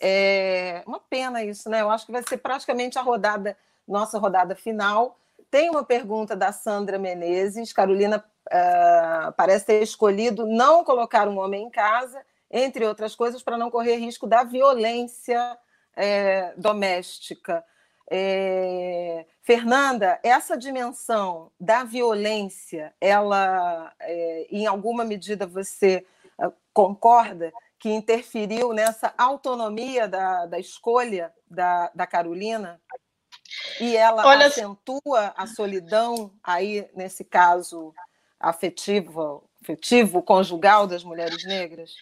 É 0.00 0.82
uma 0.86 1.00
pena 1.00 1.42
isso, 1.42 1.68
né? 1.68 1.82
Eu 1.82 1.90
acho 1.90 2.06
que 2.06 2.12
vai 2.12 2.22
ser 2.26 2.38
praticamente 2.38 2.98
a 2.98 3.02
rodada, 3.02 3.56
nossa 3.86 4.18
rodada 4.18 4.54
final. 4.54 5.18
Tem 5.50 5.70
uma 5.70 5.84
pergunta 5.84 6.34
da 6.34 6.52
Sandra 6.52 6.98
Menezes. 6.98 7.72
Carolina 7.72 8.24
uh, 8.48 9.32
parece 9.36 9.66
ter 9.66 9.82
escolhido 9.82 10.46
não 10.46 10.84
colocar 10.84 11.28
um 11.28 11.38
homem 11.38 11.64
em 11.64 11.70
casa, 11.70 12.22
entre 12.50 12.84
outras 12.84 13.14
coisas, 13.14 13.42
para 13.42 13.58
não 13.58 13.70
correr 13.70 13.96
risco 13.96 14.26
da 14.26 14.44
violência 14.44 15.58
é, 15.96 16.52
doméstica. 16.56 17.64
É, 18.08 19.26
Fernanda, 19.42 20.20
essa 20.22 20.56
dimensão 20.56 21.50
da 21.58 21.82
violência, 21.82 22.94
ela, 23.00 23.92
é, 24.00 24.46
em 24.50 24.66
alguma 24.66 25.04
medida, 25.04 25.46
você 25.46 26.06
é, 26.40 26.52
concorda 26.72 27.52
que 27.78 27.90
interferiu 27.90 28.72
nessa 28.72 29.12
autonomia 29.18 30.06
da, 30.06 30.46
da 30.46 30.58
escolha 30.58 31.32
da, 31.50 31.90
da 31.94 32.06
Carolina? 32.06 32.80
E 33.80 33.96
ela 33.96 34.26
Olha... 34.26 34.46
acentua 34.46 35.34
a 35.36 35.46
solidão 35.46 36.32
aí, 36.42 36.88
nesse 36.94 37.24
caso 37.24 37.94
afetivo, 38.38 39.48
afetivo, 39.62 40.22
conjugal 40.22 40.86
das 40.86 41.02
mulheres 41.02 41.44
negras? 41.44 41.94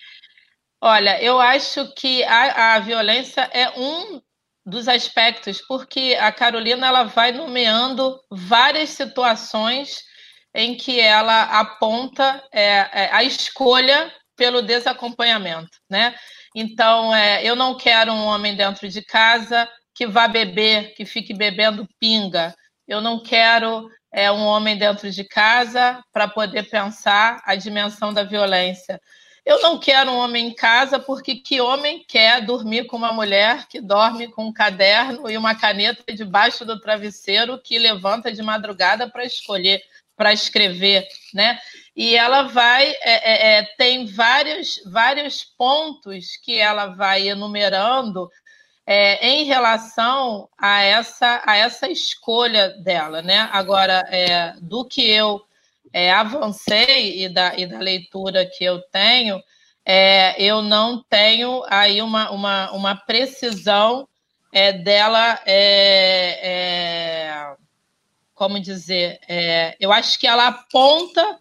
Olha, 0.80 1.22
eu 1.22 1.40
acho 1.40 1.92
que 1.94 2.22
a, 2.24 2.74
a 2.74 2.78
violência 2.78 3.48
é 3.52 3.70
um 3.78 4.20
dos 4.66 4.88
aspectos, 4.88 5.60
porque 5.66 6.16
a 6.18 6.32
Carolina 6.32 6.86
ela 6.86 7.04
vai 7.04 7.32
nomeando 7.32 8.18
várias 8.30 8.90
situações 8.90 10.02
em 10.54 10.76
que 10.76 11.00
ela 11.00 11.42
aponta 11.60 12.42
é, 12.52 12.88
é, 12.92 13.10
a 13.12 13.22
escolha 13.22 14.12
pelo 14.36 14.62
desacompanhamento, 14.62 15.78
né? 15.90 16.14
Então, 16.54 17.14
é, 17.14 17.44
eu 17.44 17.56
não 17.56 17.76
quero 17.76 18.12
um 18.12 18.24
homem 18.24 18.54
dentro 18.54 18.88
de 18.88 19.02
casa 19.02 19.68
que 19.94 20.06
vá 20.06 20.28
beber, 20.28 20.94
que 20.94 21.04
fique 21.04 21.34
bebendo 21.34 21.88
pinga. 21.98 22.54
Eu 22.86 23.00
não 23.00 23.22
quero 23.22 23.88
é, 24.12 24.30
um 24.30 24.44
homem 24.44 24.78
dentro 24.78 25.10
de 25.10 25.24
casa 25.24 26.00
para 26.12 26.28
poder 26.28 26.68
pensar 26.70 27.40
a 27.44 27.56
dimensão 27.56 28.12
da 28.12 28.22
violência. 28.22 29.00
Eu 29.44 29.60
não 29.60 29.78
quero 29.78 30.10
um 30.10 30.18
homem 30.18 30.48
em 30.48 30.54
casa, 30.54 30.98
porque 30.98 31.34
que 31.34 31.60
homem 31.60 32.02
quer 32.08 32.40
dormir 32.40 32.86
com 32.86 32.96
uma 32.96 33.12
mulher 33.12 33.66
que 33.68 33.80
dorme 33.80 34.28
com 34.28 34.46
um 34.46 34.52
caderno 34.52 35.30
e 35.30 35.36
uma 35.36 35.54
caneta 35.54 36.12
debaixo 36.14 36.64
do 36.64 36.80
travesseiro 36.80 37.60
que 37.60 37.78
levanta 37.78 38.32
de 38.32 38.42
madrugada 38.42 39.08
para 39.08 39.24
escolher, 39.24 39.82
para 40.16 40.32
escrever, 40.32 41.06
né? 41.34 41.58
e 41.96 42.16
ela 42.16 42.42
vai 42.42 42.90
é, 42.90 42.98
é, 43.04 43.58
é, 43.58 43.62
tem 43.76 44.06
vários 44.06 44.82
vários 44.86 45.44
pontos 45.44 46.36
que 46.42 46.58
ela 46.58 46.86
vai 46.86 47.28
enumerando 47.28 48.28
é, 48.86 49.26
em 49.26 49.44
relação 49.44 50.48
a 50.58 50.82
essa 50.82 51.42
a 51.46 51.56
essa 51.56 51.88
escolha 51.88 52.70
dela, 52.82 53.22
né? 53.22 53.48
Agora 53.52 54.04
é, 54.08 54.54
do 54.60 54.84
que 54.84 55.08
eu 55.08 55.42
é, 55.94 56.12
avancei 56.12 57.24
e 57.24 57.28
da, 57.28 57.56
e 57.56 57.66
da 57.66 57.78
leitura 57.78 58.44
que 58.44 58.64
eu 58.64 58.80
tenho, 58.90 59.40
eu 60.38 60.62
não 60.62 61.04
tenho 61.10 61.62
aí 61.68 62.00
uma, 62.02 62.30
uma, 62.30 62.70
uma 62.72 62.96
precisão 62.96 64.08
dela 64.82 65.38
como 68.34 68.58
dizer, 68.58 69.20
eu 69.78 69.92
acho 69.92 70.18
que 70.18 70.26
ela 70.26 70.48
aponta 70.48 71.38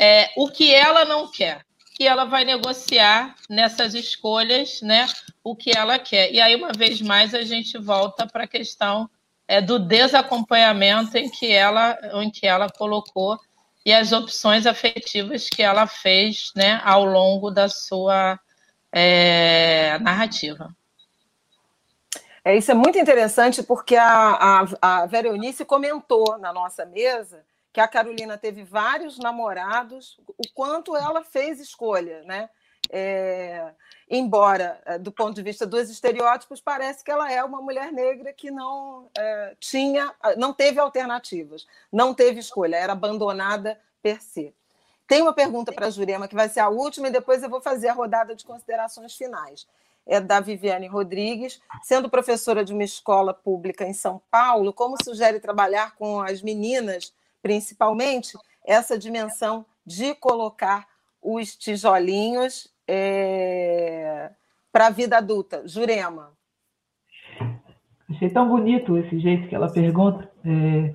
é, 0.00 0.30
o 0.34 0.48
que 0.48 0.74
ela 0.74 1.04
não 1.04 1.30
quer, 1.30 1.62
que 1.94 2.08
ela 2.08 2.24
vai 2.24 2.42
negociar 2.42 3.34
nessas 3.50 3.92
escolhas, 3.92 4.80
né? 4.80 5.06
O 5.44 5.54
que 5.54 5.76
ela 5.76 5.98
quer. 5.98 6.32
E 6.32 6.40
aí, 6.40 6.56
uma 6.56 6.72
vez 6.72 7.02
mais, 7.02 7.34
a 7.34 7.42
gente 7.42 7.76
volta 7.76 8.26
para 8.26 8.44
a 8.44 8.48
questão 8.48 9.10
é, 9.46 9.60
do 9.60 9.78
desacompanhamento 9.78 11.18
em 11.18 11.28
que 11.28 11.52
ela, 11.52 11.98
em 12.14 12.30
que 12.30 12.46
ela 12.46 12.70
colocou 12.70 13.38
e 13.84 13.92
as 13.92 14.12
opções 14.12 14.66
afetivas 14.66 15.48
que 15.48 15.62
ela 15.62 15.86
fez, 15.86 16.52
né, 16.54 16.80
ao 16.84 17.04
longo 17.04 17.50
da 17.50 17.68
sua 17.68 18.38
é, 18.92 19.98
narrativa. 20.00 20.74
É, 22.44 22.56
isso 22.56 22.70
é 22.70 22.74
muito 22.74 22.98
interessante 22.98 23.62
porque 23.62 23.96
a, 23.96 24.64
a, 24.80 25.02
a 25.02 25.06
Vera 25.06 25.28
Eunice 25.28 25.64
comentou 25.64 26.38
na 26.38 26.52
nossa 26.52 26.84
mesa 26.86 27.44
que 27.72 27.80
a 27.80 27.86
Carolina 27.86 28.36
teve 28.36 28.64
vários 28.64 29.18
namorados, 29.18 30.18
o 30.26 30.48
quanto 30.54 30.96
ela 30.96 31.22
fez 31.22 31.60
escolha, 31.60 32.22
né? 32.24 32.50
É, 32.90 33.72
embora, 34.10 34.80
é, 34.84 34.98
do 34.98 35.12
ponto 35.12 35.34
de 35.34 35.42
vista 35.42 35.64
dos 35.64 35.88
estereótipos, 35.88 36.60
parece 36.60 37.04
que 37.04 37.10
ela 37.10 37.30
é 37.32 37.42
uma 37.44 37.62
mulher 37.62 37.92
negra 37.92 38.32
que 38.32 38.50
não 38.50 39.08
é, 39.16 39.56
tinha, 39.60 40.12
não 40.36 40.52
teve 40.52 40.80
alternativas, 40.80 41.66
não 41.92 42.12
teve 42.12 42.40
escolha, 42.40 42.76
era 42.76 42.92
abandonada 42.92 43.80
per 44.02 44.20
se. 44.20 44.52
Tem 45.06 45.22
uma 45.22 45.32
pergunta 45.32 45.72
para 45.72 45.86
a 45.86 45.90
Jurema, 45.90 46.28
que 46.28 46.34
vai 46.34 46.48
ser 46.48 46.60
a 46.60 46.68
última, 46.68 47.08
e 47.08 47.12
depois 47.12 47.42
eu 47.42 47.50
vou 47.50 47.60
fazer 47.60 47.88
a 47.88 47.92
rodada 47.92 48.34
de 48.34 48.44
considerações 48.44 49.14
finais. 49.14 49.66
É 50.06 50.20
da 50.20 50.40
Viviane 50.40 50.86
Rodrigues. 50.86 51.60
Sendo 51.82 52.08
professora 52.08 52.64
de 52.64 52.72
uma 52.72 52.84
escola 52.84 53.34
pública 53.34 53.84
em 53.84 53.92
São 53.92 54.20
Paulo, 54.30 54.72
como 54.72 54.96
sugere 55.02 55.40
trabalhar 55.40 55.94
com 55.96 56.20
as 56.20 56.42
meninas 56.42 57.12
principalmente 57.42 58.36
essa 58.64 58.98
dimensão 58.98 59.64
de 59.84 60.14
colocar 60.14 60.86
os 61.22 61.56
tijolinhos 61.56 62.68
é, 62.92 64.30
para 64.72 64.88
a 64.88 64.90
vida 64.90 65.16
adulta. 65.16 65.62
Jurema. 65.66 66.32
Achei 68.10 68.28
tão 68.28 68.48
bonito 68.48 68.98
esse 68.98 69.20
jeito 69.20 69.48
que 69.48 69.54
ela 69.54 69.72
pergunta. 69.72 70.28
É, 70.44 70.92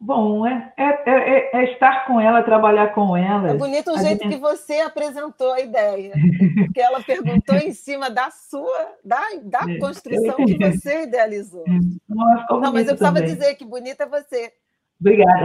bom, 0.00 0.44
é, 0.44 0.72
é, 0.76 0.84
é, 1.06 1.50
é, 1.56 1.72
estar 1.72 2.04
com 2.04 2.20
ela, 2.20 2.42
trabalhar 2.42 2.88
com 2.88 3.16
ela. 3.16 3.50
É 3.50 3.54
bonito 3.54 3.92
o 3.92 3.98
jeito 3.98 4.28
que 4.28 4.36
você 4.36 4.80
apresentou 4.80 5.52
a 5.52 5.60
ideia, 5.60 6.12
porque 6.66 6.80
ela 6.80 7.00
perguntou 7.00 7.54
em 7.56 7.72
cima 7.72 8.10
da 8.10 8.28
sua, 8.32 8.96
da, 9.04 9.20
da 9.44 9.70
é, 9.70 9.78
construção 9.78 10.34
que 10.44 10.58
você 10.58 11.04
idealizou. 11.04 11.64
Nossa, 12.08 12.46
Não, 12.50 12.72
mas 12.72 12.88
eu 12.88 12.96
precisava 12.96 13.20
também. 13.20 13.34
dizer 13.34 13.54
que 13.54 13.64
bonita 13.64 14.02
é 14.02 14.08
você. 14.08 14.52
Obrigada. 15.00 15.44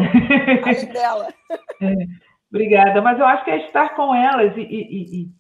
Além 0.64 0.86
dela. 0.88 1.34
É, 1.80 1.94
obrigada. 2.49 3.04
Mas 3.04 3.20
eu 3.20 3.26
acho 3.26 3.45
que 3.45 3.52
é 3.52 3.68
estar 3.68 3.95
com 3.95 4.16
elas 4.16 4.58
e, 4.58 4.62
e, 4.62 5.22
e, 5.22 5.32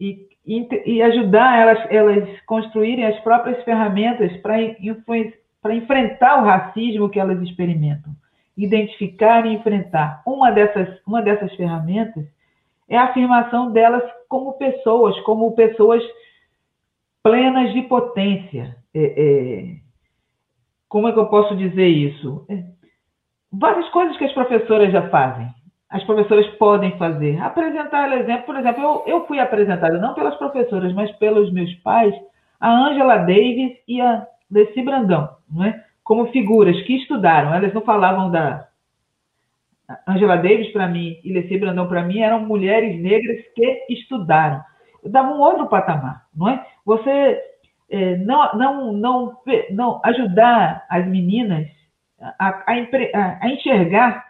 e, 0.00 1.02
ajudar 1.02 1.58
elas, 1.58 1.90
elas 1.90 2.40
construírem 2.46 3.06
as 3.06 3.18
próprias 3.20 3.62
ferramentas 3.64 4.32
para 4.38 5.74
enfrentar 5.74 6.42
o 6.42 6.44
racismo 6.44 7.08
que 7.08 7.20
elas 7.20 7.40
experimentam. 7.42 8.12
Identificar 8.56 9.46
e 9.46 9.54
enfrentar. 9.54 10.22
Uma 10.26 10.50
dessas, 10.50 11.00
uma 11.06 11.22
dessas 11.22 11.54
ferramentas 11.54 12.24
é 12.88 12.96
a 12.96 13.04
afirmação 13.04 13.72
delas 13.72 14.02
como 14.28 14.52
pessoas, 14.54 15.18
como 15.20 15.52
pessoas 15.52 16.02
plenas 17.22 17.72
de 17.72 17.82
potência. 17.82 18.76
É, 18.94 19.02
é, 19.02 19.76
como 20.88 21.08
é 21.08 21.12
que 21.12 21.18
eu 21.18 21.26
posso 21.26 21.56
dizer 21.56 21.88
isso? 21.88 22.44
É, 22.48 22.62
várias 23.50 23.88
coisas 23.88 24.16
que 24.16 24.24
as 24.24 24.32
professoras 24.32 24.92
já 24.92 25.08
fazem. 25.08 25.48
As 25.94 26.02
professoras 26.02 26.44
podem 26.56 26.98
fazer. 26.98 27.40
Apresentar 27.40 28.12
exemplo, 28.18 28.46
por 28.46 28.56
exemplo, 28.56 28.82
eu, 28.82 29.02
eu 29.06 29.26
fui 29.28 29.38
apresentada 29.38 29.96
não 29.96 30.12
pelas 30.12 30.34
professoras, 30.34 30.92
mas 30.92 31.08
pelos 31.12 31.52
meus 31.52 31.72
pais, 31.76 32.12
a 32.58 32.68
Angela 32.68 33.18
Davis 33.18 33.78
e 33.86 34.00
a 34.00 34.26
Desi 34.50 34.82
Brandão, 34.82 35.36
não 35.48 35.64
é? 35.64 35.84
como 36.02 36.32
figuras 36.32 36.80
que 36.82 36.96
estudaram. 36.96 37.54
Elas 37.54 37.72
não 37.72 37.80
falavam 37.82 38.28
da. 38.28 38.66
Angela 40.04 40.36
Davis, 40.36 40.72
para 40.72 40.88
mim, 40.88 41.20
e 41.22 41.32
Leci 41.32 41.58
Brandão, 41.58 41.86
para 41.86 42.02
mim, 42.02 42.18
eram 42.18 42.40
mulheres 42.40 43.00
negras 43.00 43.40
que 43.54 43.86
estudaram. 43.90 44.64
Dava 45.04 45.28
um 45.28 45.38
outro 45.38 45.68
patamar, 45.68 46.24
não 46.34 46.48
é? 46.48 46.66
Você 46.84 47.40
é, 47.88 48.16
não, 48.16 48.52
não, 48.54 48.92
não, 48.92 49.38
não 49.70 50.00
ajudar 50.02 50.84
as 50.88 51.06
meninas 51.06 51.68
a, 52.20 52.48
a, 52.66 53.36
a 53.42 53.48
enxergar 53.48 54.26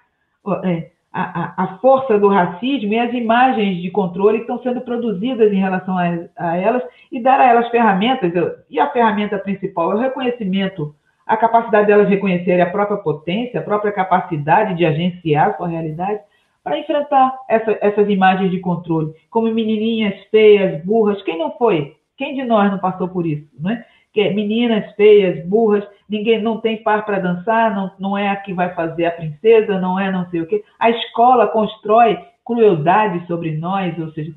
é, 0.64 0.90
a, 1.14 1.62
a, 1.62 1.78
força 1.78 2.18
do 2.18 2.26
racismo 2.26 2.92
e 2.92 2.98
as 2.98 3.14
imagens 3.14 3.80
de 3.80 3.88
controle 3.88 4.38
que 4.38 4.42
estão 4.42 4.60
sendo 4.60 4.80
produzidas 4.80 5.52
em 5.52 5.60
relação 5.60 5.96
a, 5.96 6.08
a 6.36 6.56
elas 6.56 6.82
e 7.12 7.22
dar 7.22 7.38
a 7.38 7.46
elas 7.46 7.68
ferramentas. 7.68 8.32
E 8.68 8.80
a 8.80 8.90
ferramenta 8.90 9.38
principal 9.38 9.92
é 9.92 9.94
o 9.94 9.98
reconhecimento, 9.98 10.92
a 11.24 11.36
capacidade 11.36 11.86
delas 11.86 12.08
reconhecerem 12.08 12.62
a 12.62 12.70
própria 12.70 12.96
potência, 12.96 13.60
a 13.60 13.62
própria 13.62 13.92
capacidade 13.92 14.74
de 14.74 14.84
agenciar 14.84 15.56
sua 15.56 15.68
realidade 15.68 16.20
para 16.64 16.78
enfrentar 16.78 17.38
essa, 17.48 17.78
essas 17.80 18.08
imagens 18.08 18.50
de 18.50 18.58
controle, 18.58 19.12
como 19.30 19.46
menininhas 19.52 20.14
feias, 20.32 20.84
burras. 20.84 21.22
Quem 21.22 21.38
não 21.38 21.52
foi? 21.52 21.94
Quem 22.16 22.34
de 22.34 22.42
nós 22.42 22.72
não 22.72 22.78
passou 22.78 23.06
por 23.06 23.24
isso? 23.24 23.46
Não 23.58 23.70
é? 23.70 23.84
É 24.20 24.32
meninas 24.32 24.94
feias, 24.94 25.44
burras, 25.46 25.84
ninguém 26.08 26.40
não 26.40 26.60
tem 26.60 26.82
par 26.82 27.04
para 27.04 27.18
dançar, 27.18 27.74
não, 27.74 27.90
não 27.98 28.16
é 28.16 28.28
a 28.28 28.36
que 28.36 28.52
vai 28.52 28.74
fazer 28.74 29.06
a 29.06 29.10
princesa, 29.10 29.80
não 29.80 29.98
é 29.98 30.10
não 30.10 30.28
sei 30.30 30.40
o 30.40 30.46
quê. 30.46 30.62
A 30.78 30.90
escola 30.90 31.48
constrói 31.48 32.18
crueldade 32.44 33.26
sobre 33.26 33.56
nós, 33.56 33.98
ou 33.98 34.10
seja, 34.12 34.32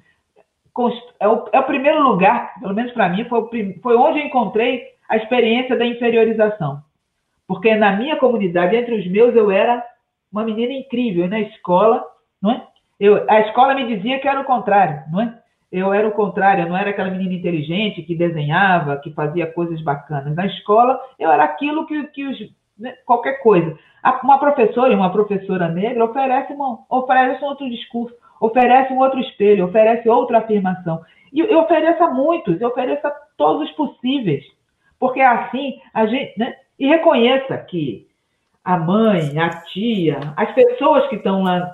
é 1.19 1.27
o, 1.27 1.45
é 1.51 1.59
o 1.59 1.63
primeiro 1.63 2.03
lugar, 2.03 2.53
pelo 2.59 2.73
menos 2.73 2.91
para 2.91 3.09
mim, 3.09 3.25
foi, 3.25 3.73
foi 3.81 3.95
onde 3.95 4.19
eu 4.19 4.25
encontrei 4.25 4.83
a 5.09 5.17
experiência 5.17 5.77
da 5.77 5.85
inferiorização. 5.85 6.81
Porque 7.47 7.73
na 7.75 7.93
minha 7.93 8.17
comunidade, 8.17 8.75
entre 8.75 8.95
os 8.95 9.07
meus, 9.07 9.35
eu 9.35 9.49
era 9.49 9.83
uma 10.31 10.43
menina 10.43 10.73
incrível. 10.73 11.27
na 11.27 11.39
escola, 11.39 12.05
não 12.41 12.51
é? 12.51 12.67
Eu, 12.99 13.25
a 13.29 13.39
escola 13.41 13.73
me 13.73 13.95
dizia 13.95 14.19
que 14.19 14.27
era 14.27 14.41
o 14.41 14.45
contrário, 14.45 15.03
não 15.11 15.21
é? 15.21 15.39
Eu 15.71 15.93
era 15.93 16.07
o 16.07 16.11
contrário, 16.11 16.63
eu 16.63 16.69
não 16.69 16.77
era 16.77 16.91
aquela 16.91 17.09
menina 17.09 17.33
inteligente 17.33 18.03
que 18.03 18.15
desenhava, 18.15 18.97
que 18.97 19.11
fazia 19.11 19.51
coisas 19.51 19.81
bacanas. 19.81 20.35
Na 20.35 20.45
escola, 20.45 20.99
eu 21.19 21.29
era 21.29 21.43
aquilo 21.43 21.85
que, 21.85 22.03
que 22.07 22.25
os, 22.25 22.37
né, 22.77 22.93
qualquer 23.05 23.41
coisa. 23.41 23.77
Uma 24.23 24.39
professora 24.39 24.93
e 24.93 24.95
uma 24.95 25.11
professora 25.11 25.67
negra 25.67 26.05
oferece, 26.05 26.53
uma, 26.53 26.79
oferece 26.89 27.43
um 27.43 27.47
outro 27.47 27.69
discurso, 27.69 28.15
oferece 28.39 28.93
um 28.93 28.99
outro 28.99 29.19
espelho, 29.19 29.65
oferece 29.65 30.07
outra 30.07 30.37
afirmação. 30.37 31.01
E 31.33 31.41
eu 31.41 31.59
ofereço 31.59 32.01
a 32.03 32.11
muitos, 32.11 32.61
eu 32.61 32.69
ofereço 32.69 33.05
a 33.05 33.11
todos 33.35 33.69
os 33.69 33.75
possíveis. 33.75 34.45
Porque 34.99 35.19
assim, 35.19 35.79
a 35.93 36.05
gente. 36.05 36.37
Né, 36.39 36.55
e 36.79 36.87
reconheça 36.87 37.57
que 37.57 38.07
a 38.63 38.77
mãe, 38.77 39.37
a 39.39 39.49
tia, 39.61 40.19
as 40.35 40.53
pessoas 40.53 41.07
que 41.07 41.15
estão 41.15 41.43
lá, 41.43 41.73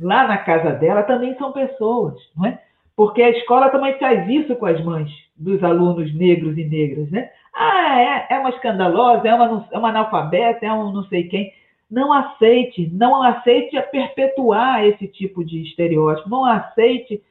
lá 0.00 0.28
na 0.28 0.38
casa 0.38 0.70
dela 0.72 1.02
também 1.02 1.36
são 1.36 1.50
pessoas, 1.50 2.14
não 2.36 2.46
é? 2.46 2.60
Porque 2.96 3.22
a 3.22 3.30
escola 3.30 3.68
também 3.68 3.98
faz 3.98 4.26
isso 4.28 4.56
com 4.56 4.66
as 4.66 4.82
mães 4.82 5.10
dos 5.36 5.62
alunos 5.62 6.14
negros 6.14 6.56
e 6.56 6.64
negras, 6.64 7.10
né? 7.10 7.30
Ah, 7.54 8.00
é, 8.00 8.34
é 8.34 8.38
uma 8.38 8.50
escandalosa, 8.50 9.28
é 9.28 9.34
uma, 9.34 9.68
é 9.70 9.78
uma 9.78 9.90
analfabeta, 9.90 10.64
é 10.64 10.72
um 10.72 10.90
não 10.90 11.04
sei 11.04 11.24
quem. 11.24 11.52
Não 11.90 12.12
aceite, 12.12 12.90
não 12.92 13.22
aceite 13.22 13.80
perpetuar 13.92 14.84
esse 14.84 15.06
tipo 15.06 15.44
de 15.44 15.62
estereótipo, 15.62 16.28
não 16.28 16.44
aceite 16.44 17.22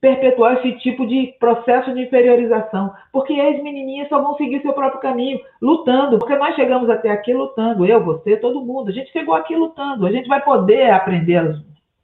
perpetuar 0.00 0.58
esse 0.58 0.72
tipo 0.80 1.06
de 1.06 1.34
processo 1.38 1.94
de 1.94 2.02
inferiorização, 2.02 2.92
porque 3.12 3.32
as 3.34 3.62
menininhas 3.62 4.08
só 4.08 4.20
vão 4.20 4.36
seguir 4.36 4.60
seu 4.60 4.72
próprio 4.72 5.00
caminho, 5.00 5.40
lutando, 5.62 6.18
porque 6.18 6.36
nós 6.36 6.54
chegamos 6.54 6.90
até 6.90 7.10
aqui 7.10 7.32
lutando, 7.32 7.86
eu, 7.86 8.02
você, 8.04 8.36
todo 8.36 8.64
mundo, 8.64 8.90
a 8.90 8.92
gente 8.92 9.10
chegou 9.12 9.34
aqui 9.34 9.54
lutando, 9.56 10.06
a 10.06 10.12
gente 10.12 10.28
vai 10.28 10.42
poder 10.42 10.90
aprender 10.90 11.36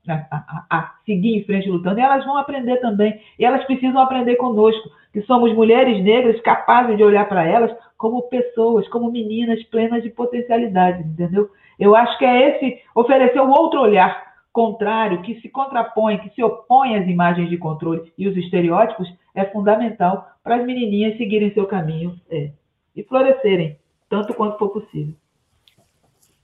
a, 0.08 0.64
a, 0.70 0.94
seguir 1.04 1.36
em 1.36 1.44
frente 1.44 1.68
lutando, 1.68 1.98
e 1.98 2.02
elas 2.02 2.24
vão 2.24 2.36
aprender 2.36 2.78
também. 2.78 3.20
E 3.38 3.44
elas 3.44 3.64
precisam 3.64 4.00
aprender 4.00 4.36
conosco, 4.36 4.90
que 5.12 5.22
somos 5.22 5.52
mulheres 5.54 6.02
negras 6.02 6.40
capazes 6.40 6.96
de 6.96 7.02
olhar 7.02 7.28
para 7.28 7.44
elas 7.44 7.74
como 7.96 8.22
pessoas, 8.22 8.88
como 8.88 9.10
meninas 9.10 9.62
plenas 9.64 10.02
de 10.02 10.10
potencialidade, 10.10 11.02
entendeu? 11.02 11.50
Eu 11.78 11.94
acho 11.94 12.16
que 12.18 12.24
é 12.24 12.56
esse 12.56 12.80
oferecer 12.94 13.40
um 13.40 13.50
outro 13.50 13.80
olhar 13.80 14.30
contrário, 14.52 15.22
que 15.22 15.40
se 15.40 15.48
contrapõe, 15.48 16.18
que 16.18 16.30
se 16.30 16.42
opõe 16.42 16.96
às 16.96 17.06
imagens 17.06 17.48
de 17.48 17.56
controle 17.56 18.12
e 18.18 18.26
os 18.28 18.36
estereótipos, 18.36 19.08
é 19.34 19.44
fundamental 19.44 20.28
para 20.42 20.56
as 20.56 20.66
menininhas 20.66 21.16
seguirem 21.16 21.52
seu 21.52 21.66
caminho 21.66 22.18
é, 22.30 22.50
e 22.96 23.02
florescerem, 23.04 23.78
tanto 24.08 24.34
quanto 24.34 24.58
for 24.58 24.70
possível. 24.70 25.14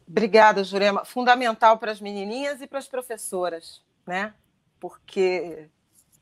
Obrigada, 0.09 0.63
Jurema. 0.63 1.05
Fundamental 1.05 1.79
para 1.79 1.91
as 1.91 2.01
menininhas 2.01 2.61
e 2.61 2.67
para 2.67 2.79
as 2.79 2.87
professoras, 2.87 3.83
né? 4.07 4.33
Porque 4.79 5.69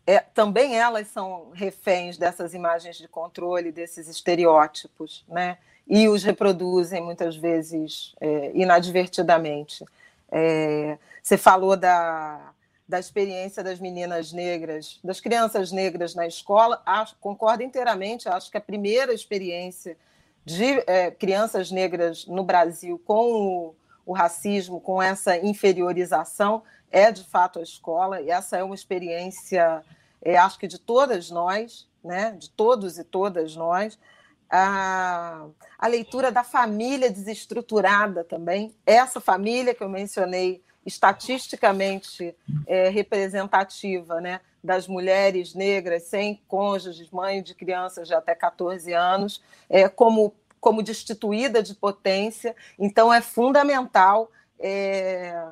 é, 0.07 0.21
também 0.21 0.77
elas 0.77 1.09
são 1.09 1.51
reféns 1.53 2.17
dessas 2.17 2.55
imagens 2.55 2.97
de 2.97 3.09
controle, 3.09 3.71
desses 3.71 4.09
estereótipos, 4.09 5.25
né? 5.29 5.59
E 5.87 6.09
os 6.09 6.23
reproduzem 6.23 7.03
muitas 7.03 7.37
vezes 7.37 8.15
é, 8.21 8.53
inadvertidamente. 8.55 9.85
É, 10.33 10.99
você 11.23 11.37
falou 11.37 11.77
da, 11.77 12.53
da 12.89 12.99
experiência 12.99 13.63
das 13.63 13.79
meninas 13.79 14.33
negras, 14.33 14.99
das 15.05 15.21
crianças 15.21 15.73
negras 15.73 16.15
na 16.15 16.27
escola. 16.27 16.83
Acho, 16.87 17.17
concordo 17.21 17.63
inteiramente, 17.63 18.29
acho 18.29 18.51
que 18.51 18.57
a 18.57 18.63
primeira 18.63 19.13
experiência 19.13 19.97
de 20.45 20.83
é, 20.87 21.11
crianças 21.11 21.71
negras 21.71 22.27
no 22.27 22.45
Brasil 22.45 23.01
com 23.05 23.33
o, 23.33 23.75
o, 24.05 24.13
racismo, 24.13 24.81
com 24.81 25.03
essa 25.03 25.37
inferiorização, 25.39 26.63
é 26.91 27.11
de 27.11 27.25
fato 27.25 27.59
a 27.59 27.63
escola, 27.63 28.21
e 28.21 28.31
essa 28.31 28.57
é 28.57 28.63
uma 28.63 28.75
experiência, 28.75 29.83
é, 30.23 30.37
acho 30.37 30.59
que 30.59 30.69
de 30.69 30.79
todas 30.79 31.31
nós, 31.31 31.89
né, 32.05 32.37
de 32.39 32.51
todos 32.51 32.99
e 32.99 33.05
todas 33.05 33.57
nós. 33.57 33.99
A, 34.51 35.47
a 35.79 35.87
leitura 35.87 36.31
da 36.31 36.45
família 36.45 37.11
desestruturada 37.11 38.23
também, 38.23 38.75
essa 38.87 39.21
família 39.21 39.75
que 39.75 39.83
eu 39.83 39.89
mencionei 39.89 40.63
estatisticamente 40.87 42.37
é, 42.67 42.91
representativa 42.91 44.21
né, 44.21 44.41
das 44.65 44.89
mulheres 44.89 45.55
negras 45.55 46.05
sem 46.05 46.43
cônjuges, 46.49 47.11
mãe 47.11 47.43
de 47.43 47.55
crianças 47.55 48.09
de 48.09 48.15
até 48.15 48.35
14 48.35 48.93
anos, 48.95 49.43
é, 49.69 49.89
como, 49.89 50.35
como 50.59 50.83
destituída 50.83 51.63
de 51.63 51.75
potência. 51.75 52.57
Então, 52.79 53.13
é 53.13 53.21
fundamental 53.21 54.31
é, 54.59 55.47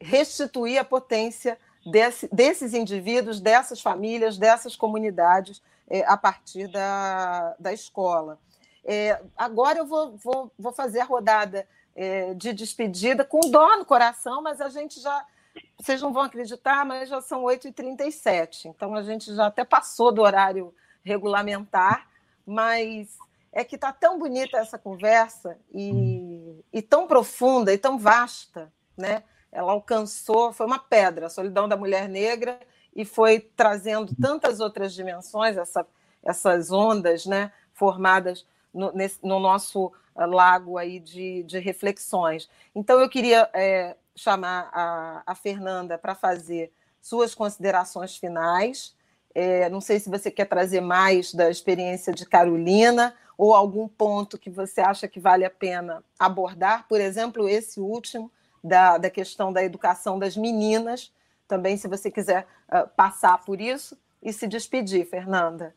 restituir 0.00 0.78
a 0.78 0.84
potência 0.84 1.58
desse, 1.84 2.28
desses 2.32 2.72
indivíduos, 2.72 3.40
dessas 3.40 3.80
famílias, 3.80 4.38
dessas 4.38 4.74
comunidades, 4.74 5.62
é, 5.88 6.04
a 6.06 6.16
partir 6.16 6.68
da, 6.68 7.54
da 7.58 7.72
escola. 7.72 8.38
É, 8.84 9.20
agora 9.36 9.78
eu 9.78 9.86
vou, 9.86 10.16
vou, 10.16 10.50
vou 10.58 10.72
fazer 10.72 11.00
a 11.00 11.04
rodada 11.04 11.68
é, 11.94 12.32
de 12.34 12.52
despedida, 12.52 13.24
com 13.24 13.40
dó 13.50 13.76
no 13.76 13.84
coração, 13.84 14.40
mas 14.40 14.60
a 14.60 14.68
gente 14.68 15.00
já. 15.00 15.26
Vocês 15.78 16.02
não 16.02 16.12
vão 16.12 16.22
acreditar, 16.22 16.84
mas 16.84 17.08
já 17.08 17.20
são 17.20 17.42
8h37, 17.44 18.66
então 18.66 18.94
a 18.94 19.02
gente 19.02 19.34
já 19.34 19.46
até 19.46 19.64
passou 19.64 20.12
do 20.12 20.22
horário 20.22 20.74
regulamentar, 21.02 22.08
mas 22.46 23.16
é 23.52 23.64
que 23.64 23.76
está 23.76 23.92
tão 23.92 24.18
bonita 24.18 24.58
essa 24.58 24.78
conversa 24.78 25.58
e, 25.72 26.62
e 26.72 26.82
tão 26.82 27.06
profunda 27.06 27.72
e 27.72 27.78
tão 27.78 27.98
vasta, 27.98 28.72
né? 28.96 29.22
Ela 29.50 29.72
alcançou, 29.72 30.52
foi 30.52 30.66
uma 30.66 30.78
pedra, 30.78 31.26
a 31.26 31.30
solidão 31.30 31.66
da 31.68 31.76
mulher 31.76 32.08
negra, 32.08 32.60
e 32.94 33.04
foi 33.04 33.40
trazendo 33.40 34.14
tantas 34.20 34.60
outras 34.60 34.92
dimensões, 34.92 35.56
essa, 35.56 35.86
essas 36.22 36.70
ondas 36.70 37.24
né, 37.26 37.52
formadas 37.72 38.44
no, 38.74 38.92
nesse, 38.92 39.18
no 39.22 39.38
nosso 39.38 39.92
lago 40.14 40.76
aí 40.76 40.98
de, 40.98 41.44
de 41.44 41.58
reflexões. 41.58 42.50
Então, 42.74 43.00
eu 43.00 43.08
queria 43.08 43.48
é, 43.54 43.96
chamar 44.18 44.68
a, 44.72 45.22
a 45.24 45.34
Fernanda 45.34 45.96
para 45.96 46.14
fazer 46.14 46.72
suas 47.00 47.34
considerações 47.34 48.16
finais. 48.16 48.94
É, 49.34 49.68
não 49.68 49.80
sei 49.80 50.00
se 50.00 50.10
você 50.10 50.30
quer 50.30 50.46
trazer 50.46 50.80
mais 50.80 51.32
da 51.32 51.48
experiência 51.48 52.12
de 52.12 52.26
Carolina 52.26 53.14
ou 53.36 53.54
algum 53.54 53.86
ponto 53.86 54.36
que 54.36 54.50
você 54.50 54.80
acha 54.80 55.06
que 55.06 55.20
vale 55.20 55.44
a 55.44 55.50
pena 55.50 56.02
abordar, 56.18 56.86
por 56.88 57.00
exemplo, 57.00 57.48
esse 57.48 57.78
último 57.78 58.30
da, 58.62 58.98
da 58.98 59.08
questão 59.08 59.52
da 59.52 59.62
educação 59.62 60.18
das 60.18 60.36
meninas. 60.36 61.12
Também, 61.46 61.76
se 61.76 61.86
você 61.86 62.10
quiser 62.10 62.46
uh, 62.68 62.88
passar 62.96 63.38
por 63.44 63.60
isso 63.60 63.96
e 64.20 64.32
se 64.32 64.48
despedir, 64.48 65.06
Fernanda. 65.06 65.74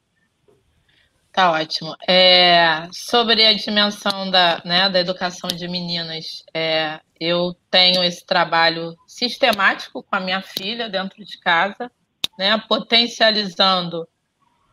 Tá 1.32 1.52
ótimo. 1.52 1.95
É, 2.08 2.88
sobre 2.91 3.45
a 3.45 3.53
dimensão 3.53 4.30
da, 4.30 4.62
né, 4.66 4.90
da 4.90 4.99
educação 4.99 5.49
de 5.49 5.66
meninas, 5.68 6.44
é, 6.53 6.99
eu 7.20 7.56
tenho 7.70 8.03
esse 8.03 8.26
trabalho 8.26 8.95
sistemático 9.08 10.03
com 10.03 10.16
a 10.16 10.20
minha 10.20 10.41
filha 10.41 10.90
dentro 10.90 11.24
de 11.24 11.40
casa, 11.40 11.90
né, 12.38 12.62
potencializando 12.68 14.06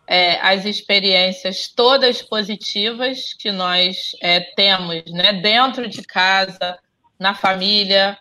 é, 0.05 0.41
as 0.41 0.65
experiências 0.65 1.69
todas 1.69 2.23
positivas 2.23 3.35
que 3.35 3.53
nós 3.53 4.17
é, 4.21 4.41
temos 4.41 5.05
né, 5.13 5.35
dentro 5.35 5.89
de 5.89 6.03
casa, 6.03 6.77
na 7.21 7.35
família, 7.35 8.19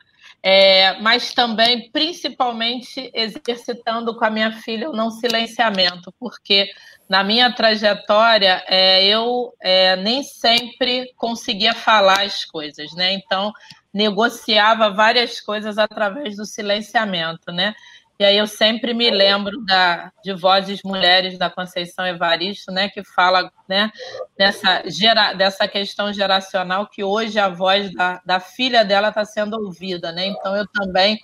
é, 0.49 0.98
mas 1.02 1.34
também, 1.34 1.91
principalmente, 1.91 3.11
exercitando 3.14 4.15
com 4.15 4.24
a 4.24 4.30
minha 4.30 4.49
filha 4.49 4.90
o 4.90 4.94
não 4.94 5.11
silenciamento, 5.11 6.10
porque 6.18 6.72
na 7.10 7.22
minha 7.22 7.52
trajetória, 7.52 8.64
é, 8.65 9.06
eu 9.06 9.53
é, 9.60 9.98
nem 9.98 10.24
sempre 10.24 11.11
conseguia 11.18 11.74
falar 11.74 12.22
as 12.22 12.45
coisas, 12.45 12.94
né? 12.94 13.11
Então, 13.11 13.52
negociava 13.94 14.90
várias 14.90 15.41
coisas 15.41 15.78
através 15.78 16.38
do 16.38 16.45
silenciamento, 16.45 17.52
né? 17.52 17.76
E 18.19 18.26
aí 18.26 18.38
eu 18.38 18.48
sempre 18.48 18.94
me 18.94 19.11
lembro 19.11 19.64
da, 19.64 20.11
de 20.23 20.34
Vozes 20.34 20.81
Mulheres 20.84 21.38
da 21.38 21.49
Conceição 21.49 22.06
Evaristo, 22.06 22.72
né, 22.72 22.89
que 22.89 23.03
fala 23.03 23.52
né, 23.69 23.91
dessa, 24.35 24.81
gera, 24.89 25.34
dessa 25.34 25.68
questão 25.68 26.11
geracional 26.11 26.88
que 26.88 27.03
hoje 27.03 27.38
a 27.38 27.48
voz 27.48 27.94
da, 27.94 28.19
da 28.26 28.39
filha 28.39 28.84
dela 28.84 29.10
está 29.10 29.23
sendo 29.23 29.53
ouvida. 29.56 30.11
Né? 30.11 30.27
Então 30.27 30.56
eu 30.56 30.65
também 30.68 31.19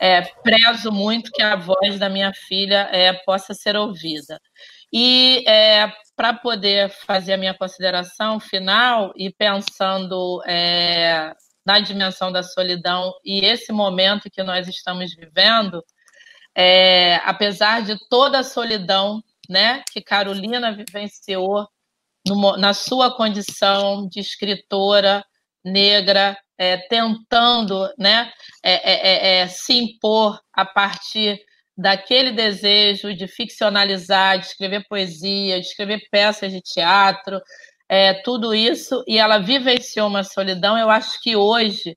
é, 0.00 0.22
prezo 0.22 0.92
muito 0.92 1.32
que 1.32 1.42
a 1.42 1.56
voz 1.56 1.98
da 1.98 2.08
minha 2.08 2.32
filha 2.32 2.88
é, 2.92 3.12
possa 3.12 3.52
ser 3.52 3.76
ouvida. 3.76 4.40
E 4.92 5.44
é, 5.46 5.92
para 6.16 6.32
poder 6.32 6.88
fazer 6.88 7.34
a 7.34 7.36
minha 7.36 7.52
consideração 7.54 8.40
final 8.40 9.12
e 9.16 9.30
pensando 9.30 10.42
é, 10.46 11.34
na 11.66 11.80
dimensão 11.80 12.32
da 12.32 12.42
solidão 12.42 13.12
e 13.24 13.44
esse 13.44 13.72
momento 13.72 14.30
que 14.30 14.42
nós 14.42 14.66
estamos 14.68 15.14
vivendo, 15.14 15.84
é, 16.60 17.20
apesar 17.24 17.82
de 17.82 17.96
toda 18.08 18.40
a 18.40 18.42
solidão 18.42 19.22
né, 19.48 19.84
que 19.92 20.00
Carolina 20.00 20.72
vivenciou 20.72 21.68
na 22.58 22.74
sua 22.74 23.16
condição 23.16 24.08
de 24.08 24.18
escritora 24.18 25.24
negra, 25.64 26.36
é, 26.58 26.76
tentando 26.76 27.88
né, 27.96 28.32
é, 28.60 28.72
é, 28.72 29.38
é, 29.38 29.46
se 29.46 29.72
impor 29.74 30.40
a 30.52 30.66
partir 30.66 31.40
daquele 31.76 32.32
desejo 32.32 33.14
de 33.14 33.28
ficcionalizar, 33.28 34.40
de 34.40 34.46
escrever 34.46 34.84
poesia, 34.88 35.60
de 35.60 35.66
escrever 35.68 36.08
peças 36.10 36.50
de 36.50 36.60
teatro, 36.60 37.40
é, 37.88 38.14
tudo 38.14 38.52
isso, 38.52 39.04
e 39.06 39.16
ela 39.16 39.38
vivenciou 39.38 40.08
uma 40.08 40.24
solidão. 40.24 40.76
Eu 40.76 40.90
acho 40.90 41.22
que 41.22 41.36
hoje 41.36 41.96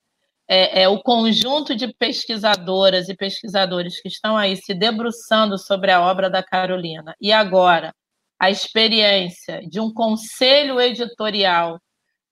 é, 0.54 0.82
é, 0.82 0.90
o 0.90 1.02
conjunto 1.02 1.74
de 1.74 1.94
pesquisadoras 1.94 3.08
e 3.08 3.16
pesquisadores 3.16 4.02
que 4.02 4.10
estão 4.10 4.36
aí 4.36 4.58
se 4.58 4.74
debruçando 4.74 5.58
sobre 5.58 5.92
a 5.92 6.02
obra 6.02 6.30
da 6.30 6.44
Carolina, 6.44 7.16
e 7.22 7.32
agora 7.32 7.96
a 8.38 8.52
experiência 8.52 9.62
de 9.66 9.80
um 9.80 9.94
conselho 9.94 10.82
editorial 10.82 11.80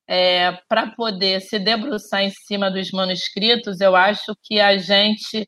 é, 0.06 0.52
para 0.68 0.88
poder 0.88 1.40
se 1.40 1.58
debruçar 1.58 2.22
em 2.22 2.30
cima 2.30 2.70
dos 2.70 2.91
manuscritos, 2.91 3.80
eu 3.80 3.96
acho 3.96 4.36
que 4.44 4.60
a 4.60 4.78
gente 4.78 5.48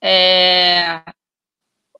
é, 0.00 1.02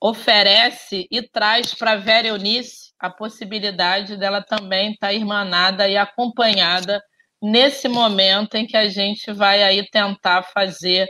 oferece 0.00 1.08
e 1.10 1.20
traz 1.20 1.74
para 1.74 1.92
a 1.92 1.96
Vera 1.96 2.28
Eunice 2.28 2.92
a 2.96 3.10
possibilidade 3.10 4.16
dela 4.16 4.40
também 4.40 4.92
estar 4.92 5.08
tá 5.08 5.12
irmanada 5.12 5.88
e 5.88 5.96
acompanhada 5.96 7.02
nesse 7.42 7.88
momento 7.88 8.54
em 8.54 8.66
que 8.66 8.76
a 8.76 8.88
gente 8.88 9.32
vai 9.32 9.62
aí 9.62 9.88
tentar 9.90 10.44
fazer 10.44 11.08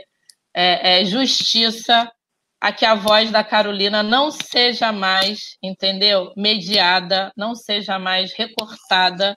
é, 0.53 1.01
é, 1.01 1.05
justiça 1.05 2.11
a 2.59 2.71
que 2.71 2.85
a 2.85 2.95
voz 2.95 3.29
da 3.29 3.43
Carolina 3.43 4.01
não 4.01 4.31
seja 4.31 4.91
mais, 4.91 5.57
entendeu? 5.61 6.31
Mediada, 6.35 7.31
não 7.35 7.53
seja 7.53 7.99
mais 7.99 8.33
recortada 8.33 9.35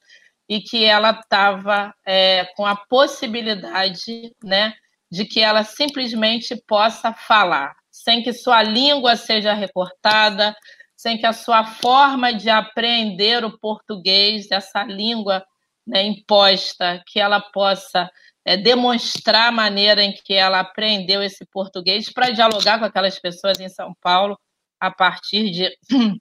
e 0.49 0.61
que 0.61 0.85
ela 0.85 1.11
estava 1.11 1.93
é, 2.07 2.47
com 2.57 2.65
a 2.65 2.77
possibilidade, 2.77 4.33
né, 4.43 4.73
de 5.11 5.25
que 5.25 5.41
ela 5.41 5.65
simplesmente 5.65 6.55
possa 6.67 7.13
falar 7.13 7.75
sem 8.05 8.23
que 8.23 8.33
sua 8.33 8.63
língua 8.63 9.17
seja 9.17 9.55
recortada, 9.55 10.55
sem 10.95 11.19
que 11.19 11.27
a 11.27 11.33
sua 11.33 11.65
forma 11.65 12.33
de 12.33 12.51
aprender 12.51 13.45
o 13.45 13.59
português, 13.59 14.51
essa 14.51 14.85
língua 14.85 15.45
né, 15.87 16.03
imposta, 16.03 17.03
que 17.07 17.21
ela 17.21 17.41
possa 17.41 18.11
é, 18.45 18.57
demonstrar 18.57 19.49
a 19.49 19.53
maneira 19.53 20.03
em 20.03 20.13
que 20.13 20.35
ela 20.35 20.61
aprendeu 20.61 21.23
esse 21.23 21.45
português 21.47 22.13
para 22.13 22.31
dialogar 22.31 22.79
com 22.79 22.85
aquelas 22.85 23.19
pessoas 23.19 23.61
em 23.61 23.69
São 23.69 23.95
Paulo 24.01 24.39
a 24.81 24.91
partir 24.91 25.51
de, 25.51 25.71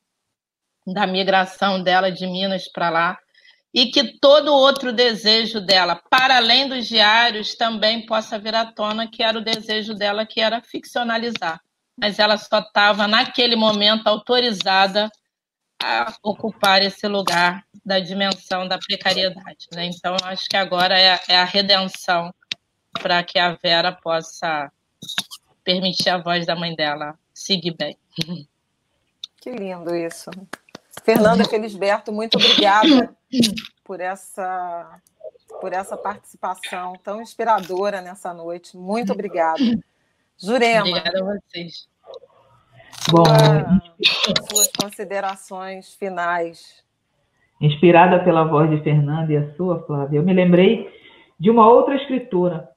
da 0.86 1.08
migração 1.08 1.82
dela 1.82 2.12
de 2.12 2.26
Minas 2.28 2.70
para 2.72 2.90
lá 2.90 3.18
e 3.76 3.88
que 3.88 4.18
todo 4.20 4.54
outro 4.54 4.94
desejo 4.94 5.60
dela, 5.60 6.02
para 6.10 6.38
além 6.38 6.70
dos 6.70 6.88
diários, 6.88 7.56
também 7.56 8.06
possa 8.06 8.40
vir 8.40 8.56
à 8.56 8.66
tona, 8.66 9.06
que 9.06 9.22
era 9.22 9.38
o 9.38 9.44
desejo 9.44 9.94
dela, 9.94 10.26
que 10.26 10.40
era 10.40 10.62
ficcionalizar. 10.62 11.60
Mas 12.00 12.18
ela 12.18 12.38
só 12.38 12.60
estava, 12.60 13.06
naquele 13.06 13.58
momento, 13.58 14.08
autorizada 14.08 15.12
a 15.86 16.16
ocupar 16.24 16.82
esse 16.82 17.07
lugar 17.07 17.64
da 17.86 17.99
dimensão 17.99 18.68
da 18.68 18.80
precariedade. 18.80 19.68
Né? 19.72 19.86
Então, 19.86 20.16
acho 20.24 20.49
que 20.49 20.57
agora 20.57 20.99
é, 20.99 21.20
é 21.30 21.38
a 21.38 21.44
redenção 21.44 22.34
para 22.91 23.24
que 23.24 23.38
a 23.38 23.53
Vera 23.53 23.91
possa 23.91 24.72
permitir 25.64 26.10
a 26.10 26.18
voz 26.18 26.45
da 26.45 26.56
mãe 26.56 26.76
dela 26.76 27.18
seguir 27.34 27.76
bem. 27.76 27.98
Que 29.40 29.52
lindo 29.52 29.95
isso. 29.95 30.32
Fernanda 31.03 31.45
Felisberto, 31.45 32.12
muito 32.12 32.36
obrigada 32.38 33.16
por 33.84 34.02
essa 34.02 34.99
por 35.62 35.72
essa 35.72 35.95
participação 35.95 36.94
tão 37.03 37.22
inspiradora 37.22 38.02
nessa 38.02 38.34
noite. 38.34 38.76
Muito 38.76 39.14
obrigada. 39.14 39.60
Jurema. 40.38 40.88
Obrigada 40.88 41.20
a 41.20 41.24
vocês. 41.24 41.88
Bom, 43.11 43.23
suas 44.49 44.72
considerações 44.81 45.93
finais. 45.95 46.84
Inspirada 47.61 48.23
pela 48.23 48.43
voz 48.43 48.69
de 48.69 48.81
Fernanda 48.81 49.31
e 49.31 49.38
a 49.38 49.53
sua, 49.55 49.81
Flávia, 49.84 50.17
eu 50.19 50.23
me 50.23 50.34
lembrei 50.34 50.89
de 51.39 51.49
uma 51.49 51.67
outra 51.67 51.95
escritora, 51.95 52.69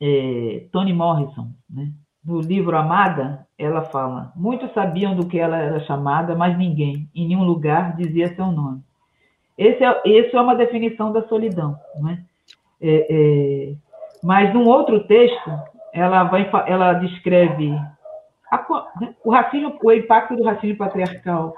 é, 0.00 0.66
Toni 0.72 0.92
Morrison, 0.92 1.50
né? 1.68 1.92
no 2.24 2.40
livro 2.40 2.76
Amada, 2.76 3.46
ela 3.58 3.82
fala: 3.82 4.32
Muitos 4.36 4.72
sabiam 4.72 5.14
do 5.14 5.26
que 5.26 5.38
ela 5.38 5.56
era 5.56 5.80
chamada, 5.80 6.34
mas 6.34 6.56
ninguém, 6.56 7.08
em 7.14 7.28
nenhum 7.28 7.44
lugar, 7.44 7.96
dizia 7.96 8.34
seu 8.34 8.46
nome. 8.46 8.82
Esse 9.56 9.84
é, 9.84 10.00
esse 10.04 10.34
é 10.34 10.40
uma 10.40 10.54
definição 10.54 11.12
da 11.12 11.26
solidão. 11.28 11.76
Não 11.98 12.10
é? 12.10 12.18
É, 12.80 13.06
é, 13.10 13.74
mas, 14.22 14.52
num 14.54 14.66
outro 14.66 15.04
texto, 15.04 15.50
ela, 15.92 16.24
vai, 16.24 16.50
ela 16.66 16.94
descreve 16.94 17.74
a, 18.50 18.66
o, 19.24 19.30
racismo, 19.30 19.78
o 19.82 19.92
impacto 19.92 20.36
do 20.36 20.42
racismo 20.42 20.76
patriarcal 20.76 21.54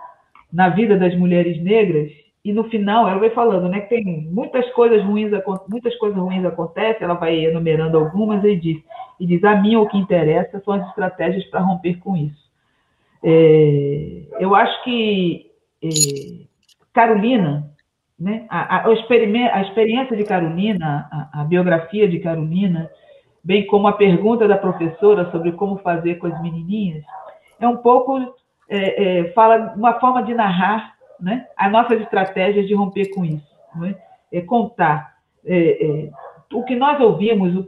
na 0.52 0.68
vida 0.68 0.96
das 0.96 1.16
mulheres 1.16 1.62
negras 1.62 2.10
e 2.44 2.52
no 2.52 2.64
final 2.64 3.08
ela 3.08 3.20
vai 3.20 3.30
falando, 3.30 3.68
né, 3.68 3.80
que 3.80 3.88
tem 3.88 4.04
muitas 4.04 4.68
coisas 4.72 5.02
ruins, 5.04 5.30
muitas 5.68 5.94
coisas 5.96 6.18
ruins 6.18 6.44
acontecem, 6.44 7.04
ela 7.04 7.14
vai 7.14 7.36
enumerando 7.44 7.96
algumas 7.96 8.42
e 8.44 8.56
diz, 8.56 8.82
e 9.20 9.26
diz 9.26 9.42
a 9.44 9.56
mim 9.56 9.76
o 9.76 9.86
que 9.86 9.96
interessa 9.96 10.60
são 10.64 10.74
as 10.74 10.86
estratégias 10.88 11.44
para 11.44 11.60
romper 11.60 11.98
com 11.98 12.16
isso. 12.16 12.42
É, 13.22 14.22
eu 14.40 14.54
acho 14.54 14.82
que 14.82 15.52
é, 15.82 15.88
Carolina, 16.92 17.70
né, 18.18 18.44
a, 18.48 18.78
a, 18.78 18.88
a, 18.88 18.92
experiência 19.62 20.16
de 20.16 20.24
Carolina, 20.24 21.08
a, 21.10 21.42
a 21.42 21.44
biografia 21.44 22.08
de 22.08 22.18
Carolina, 22.18 22.90
bem 23.42 23.66
como 23.66 23.88
a 23.88 23.92
pergunta 23.92 24.46
da 24.46 24.56
professora 24.56 25.30
sobre 25.30 25.52
como 25.52 25.78
fazer 25.78 26.16
com 26.16 26.26
as 26.26 26.42
menininhas, 26.42 27.04
é 27.58 27.66
um 27.66 27.76
pouco 27.76 28.18
é, 28.68 29.20
é, 29.20 29.32
fala 29.32 29.74
uma 29.76 29.98
forma 30.00 30.22
de 30.22 30.34
narrar 30.34 30.94
né, 31.20 31.46
as 31.56 31.70
nossas 31.70 32.00
estratégias 32.00 32.66
de 32.66 32.74
romper 32.74 33.10
com 33.14 33.24
isso, 33.24 33.46
né? 33.76 33.96
é 34.32 34.40
contar 34.40 35.12
é, 35.44 35.84
é, 35.84 36.10
o 36.52 36.62
que 36.64 36.74
nós 36.74 37.00
ouvimos, 37.00 37.66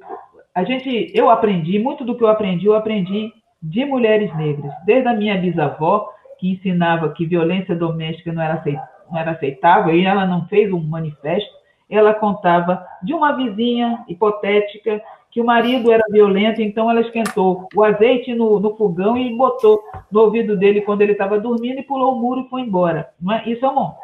a 0.55 0.65
gente, 0.65 1.11
eu 1.15 1.31
aprendi 1.31 1.79
muito 1.79 2.05
do 2.05 2.17
que 2.17 2.23
eu 2.23 2.29
aprendi, 2.29 2.67
eu 2.67 2.75
aprendi 2.75 3.33
de 3.63 3.85
mulheres 3.85 4.35
negras, 4.37 4.73
desde 4.85 5.09
a 5.09 5.15
minha 5.15 5.39
bisavó 5.39 6.11
que 6.39 6.51
ensinava 6.51 7.11
que 7.11 7.27
violência 7.27 7.75
doméstica 7.75 8.33
não 8.33 8.43
era, 8.43 8.55
aceitável, 8.55 8.89
não 9.11 9.19
era 9.19 9.31
aceitável 9.33 9.95
e 9.95 10.05
ela 10.05 10.27
não 10.27 10.47
fez 10.47 10.73
um 10.73 10.81
manifesto, 10.81 11.51
ela 11.89 12.15
contava 12.15 12.85
de 13.03 13.13
uma 13.13 13.33
vizinha 13.33 14.05
hipotética 14.09 15.03
que 15.35 15.41
o 15.41 15.45
marido 15.45 15.91
era 15.91 16.05
violento, 16.09 16.63
então 16.63 16.89
ela 16.89 17.01
esquentou 17.01 17.67
o 17.75 17.83
azeite 17.83 18.33
no, 18.33 18.61
no 18.61 18.77
fogão 18.77 19.17
e 19.17 19.37
botou 19.37 19.83
no 20.09 20.21
ouvido 20.21 20.57
dele 20.57 20.83
quando 20.83 21.03
ele 21.03 21.11
estava 21.11 21.41
dormindo 21.41 21.81
e 21.81 21.83
pulou 21.83 22.15
o 22.15 22.21
muro 22.21 22.43
e 22.43 22.49
foi 22.49 22.61
embora. 22.61 23.11
É? 23.33 23.51
Isso 23.51 23.67
é 23.67 23.69
uma, 23.69 23.97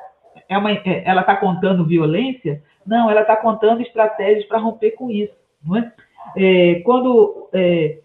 é 0.49 0.59
uma 0.59 0.73
é, 0.73 1.05
ela 1.07 1.21
está 1.21 1.37
contando 1.37 1.87
violência? 1.87 2.61
Não, 2.85 3.09
ela 3.09 3.21
está 3.21 3.37
contando 3.37 3.81
estratégias 3.81 4.45
para 4.47 4.59
romper 4.59 4.91
com 4.97 5.09
isso. 5.09 5.33
É? 6.37 6.73
é 6.75 6.81
quando, 6.81 7.49
é, 7.53 8.01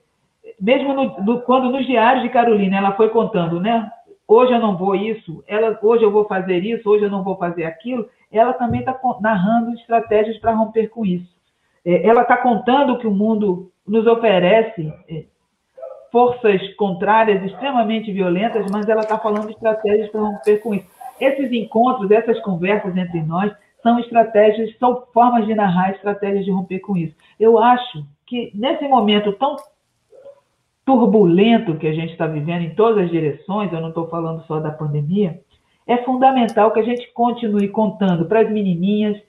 mesmo 0.62 0.94
no, 0.94 1.10
do, 1.24 1.42
quando 1.42 1.72
nos 1.72 1.88
diários 1.88 2.22
de 2.22 2.30
Carolina 2.30 2.78
ela 2.78 2.92
foi 2.92 3.10
contando, 3.10 3.60
né? 3.60 3.90
Hoje 4.28 4.54
eu 4.54 4.60
não 4.60 4.78
vou 4.78 4.94
isso, 4.94 5.44
ela, 5.48 5.80
hoje 5.82 6.04
eu 6.04 6.12
vou 6.12 6.26
fazer 6.26 6.64
isso, 6.64 6.88
hoje 6.88 7.06
eu 7.06 7.10
não 7.10 7.24
vou 7.24 7.38
fazer 7.38 7.64
aquilo. 7.64 8.08
Ela 8.32 8.54
também 8.54 8.82
está 8.82 8.96
narrando 9.20 9.74
estratégias 9.74 10.38
para 10.38 10.54
romper 10.54 10.90
com 10.90 11.04
isso. 11.04 11.35
É, 11.86 12.08
ela 12.08 12.24
está 12.24 12.38
contando 12.38 12.98
que 12.98 13.08
o 13.08 13.12
mundo 13.12 13.72
nos 13.88 14.08
oferece 14.08 14.92
é, 15.08 15.26
forças 16.12 16.74
contrárias 16.76 17.44
extremamente 17.44 18.12
violentas, 18.12 18.66
mas 18.72 18.88
ela 18.88 19.02
está 19.02 19.18
falando 19.20 19.48
de 19.48 19.54
estratégias 19.54 20.10
para 20.10 20.22
romper 20.22 20.58
com 20.58 20.74
isso. 20.74 20.88
Esses 21.20 21.52
encontros, 21.52 22.10
essas 22.12 22.40
conversas 22.42 22.96
entre 22.98 23.22
nós, 23.22 23.54
são 23.84 24.00
estratégias, 24.00 24.76
são 24.80 25.04
formas 25.14 25.46
de 25.46 25.54
narrar 25.54 25.92
estratégias 25.92 26.44
de 26.44 26.52
romper 26.52 26.80
com 26.80 26.98
isso. 26.98 27.16
Eu 27.40 27.60
acho 27.60 28.04
que 28.26 28.52
nesse 28.56 28.88
momento 28.88 29.32
tão 29.34 29.56
turbulento 30.84 31.76
que 31.76 31.88
a 31.88 31.94
gente 31.94 32.12
está 32.12 32.28
vivendo 32.28 32.64
em 32.64 32.76
todas 32.76 33.06
as 33.06 33.12
direções, 33.12 33.72
eu 33.72 33.82
não 33.82 33.90
estou 33.90 34.08
falando 34.08 34.44
só 34.46 34.60
da 34.60 34.72
pandemia, 34.72 35.40
é 35.88 35.98
fundamental 35.98 36.72
que 36.72 36.80
a 36.80 36.84
gente 36.84 37.12
continue 37.14 37.68
contando 37.68 38.26
para 38.26 38.42
as 38.42 38.50
menininhas, 38.50 39.22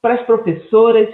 para 0.00 0.14
as 0.14 0.22
professoras, 0.22 1.08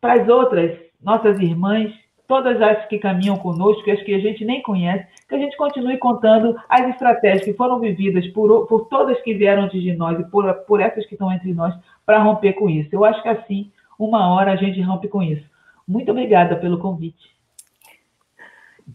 para 0.00 0.22
as 0.22 0.28
outras, 0.28 0.78
nossas 1.00 1.38
irmãs, 1.38 1.92
todas 2.26 2.62
as 2.62 2.86
que 2.86 2.98
caminham 2.98 3.36
conosco, 3.36 3.90
as 3.90 4.02
que 4.02 4.14
a 4.14 4.18
gente 4.20 4.44
nem 4.44 4.62
conhece, 4.62 5.06
que 5.28 5.34
a 5.34 5.38
gente 5.38 5.56
continue 5.56 5.98
contando 5.98 6.56
as 6.68 6.88
estratégias 6.88 7.44
que 7.44 7.54
foram 7.54 7.80
vividas 7.80 8.26
por, 8.28 8.66
por 8.66 8.86
todas 8.86 9.20
que 9.22 9.34
vieram 9.34 9.64
antes 9.64 9.82
de 9.82 9.92
nós 9.94 10.18
e 10.18 10.24
por, 10.30 10.52
por 10.60 10.80
essas 10.80 11.04
que 11.06 11.14
estão 11.14 11.32
entre 11.32 11.52
nós 11.52 11.74
para 12.06 12.22
romper 12.22 12.52
com 12.52 12.70
isso. 12.70 12.88
Eu 12.92 13.04
acho 13.04 13.20
que 13.22 13.28
assim, 13.28 13.72
uma 13.98 14.32
hora 14.32 14.52
a 14.52 14.56
gente 14.56 14.80
rompe 14.80 15.08
com 15.08 15.22
isso. 15.22 15.44
Muito 15.86 16.10
obrigada 16.12 16.54
pelo 16.56 16.78
convite. 16.78 17.36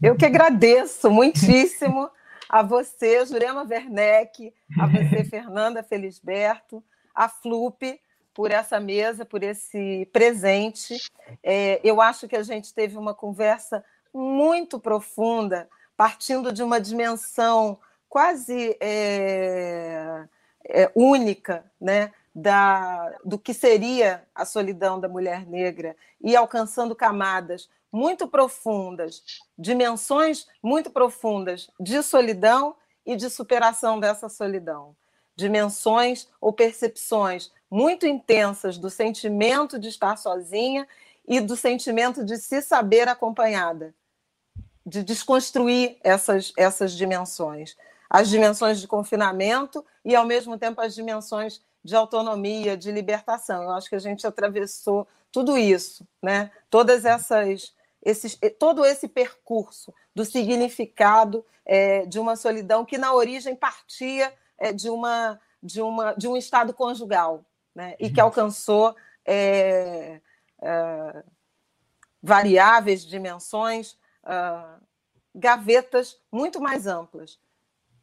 Eu 0.02 0.16
que 0.16 0.26
agradeço 0.26 1.12
muitíssimo 1.12 2.10
a 2.50 2.64
você, 2.64 3.26
Jurema 3.26 3.66
Werneck, 3.70 4.54
a 4.80 4.88
você, 4.88 5.24
Fernanda 5.30 5.84
Felisberto, 5.84 6.82
a 7.14 7.28
Flupe, 7.28 8.00
por 8.36 8.52
essa 8.52 8.80
mesa, 8.82 9.26
por 9.26 9.42
esse 9.42 10.08
presente. 10.12 11.02
É, 11.42 11.80
eu 11.84 12.02
acho 12.02 12.28
que 12.28 12.36
a 12.36 12.44
gente 12.44 12.74
teve 12.74 12.98
uma 12.98 13.16
conversa 13.16 13.84
muito 14.14 14.78
profunda, 14.78 15.70
partindo 15.96 16.52
de 16.52 16.62
uma 16.62 16.80
dimensão 16.80 17.80
quase 18.10 18.78
é, 18.82 20.26
é, 20.66 20.92
única, 20.94 21.66
né? 21.82 22.12
Da, 22.38 23.18
do 23.24 23.40
que 23.40 23.54
seria 23.54 24.28
a 24.36 24.44
solidão 24.44 25.00
da 25.00 25.08
mulher 25.08 25.46
negra 25.46 25.96
e 26.20 26.36
alcançando 26.36 26.94
camadas 26.94 27.70
muito 27.90 28.28
profundas, 28.28 29.24
dimensões 29.58 30.46
muito 30.62 30.92
profundas 30.92 31.70
de 31.80 32.04
solidão 32.04 32.76
e 33.06 33.16
de 33.16 33.30
superação 33.30 34.02
dessa 34.02 34.28
solidão, 34.28 34.94
dimensões 35.34 36.28
ou 36.42 36.52
percepções 36.52 37.54
muito 37.70 38.06
intensas 38.06 38.78
do 38.78 38.90
sentimento 38.90 39.80
de 39.80 39.90
estar 39.90 40.18
sozinha 40.18 40.88
e 41.28 41.40
do 41.40 41.56
sentimento 41.56 42.24
de 42.24 42.38
se 42.38 42.62
saber 42.62 43.08
acompanhada, 43.08 43.94
de 44.86 45.04
desconstruir 45.04 45.98
essas, 46.04 46.54
essas 46.58 46.94
dimensões. 46.94 47.76
As 48.10 48.30
dimensões 48.30 48.80
de 48.80 48.88
confinamento 48.88 49.84
e, 50.04 50.16
ao 50.16 50.26
mesmo 50.26 50.58
tempo, 50.58 50.80
as 50.80 50.94
dimensões 50.94 51.62
de 51.84 51.96
autonomia, 51.96 52.78
de 52.78 52.92
libertação. 52.92 53.64
Eu 53.64 53.72
acho 53.72 53.90
que 53.90 53.96
a 53.96 54.00
gente 54.00 54.26
atravessou 54.26 55.08
tudo 55.32 55.58
isso, 55.58 56.08
né? 56.22 56.52
Todas 56.70 57.04
essas, 57.04 57.74
esses, 58.02 58.40
todo 58.58 58.86
esse 58.86 59.08
percurso 59.08 59.94
do 60.16 60.24
significado 60.24 61.46
é, 61.66 62.06
de 62.06 62.20
uma 62.20 62.36
solidão 62.36 62.86
que 62.86 62.98
na 62.98 63.14
origem 63.14 63.56
partia 63.56 64.34
é, 64.58 64.72
de 64.72 64.90
uma 64.90 65.40
de 65.62 65.82
uma 65.82 66.14
de 66.14 66.28
um 66.28 66.38
estado 66.38 66.74
conjugal, 66.74 67.44
né? 67.76 67.96
e 68.00 68.10
que 68.10 68.20
uhum. 68.20 68.28
alcançou 68.28 68.96
é, 69.26 70.22
é, 70.62 71.24
variáveis, 72.26 73.06
dimensões, 73.06 73.98
uh, 74.24 74.82
gavetas 75.34 76.18
muito 76.32 76.60
mais 76.60 76.88
amplas 76.88 77.38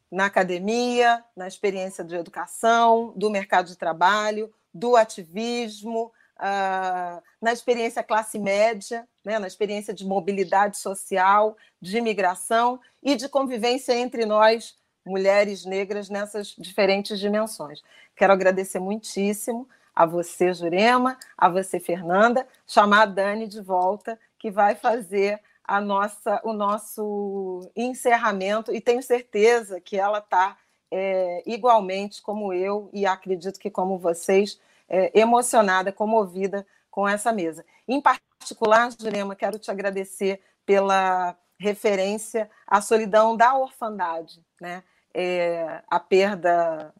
na 0.09 0.25
academia, 0.25 1.23
na 1.35 1.47
experiência 1.47 2.03
de 2.03 2.15
educação, 2.15 3.13
do 3.17 3.29
mercado 3.29 3.67
de 3.67 3.75
trabalho, 3.75 4.53
do 4.71 4.95
ativismo, 4.95 6.11
uh, 6.37 7.21
na 7.41 7.51
experiência 7.51 8.03
classe 8.03 8.37
média, 8.37 9.07
né, 9.25 9.39
na 9.39 9.47
experiência 9.47 9.93
de 9.93 10.05
mobilidade 10.05 10.77
social, 10.77 11.57
de 11.81 11.97
imigração 11.97 12.79
e 13.01 13.15
de 13.15 13.27
convivência 13.27 13.93
entre 13.93 14.25
nós, 14.25 14.77
mulheres 15.05 15.65
negras, 15.65 16.09
nessas 16.09 16.55
diferentes 16.57 17.19
dimensões. 17.19 17.81
Quero 18.15 18.33
agradecer 18.33 18.79
muitíssimo 18.79 19.67
a 19.95 20.05
você, 20.05 20.53
Jurema, 20.53 21.17
a 21.37 21.49
você, 21.49 21.79
Fernanda, 21.79 22.47
chamar 22.65 23.03
a 23.03 23.05
Dani 23.05 23.47
de 23.47 23.61
volta, 23.61 24.19
que 24.39 24.49
vai 24.49 24.75
fazer 24.75 25.39
a 25.63 25.79
nossa, 25.79 26.41
o 26.43 26.51
nosso 26.51 27.71
encerramento, 27.75 28.73
e 28.73 28.81
tenho 28.81 29.01
certeza 29.01 29.79
que 29.79 29.97
ela 29.97 30.19
está 30.19 30.57
é, 30.91 31.43
igualmente 31.45 32.21
como 32.21 32.53
eu, 32.53 32.89
e 32.91 33.05
acredito 33.05 33.59
que 33.59 33.69
como 33.69 33.97
vocês, 33.97 34.59
é, 34.89 35.17
emocionada, 35.17 35.91
comovida 35.91 36.65
com 36.91 37.07
essa 37.07 37.31
mesa. 37.31 37.65
Em 37.87 38.01
particular, 38.01 38.89
Jurema, 38.99 39.35
quero 39.35 39.57
te 39.57 39.71
agradecer 39.71 40.41
pela 40.65 41.35
referência 41.57 42.49
à 42.67 42.81
solidão 42.81 43.37
da 43.37 43.55
orfandade, 43.55 44.43
né? 44.59 44.83
É, 45.13 45.81
a 45.87 45.99
perda 45.99 46.93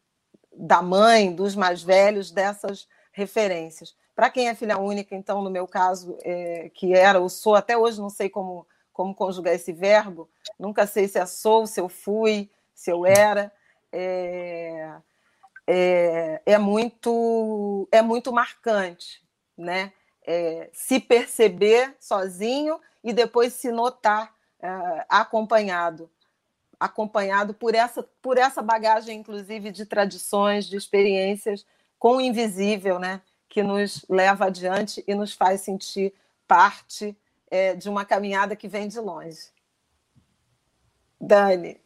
da 0.63 0.81
mãe, 0.81 1.35
dos 1.35 1.55
mais 1.55 1.83
velhos, 1.83 2.31
dessas 2.31 2.87
referências. 3.11 3.95
Para 4.15 4.29
quem 4.29 4.47
é 4.47 4.55
filha 4.55 4.77
única, 4.77 5.13
então, 5.13 5.41
no 5.41 5.49
meu 5.49 5.67
caso, 5.67 6.17
é, 6.21 6.71
que 6.73 6.93
era 6.93 7.19
ou 7.19 7.27
sou, 7.27 7.55
até 7.55 7.77
hoje 7.77 7.99
não 7.99 8.09
sei 8.09 8.29
como, 8.29 8.65
como 8.93 9.13
conjugar 9.13 9.53
esse 9.53 9.73
verbo, 9.73 10.29
nunca 10.57 10.87
sei 10.87 11.07
se 11.07 11.19
é 11.19 11.25
sou, 11.25 11.67
se 11.67 11.81
eu 11.81 11.89
fui, 11.89 12.49
se 12.73 12.89
eu 12.89 13.05
era. 13.05 13.51
É, 13.91 14.93
é, 15.67 16.41
é, 16.45 16.57
muito 16.57 17.87
é 17.91 18.01
muito 18.01 18.31
marcante, 18.31 19.21
né? 19.57 19.91
É, 20.25 20.69
se 20.71 20.97
perceber 20.99 21.93
sozinho 21.99 22.79
e 23.03 23.11
depois 23.11 23.51
se 23.53 23.69
notar 23.69 24.33
é, 24.61 25.05
acompanhado, 25.09 26.09
acompanhado 26.83 27.53
por 27.53 27.73
essa 27.73 28.03
por 28.21 28.37
essa 28.37 28.61
bagagem, 28.61 29.17
inclusive 29.19 29.71
de 29.71 29.85
tradições, 29.85 30.65
de 30.65 30.75
experiências 30.75 31.65
com 31.97 32.17
o 32.17 32.21
invisível, 32.21 32.99
né? 32.99 33.21
Que 33.47 33.63
nos 33.63 34.05
leva 34.09 34.45
adiante 34.45 35.03
e 35.07 35.15
nos 35.15 35.33
faz 35.33 35.61
sentir 35.61 36.13
parte 36.47 37.15
é, 37.49 37.75
de 37.75 37.87
uma 37.89 38.03
caminhada 38.03 38.55
que 38.55 38.67
vem 38.67 38.87
de 38.87 38.99
longe. 38.99 39.51
Dani. 41.19 41.79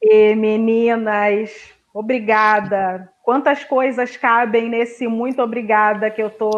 E 0.00 0.34
meninas, 0.36 1.50
obrigada. 1.92 3.12
Quantas 3.22 3.64
coisas 3.64 4.16
cabem 4.16 4.68
nesse 4.68 5.06
muito 5.06 5.42
obrigada 5.42 6.10
que 6.10 6.22
eu 6.22 6.30
tô, 6.30 6.50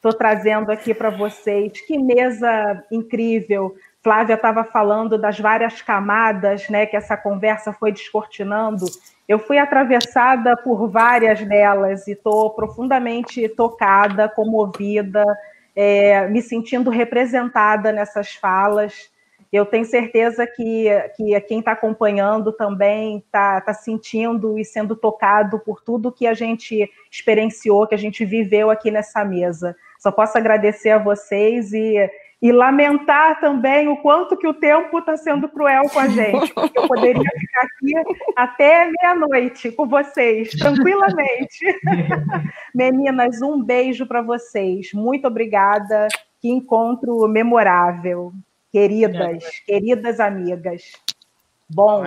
tô 0.00 0.12
trazendo 0.12 0.70
aqui 0.70 0.94
para 0.94 1.10
vocês. 1.10 1.80
Que 1.82 1.98
mesa 1.98 2.84
incrível. 2.90 3.76
Flávia 4.02 4.34
estava 4.34 4.64
falando 4.64 5.18
das 5.18 5.38
várias 5.38 5.82
camadas, 5.82 6.68
né, 6.68 6.86
que 6.86 6.96
essa 6.96 7.16
conversa 7.16 7.72
foi 7.72 7.92
descortinando. 7.92 8.86
Eu 9.28 9.38
fui 9.38 9.58
atravessada 9.58 10.56
por 10.56 10.88
várias 10.88 11.40
delas 11.44 12.08
e 12.08 12.12
estou 12.12 12.50
profundamente 12.50 13.46
tocada, 13.50 14.28
comovida, 14.28 15.24
é, 15.76 16.26
me 16.28 16.40
sentindo 16.40 16.90
representada 16.90 17.92
nessas 17.92 18.34
falas. 18.34 19.10
Eu 19.52 19.66
tenho 19.66 19.84
certeza 19.84 20.46
que, 20.46 20.86
que 21.16 21.40
quem 21.42 21.58
está 21.58 21.72
acompanhando 21.72 22.52
também 22.52 23.18
está 23.18 23.60
tá 23.60 23.74
sentindo 23.74 24.58
e 24.58 24.64
sendo 24.64 24.96
tocado 24.96 25.58
por 25.58 25.82
tudo 25.82 26.12
que 26.12 26.26
a 26.26 26.34
gente 26.34 26.88
experienciou, 27.10 27.86
que 27.86 27.94
a 27.94 27.98
gente 27.98 28.24
viveu 28.24 28.70
aqui 28.70 28.90
nessa 28.90 29.24
mesa. 29.24 29.76
Só 29.98 30.10
posso 30.10 30.38
agradecer 30.38 30.90
a 30.90 30.98
vocês 30.98 31.72
e, 31.72 32.10
e 32.42 32.50
lamentar 32.50 33.38
também 33.38 33.88
o 33.88 33.98
quanto 33.98 34.36
que 34.36 34.46
o 34.46 34.54
tempo 34.54 34.98
está 34.98 35.16
sendo 35.16 35.48
cruel 35.48 35.82
com 35.90 35.98
a 35.98 36.08
gente. 36.08 36.54
Porque 36.54 36.78
eu 36.78 36.88
poderia 36.88 37.30
ficar 37.38 37.60
aqui 37.60 38.14
até 38.34 38.90
meia-noite 38.90 39.70
com 39.72 39.86
vocês, 39.86 40.50
tranquilamente. 40.52 41.58
Meninas, 42.74 43.42
um 43.42 43.62
beijo 43.62 44.06
para 44.06 44.22
vocês. 44.22 44.92
Muito 44.94 45.26
obrigada. 45.26 46.08
Que 46.40 46.48
encontro 46.48 47.28
memorável. 47.28 48.32
Queridas, 48.72 49.44
queridas 49.66 50.18
amigas. 50.18 50.92
Bom, 51.68 52.04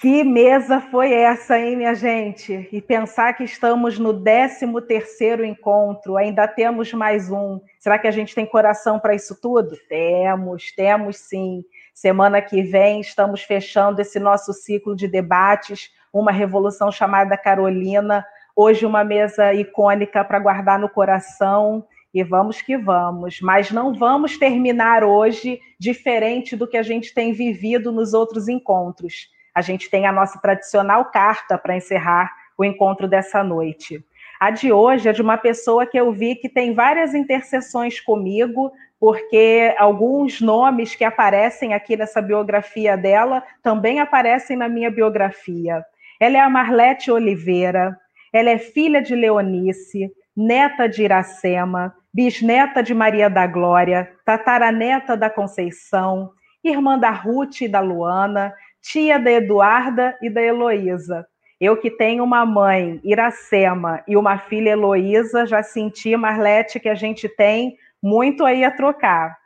que 0.00 0.22
mesa 0.22 0.80
foi 0.80 1.12
essa, 1.12 1.58
hein, 1.58 1.76
minha 1.76 1.92
gente? 1.92 2.68
E 2.70 2.80
pensar 2.80 3.32
que 3.32 3.42
estamos 3.42 3.98
no 3.98 4.14
13 4.14 4.64
terceiro 4.86 5.44
encontro, 5.44 6.16
ainda 6.16 6.46
temos 6.46 6.92
mais 6.92 7.32
um. 7.32 7.60
Será 7.80 7.98
que 7.98 8.06
a 8.06 8.10
gente 8.12 8.32
tem 8.32 8.46
coração 8.46 9.00
para 9.00 9.16
isso 9.16 9.36
tudo? 9.40 9.76
Temos, 9.88 10.70
temos 10.76 11.16
sim. 11.18 11.64
Semana 11.92 12.40
que 12.40 12.62
vem 12.62 13.00
estamos 13.00 13.42
fechando 13.42 14.00
esse 14.00 14.20
nosso 14.20 14.52
ciclo 14.52 14.94
de 14.94 15.08
debates, 15.08 15.90
uma 16.12 16.30
revolução 16.30 16.92
chamada 16.92 17.36
Carolina. 17.36 18.24
Hoje 18.54 18.86
uma 18.86 19.02
mesa 19.02 19.52
icônica 19.52 20.24
para 20.24 20.38
guardar 20.38 20.78
no 20.78 20.88
coração 20.88 21.84
e 22.14 22.22
vamos 22.22 22.62
que 22.62 22.76
vamos, 22.76 23.40
mas 23.40 23.72
não 23.72 23.92
vamos 23.92 24.38
terminar 24.38 25.02
hoje 25.02 25.60
diferente 25.78 26.54
do 26.54 26.68
que 26.68 26.76
a 26.76 26.84
gente 26.84 27.12
tem 27.12 27.32
vivido 27.32 27.90
nos 27.90 28.14
outros 28.14 28.46
encontros. 28.46 29.36
A 29.58 29.60
gente 29.60 29.90
tem 29.90 30.06
a 30.06 30.12
nossa 30.12 30.38
tradicional 30.40 31.06
carta 31.06 31.58
para 31.58 31.76
encerrar 31.76 32.32
o 32.56 32.64
encontro 32.64 33.08
dessa 33.08 33.42
noite. 33.42 34.04
A 34.38 34.52
de 34.52 34.70
hoje 34.72 35.08
é 35.08 35.12
de 35.12 35.20
uma 35.20 35.36
pessoa 35.36 35.84
que 35.84 35.98
eu 35.98 36.12
vi 36.12 36.36
que 36.36 36.48
tem 36.48 36.74
várias 36.74 37.12
interseções 37.12 37.98
comigo, 38.00 38.70
porque 39.00 39.74
alguns 39.76 40.40
nomes 40.40 40.94
que 40.94 41.02
aparecem 41.02 41.74
aqui 41.74 41.96
nessa 41.96 42.22
biografia 42.22 42.96
dela 42.96 43.42
também 43.60 43.98
aparecem 43.98 44.56
na 44.56 44.68
minha 44.68 44.92
biografia. 44.92 45.84
Ela 46.20 46.36
é 46.36 46.40
a 46.40 46.48
Marlete 46.48 47.10
Oliveira, 47.10 47.98
ela 48.32 48.50
é 48.50 48.58
filha 48.58 49.02
de 49.02 49.16
Leonice, 49.16 50.08
neta 50.36 50.88
de 50.88 51.02
Iracema, 51.02 51.92
bisneta 52.14 52.80
de 52.80 52.94
Maria 52.94 53.28
da 53.28 53.44
Glória, 53.44 54.08
tataraneta 54.24 55.16
da 55.16 55.28
Conceição, 55.28 56.30
irmã 56.62 56.96
da 56.96 57.10
Ruth 57.10 57.62
e 57.62 57.68
da 57.68 57.80
Luana, 57.80 58.54
tia 58.90 59.18
da 59.18 59.30
Eduarda 59.30 60.16
e 60.22 60.30
da 60.30 60.42
Heloísa. 60.42 61.26
Eu 61.60 61.76
que 61.76 61.90
tenho 61.90 62.24
uma 62.24 62.46
mãe, 62.46 63.00
Iracema, 63.04 64.02
e 64.06 64.16
uma 64.16 64.38
filha, 64.38 64.70
Heloísa, 64.70 65.44
já 65.44 65.62
senti, 65.62 66.16
Marlete, 66.16 66.80
que 66.80 66.88
a 66.88 66.94
gente 66.94 67.28
tem 67.28 67.76
muito 68.02 68.44
aí 68.44 68.64
a 68.64 68.70
trocar. 68.70 69.36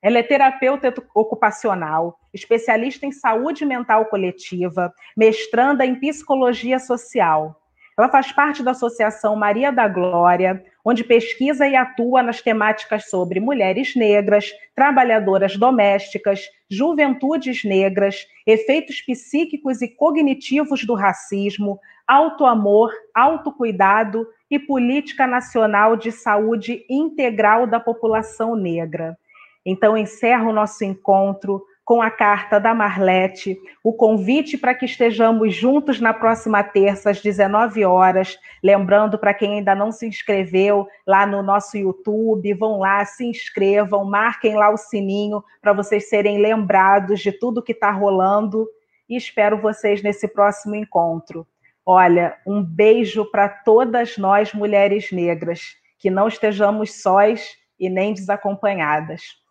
Ela 0.00 0.18
é 0.18 0.22
terapeuta 0.22 0.94
ocupacional, 1.14 2.18
especialista 2.32 3.06
em 3.06 3.10
saúde 3.10 3.64
mental 3.64 4.04
coletiva, 4.06 4.92
mestranda 5.16 5.84
em 5.84 5.98
psicologia 5.98 6.78
social. 6.78 7.58
Ela 7.98 8.08
faz 8.08 8.30
parte 8.30 8.62
da 8.62 8.72
Associação 8.72 9.34
Maria 9.34 9.72
da 9.72 9.88
Glória, 9.88 10.62
onde 10.84 11.02
pesquisa 11.02 11.66
e 11.66 11.74
atua 11.74 12.22
nas 12.22 12.42
temáticas 12.42 13.08
sobre 13.08 13.40
mulheres 13.40 13.96
negras, 13.96 14.52
trabalhadoras 14.74 15.56
domésticas, 15.56 16.42
juventudes 16.68 17.64
negras, 17.64 18.26
efeitos 18.46 19.00
psíquicos 19.00 19.80
e 19.80 19.88
cognitivos 19.88 20.84
do 20.84 20.94
racismo, 20.94 21.80
autoamor, 22.06 22.92
autocuidado 23.14 24.26
e 24.50 24.58
política 24.58 25.26
nacional 25.26 25.96
de 25.96 26.12
saúde 26.12 26.84
integral 26.88 27.66
da 27.66 27.80
população 27.80 28.54
negra. 28.54 29.16
Então, 29.64 29.96
encerro 29.96 30.50
o 30.50 30.52
nosso 30.52 30.84
encontro 30.84 31.64
com 31.84 32.00
a 32.00 32.10
carta 32.10 32.58
da 32.58 32.74
Marlete, 32.74 33.60
o 33.82 33.92
convite 33.92 34.56
para 34.56 34.74
que 34.74 34.86
estejamos 34.86 35.54
juntos 35.54 36.00
na 36.00 36.14
próxima 36.14 36.62
terça, 36.62 37.10
às 37.10 37.20
19 37.20 37.84
horas. 37.84 38.38
Lembrando, 38.62 39.18
para 39.18 39.34
quem 39.34 39.58
ainda 39.58 39.74
não 39.74 39.92
se 39.92 40.06
inscreveu 40.06 40.88
lá 41.06 41.26
no 41.26 41.42
nosso 41.42 41.76
YouTube, 41.76 42.54
vão 42.54 42.78
lá, 42.78 43.04
se 43.04 43.26
inscrevam, 43.26 44.04
marquem 44.04 44.56
lá 44.56 44.70
o 44.70 44.78
sininho 44.78 45.44
para 45.60 45.74
vocês 45.74 46.08
serem 46.08 46.38
lembrados 46.38 47.20
de 47.20 47.32
tudo 47.32 47.62
que 47.62 47.72
está 47.72 47.90
rolando. 47.90 48.66
E 49.06 49.16
espero 49.16 49.60
vocês 49.60 50.02
nesse 50.02 50.26
próximo 50.26 50.74
encontro. 50.74 51.46
Olha, 51.84 52.38
um 52.46 52.62
beijo 52.62 53.30
para 53.30 53.46
todas 53.46 54.16
nós, 54.16 54.54
mulheres 54.54 55.12
negras, 55.12 55.76
que 55.98 56.08
não 56.08 56.28
estejamos 56.28 57.02
sós 57.02 57.58
e 57.78 57.90
nem 57.90 58.14
desacompanhadas. 58.14 59.43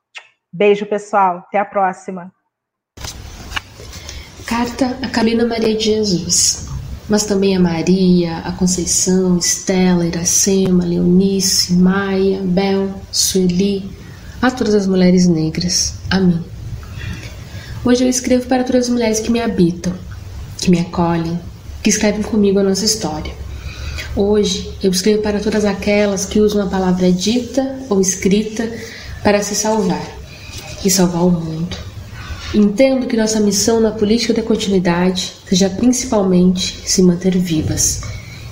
Beijo, 0.55 0.85
pessoal. 0.85 1.38
Até 1.47 1.57
a 1.57 1.65
próxima. 1.65 2.31
Carta 4.45 4.99
a 5.01 5.09
Carolina 5.09 5.47
Maria 5.47 5.75
de 5.75 5.85
Jesus, 5.85 6.67
mas 7.09 7.25
também 7.25 7.57
a 7.57 7.59
Maria, 7.59 8.38
a 8.39 8.51
Conceição, 8.51 9.39
Estela, 9.39 10.05
Iracema, 10.05 10.85
Leonice, 10.85 11.73
Maia, 11.73 12.39
Bel, 12.43 12.93
Sueli, 13.11 13.89
a 14.39 14.51
todas 14.51 14.75
as 14.75 14.85
mulheres 14.85 15.27
negras. 15.27 15.95
Amém. 16.11 16.45
Hoje 17.84 18.03
eu 18.03 18.09
escrevo 18.09 18.45
para 18.45 18.63
todas 18.63 18.84
as 18.84 18.89
mulheres 18.89 19.19
que 19.19 19.31
me 19.31 19.41
habitam, 19.41 19.93
que 20.61 20.69
me 20.69 20.80
acolhem, 20.80 21.39
que 21.81 21.89
escrevem 21.89 22.21
comigo 22.21 22.59
a 22.59 22.63
nossa 22.63 22.85
história. 22.85 23.34
Hoje 24.15 24.71
eu 24.84 24.91
escrevo 24.91 25.23
para 25.23 25.39
todas 25.39 25.65
aquelas 25.65 26.27
que 26.27 26.39
usam 26.39 26.67
a 26.67 26.69
palavra 26.69 27.11
dita 27.11 27.80
ou 27.89 27.99
escrita 27.99 28.71
para 29.23 29.41
se 29.41 29.55
salvar 29.55 30.22
e 30.84 30.89
salvar 30.89 31.26
o 31.26 31.31
mundo. 31.31 31.76
Entendo 32.53 33.07
que 33.07 33.18
nossa 33.18 33.39
missão 33.39 33.80
na 33.80 33.91
política 33.91 34.34
da 34.34 34.43
continuidade 34.43 35.34
seja 35.47 35.69
principalmente 35.69 36.80
se 36.85 37.01
manter 37.01 37.38
vivas 37.38 38.01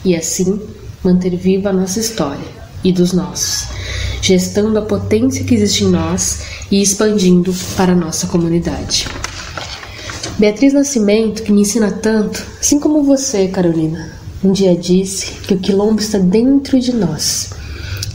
e 0.03 0.15
assim 0.15 0.59
manter 1.03 1.35
viva 1.35 1.69
a 1.69 1.73
nossa 1.73 1.99
história 1.99 2.61
e 2.83 2.91
dos 2.91 3.13
nossos, 3.13 3.67
gestando 4.21 4.77
a 4.79 4.81
potência 4.81 5.43
que 5.43 5.53
existe 5.53 5.83
em 5.83 5.89
nós 5.89 6.39
e 6.71 6.81
expandindo 6.81 7.53
para 7.75 7.91
a 7.91 7.95
nossa 7.95 8.27
comunidade. 8.27 9.07
Beatriz 10.39 10.73
Nascimento, 10.73 11.43
que 11.43 11.51
me 11.51 11.61
ensina 11.61 11.91
tanto, 11.91 12.43
assim 12.59 12.79
como 12.79 13.03
você, 13.03 13.47
Carolina, 13.47 14.13
um 14.43 14.51
dia 14.51 14.75
disse 14.75 15.33
que 15.43 15.53
o 15.53 15.59
quilombo 15.59 16.01
está 16.01 16.17
dentro 16.17 16.79
de 16.79 16.93
nós. 16.93 17.51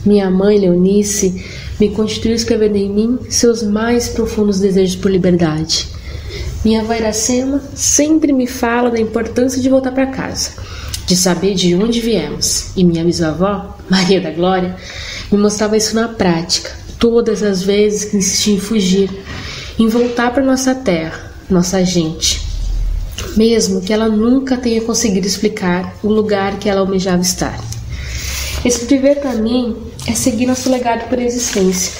Minha 0.05 0.28
mãe, 0.28 0.59
Leonice, 0.59 1.44
me 1.78 1.90
constituiu 1.90 2.34
escrevendo 2.34 2.76
em 2.76 2.88
mim 2.88 3.18
seus 3.28 3.62
mais 3.62 4.08
profundos 4.08 4.60
desejos 4.60 4.96
por 4.96 5.10
liberdade. 5.10 5.88
Minha 6.64 6.80
avó 6.80 6.94
Iracema 6.94 7.62
sempre 7.74 8.32
me 8.32 8.46
fala 8.46 8.90
da 8.90 8.98
importância 8.98 9.60
de 9.60 9.68
voltar 9.68 9.92
para 9.92 10.06
casa, 10.06 10.52
de 11.06 11.16
saber 11.16 11.54
de 11.54 11.74
onde 11.74 12.00
viemos. 12.00 12.70
E 12.76 12.82
minha 12.82 13.04
bisavó, 13.04 13.76
Maria 13.88 14.20
da 14.20 14.30
Glória, 14.30 14.76
me 15.30 15.38
mostrava 15.38 15.76
isso 15.76 15.94
na 15.94 16.08
prática, 16.08 16.70
todas 16.98 17.42
as 17.42 17.62
vezes 17.62 18.06
que 18.06 18.16
insisti 18.16 18.52
em 18.52 18.60
fugir, 18.60 19.10
em 19.78 19.88
voltar 19.88 20.32
para 20.32 20.42
nossa 20.42 20.74
terra, 20.74 21.30
nossa 21.48 21.84
gente. 21.84 22.44
Mesmo 23.36 23.80
que 23.80 23.92
ela 23.92 24.08
nunca 24.08 24.56
tenha 24.56 24.80
conseguido 24.80 25.26
explicar 25.26 25.94
o 26.02 26.08
lugar 26.08 26.58
que 26.58 26.68
ela 26.68 26.80
almejava 26.80 27.22
estar. 27.22 27.58
Escrever 28.66 29.20
para 29.20 29.32
mim 29.34 29.76
é 30.09 30.12
seguir 30.12 30.44
nosso 30.44 30.68
legado 30.68 31.09
por 31.09 31.20
existência, 31.20 31.93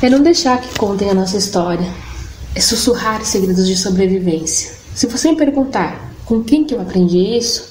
é 0.00 0.08
não 0.08 0.22
deixar 0.22 0.58
que 0.62 0.78
contem 0.78 1.10
a 1.10 1.14
nossa 1.14 1.36
história, 1.36 1.86
é 2.54 2.60
sussurrar 2.60 3.22
segredos 3.22 3.66
de 3.66 3.76
sobrevivência. 3.76 4.70
Se 4.94 5.06
você 5.06 5.30
me 5.30 5.36
perguntar 5.36 6.10
com 6.24 6.42
quem 6.42 6.64
que 6.64 6.74
eu 6.74 6.80
aprendi 6.80 7.18
isso, 7.18 7.70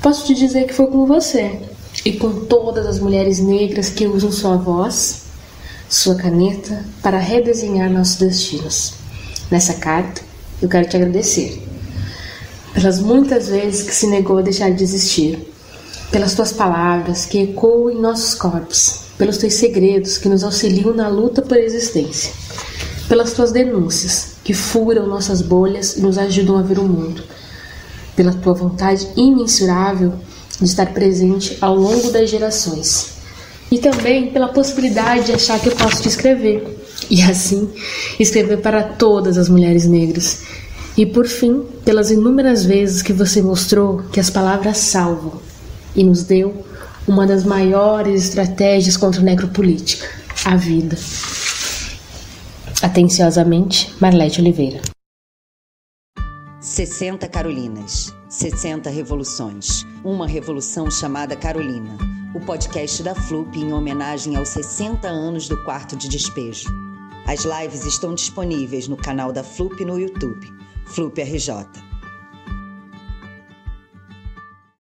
posso 0.00 0.24
te 0.26 0.32
dizer 0.32 0.68
que 0.68 0.72
foi 0.72 0.86
com 0.86 1.06
você 1.06 1.58
e 2.04 2.12
com 2.12 2.44
todas 2.44 2.86
as 2.86 3.00
mulheres 3.00 3.40
negras 3.40 3.90
que 3.90 4.06
usam 4.06 4.30
sua 4.30 4.56
voz, 4.56 5.22
sua 5.88 6.14
caneta 6.14 6.84
para 7.02 7.18
redesenhar 7.18 7.90
nossos 7.90 8.14
destinos. 8.14 8.94
Nessa 9.50 9.74
carta, 9.74 10.22
eu 10.62 10.68
quero 10.68 10.88
te 10.88 10.96
agradecer 10.96 11.60
pelas 12.72 13.00
muitas 13.00 13.48
vezes 13.48 13.82
que 13.82 13.92
se 13.92 14.06
negou 14.06 14.38
a 14.38 14.42
deixar 14.42 14.70
de 14.70 14.84
existir 14.84 15.50
pelas 16.10 16.34
tuas 16.34 16.52
palavras 16.52 17.24
que 17.24 17.38
ecoam 17.38 17.90
em 17.90 18.00
nossos 18.00 18.34
corpos, 18.34 19.02
pelos 19.16 19.38
teus 19.38 19.54
segredos 19.54 20.18
que 20.18 20.28
nos 20.28 20.42
auxiliam 20.42 20.92
na 20.92 21.08
luta 21.08 21.40
por 21.40 21.56
existência, 21.56 22.32
pelas 23.08 23.32
tuas 23.32 23.52
denúncias 23.52 24.32
que 24.42 24.52
furam 24.52 25.06
nossas 25.06 25.40
bolhas 25.40 25.96
e 25.96 26.00
nos 26.00 26.18
ajudam 26.18 26.58
a 26.58 26.62
ver 26.62 26.78
o 26.78 26.84
mundo, 26.84 27.22
pela 28.16 28.32
tua 28.32 28.54
vontade 28.54 29.06
imensurável 29.16 30.14
de 30.58 30.64
estar 30.66 30.92
presente 30.92 31.56
ao 31.60 31.76
longo 31.76 32.10
das 32.10 32.28
gerações. 32.28 33.20
E 33.70 33.78
também 33.78 34.32
pela 34.32 34.48
possibilidade 34.48 35.26
de 35.26 35.32
achar 35.32 35.60
que 35.60 35.68
eu 35.68 35.76
posso 35.76 36.02
te 36.02 36.08
escrever. 36.08 36.76
E 37.08 37.22
assim, 37.22 37.70
escrever 38.18 38.60
para 38.60 38.82
todas 38.82 39.38
as 39.38 39.48
mulheres 39.48 39.86
negras. 39.86 40.40
E 40.96 41.06
por 41.06 41.28
fim, 41.28 41.62
pelas 41.84 42.10
inúmeras 42.10 42.64
vezes 42.64 43.00
que 43.00 43.12
você 43.12 43.40
mostrou 43.40 44.02
que 44.12 44.18
as 44.18 44.28
palavras 44.28 44.78
salvam 44.78 45.49
e 45.94 46.04
nos 46.04 46.24
deu 46.24 46.64
uma 47.06 47.26
das 47.26 47.44
maiores 47.44 48.24
estratégias 48.24 48.96
contra 48.96 49.20
a 49.20 49.24
necropolítica, 49.24 50.08
a 50.44 50.56
vida. 50.56 50.96
Atenciosamente, 52.82 53.94
Marlete 54.00 54.40
Oliveira. 54.40 54.80
60 56.60 57.26
Carolinas, 57.28 58.14
60 58.28 58.90
revoluções. 58.90 59.84
Uma 60.04 60.26
revolução 60.26 60.90
chamada 60.90 61.34
Carolina. 61.34 61.98
O 62.34 62.40
podcast 62.40 63.02
da 63.02 63.14
FLUP 63.14 63.56
em 63.56 63.72
homenagem 63.72 64.36
aos 64.36 64.50
60 64.50 65.08
anos 65.08 65.48
do 65.48 65.62
quarto 65.64 65.96
de 65.96 66.08
despejo. 66.08 66.68
As 67.26 67.44
lives 67.44 67.84
estão 67.84 68.14
disponíveis 68.14 68.88
no 68.88 68.96
canal 68.96 69.32
da 69.32 69.42
FLUP 69.42 69.84
no 69.84 69.98
YouTube, 69.98 70.46
FLUP 70.86 71.20
RJ. 71.20 71.89